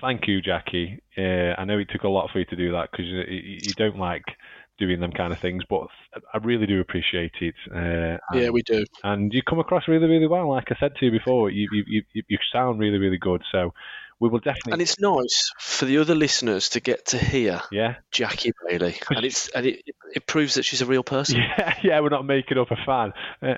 Thank 0.00 0.28
you, 0.28 0.40
Jackie. 0.40 1.00
Uh, 1.16 1.54
I 1.58 1.64
know 1.64 1.78
it 1.78 1.88
took 1.90 2.04
a 2.04 2.08
lot 2.08 2.30
for 2.30 2.38
you 2.38 2.44
to 2.46 2.56
do 2.56 2.72
that 2.72 2.90
because 2.92 3.06
you, 3.06 3.24
you 3.28 3.72
don't 3.76 3.98
like 3.98 4.22
doing 4.78 5.00
them 5.00 5.10
kind 5.10 5.32
of 5.32 5.40
things, 5.40 5.64
but 5.68 5.88
I 6.32 6.38
really 6.38 6.66
do 6.66 6.80
appreciate 6.80 7.32
it. 7.40 7.54
Uh, 7.74 8.18
Yeah, 8.32 8.50
we 8.50 8.62
do. 8.62 8.84
and 9.02 9.32
you 9.34 9.42
come 9.42 9.58
across 9.58 9.88
really, 9.88 10.06
really 10.06 10.28
well. 10.28 10.48
Like 10.48 10.70
I 10.70 10.76
said 10.78 10.94
to 10.96 11.06
you 11.06 11.10
before, 11.10 11.50
you 11.50 11.68
you, 11.72 12.02
you, 12.12 12.22
you 12.28 12.38
sound 12.52 12.78
really, 12.78 12.98
really 12.98 13.18
good. 13.18 13.42
So 13.50 13.74
we 14.20 14.28
will 14.28 14.38
definitely, 14.38 14.72
And 14.72 14.82
it's 14.82 15.00
nice 15.00 15.52
for 15.58 15.84
the 15.84 15.98
other 15.98 16.14
listeners 16.14 16.68
to 16.70 16.80
get 16.80 17.06
to 17.06 17.18
hear 17.18 17.60
yeah, 17.72 17.96
Jackie 18.12 18.52
Bailey, 18.68 18.96
and 19.10 19.24
it's 19.24 19.48
and 19.48 19.66
it, 19.66 19.82
it 20.14 20.26
proves 20.26 20.54
that 20.54 20.62
she's 20.64 20.80
a 20.82 20.86
real 20.86 21.02
person. 21.02 21.40
yeah, 21.40 21.74
yeah. 21.82 22.00
We're 22.00 22.08
not 22.10 22.24
making 22.24 22.58
up 22.58 22.70
a 22.70 22.76
fan. 22.86 23.12
Uh, 23.42 23.54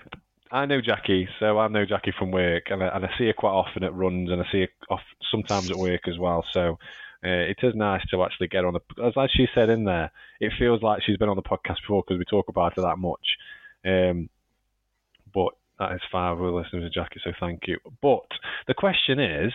I 0.52 0.66
know 0.66 0.80
Jackie, 0.80 1.28
so 1.38 1.58
I 1.58 1.68
know 1.68 1.84
Jackie 1.84 2.12
from 2.18 2.30
work, 2.32 2.64
and 2.70 2.82
I, 2.82 2.88
and 2.88 3.04
I 3.04 3.10
see 3.16 3.26
her 3.26 3.32
quite 3.32 3.52
often 3.52 3.84
at 3.84 3.94
runs, 3.94 4.30
and 4.30 4.40
I 4.42 4.44
see 4.50 4.60
her 4.62 4.68
off 4.90 5.00
sometimes 5.30 5.70
at 5.70 5.78
work 5.78 6.08
as 6.08 6.18
well. 6.18 6.44
So 6.52 6.78
uh, 7.24 7.28
it 7.28 7.58
is 7.62 7.74
nice 7.74 8.02
to 8.10 8.22
actually 8.24 8.48
get 8.48 8.64
on 8.64 8.74
the, 8.74 8.80
as 9.04 9.12
as 9.16 9.30
she 9.34 9.46
said 9.54 9.68
in 9.68 9.84
there, 9.84 10.10
it 10.40 10.52
feels 10.58 10.82
like 10.82 11.02
she's 11.04 11.16
been 11.18 11.28
on 11.28 11.36
the 11.36 11.42
podcast 11.42 11.80
before 11.82 12.02
because 12.06 12.18
we 12.18 12.24
talk 12.24 12.48
about 12.48 12.74
her 12.74 12.82
that 12.82 12.98
much. 12.98 13.36
Um, 13.84 14.28
but 15.32 15.52
that 15.78 15.92
is 15.92 16.00
fine. 16.10 16.38
We're 16.38 16.50
listening 16.50 16.82
to 16.82 16.90
Jackie, 16.90 17.20
so 17.22 17.32
thank 17.38 17.68
you. 17.68 17.78
But 18.02 18.26
the 18.66 18.74
question 18.74 19.20
is, 19.20 19.52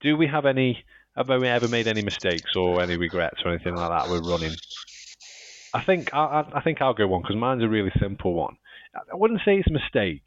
do 0.00 0.16
we 0.16 0.26
have 0.26 0.44
any? 0.46 0.84
Have 1.16 1.28
we 1.28 1.46
ever 1.46 1.68
made 1.68 1.86
any 1.86 2.02
mistakes 2.02 2.56
or 2.56 2.82
any 2.82 2.96
regrets 2.96 3.38
or 3.44 3.52
anything 3.52 3.76
like 3.76 3.90
that? 3.90 4.10
We're 4.10 4.18
running. 4.28 4.56
I 5.72 5.82
think 5.84 6.12
I- 6.12 6.44
I 6.52 6.60
think 6.62 6.80
I'll 6.82 6.94
go 6.94 7.06
one 7.06 7.22
because 7.22 7.36
mine's 7.36 7.62
a 7.62 7.68
really 7.68 7.92
simple 8.00 8.34
one. 8.34 8.56
I 8.94 9.16
wouldn't 9.16 9.40
say 9.44 9.56
it's 9.56 9.68
a 9.68 9.72
mistake, 9.72 10.26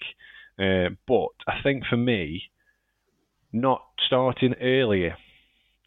uh, 0.60 0.90
but 1.08 1.30
I 1.48 1.62
think 1.64 1.86
for 1.90 1.98
me, 1.98 2.44
not 3.54 3.82
starting 4.06 4.56
earlier 4.62 5.16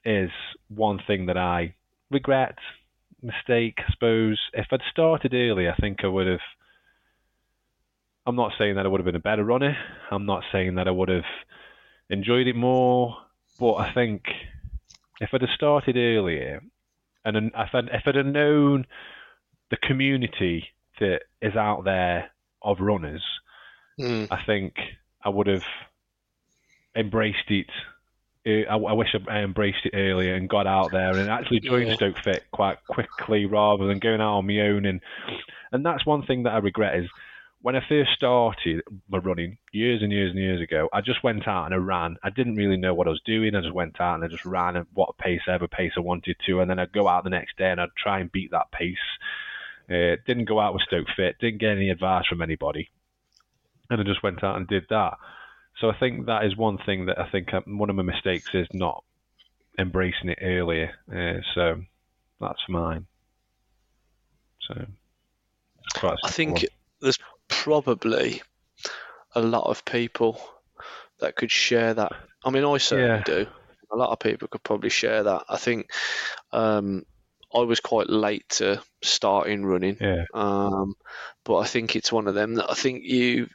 is 0.05 0.31
one 0.69 1.01
thing 1.07 1.27
that 1.27 1.37
I 1.37 1.75
regret. 2.11 2.57
Mistake, 3.23 3.75
I 3.79 3.93
suppose. 3.93 4.41
If 4.55 4.67
I'd 4.73 4.81
started 4.91 5.35
earlier, 5.35 5.73
I 5.73 5.81
think 5.81 5.99
I 6.03 6.09
would 6.09 6.27
have. 6.27 6.41
I'm 8.27 8.37
not 8.37 8.53
saying 8.59 8.77
that 8.77 8.87
I 8.87 8.89
would 8.89 9.01
have 9.01 9.07
been 9.07 9.17
a 9.17 9.21
better 9.21 9.45
runner. 9.45 9.77
I'm 10.11 10.27
not 10.27 10.43
saying 10.53 10.77
that 10.77 10.89
I 10.89 10.91
would 10.91 11.09
have 11.09 11.25
enjoyed 12.09 12.47
it 12.47 12.57
more. 12.57 13.17
But 13.59 13.75
I 13.75 13.93
think 13.93 14.23
if 15.21 15.31
I'd 15.33 15.43
have 15.43 15.51
started 15.55 15.97
earlier, 15.97 16.63
and 17.25 17.37
if 17.37 17.75
I'd, 17.75 17.89
if 17.89 18.03
I'd 18.07 18.15
have 18.15 18.27
known 18.27 18.87
the 19.71 19.77
community 19.77 20.69
that 20.99 21.21
is 21.43 21.57
out 21.57 21.85
there 21.85 22.31
of 22.63 22.81
runners, 22.81 23.23
Mm. 23.99 24.29
I 24.31 24.43
think 24.47 24.75
I 25.23 25.29
would 25.29 25.47
have 25.47 25.65
embraced 26.97 27.51
it. 27.51 27.67
eh, 28.47 28.63
I, 28.69 28.77
I 28.77 28.93
wish 28.95 29.15
I 29.29 29.39
embraced 29.41 29.85
it 29.85 29.95
earlier 29.95 30.35
and 30.35 30.49
got 30.49 30.67
out 30.67 30.91
there 30.93 31.19
and 31.19 31.29
actually 31.31 31.61
joined 31.61 31.89
Yeah. 31.89 31.95
Stoke 31.97 32.17
Fit 32.25 32.45
quite 32.53 32.79
quickly 32.87 33.45
rather 33.47 33.87
than 33.87 33.99
going 33.99 34.21
out 34.21 34.39
on 34.39 34.47
my 34.47 34.61
own. 34.61 34.87
And 34.87 35.01
and 35.73 35.85
that's 35.85 36.07
one 36.07 36.23
thing 36.25 36.45
that 36.45 36.55
I 36.55 36.59
regret 36.59 36.97
is 36.99 37.09
when 37.63 37.77
I 37.77 37.83
first 37.87 38.13
started 38.15 38.83
my 39.11 39.19
running 39.19 39.59
years 39.71 40.03
and 40.03 40.11
years 40.11 40.31
and 40.31 40.39
years 40.41 40.63
ago, 40.63 40.89
I 40.95 41.03
just 41.03 41.23
went 41.23 41.47
out 41.47 41.67
and 41.67 41.75
I 41.75 41.77
ran. 41.77 42.17
I 42.23 42.31
didn't 42.31 42.57
really 42.57 42.79
know 42.79 42.95
what 42.95 43.07
I 43.07 43.11
was 43.11 43.21
doing. 43.27 43.55
I 43.55 43.61
just 43.61 43.75
went 43.75 44.01
out 44.01 44.15
and 44.15 44.25
I 44.25 44.29
just 44.29 44.47
ran 44.47 44.77
at 44.77 44.87
what 44.95 45.19
pace 45.19 45.43
ever 45.47 45.69
pace 45.69 45.93
I 45.97 46.01
wanted 46.01 46.37
to, 46.47 46.61
and 46.61 46.71
then 46.71 46.79
I'd 46.79 46.93
go 46.93 47.07
out 47.07 47.23
the 47.25 47.29
next 47.31 47.59
day 47.59 47.71
and 47.71 47.79
I'd 47.81 47.91
try 48.03 48.19
and 48.21 48.33
beat 48.33 48.51
that 48.53 48.73
pace. 48.73 48.97
Uh, 49.91 50.17
didn't 50.27 50.45
go 50.45 50.61
out 50.61 50.73
with 50.73 50.83
Stoke 50.83 51.09
Fit. 51.17 51.37
Didn't 51.41 51.61
get 51.61 51.71
any 51.73 51.91
advice 51.91 52.27
from 52.29 52.43
anybody, 52.43 52.91
and 53.89 54.01
I 54.01 54.05
just 54.05 54.23
went 54.23 54.45
out 54.45 54.57
and 54.57 54.69
did 54.69 54.85
that. 54.91 55.15
So 55.81 55.91
I 55.91 55.99
think 55.99 56.27
that 56.27 56.45
is 56.45 56.57
one 56.57 56.79
thing 56.79 57.07
that 57.07 57.19
I 57.19 57.29
think 57.31 57.53
um, 57.55 57.79
one 57.79 57.91
of 57.91 57.97
my 57.97 58.03
mistakes 58.03 58.51
is 58.55 58.69
not 58.73 59.03
embracing 59.79 60.29
it 60.29 60.39
earlier. 60.43 60.93
Uh, 61.11 61.41
so 61.55 61.83
that's 62.41 62.61
mine. 62.69 63.07
So 64.61 64.87
I 66.03 66.31
think 66.31 66.53
one. 66.55 66.65
there's 67.01 67.19
probably 67.49 68.43
a 69.35 69.41
lot 69.41 69.67
of 69.69 69.85
people 69.85 70.41
that 71.21 71.37
could 71.37 71.51
share 71.51 71.95
that. 71.95 72.13
I 72.45 72.51
mean, 72.51 72.65
I 72.65 72.79
certainly 72.79 73.11
Yeah. 73.11 73.23
do. 73.25 73.47
A 73.93 73.97
lot 73.97 74.11
of 74.11 74.21
people 74.21 74.47
could 74.49 74.63
probably 74.63 74.91
share 74.91 75.25
that. 75.25 75.45
I 75.49 75.57
think 75.57 75.91
um, 76.53 77.05
I 77.55 77.61
was 77.61 77.81
quite 77.81 78.09
late 78.09 78.49
to 78.51 78.83
starting 79.03 79.65
running, 79.65 79.97
yeah, 80.01 80.25
um, 80.35 80.95
but 81.45 81.59
I 81.59 81.67
think 81.67 81.97
it's 81.97 82.13
one 82.13 82.29
of 82.29 82.35
them 82.35 82.55
that 82.55 82.71
I 82.71 82.75
think 82.75 83.03
you 83.05 83.49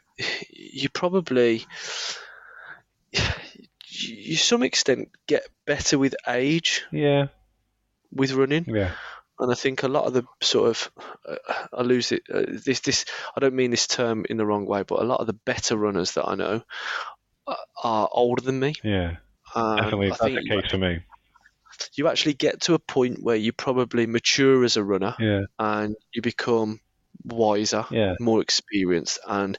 you 0.50 0.88
probably 0.90 1.64
you 3.12 4.36
to 4.36 4.42
some 4.42 4.62
extent 4.62 5.10
get 5.26 5.48
better 5.66 5.98
with 5.98 6.14
age 6.28 6.84
yeah, 6.92 7.28
with 8.12 8.32
running 8.32 8.64
yeah, 8.68 8.92
and 9.38 9.50
I 9.50 9.54
think 9.54 9.82
a 9.82 9.88
lot 9.88 10.04
of 10.04 10.14
the 10.14 10.24
sort 10.42 10.70
of 10.70 10.90
uh, 11.28 11.64
I 11.72 11.82
lose 11.82 12.12
it. 12.12 12.22
Uh, 12.32 12.44
this 12.48 12.80
this 12.80 13.04
I 13.36 13.40
don't 13.40 13.54
mean 13.54 13.70
this 13.70 13.86
term 13.86 14.24
in 14.28 14.36
the 14.36 14.46
wrong 14.46 14.66
way, 14.66 14.82
but 14.82 15.00
a 15.00 15.04
lot 15.04 15.20
of 15.20 15.26
the 15.26 15.32
better 15.32 15.76
runners 15.76 16.12
that 16.12 16.26
I 16.26 16.34
know 16.34 16.62
uh, 17.46 17.54
are 17.82 18.08
older 18.10 18.42
than 18.42 18.60
me. 18.60 18.74
yeah. 18.82 19.16
And 19.54 19.80
Definitely, 19.80 20.08
that's 20.08 20.20
the 20.20 20.48
case 20.48 20.70
for 20.70 20.78
me. 20.78 21.00
You 21.94 22.08
actually 22.08 22.34
get 22.34 22.62
to 22.62 22.74
a 22.74 22.78
point 22.78 23.22
where 23.22 23.36
you 23.36 23.52
probably 23.52 24.06
mature 24.06 24.64
as 24.64 24.76
a 24.76 24.84
runner 24.84 25.14
Yeah, 25.18 25.42
and 25.58 25.96
you 26.12 26.22
become 26.22 26.80
wiser, 27.24 27.86
yeah, 27.90 28.14
more 28.20 28.40
experienced, 28.42 29.18
and 29.26 29.58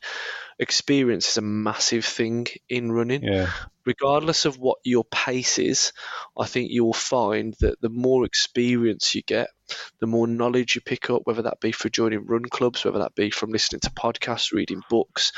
experience 0.59 1.29
is 1.29 1.37
a 1.37 1.41
massive 1.41 2.05
thing 2.05 2.47
in 2.69 2.91
running. 2.91 3.23
yeah, 3.23 3.49
regardless 3.85 4.45
of 4.45 4.57
what 4.57 4.79
your 4.83 5.05
pace 5.05 5.59
is, 5.59 5.93
I 6.37 6.45
think 6.45 6.69
you'll 6.71 6.93
find 6.93 7.55
that 7.61 7.79
the 7.81 7.89
more 7.89 8.25
experience 8.25 9.15
you 9.15 9.21
get, 9.21 9.49
the 9.99 10.07
more 10.07 10.27
knowledge 10.27 10.75
you 10.75 10.81
pick 10.81 11.09
up, 11.09 11.21
whether 11.23 11.43
that 11.43 11.59
be 11.61 11.71
for 11.71 11.89
joining 11.89 12.25
run 12.25 12.43
clubs, 12.43 12.83
whether 12.83 12.99
that 12.99 13.15
be 13.15 13.29
from 13.29 13.51
listening 13.51 13.79
to 13.81 13.91
podcasts, 13.91 14.51
reading 14.51 14.81
books, 14.89 15.31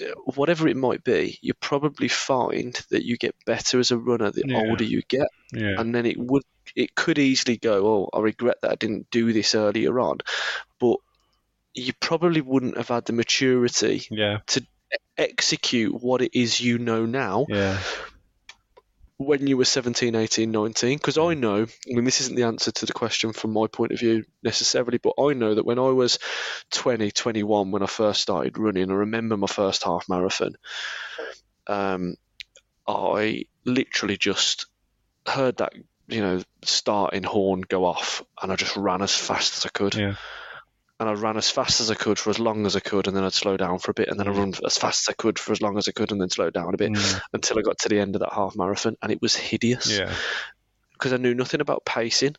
Uh, 0.00 0.14
whatever 0.34 0.68
it 0.68 0.76
might 0.76 1.04
be, 1.04 1.38
you 1.42 1.54
probably 1.54 2.08
find 2.08 2.74
that 2.90 3.04
you 3.04 3.16
get 3.16 3.34
better 3.46 3.78
as 3.78 3.90
a 3.90 3.98
runner 3.98 4.30
the 4.30 4.44
Yeah. 4.46 4.58
older 4.58 4.84
you 4.84 5.02
get, 5.08 5.28
yeah, 5.52 5.74
and 5.78 5.94
then 5.94 6.06
it 6.06 6.18
would 6.18 6.42
it 6.76 6.94
could 6.94 7.18
easily 7.18 7.56
go, 7.56 7.86
oh, 7.86 8.10
I 8.16 8.20
regret 8.20 8.58
that 8.62 8.72
I 8.72 8.74
didn't 8.76 9.10
do 9.10 9.32
this 9.32 9.54
earlier 9.54 9.98
on, 9.98 10.18
but 10.78 10.96
you 11.74 11.92
probably 12.00 12.40
wouldn't 12.40 12.76
have 12.76 12.88
had 12.88 13.04
the 13.04 13.12
maturity 13.12 14.02
yeah, 14.10 14.38
to 14.48 14.64
execute 15.16 15.94
what 15.94 16.22
it 16.22 16.38
is 16.38 16.60
you 16.60 16.78
know 16.78 17.06
now. 17.06 17.46
Yeah, 17.48 17.78
when 19.20 19.46
you 19.46 19.58
were 19.58 19.66
17, 19.66 20.14
18, 20.14 20.50
19? 20.50 20.96
Because 20.96 21.18
I 21.18 21.34
know, 21.34 21.64
I 21.64 21.94
mean, 21.94 22.04
this 22.04 22.22
isn't 22.22 22.36
the 22.36 22.44
answer 22.44 22.72
to 22.72 22.86
the 22.86 22.94
question 22.94 23.34
from 23.34 23.52
my 23.52 23.66
point 23.66 23.92
of 23.92 23.98
view 23.98 24.24
necessarily, 24.42 24.96
but 24.96 25.12
I 25.20 25.34
know 25.34 25.54
that 25.54 25.66
when 25.66 25.78
I 25.78 25.90
was 25.90 26.18
20, 26.70 27.10
21, 27.10 27.70
when 27.70 27.82
I 27.82 27.86
first 27.86 28.22
started 28.22 28.56
running, 28.56 28.90
I 28.90 28.94
remember 28.94 29.36
my 29.36 29.46
first 29.46 29.84
half 29.84 30.08
marathon. 30.08 30.54
Um, 31.66 32.14
I 32.88 33.44
literally 33.66 34.16
just 34.16 34.64
heard 35.26 35.58
that, 35.58 35.74
you 36.08 36.22
know, 36.22 36.42
starting 36.64 37.22
horn 37.22 37.60
go 37.60 37.84
off, 37.84 38.24
and 38.42 38.50
I 38.50 38.56
just 38.56 38.74
ran 38.74 39.02
as 39.02 39.14
fast 39.14 39.58
as 39.58 39.66
I 39.66 39.68
could. 39.68 39.96
yeah, 39.96 40.14
And 41.00 41.08
I 41.08 41.14
ran 41.14 41.38
as 41.38 41.50
fast 41.50 41.80
as 41.80 41.90
I 41.90 41.94
could 41.94 42.18
for 42.18 42.28
as 42.28 42.38
long 42.38 42.66
as 42.66 42.76
I 42.76 42.80
could, 42.80 43.08
and 43.08 43.16
then 43.16 43.24
I'd 43.24 43.32
slow 43.32 43.56
down 43.56 43.78
for 43.78 43.90
a 43.90 43.94
bit, 43.94 44.08
and 44.08 44.20
then 44.20 44.28
I'd 44.28 44.36
run 44.36 44.52
as 44.66 44.76
fast 44.76 45.08
as 45.08 45.12
I 45.12 45.14
could 45.14 45.38
for 45.38 45.50
as 45.52 45.62
long 45.62 45.78
as 45.78 45.88
I 45.88 45.92
could, 45.92 46.12
and 46.12 46.20
then 46.20 46.28
slow 46.28 46.50
down 46.50 46.74
a 46.74 46.76
bit 46.76 46.92
Mm, 46.92 47.20
until 47.32 47.58
I 47.58 47.62
got 47.62 47.78
to 47.78 47.88
the 47.88 47.98
end 47.98 48.14
of 48.16 48.20
that 48.20 48.34
half 48.34 48.54
marathon, 48.54 48.96
and 49.02 49.10
it 49.10 49.22
was 49.22 49.34
hideous 49.34 49.98
yeah, 49.98 50.14
because 50.92 51.14
I 51.14 51.16
knew 51.16 51.34
nothing 51.34 51.62
about 51.62 51.86
pacing. 51.86 52.36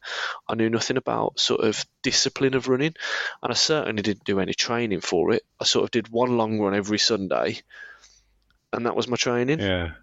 I 0.47 0.53
knew 0.53 0.69
nothing 0.69 0.97
about 0.97 1.39
sort 1.39 1.61
of 1.61 1.83
discipline 2.03 2.53
of 2.53 2.67
running, 2.67 2.93
and 3.41 3.51
I 3.51 3.55
certainly 3.55 4.03
didn't 4.03 4.25
do 4.25 4.39
any 4.39 4.53
training 4.53 5.01
for 5.01 5.31
it. 5.31 5.41
I 5.59 5.63
sort 5.63 5.83
of 5.85 5.89
did 5.91 6.09
one 6.09 6.37
long 6.37 6.59
run 6.59 6.75
every 6.75 6.99
Sunday, 6.99 7.61
and 8.71 8.85
that 8.85 8.95
was 8.95 9.07
my 9.07 9.15
training. 9.17 9.59
yeah, 9.59 9.93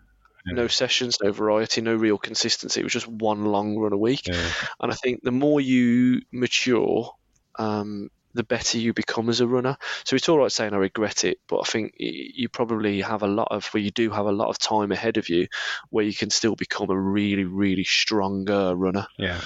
No 0.46 0.66
sessions, 0.66 1.18
no 1.22 1.30
variety, 1.30 1.80
no 1.80 1.94
real 1.94 2.18
consistency. 2.18 2.80
It 2.80 2.84
was 2.84 2.92
just 2.92 3.06
one 3.06 3.44
long 3.44 3.76
run 3.78 3.92
a 3.92 3.96
week. 3.98 4.26
yeah, 4.26 4.50
And 4.80 4.90
I 4.90 4.96
think 4.96 5.22
the 5.22 5.30
more 5.30 5.60
you 5.60 6.22
mature, 6.32 7.12
um, 7.56 8.10
the 8.34 8.44
better 8.44 8.78
you 8.78 8.92
become 8.92 9.28
as 9.28 9.40
a 9.40 9.46
runner. 9.46 9.76
So 10.04 10.16
it's 10.16 10.28
all 10.28 10.38
right 10.38 10.52
saying 10.52 10.74
I 10.74 10.76
regret 10.76 11.24
it, 11.24 11.38
but 11.48 11.60
I 11.60 11.64
think 11.64 11.94
you 11.98 12.48
probably 12.48 13.00
have 13.00 13.22
a 13.22 13.28
lot 13.28 13.48
of 13.50 13.66
where 13.68 13.82
you 13.82 13.90
do 13.90 14.10
have 14.10 14.26
a 14.26 14.32
lot 14.32 14.48
of 14.48 14.58
time 14.58 14.92
ahead 14.92 15.16
of 15.16 15.28
you 15.28 15.48
where 15.90 16.04
you 16.04 16.14
can 16.14 16.30
still 16.30 16.54
become 16.54 16.90
a 16.90 16.98
really, 16.98 17.44
really 17.44 17.84
stronger 17.84 18.74
runner. 18.74 19.06
Yeah. 19.18 19.40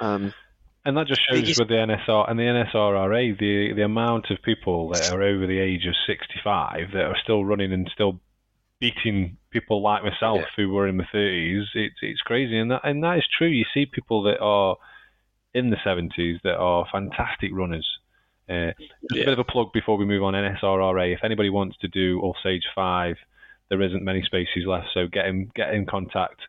Um, 0.00 0.34
and 0.84 0.96
that 0.96 1.06
just 1.06 1.22
shows 1.28 1.58
with 1.58 1.68
the 1.68 1.74
NSR 1.74 2.30
and 2.30 2.38
the 2.38 2.42
NSRRA 2.42 3.38
the 3.38 3.72
the 3.74 3.82
amount 3.82 4.30
of 4.30 4.42
people 4.42 4.90
that 4.90 5.10
are 5.10 5.22
over 5.22 5.46
the 5.46 5.58
age 5.58 5.86
of 5.86 5.94
65 6.06 6.92
that 6.92 7.04
are 7.04 7.16
still 7.22 7.44
running 7.44 7.72
and 7.72 7.90
still 7.92 8.20
beating 8.80 9.38
people 9.50 9.82
like 9.82 10.02
myself 10.02 10.40
yeah. 10.40 10.46
who 10.56 10.70
were 10.70 10.86
in 10.86 10.98
the 10.98 11.04
30s. 11.04 11.64
It's 11.74 11.96
it's 12.02 12.20
crazy, 12.20 12.58
and 12.58 12.70
that 12.70 12.82
and 12.84 13.02
that 13.02 13.18
is 13.18 13.24
true. 13.38 13.48
You 13.48 13.64
see 13.72 13.86
people 13.86 14.24
that 14.24 14.40
are 14.40 14.76
in 15.54 15.70
the 15.70 15.76
70s 15.76 16.42
that 16.42 16.56
are 16.56 16.84
fantastic 16.92 17.50
runners. 17.52 17.88
Uh, 18.48 18.72
just 18.78 18.92
yeah. 19.10 19.22
a 19.22 19.24
bit 19.24 19.32
of 19.32 19.38
a 19.38 19.44
plug 19.44 19.72
before 19.72 19.96
we 19.96 20.04
move 20.04 20.22
on. 20.22 20.34
NSRRA. 20.34 21.14
If 21.14 21.24
anybody 21.24 21.50
wants 21.50 21.76
to 21.78 21.88
do 21.88 22.20
All 22.20 22.36
Stage 22.40 22.64
Five, 22.74 23.16
there 23.70 23.80
isn't 23.80 24.02
many 24.02 24.22
spaces 24.22 24.64
left, 24.66 24.88
so 24.92 25.06
get 25.06 25.26
in 25.26 25.50
get 25.54 25.72
in 25.72 25.86
contact 25.86 26.40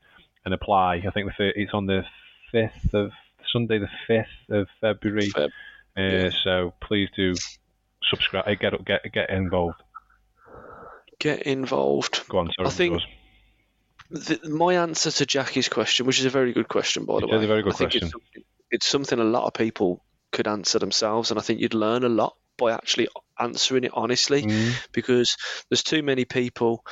and 0.44 0.54
apply. 0.54 1.04
I 1.08 1.12
think 1.12 1.32
the 1.38 1.52
it's 1.56 1.74
on 1.74 1.86
the 1.86 2.04
fifth 2.52 2.94
of 2.94 3.12
Sunday, 3.52 3.80
the 3.80 3.90
fifth 4.08 4.50
of 4.50 4.68
February. 4.82 5.30
Feb. 5.30 5.50
Uh, 5.98 6.02
yeah. 6.02 6.30
So 6.44 6.74
please 6.82 7.10
do 7.16 7.36
subscribe. 8.10 8.60
Get 8.60 8.74
up. 8.74 8.86
get 8.86 9.12
get 9.12 9.30
involved. 9.30 9.82
Get 11.20 11.44
involved. 11.44 12.28
Go 12.28 12.40
on. 12.40 12.52
Sorry, 12.56 12.68
I 12.68 12.72
think 12.72 13.02
the, 14.12 14.50
my 14.50 14.76
answer 14.76 15.12
to 15.12 15.26
Jackie's 15.26 15.70
question, 15.70 16.06
which 16.06 16.20
is 16.20 16.26
a 16.26 16.30
very 16.30 16.54
good 16.54 16.68
question, 16.68 17.06
by 17.06 17.20
the 17.20 17.28
it 17.28 17.32
way, 17.32 17.38
is 17.38 17.44
a 17.44 17.48
very 17.48 17.64
good 17.64 17.76
question. 17.76 18.04
It's 18.04 18.46
it's 18.72 18.88
something 18.88 19.20
a 19.20 19.24
lot 19.24 19.46
of 19.46 19.54
people 19.54 20.04
could 20.36 20.48
answer 20.48 20.78
themselves, 20.78 21.32
and 21.32 21.40
I 21.40 21.44
think 21.44 21.62
you'd 21.62 21.74
learn 21.74 22.04
a 22.04 22.10
lot 22.10 22.36
by 22.58 22.74
actually 22.74 23.08
answering 23.40 23.86
it 23.86 23.92
honestly, 23.94 24.44
mm. 24.44 24.74
because 24.92 25.38
there's 25.70 25.84
too 25.84 26.04
many 26.04 26.26
people 26.26 26.86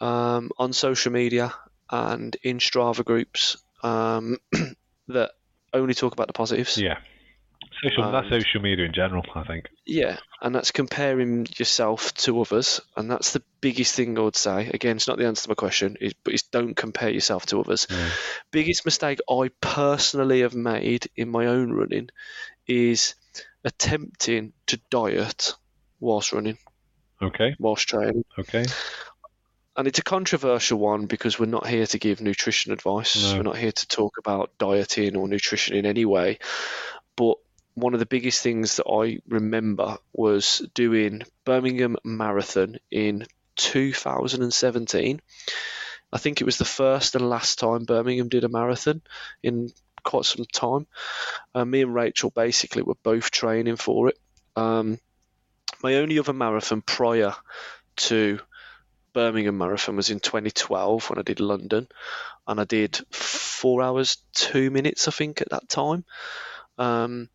um, 0.00 0.50
on 0.58 0.72
social 0.72 1.12
media 1.12 1.54
and 1.90 2.36
in 2.42 2.58
Strava 2.58 3.04
groups 3.04 3.56
um, 3.82 4.38
that 5.08 5.30
only 5.72 5.94
talk 5.94 6.12
about 6.12 6.26
the 6.26 6.32
positives. 6.32 6.76
Yeah. 6.76 6.98
Social, 7.82 8.04
and, 8.04 8.14
that's 8.14 8.28
social 8.28 8.60
media 8.60 8.84
in 8.84 8.92
general, 8.92 9.24
I 9.34 9.44
think. 9.44 9.68
Yeah, 9.86 10.18
and 10.42 10.54
that's 10.54 10.70
comparing 10.70 11.46
yourself 11.56 12.12
to 12.14 12.40
others, 12.40 12.80
and 12.94 13.10
that's 13.10 13.32
the 13.32 13.42
biggest 13.62 13.94
thing 13.94 14.18
I 14.18 14.22
would 14.22 14.36
say. 14.36 14.68
Again, 14.68 14.96
it's 14.96 15.08
not 15.08 15.16
the 15.16 15.26
answer 15.26 15.44
to 15.44 15.48
my 15.50 15.54
question, 15.54 15.96
but 16.24 16.34
it's 16.34 16.42
don't 16.42 16.74
compare 16.74 17.08
yourself 17.08 17.46
to 17.46 17.60
others. 17.60 17.86
Yeah. 17.88 18.10
Biggest 18.50 18.84
mistake 18.84 19.20
I 19.30 19.50
personally 19.62 20.40
have 20.42 20.54
made 20.54 21.08
in 21.16 21.30
my 21.30 21.46
own 21.46 21.72
running 21.72 22.10
is 22.70 23.14
attempting 23.64 24.52
to 24.66 24.80
diet 24.90 25.54
whilst 25.98 26.32
running. 26.32 26.58
Okay. 27.20 27.54
Whilst 27.58 27.88
training. 27.88 28.24
Okay 28.38 28.64
and 29.76 29.88
it's 29.88 29.98
a 29.98 30.02
controversial 30.02 30.78
one 30.78 31.06
because 31.06 31.38
we're 31.38 31.46
not 31.46 31.66
here 31.66 31.86
to 31.86 31.98
give 31.98 32.20
nutrition 32.20 32.70
advice. 32.70 33.32
No. 33.32 33.38
We're 33.38 33.44
not 33.44 33.56
here 33.56 33.72
to 33.72 33.88
talk 33.88 34.18
about 34.18 34.50
dieting 34.58 35.16
or 35.16 35.26
nutrition 35.26 35.74
in 35.74 35.86
any 35.86 36.04
way. 36.04 36.38
But 37.16 37.38
one 37.74 37.94
of 37.94 38.00
the 38.00 38.04
biggest 38.04 38.42
things 38.42 38.76
that 38.76 38.86
I 38.86 39.20
remember 39.26 39.96
was 40.12 40.58
doing 40.74 41.22
Birmingham 41.46 41.96
Marathon 42.04 42.76
in 42.90 43.26
2017. 43.56 45.20
I 46.12 46.18
think 46.18 46.40
it 46.40 46.44
was 46.44 46.58
the 46.58 46.64
first 46.64 47.14
and 47.14 47.30
last 47.30 47.58
time 47.58 47.84
Birmingham 47.84 48.28
did 48.28 48.44
a 48.44 48.48
marathon 48.48 49.00
in 49.42 49.70
quite 50.10 50.24
some 50.24 50.44
time. 50.52 50.88
Uh, 51.54 51.64
me 51.64 51.82
and 51.82 51.94
Rachel 51.94 52.30
basically 52.30 52.82
were 52.82 52.96
both 53.02 53.30
training 53.30 53.76
for 53.76 54.08
it. 54.08 54.18
Um, 54.56 54.98
my 55.84 55.94
only 55.94 56.18
other 56.18 56.32
marathon 56.32 56.82
prior 56.82 57.34
to 57.96 58.40
Birmingham 59.12 59.56
Marathon 59.56 59.96
was 59.96 60.10
in 60.10 60.18
2012 60.18 61.08
when 61.08 61.18
I 61.20 61.22
did 61.22 61.38
London, 61.38 61.86
and 62.46 62.60
I 62.60 62.64
did 62.64 63.00
four 63.12 63.82
hours 63.82 64.18
two 64.34 64.70
minutes, 64.70 65.06
I 65.06 65.12
think, 65.12 65.40
at 65.40 65.50
that 65.50 65.68
time. 65.68 66.04
Um, 66.76 67.28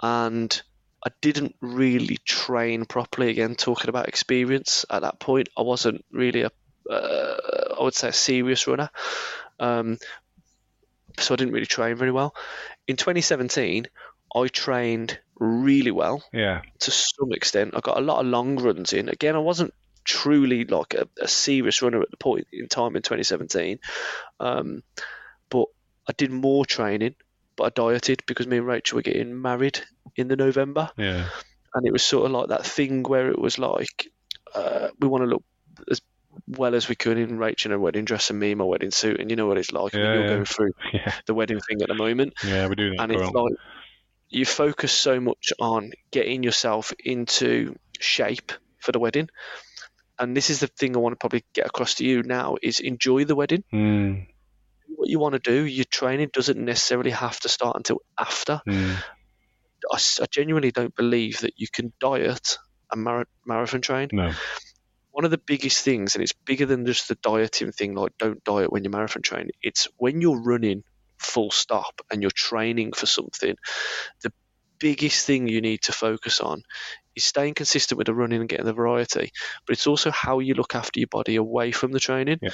and 0.00 0.62
I 1.04 1.10
didn't 1.20 1.56
really 1.60 2.18
train 2.24 2.84
properly. 2.84 3.30
Again, 3.30 3.56
talking 3.56 3.88
about 3.88 4.08
experience 4.08 4.84
at 4.88 5.02
that 5.02 5.18
point, 5.18 5.48
I 5.56 5.62
wasn't 5.62 6.04
really 6.12 6.42
a, 6.42 6.50
uh, 6.88 7.74
I 7.78 7.82
would 7.82 7.94
say, 7.94 8.08
a 8.08 8.12
serious 8.12 8.68
runner. 8.68 8.90
Um, 9.58 9.98
so 11.20 11.34
I 11.34 11.36
didn't 11.36 11.52
really 11.54 11.66
train 11.66 11.96
very 11.96 12.12
well. 12.12 12.34
In 12.86 12.96
2017, 12.96 13.86
I 14.34 14.46
trained 14.48 15.18
really 15.36 15.90
well. 15.90 16.22
Yeah. 16.32 16.62
To 16.80 16.90
some 16.90 17.32
extent, 17.32 17.74
I 17.76 17.80
got 17.80 17.98
a 17.98 18.02
lot 18.02 18.20
of 18.20 18.26
long 18.26 18.56
runs 18.56 18.92
in. 18.92 19.08
Again, 19.08 19.36
I 19.36 19.40
wasn't 19.40 19.74
truly 20.04 20.64
like 20.64 20.94
a, 20.94 21.08
a, 21.20 21.28
serious 21.28 21.82
runner 21.82 22.00
at 22.00 22.10
the 22.10 22.16
point 22.16 22.46
in 22.52 22.66
time 22.68 22.96
in 22.96 23.02
2017. 23.02 23.78
Um, 24.40 24.82
but 25.50 25.66
I 26.08 26.12
did 26.16 26.30
more 26.30 26.64
training, 26.64 27.14
but 27.56 27.64
I 27.64 27.68
dieted 27.70 28.22
because 28.26 28.46
me 28.46 28.58
and 28.58 28.66
Rachel 28.66 28.96
were 28.96 29.02
getting 29.02 29.40
married 29.40 29.80
in 30.16 30.28
the 30.28 30.36
November. 30.36 30.90
Yeah. 30.96 31.28
And 31.74 31.86
it 31.86 31.92
was 31.92 32.02
sort 32.02 32.26
of 32.26 32.32
like 32.32 32.48
that 32.48 32.64
thing 32.64 33.02
where 33.02 33.30
it 33.30 33.38
was 33.38 33.58
like, 33.58 34.10
uh, 34.54 34.88
we 34.98 35.08
want 35.08 35.22
to 35.22 35.28
look 35.28 35.44
well 36.56 36.74
as 36.74 36.88
we 36.88 36.94
could 36.94 37.18
in 37.18 37.38
Rachel 37.38 37.72
her 37.72 37.78
wedding 37.78 38.04
dress 38.04 38.30
and 38.30 38.38
me 38.38 38.52
in 38.52 38.58
my 38.58 38.64
wedding 38.64 38.90
suit. 38.90 39.20
And 39.20 39.30
you 39.30 39.36
know 39.36 39.46
what 39.46 39.58
it's 39.58 39.72
like. 39.72 39.92
Yeah, 39.92 40.00
I 40.00 40.02
mean, 40.02 40.12
you're 40.12 40.22
yeah. 40.22 40.28
going 40.28 40.44
through 40.44 40.72
yeah. 40.92 41.12
the 41.26 41.34
wedding 41.34 41.60
thing 41.60 41.82
at 41.82 41.88
the 41.88 41.94
moment. 41.94 42.34
Yeah, 42.44 42.68
doing 42.68 42.96
that. 42.96 43.02
And 43.02 43.12
it's 43.12 43.30
like, 43.30 43.52
you 44.30 44.44
focus 44.44 44.92
so 44.92 45.20
much 45.20 45.52
on 45.58 45.92
getting 46.10 46.42
yourself 46.42 46.92
into 47.04 47.76
shape 47.98 48.52
for 48.78 48.92
the 48.92 48.98
wedding 48.98 49.28
and 50.18 50.36
this 50.36 50.50
is 50.50 50.60
the 50.60 50.66
thing 50.66 50.96
I 50.96 50.98
want 50.98 51.12
to 51.12 51.16
probably 51.16 51.44
get 51.52 51.66
across 51.66 51.94
to 51.94 52.04
you 52.04 52.22
now 52.22 52.56
is 52.60 52.80
enjoy 52.80 53.24
the 53.24 53.36
wedding. 53.36 53.62
Mm. 53.72 54.26
What 54.88 55.08
you 55.08 55.18
want 55.18 55.34
to 55.34 55.38
do, 55.38 55.64
your 55.64 55.84
training 55.84 56.30
doesn't 56.32 56.58
necessarily 56.58 57.12
have 57.12 57.38
to 57.40 57.48
start 57.48 57.76
until 57.76 58.02
after. 58.18 58.60
Mm. 58.66 58.96
I, 59.92 59.96
I, 59.96 60.26
genuinely 60.30 60.72
don't 60.72 60.94
believe 60.94 61.40
that 61.40 61.54
you 61.56 61.68
can 61.72 61.92
diet 62.00 62.58
and 62.90 63.04
mar- 63.04 63.28
marathon 63.46 63.80
train. 63.80 64.08
No. 64.12 64.32
One 65.18 65.24
of 65.24 65.32
the 65.32 65.38
biggest 65.38 65.82
things, 65.84 66.14
and 66.14 66.22
it's 66.22 66.32
bigger 66.32 66.64
than 66.64 66.86
just 66.86 67.08
the 67.08 67.16
dieting 67.16 67.72
thing, 67.72 67.96
like 67.96 68.16
don't 68.18 68.44
diet 68.44 68.70
when 68.70 68.84
you're 68.84 68.92
marathon 68.92 69.22
training. 69.22 69.50
It's 69.60 69.88
when 69.96 70.20
you're 70.20 70.40
running 70.40 70.84
full 71.18 71.50
stop 71.50 72.00
and 72.08 72.22
you're 72.22 72.30
training 72.30 72.92
for 72.92 73.06
something. 73.06 73.56
The 74.22 74.32
biggest 74.78 75.26
thing 75.26 75.48
you 75.48 75.60
need 75.60 75.82
to 75.82 75.92
focus 75.92 76.40
on 76.40 76.62
is 77.16 77.24
staying 77.24 77.54
consistent 77.54 77.98
with 77.98 78.06
the 78.06 78.14
running 78.14 78.38
and 78.38 78.48
getting 78.48 78.64
the 78.64 78.72
variety, 78.72 79.32
but 79.66 79.72
it's 79.72 79.88
also 79.88 80.12
how 80.12 80.38
you 80.38 80.54
look 80.54 80.76
after 80.76 81.00
your 81.00 81.08
body 81.08 81.34
away 81.34 81.72
from 81.72 81.90
the 81.90 81.98
training. 81.98 82.38
Yeah. 82.40 82.50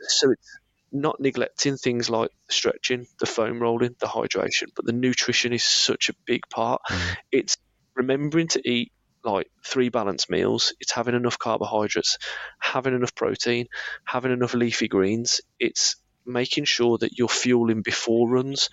So 0.00 0.30
it's 0.30 0.58
not 0.92 1.18
neglecting 1.18 1.76
things 1.76 2.08
like 2.08 2.30
stretching, 2.48 3.08
the 3.18 3.26
foam 3.26 3.60
rolling, 3.60 3.96
the 3.98 4.06
hydration, 4.06 4.68
but 4.76 4.84
the 4.84 4.92
nutrition 4.92 5.52
is 5.52 5.64
such 5.64 6.08
a 6.08 6.14
big 6.24 6.42
part. 6.48 6.82
Mm. 6.88 7.16
It's 7.32 7.56
remembering 7.96 8.46
to 8.46 8.70
eat 8.70 8.92
like 9.30 9.50
three 9.64 9.88
balanced 9.88 10.30
meals. 10.30 10.74
It's 10.80 10.92
having 10.92 11.14
enough 11.14 11.38
carbohydrates, 11.38 12.18
having 12.58 12.94
enough 12.94 13.14
protein, 13.14 13.66
having 14.04 14.32
enough 14.32 14.54
leafy 14.54 14.88
greens. 14.88 15.40
It's 15.58 15.96
making 16.26 16.64
sure 16.64 16.98
that 16.98 17.18
you're 17.18 17.28
fueling 17.28 17.82
before 17.82 18.28
runs, 18.28 18.70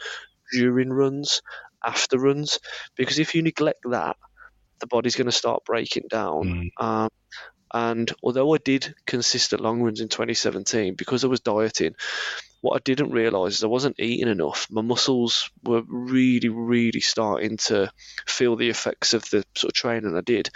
during 0.51 0.89
runs, 0.89 1.41
after 1.83 2.19
runs, 2.19 2.59
because 2.95 3.19
if 3.19 3.35
you 3.35 3.41
neglect 3.41 3.79
that, 3.89 4.17
the 4.79 4.87
body's 4.87 5.15
going 5.15 5.25
to 5.25 5.31
start 5.31 5.65
breaking 5.65 6.07
down. 6.09 6.71
Mm. 6.79 6.83
Um, 6.83 7.09
and 7.73 8.11
although 8.23 8.53
I 8.53 8.57
did 8.57 8.95
consistent 9.05 9.61
long 9.61 9.81
runs 9.81 10.01
in 10.01 10.07
2017, 10.07 10.95
because 10.95 11.23
I 11.23 11.27
was 11.27 11.41
dieting, 11.41 11.95
what 12.65 12.77
I 12.77 12.81
didn't 12.83 13.11
realize 13.11 13.57
is 13.57 13.63
I 13.63 13.67
wasn't 13.67 13.99
eating 13.99 14.27
enough. 14.27 14.65
My 14.71 14.81
muscles 14.81 15.51
were 15.63 15.83
really, 15.87 16.49
really 16.49 16.99
starting 16.99 17.57
to 17.57 17.91
feel 18.25 18.55
the 18.55 18.69
effects 18.69 19.13
of 19.13 19.21
the 19.29 19.45
sort 19.55 19.69
of 19.69 19.73
training 19.73 20.17
I 20.17 20.21
did. 20.21 20.49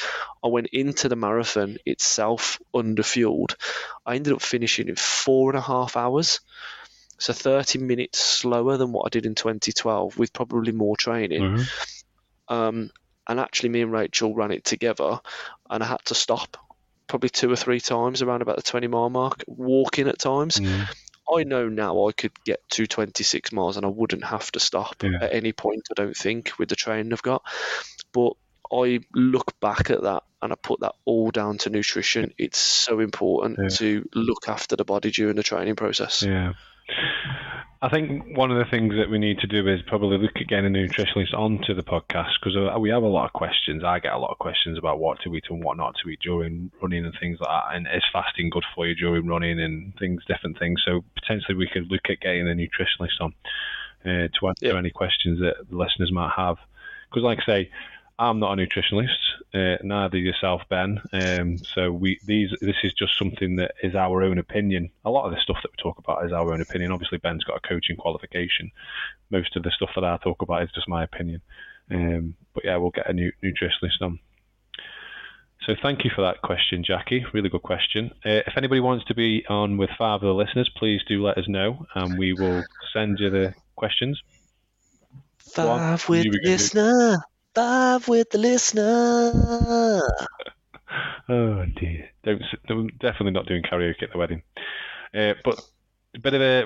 I 0.44 0.48
went 0.48 0.70
into 0.74 1.08
the 1.08 1.16
marathon 1.16 1.78
itself 1.86 2.60
under 2.74 3.04
fueled. 3.04 3.56
I 4.08 4.16
ended 4.16 4.34
up 4.34 4.42
finishing 4.42 4.90
in 4.90 4.96
four 4.96 5.52
and 5.52 5.60
a 5.60 5.62
half 5.62 5.96
hours. 5.96 6.40
So 7.20 7.32
30 7.32 7.78
minutes 7.78 8.20
slower 8.20 8.78
than 8.78 8.92
what 8.92 9.06
I 9.06 9.10
did 9.10 9.28
in 9.28 9.36
2012 9.36 10.18
with 10.18 10.34
probably 10.34 10.72
more 10.72 10.98
training. 10.98 11.44
Mm-hmm. 11.44 12.54
Um, 12.56 12.90
and 13.28 13.40
actually, 13.40 13.70
me 13.70 13.82
and 13.82 13.92
Rachel 13.92 14.34
ran 14.34 14.50
it 14.50 14.64
together, 14.64 15.20
and 15.70 15.84
I 15.84 15.86
had 15.86 16.04
to 16.06 16.16
stop 16.16 16.58
probably 17.06 17.30
two 17.30 17.52
or 17.52 17.56
three 17.56 17.80
times 17.80 18.24
around 18.24 18.42
about 18.42 18.56
the 18.56 18.64
20 18.64 18.88
mile 18.88 19.12
mark, 19.12 19.44
walking 19.46 20.08
at 20.08 20.18
times. 20.18 20.60
Mm. 20.60 20.88
I 21.34 21.44
know 21.44 21.70
now 21.70 22.08
I 22.08 22.12
could 22.12 22.32
get 22.44 22.62
to 22.72 22.88
26 22.88 23.52
miles 23.52 23.78
and 23.78 23.86
I 23.86 23.90
wouldn't 23.90 24.24
have 24.24 24.52
to 24.54 24.60
stop 24.60 25.04
yeah. 25.04 25.20
at 25.22 25.34
any 25.34 25.54
point, 25.54 25.88
I 25.92 25.94
don't 25.96 26.16
think, 26.16 26.54
with 26.58 26.70
the 26.70 26.76
training 26.76 27.14
I've 27.14 27.22
got. 27.22 27.44
But 28.12 28.34
I 28.72 29.02
look 29.14 29.60
back 29.60 29.90
at 29.90 30.04
that 30.04 30.24
and 30.42 30.54
I 30.54 30.56
put 30.56 30.82
that 30.82 30.96
all 31.06 31.32
down 31.32 31.58
to 31.60 31.70
nutrition. 31.70 32.34
It's 32.38 32.60
so 32.60 33.00
important 33.00 33.58
yeah. 33.62 33.70
to 33.78 34.10
look 34.14 34.48
after 34.48 34.76
the 34.76 34.86
body 34.86 35.12
during 35.12 35.36
the 35.36 35.44
training 35.44 35.76
process. 35.76 36.24
Yeah. 36.24 36.54
I 37.82 37.88
think 37.88 38.36
one 38.36 38.52
of 38.52 38.58
the 38.58 38.70
things 38.70 38.96
that 38.98 39.10
we 39.10 39.20
need 39.20 39.40
to 39.40 39.48
do 39.48 39.66
is 39.70 39.80
probably 39.88 40.18
look 40.18 40.36
at 40.36 40.48
getting 40.48 40.66
a 40.66 40.78
nutritionist 40.78 41.34
onto 41.34 41.74
the 41.74 41.82
podcast 41.82 42.32
because 42.42 42.58
we 42.78 42.90
have 42.90 43.04
a 43.04 43.08
lot 43.08 43.26
of 43.26 43.32
questions. 43.32 43.86
I 43.86 44.00
get 44.00 44.12
a 44.12 44.18
lot 44.18 44.32
of 44.32 44.38
questions 44.38 44.78
about 44.78 45.00
what 45.00 45.22
to 45.22 45.34
eat 45.34 45.46
and 45.50 45.64
what 45.64 45.78
not 45.78 45.96
to 46.04 46.10
eat 46.10 46.20
during 46.22 46.72
running 46.82 47.06
and 47.06 47.14
things 47.22 47.40
like 47.40 47.50
that. 47.50 47.76
And 47.76 47.88
is 47.88 48.04
fasting 48.12 48.50
good 48.50 48.66
for 48.76 48.86
you 48.86 48.96
during 48.96 49.28
running 49.28 49.62
and 49.62 49.94
things, 49.98 50.24
different 50.28 50.60
things. 50.60 50.82
So 50.86 51.06
potentially 51.16 51.56
we 51.56 51.70
could 51.72 51.90
look 51.90 52.10
at 52.10 52.20
getting 52.20 52.50
a 52.50 52.54
nutritionist 52.54 53.22
on 53.22 53.34
uh, 54.04 54.28
to 54.28 54.48
answer 54.48 54.66
yep. 54.66 54.76
any 54.76 54.90
questions 54.90 55.40
that 55.40 55.70
the 55.70 55.78
listeners 55.78 56.12
might 56.12 56.34
have. 56.36 56.58
Because, 57.10 57.24
like 57.24 57.40
I 57.44 57.46
say, 57.46 57.72
I'm 58.20 58.40
not 58.40 58.60
a 58.60 58.62
nutritionist, 58.62 59.16
uh, 59.54 59.78
neither 59.82 60.18
yourself, 60.18 60.64
Ben. 60.70 61.02
Um, 61.14 61.58
so 61.58 61.90
we 61.90 62.20
these 62.26 62.54
this 62.60 62.76
is 62.84 62.92
just 62.94 63.18
something 63.18 63.56
that 63.56 63.72
is 63.82 63.96
our 63.96 64.22
own 64.22 64.38
opinion. 64.38 64.90
A 65.06 65.10
lot 65.10 65.26
of 65.26 65.32
the 65.32 65.40
stuff 65.40 65.58
that 65.64 65.72
we 65.72 65.82
talk 65.82 65.98
about 66.00 66.26
is 66.26 66.34
our 66.34 66.52
own 66.52 66.60
opinion. 66.60 66.92
Obviously, 66.92 67.18
Ben's 67.18 67.46
got 67.46 67.62
a 67.64 67.68
coaching 67.68 67.96
qualification. 67.96 68.72
Most 69.32 69.56
of 69.56 69.64
the 69.64 69.72
stuff 69.72 69.92
that 69.96 70.04
I 70.04 70.18
talk 70.18 70.42
about 70.42 70.64
is 70.64 70.72
just 70.76 70.90
my 70.90 71.04
opinion. 71.04 71.42
Um, 71.90 72.36
but 72.54 72.66
yeah, 72.66 72.76
we'll 72.76 72.92
get 72.92 73.10
a 73.10 73.14
new 73.14 73.32
nutritionist 73.42 74.02
on. 74.02 74.20
So 75.66 75.76
thank 75.82 76.04
you 76.04 76.12
for 76.14 76.22
that 76.22 76.42
question, 76.42 76.84
Jackie. 76.84 77.26
Really 77.34 77.50
good 77.50 77.64
question. 77.64 78.12
Uh, 78.26 78.44
if 78.48 78.58
anybody 78.58 78.82
wants 78.82 79.06
to 79.06 79.16
be 79.16 79.46
on 79.48 79.78
with 79.78 79.90
five 79.98 80.16
of 80.16 80.28
the 80.28 80.34
listeners, 80.34 80.70
please 80.76 81.02
do 81.08 81.24
let 81.24 81.38
us 81.38 81.48
know, 81.48 81.86
and 81.96 82.18
we 82.18 82.34
will 82.34 82.64
send 82.92 83.20
you 83.20 83.30
the 83.30 83.54
questions. 83.76 84.22
Five 85.38 86.08
with 86.10 86.28
listener. 86.44 87.24
Five 87.60 88.08
with 88.08 88.30
the 88.30 88.38
listener. 88.38 89.34
oh 91.30 91.66
dear! 91.76 92.10
Don't, 92.24 92.98
definitely 93.00 93.32
not 93.32 93.48
doing 93.48 93.64
karaoke 93.64 94.02
at 94.02 94.14
the 94.14 94.18
wedding. 94.18 94.44
Uh, 95.14 95.34
but 95.44 95.60
a 96.16 96.20
bit 96.20 96.36
of 96.36 96.42
a, 96.42 96.62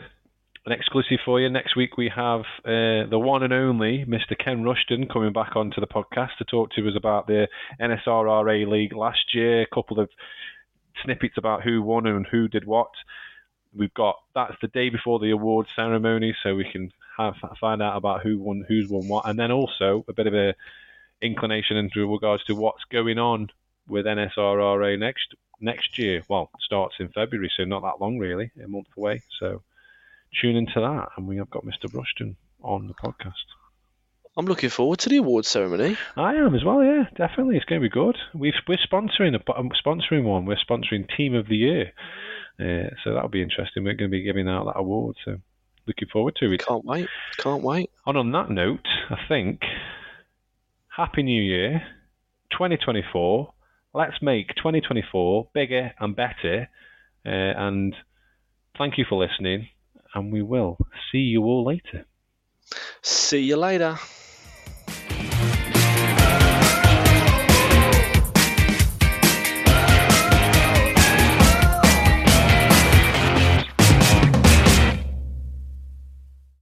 an 0.68 0.72
exclusive 0.72 1.18
for 1.26 1.42
you. 1.42 1.50
Next 1.50 1.76
week 1.76 1.98
we 1.98 2.12
have 2.16 2.42
uh, 2.64 3.10
the 3.10 3.18
one 3.18 3.42
and 3.42 3.52
only 3.52 4.06
Mr. 4.06 4.38
Ken 4.38 4.62
Rushton 4.62 5.08
coming 5.08 5.34
back 5.34 5.56
onto 5.56 5.82
the 5.82 5.88
podcast 5.88 6.38
to 6.38 6.46
talk 6.46 6.70
to 6.74 6.88
us 6.88 6.94
about 6.96 7.26
the 7.26 7.48
NSRRA 7.82 8.70
League 8.70 8.96
last 8.96 9.34
year. 9.34 9.64
A 9.64 9.74
couple 9.74 10.00
of 10.00 10.12
snippets 11.04 11.40
about 11.40 11.64
who 11.64 11.82
won 11.82 12.06
and 12.06 12.28
who 12.28 12.48
did 12.48 12.68
what. 12.68 12.92
We've 13.76 13.96
got 13.96 14.18
that's 14.36 14.58
the 14.62 14.68
day 14.68 14.90
before 14.90 15.18
the 15.18 15.32
award 15.32 15.66
ceremony, 15.76 16.36
so 16.44 16.54
we 16.54 16.70
can 16.72 16.92
have 17.18 17.34
find 17.60 17.82
out 17.82 17.98
about 17.98 18.22
who 18.22 18.38
won, 18.38 18.64
who's 18.68 18.90
won 18.90 19.08
what, 19.08 19.28
and 19.28 19.40
then 19.40 19.52
also 19.52 20.06
a 20.08 20.14
bit 20.14 20.28
of 20.28 20.36
a 20.36 20.54
inclination 21.24 21.78
into 21.78 22.12
regards 22.12 22.44
to 22.46 22.56
what's 22.56 22.84
going 22.92 23.18
on 23.18 23.50
with 23.88 24.06
NSRRA 24.06 25.00
next 25.00 25.36
next 25.60 25.98
year. 25.98 26.24
Well, 26.30 26.52
starts 26.60 26.96
in 27.00 27.10
February, 27.10 27.52
so 27.56 27.64
not 27.64 27.82
that 27.84 28.02
long 28.02 28.20
really, 28.20 28.52
a 28.64 28.68
month 28.68 28.88
away. 28.98 29.24
So 29.40 29.64
tune 30.40 30.56
into 30.56 30.80
that, 30.80 31.10
and 31.18 31.28
we 31.28 31.38
have 31.38 31.50
got 31.50 31.66
Mr. 31.66 31.94
Rushton 31.94 32.36
on 32.62 32.88
the 32.88 32.94
podcast. 32.94 33.34
I'm 34.36 34.46
looking 34.46 34.70
forward 34.70 35.00
to 35.00 35.10
the 35.10 35.18
award 35.18 35.46
ceremony. 35.46 35.96
I 36.18 36.36
am 36.36 36.56
as 36.56 36.64
well. 36.64 36.84
Yeah, 36.84 37.06
definitely. 37.16 37.56
It's 37.56 37.66
going 37.66 37.82
to 37.82 37.88
be 37.88 37.92
good. 37.92 38.18
we 38.34 38.50
are 38.50 38.78
sponsoring 38.78 39.36
a 39.36 39.58
um, 39.58 39.70
sponsoring 39.86 40.24
one. 40.24 40.46
We're 40.46 40.58
sponsoring 40.58 41.08
Team 41.16 41.36
of 41.36 41.48
the 41.48 41.58
Year, 41.58 41.92
uh, 42.60 42.90
so 43.04 43.14
that'll 43.14 43.30
be 43.30 43.44
interesting. 43.44 43.84
We're 43.84 43.94
going 43.94 44.10
to 44.10 44.18
be 44.18 44.24
giving 44.24 44.50
out 44.50 44.66
that 44.66 44.80
award. 44.80 45.18
So 45.24 45.38
looking 45.86 46.08
forward 46.08 46.36
to 46.40 46.52
it. 46.52 46.66
Can't 46.66 46.84
wait. 46.84 47.08
Can't 47.38 47.64
wait. 47.64 47.92
And 48.08 48.18
on 48.18 48.32
that 48.32 48.50
note, 48.50 48.88
I 49.10 49.18
think 49.28 49.62
Happy 50.96 51.24
New 51.24 51.42
Year, 51.42 51.82
2024. 52.52 53.52
Let's 53.96 54.22
make 54.22 54.50
2024 54.50 55.50
bigger 55.52 55.92
and 56.00 56.16
better. 56.16 56.70
Uh, 57.26 57.30
and 57.30 57.96
thank 58.78 59.00
you 59.00 59.06
for 59.10 59.20
listening. 59.20 59.70
And 60.14 60.32
we 60.32 60.44
will 60.44 60.78
see 61.12 61.18
you 61.18 61.46
all 61.46 61.66
later. 61.66 62.06
See 63.02 63.42
you 63.42 63.58
later. 63.58 63.98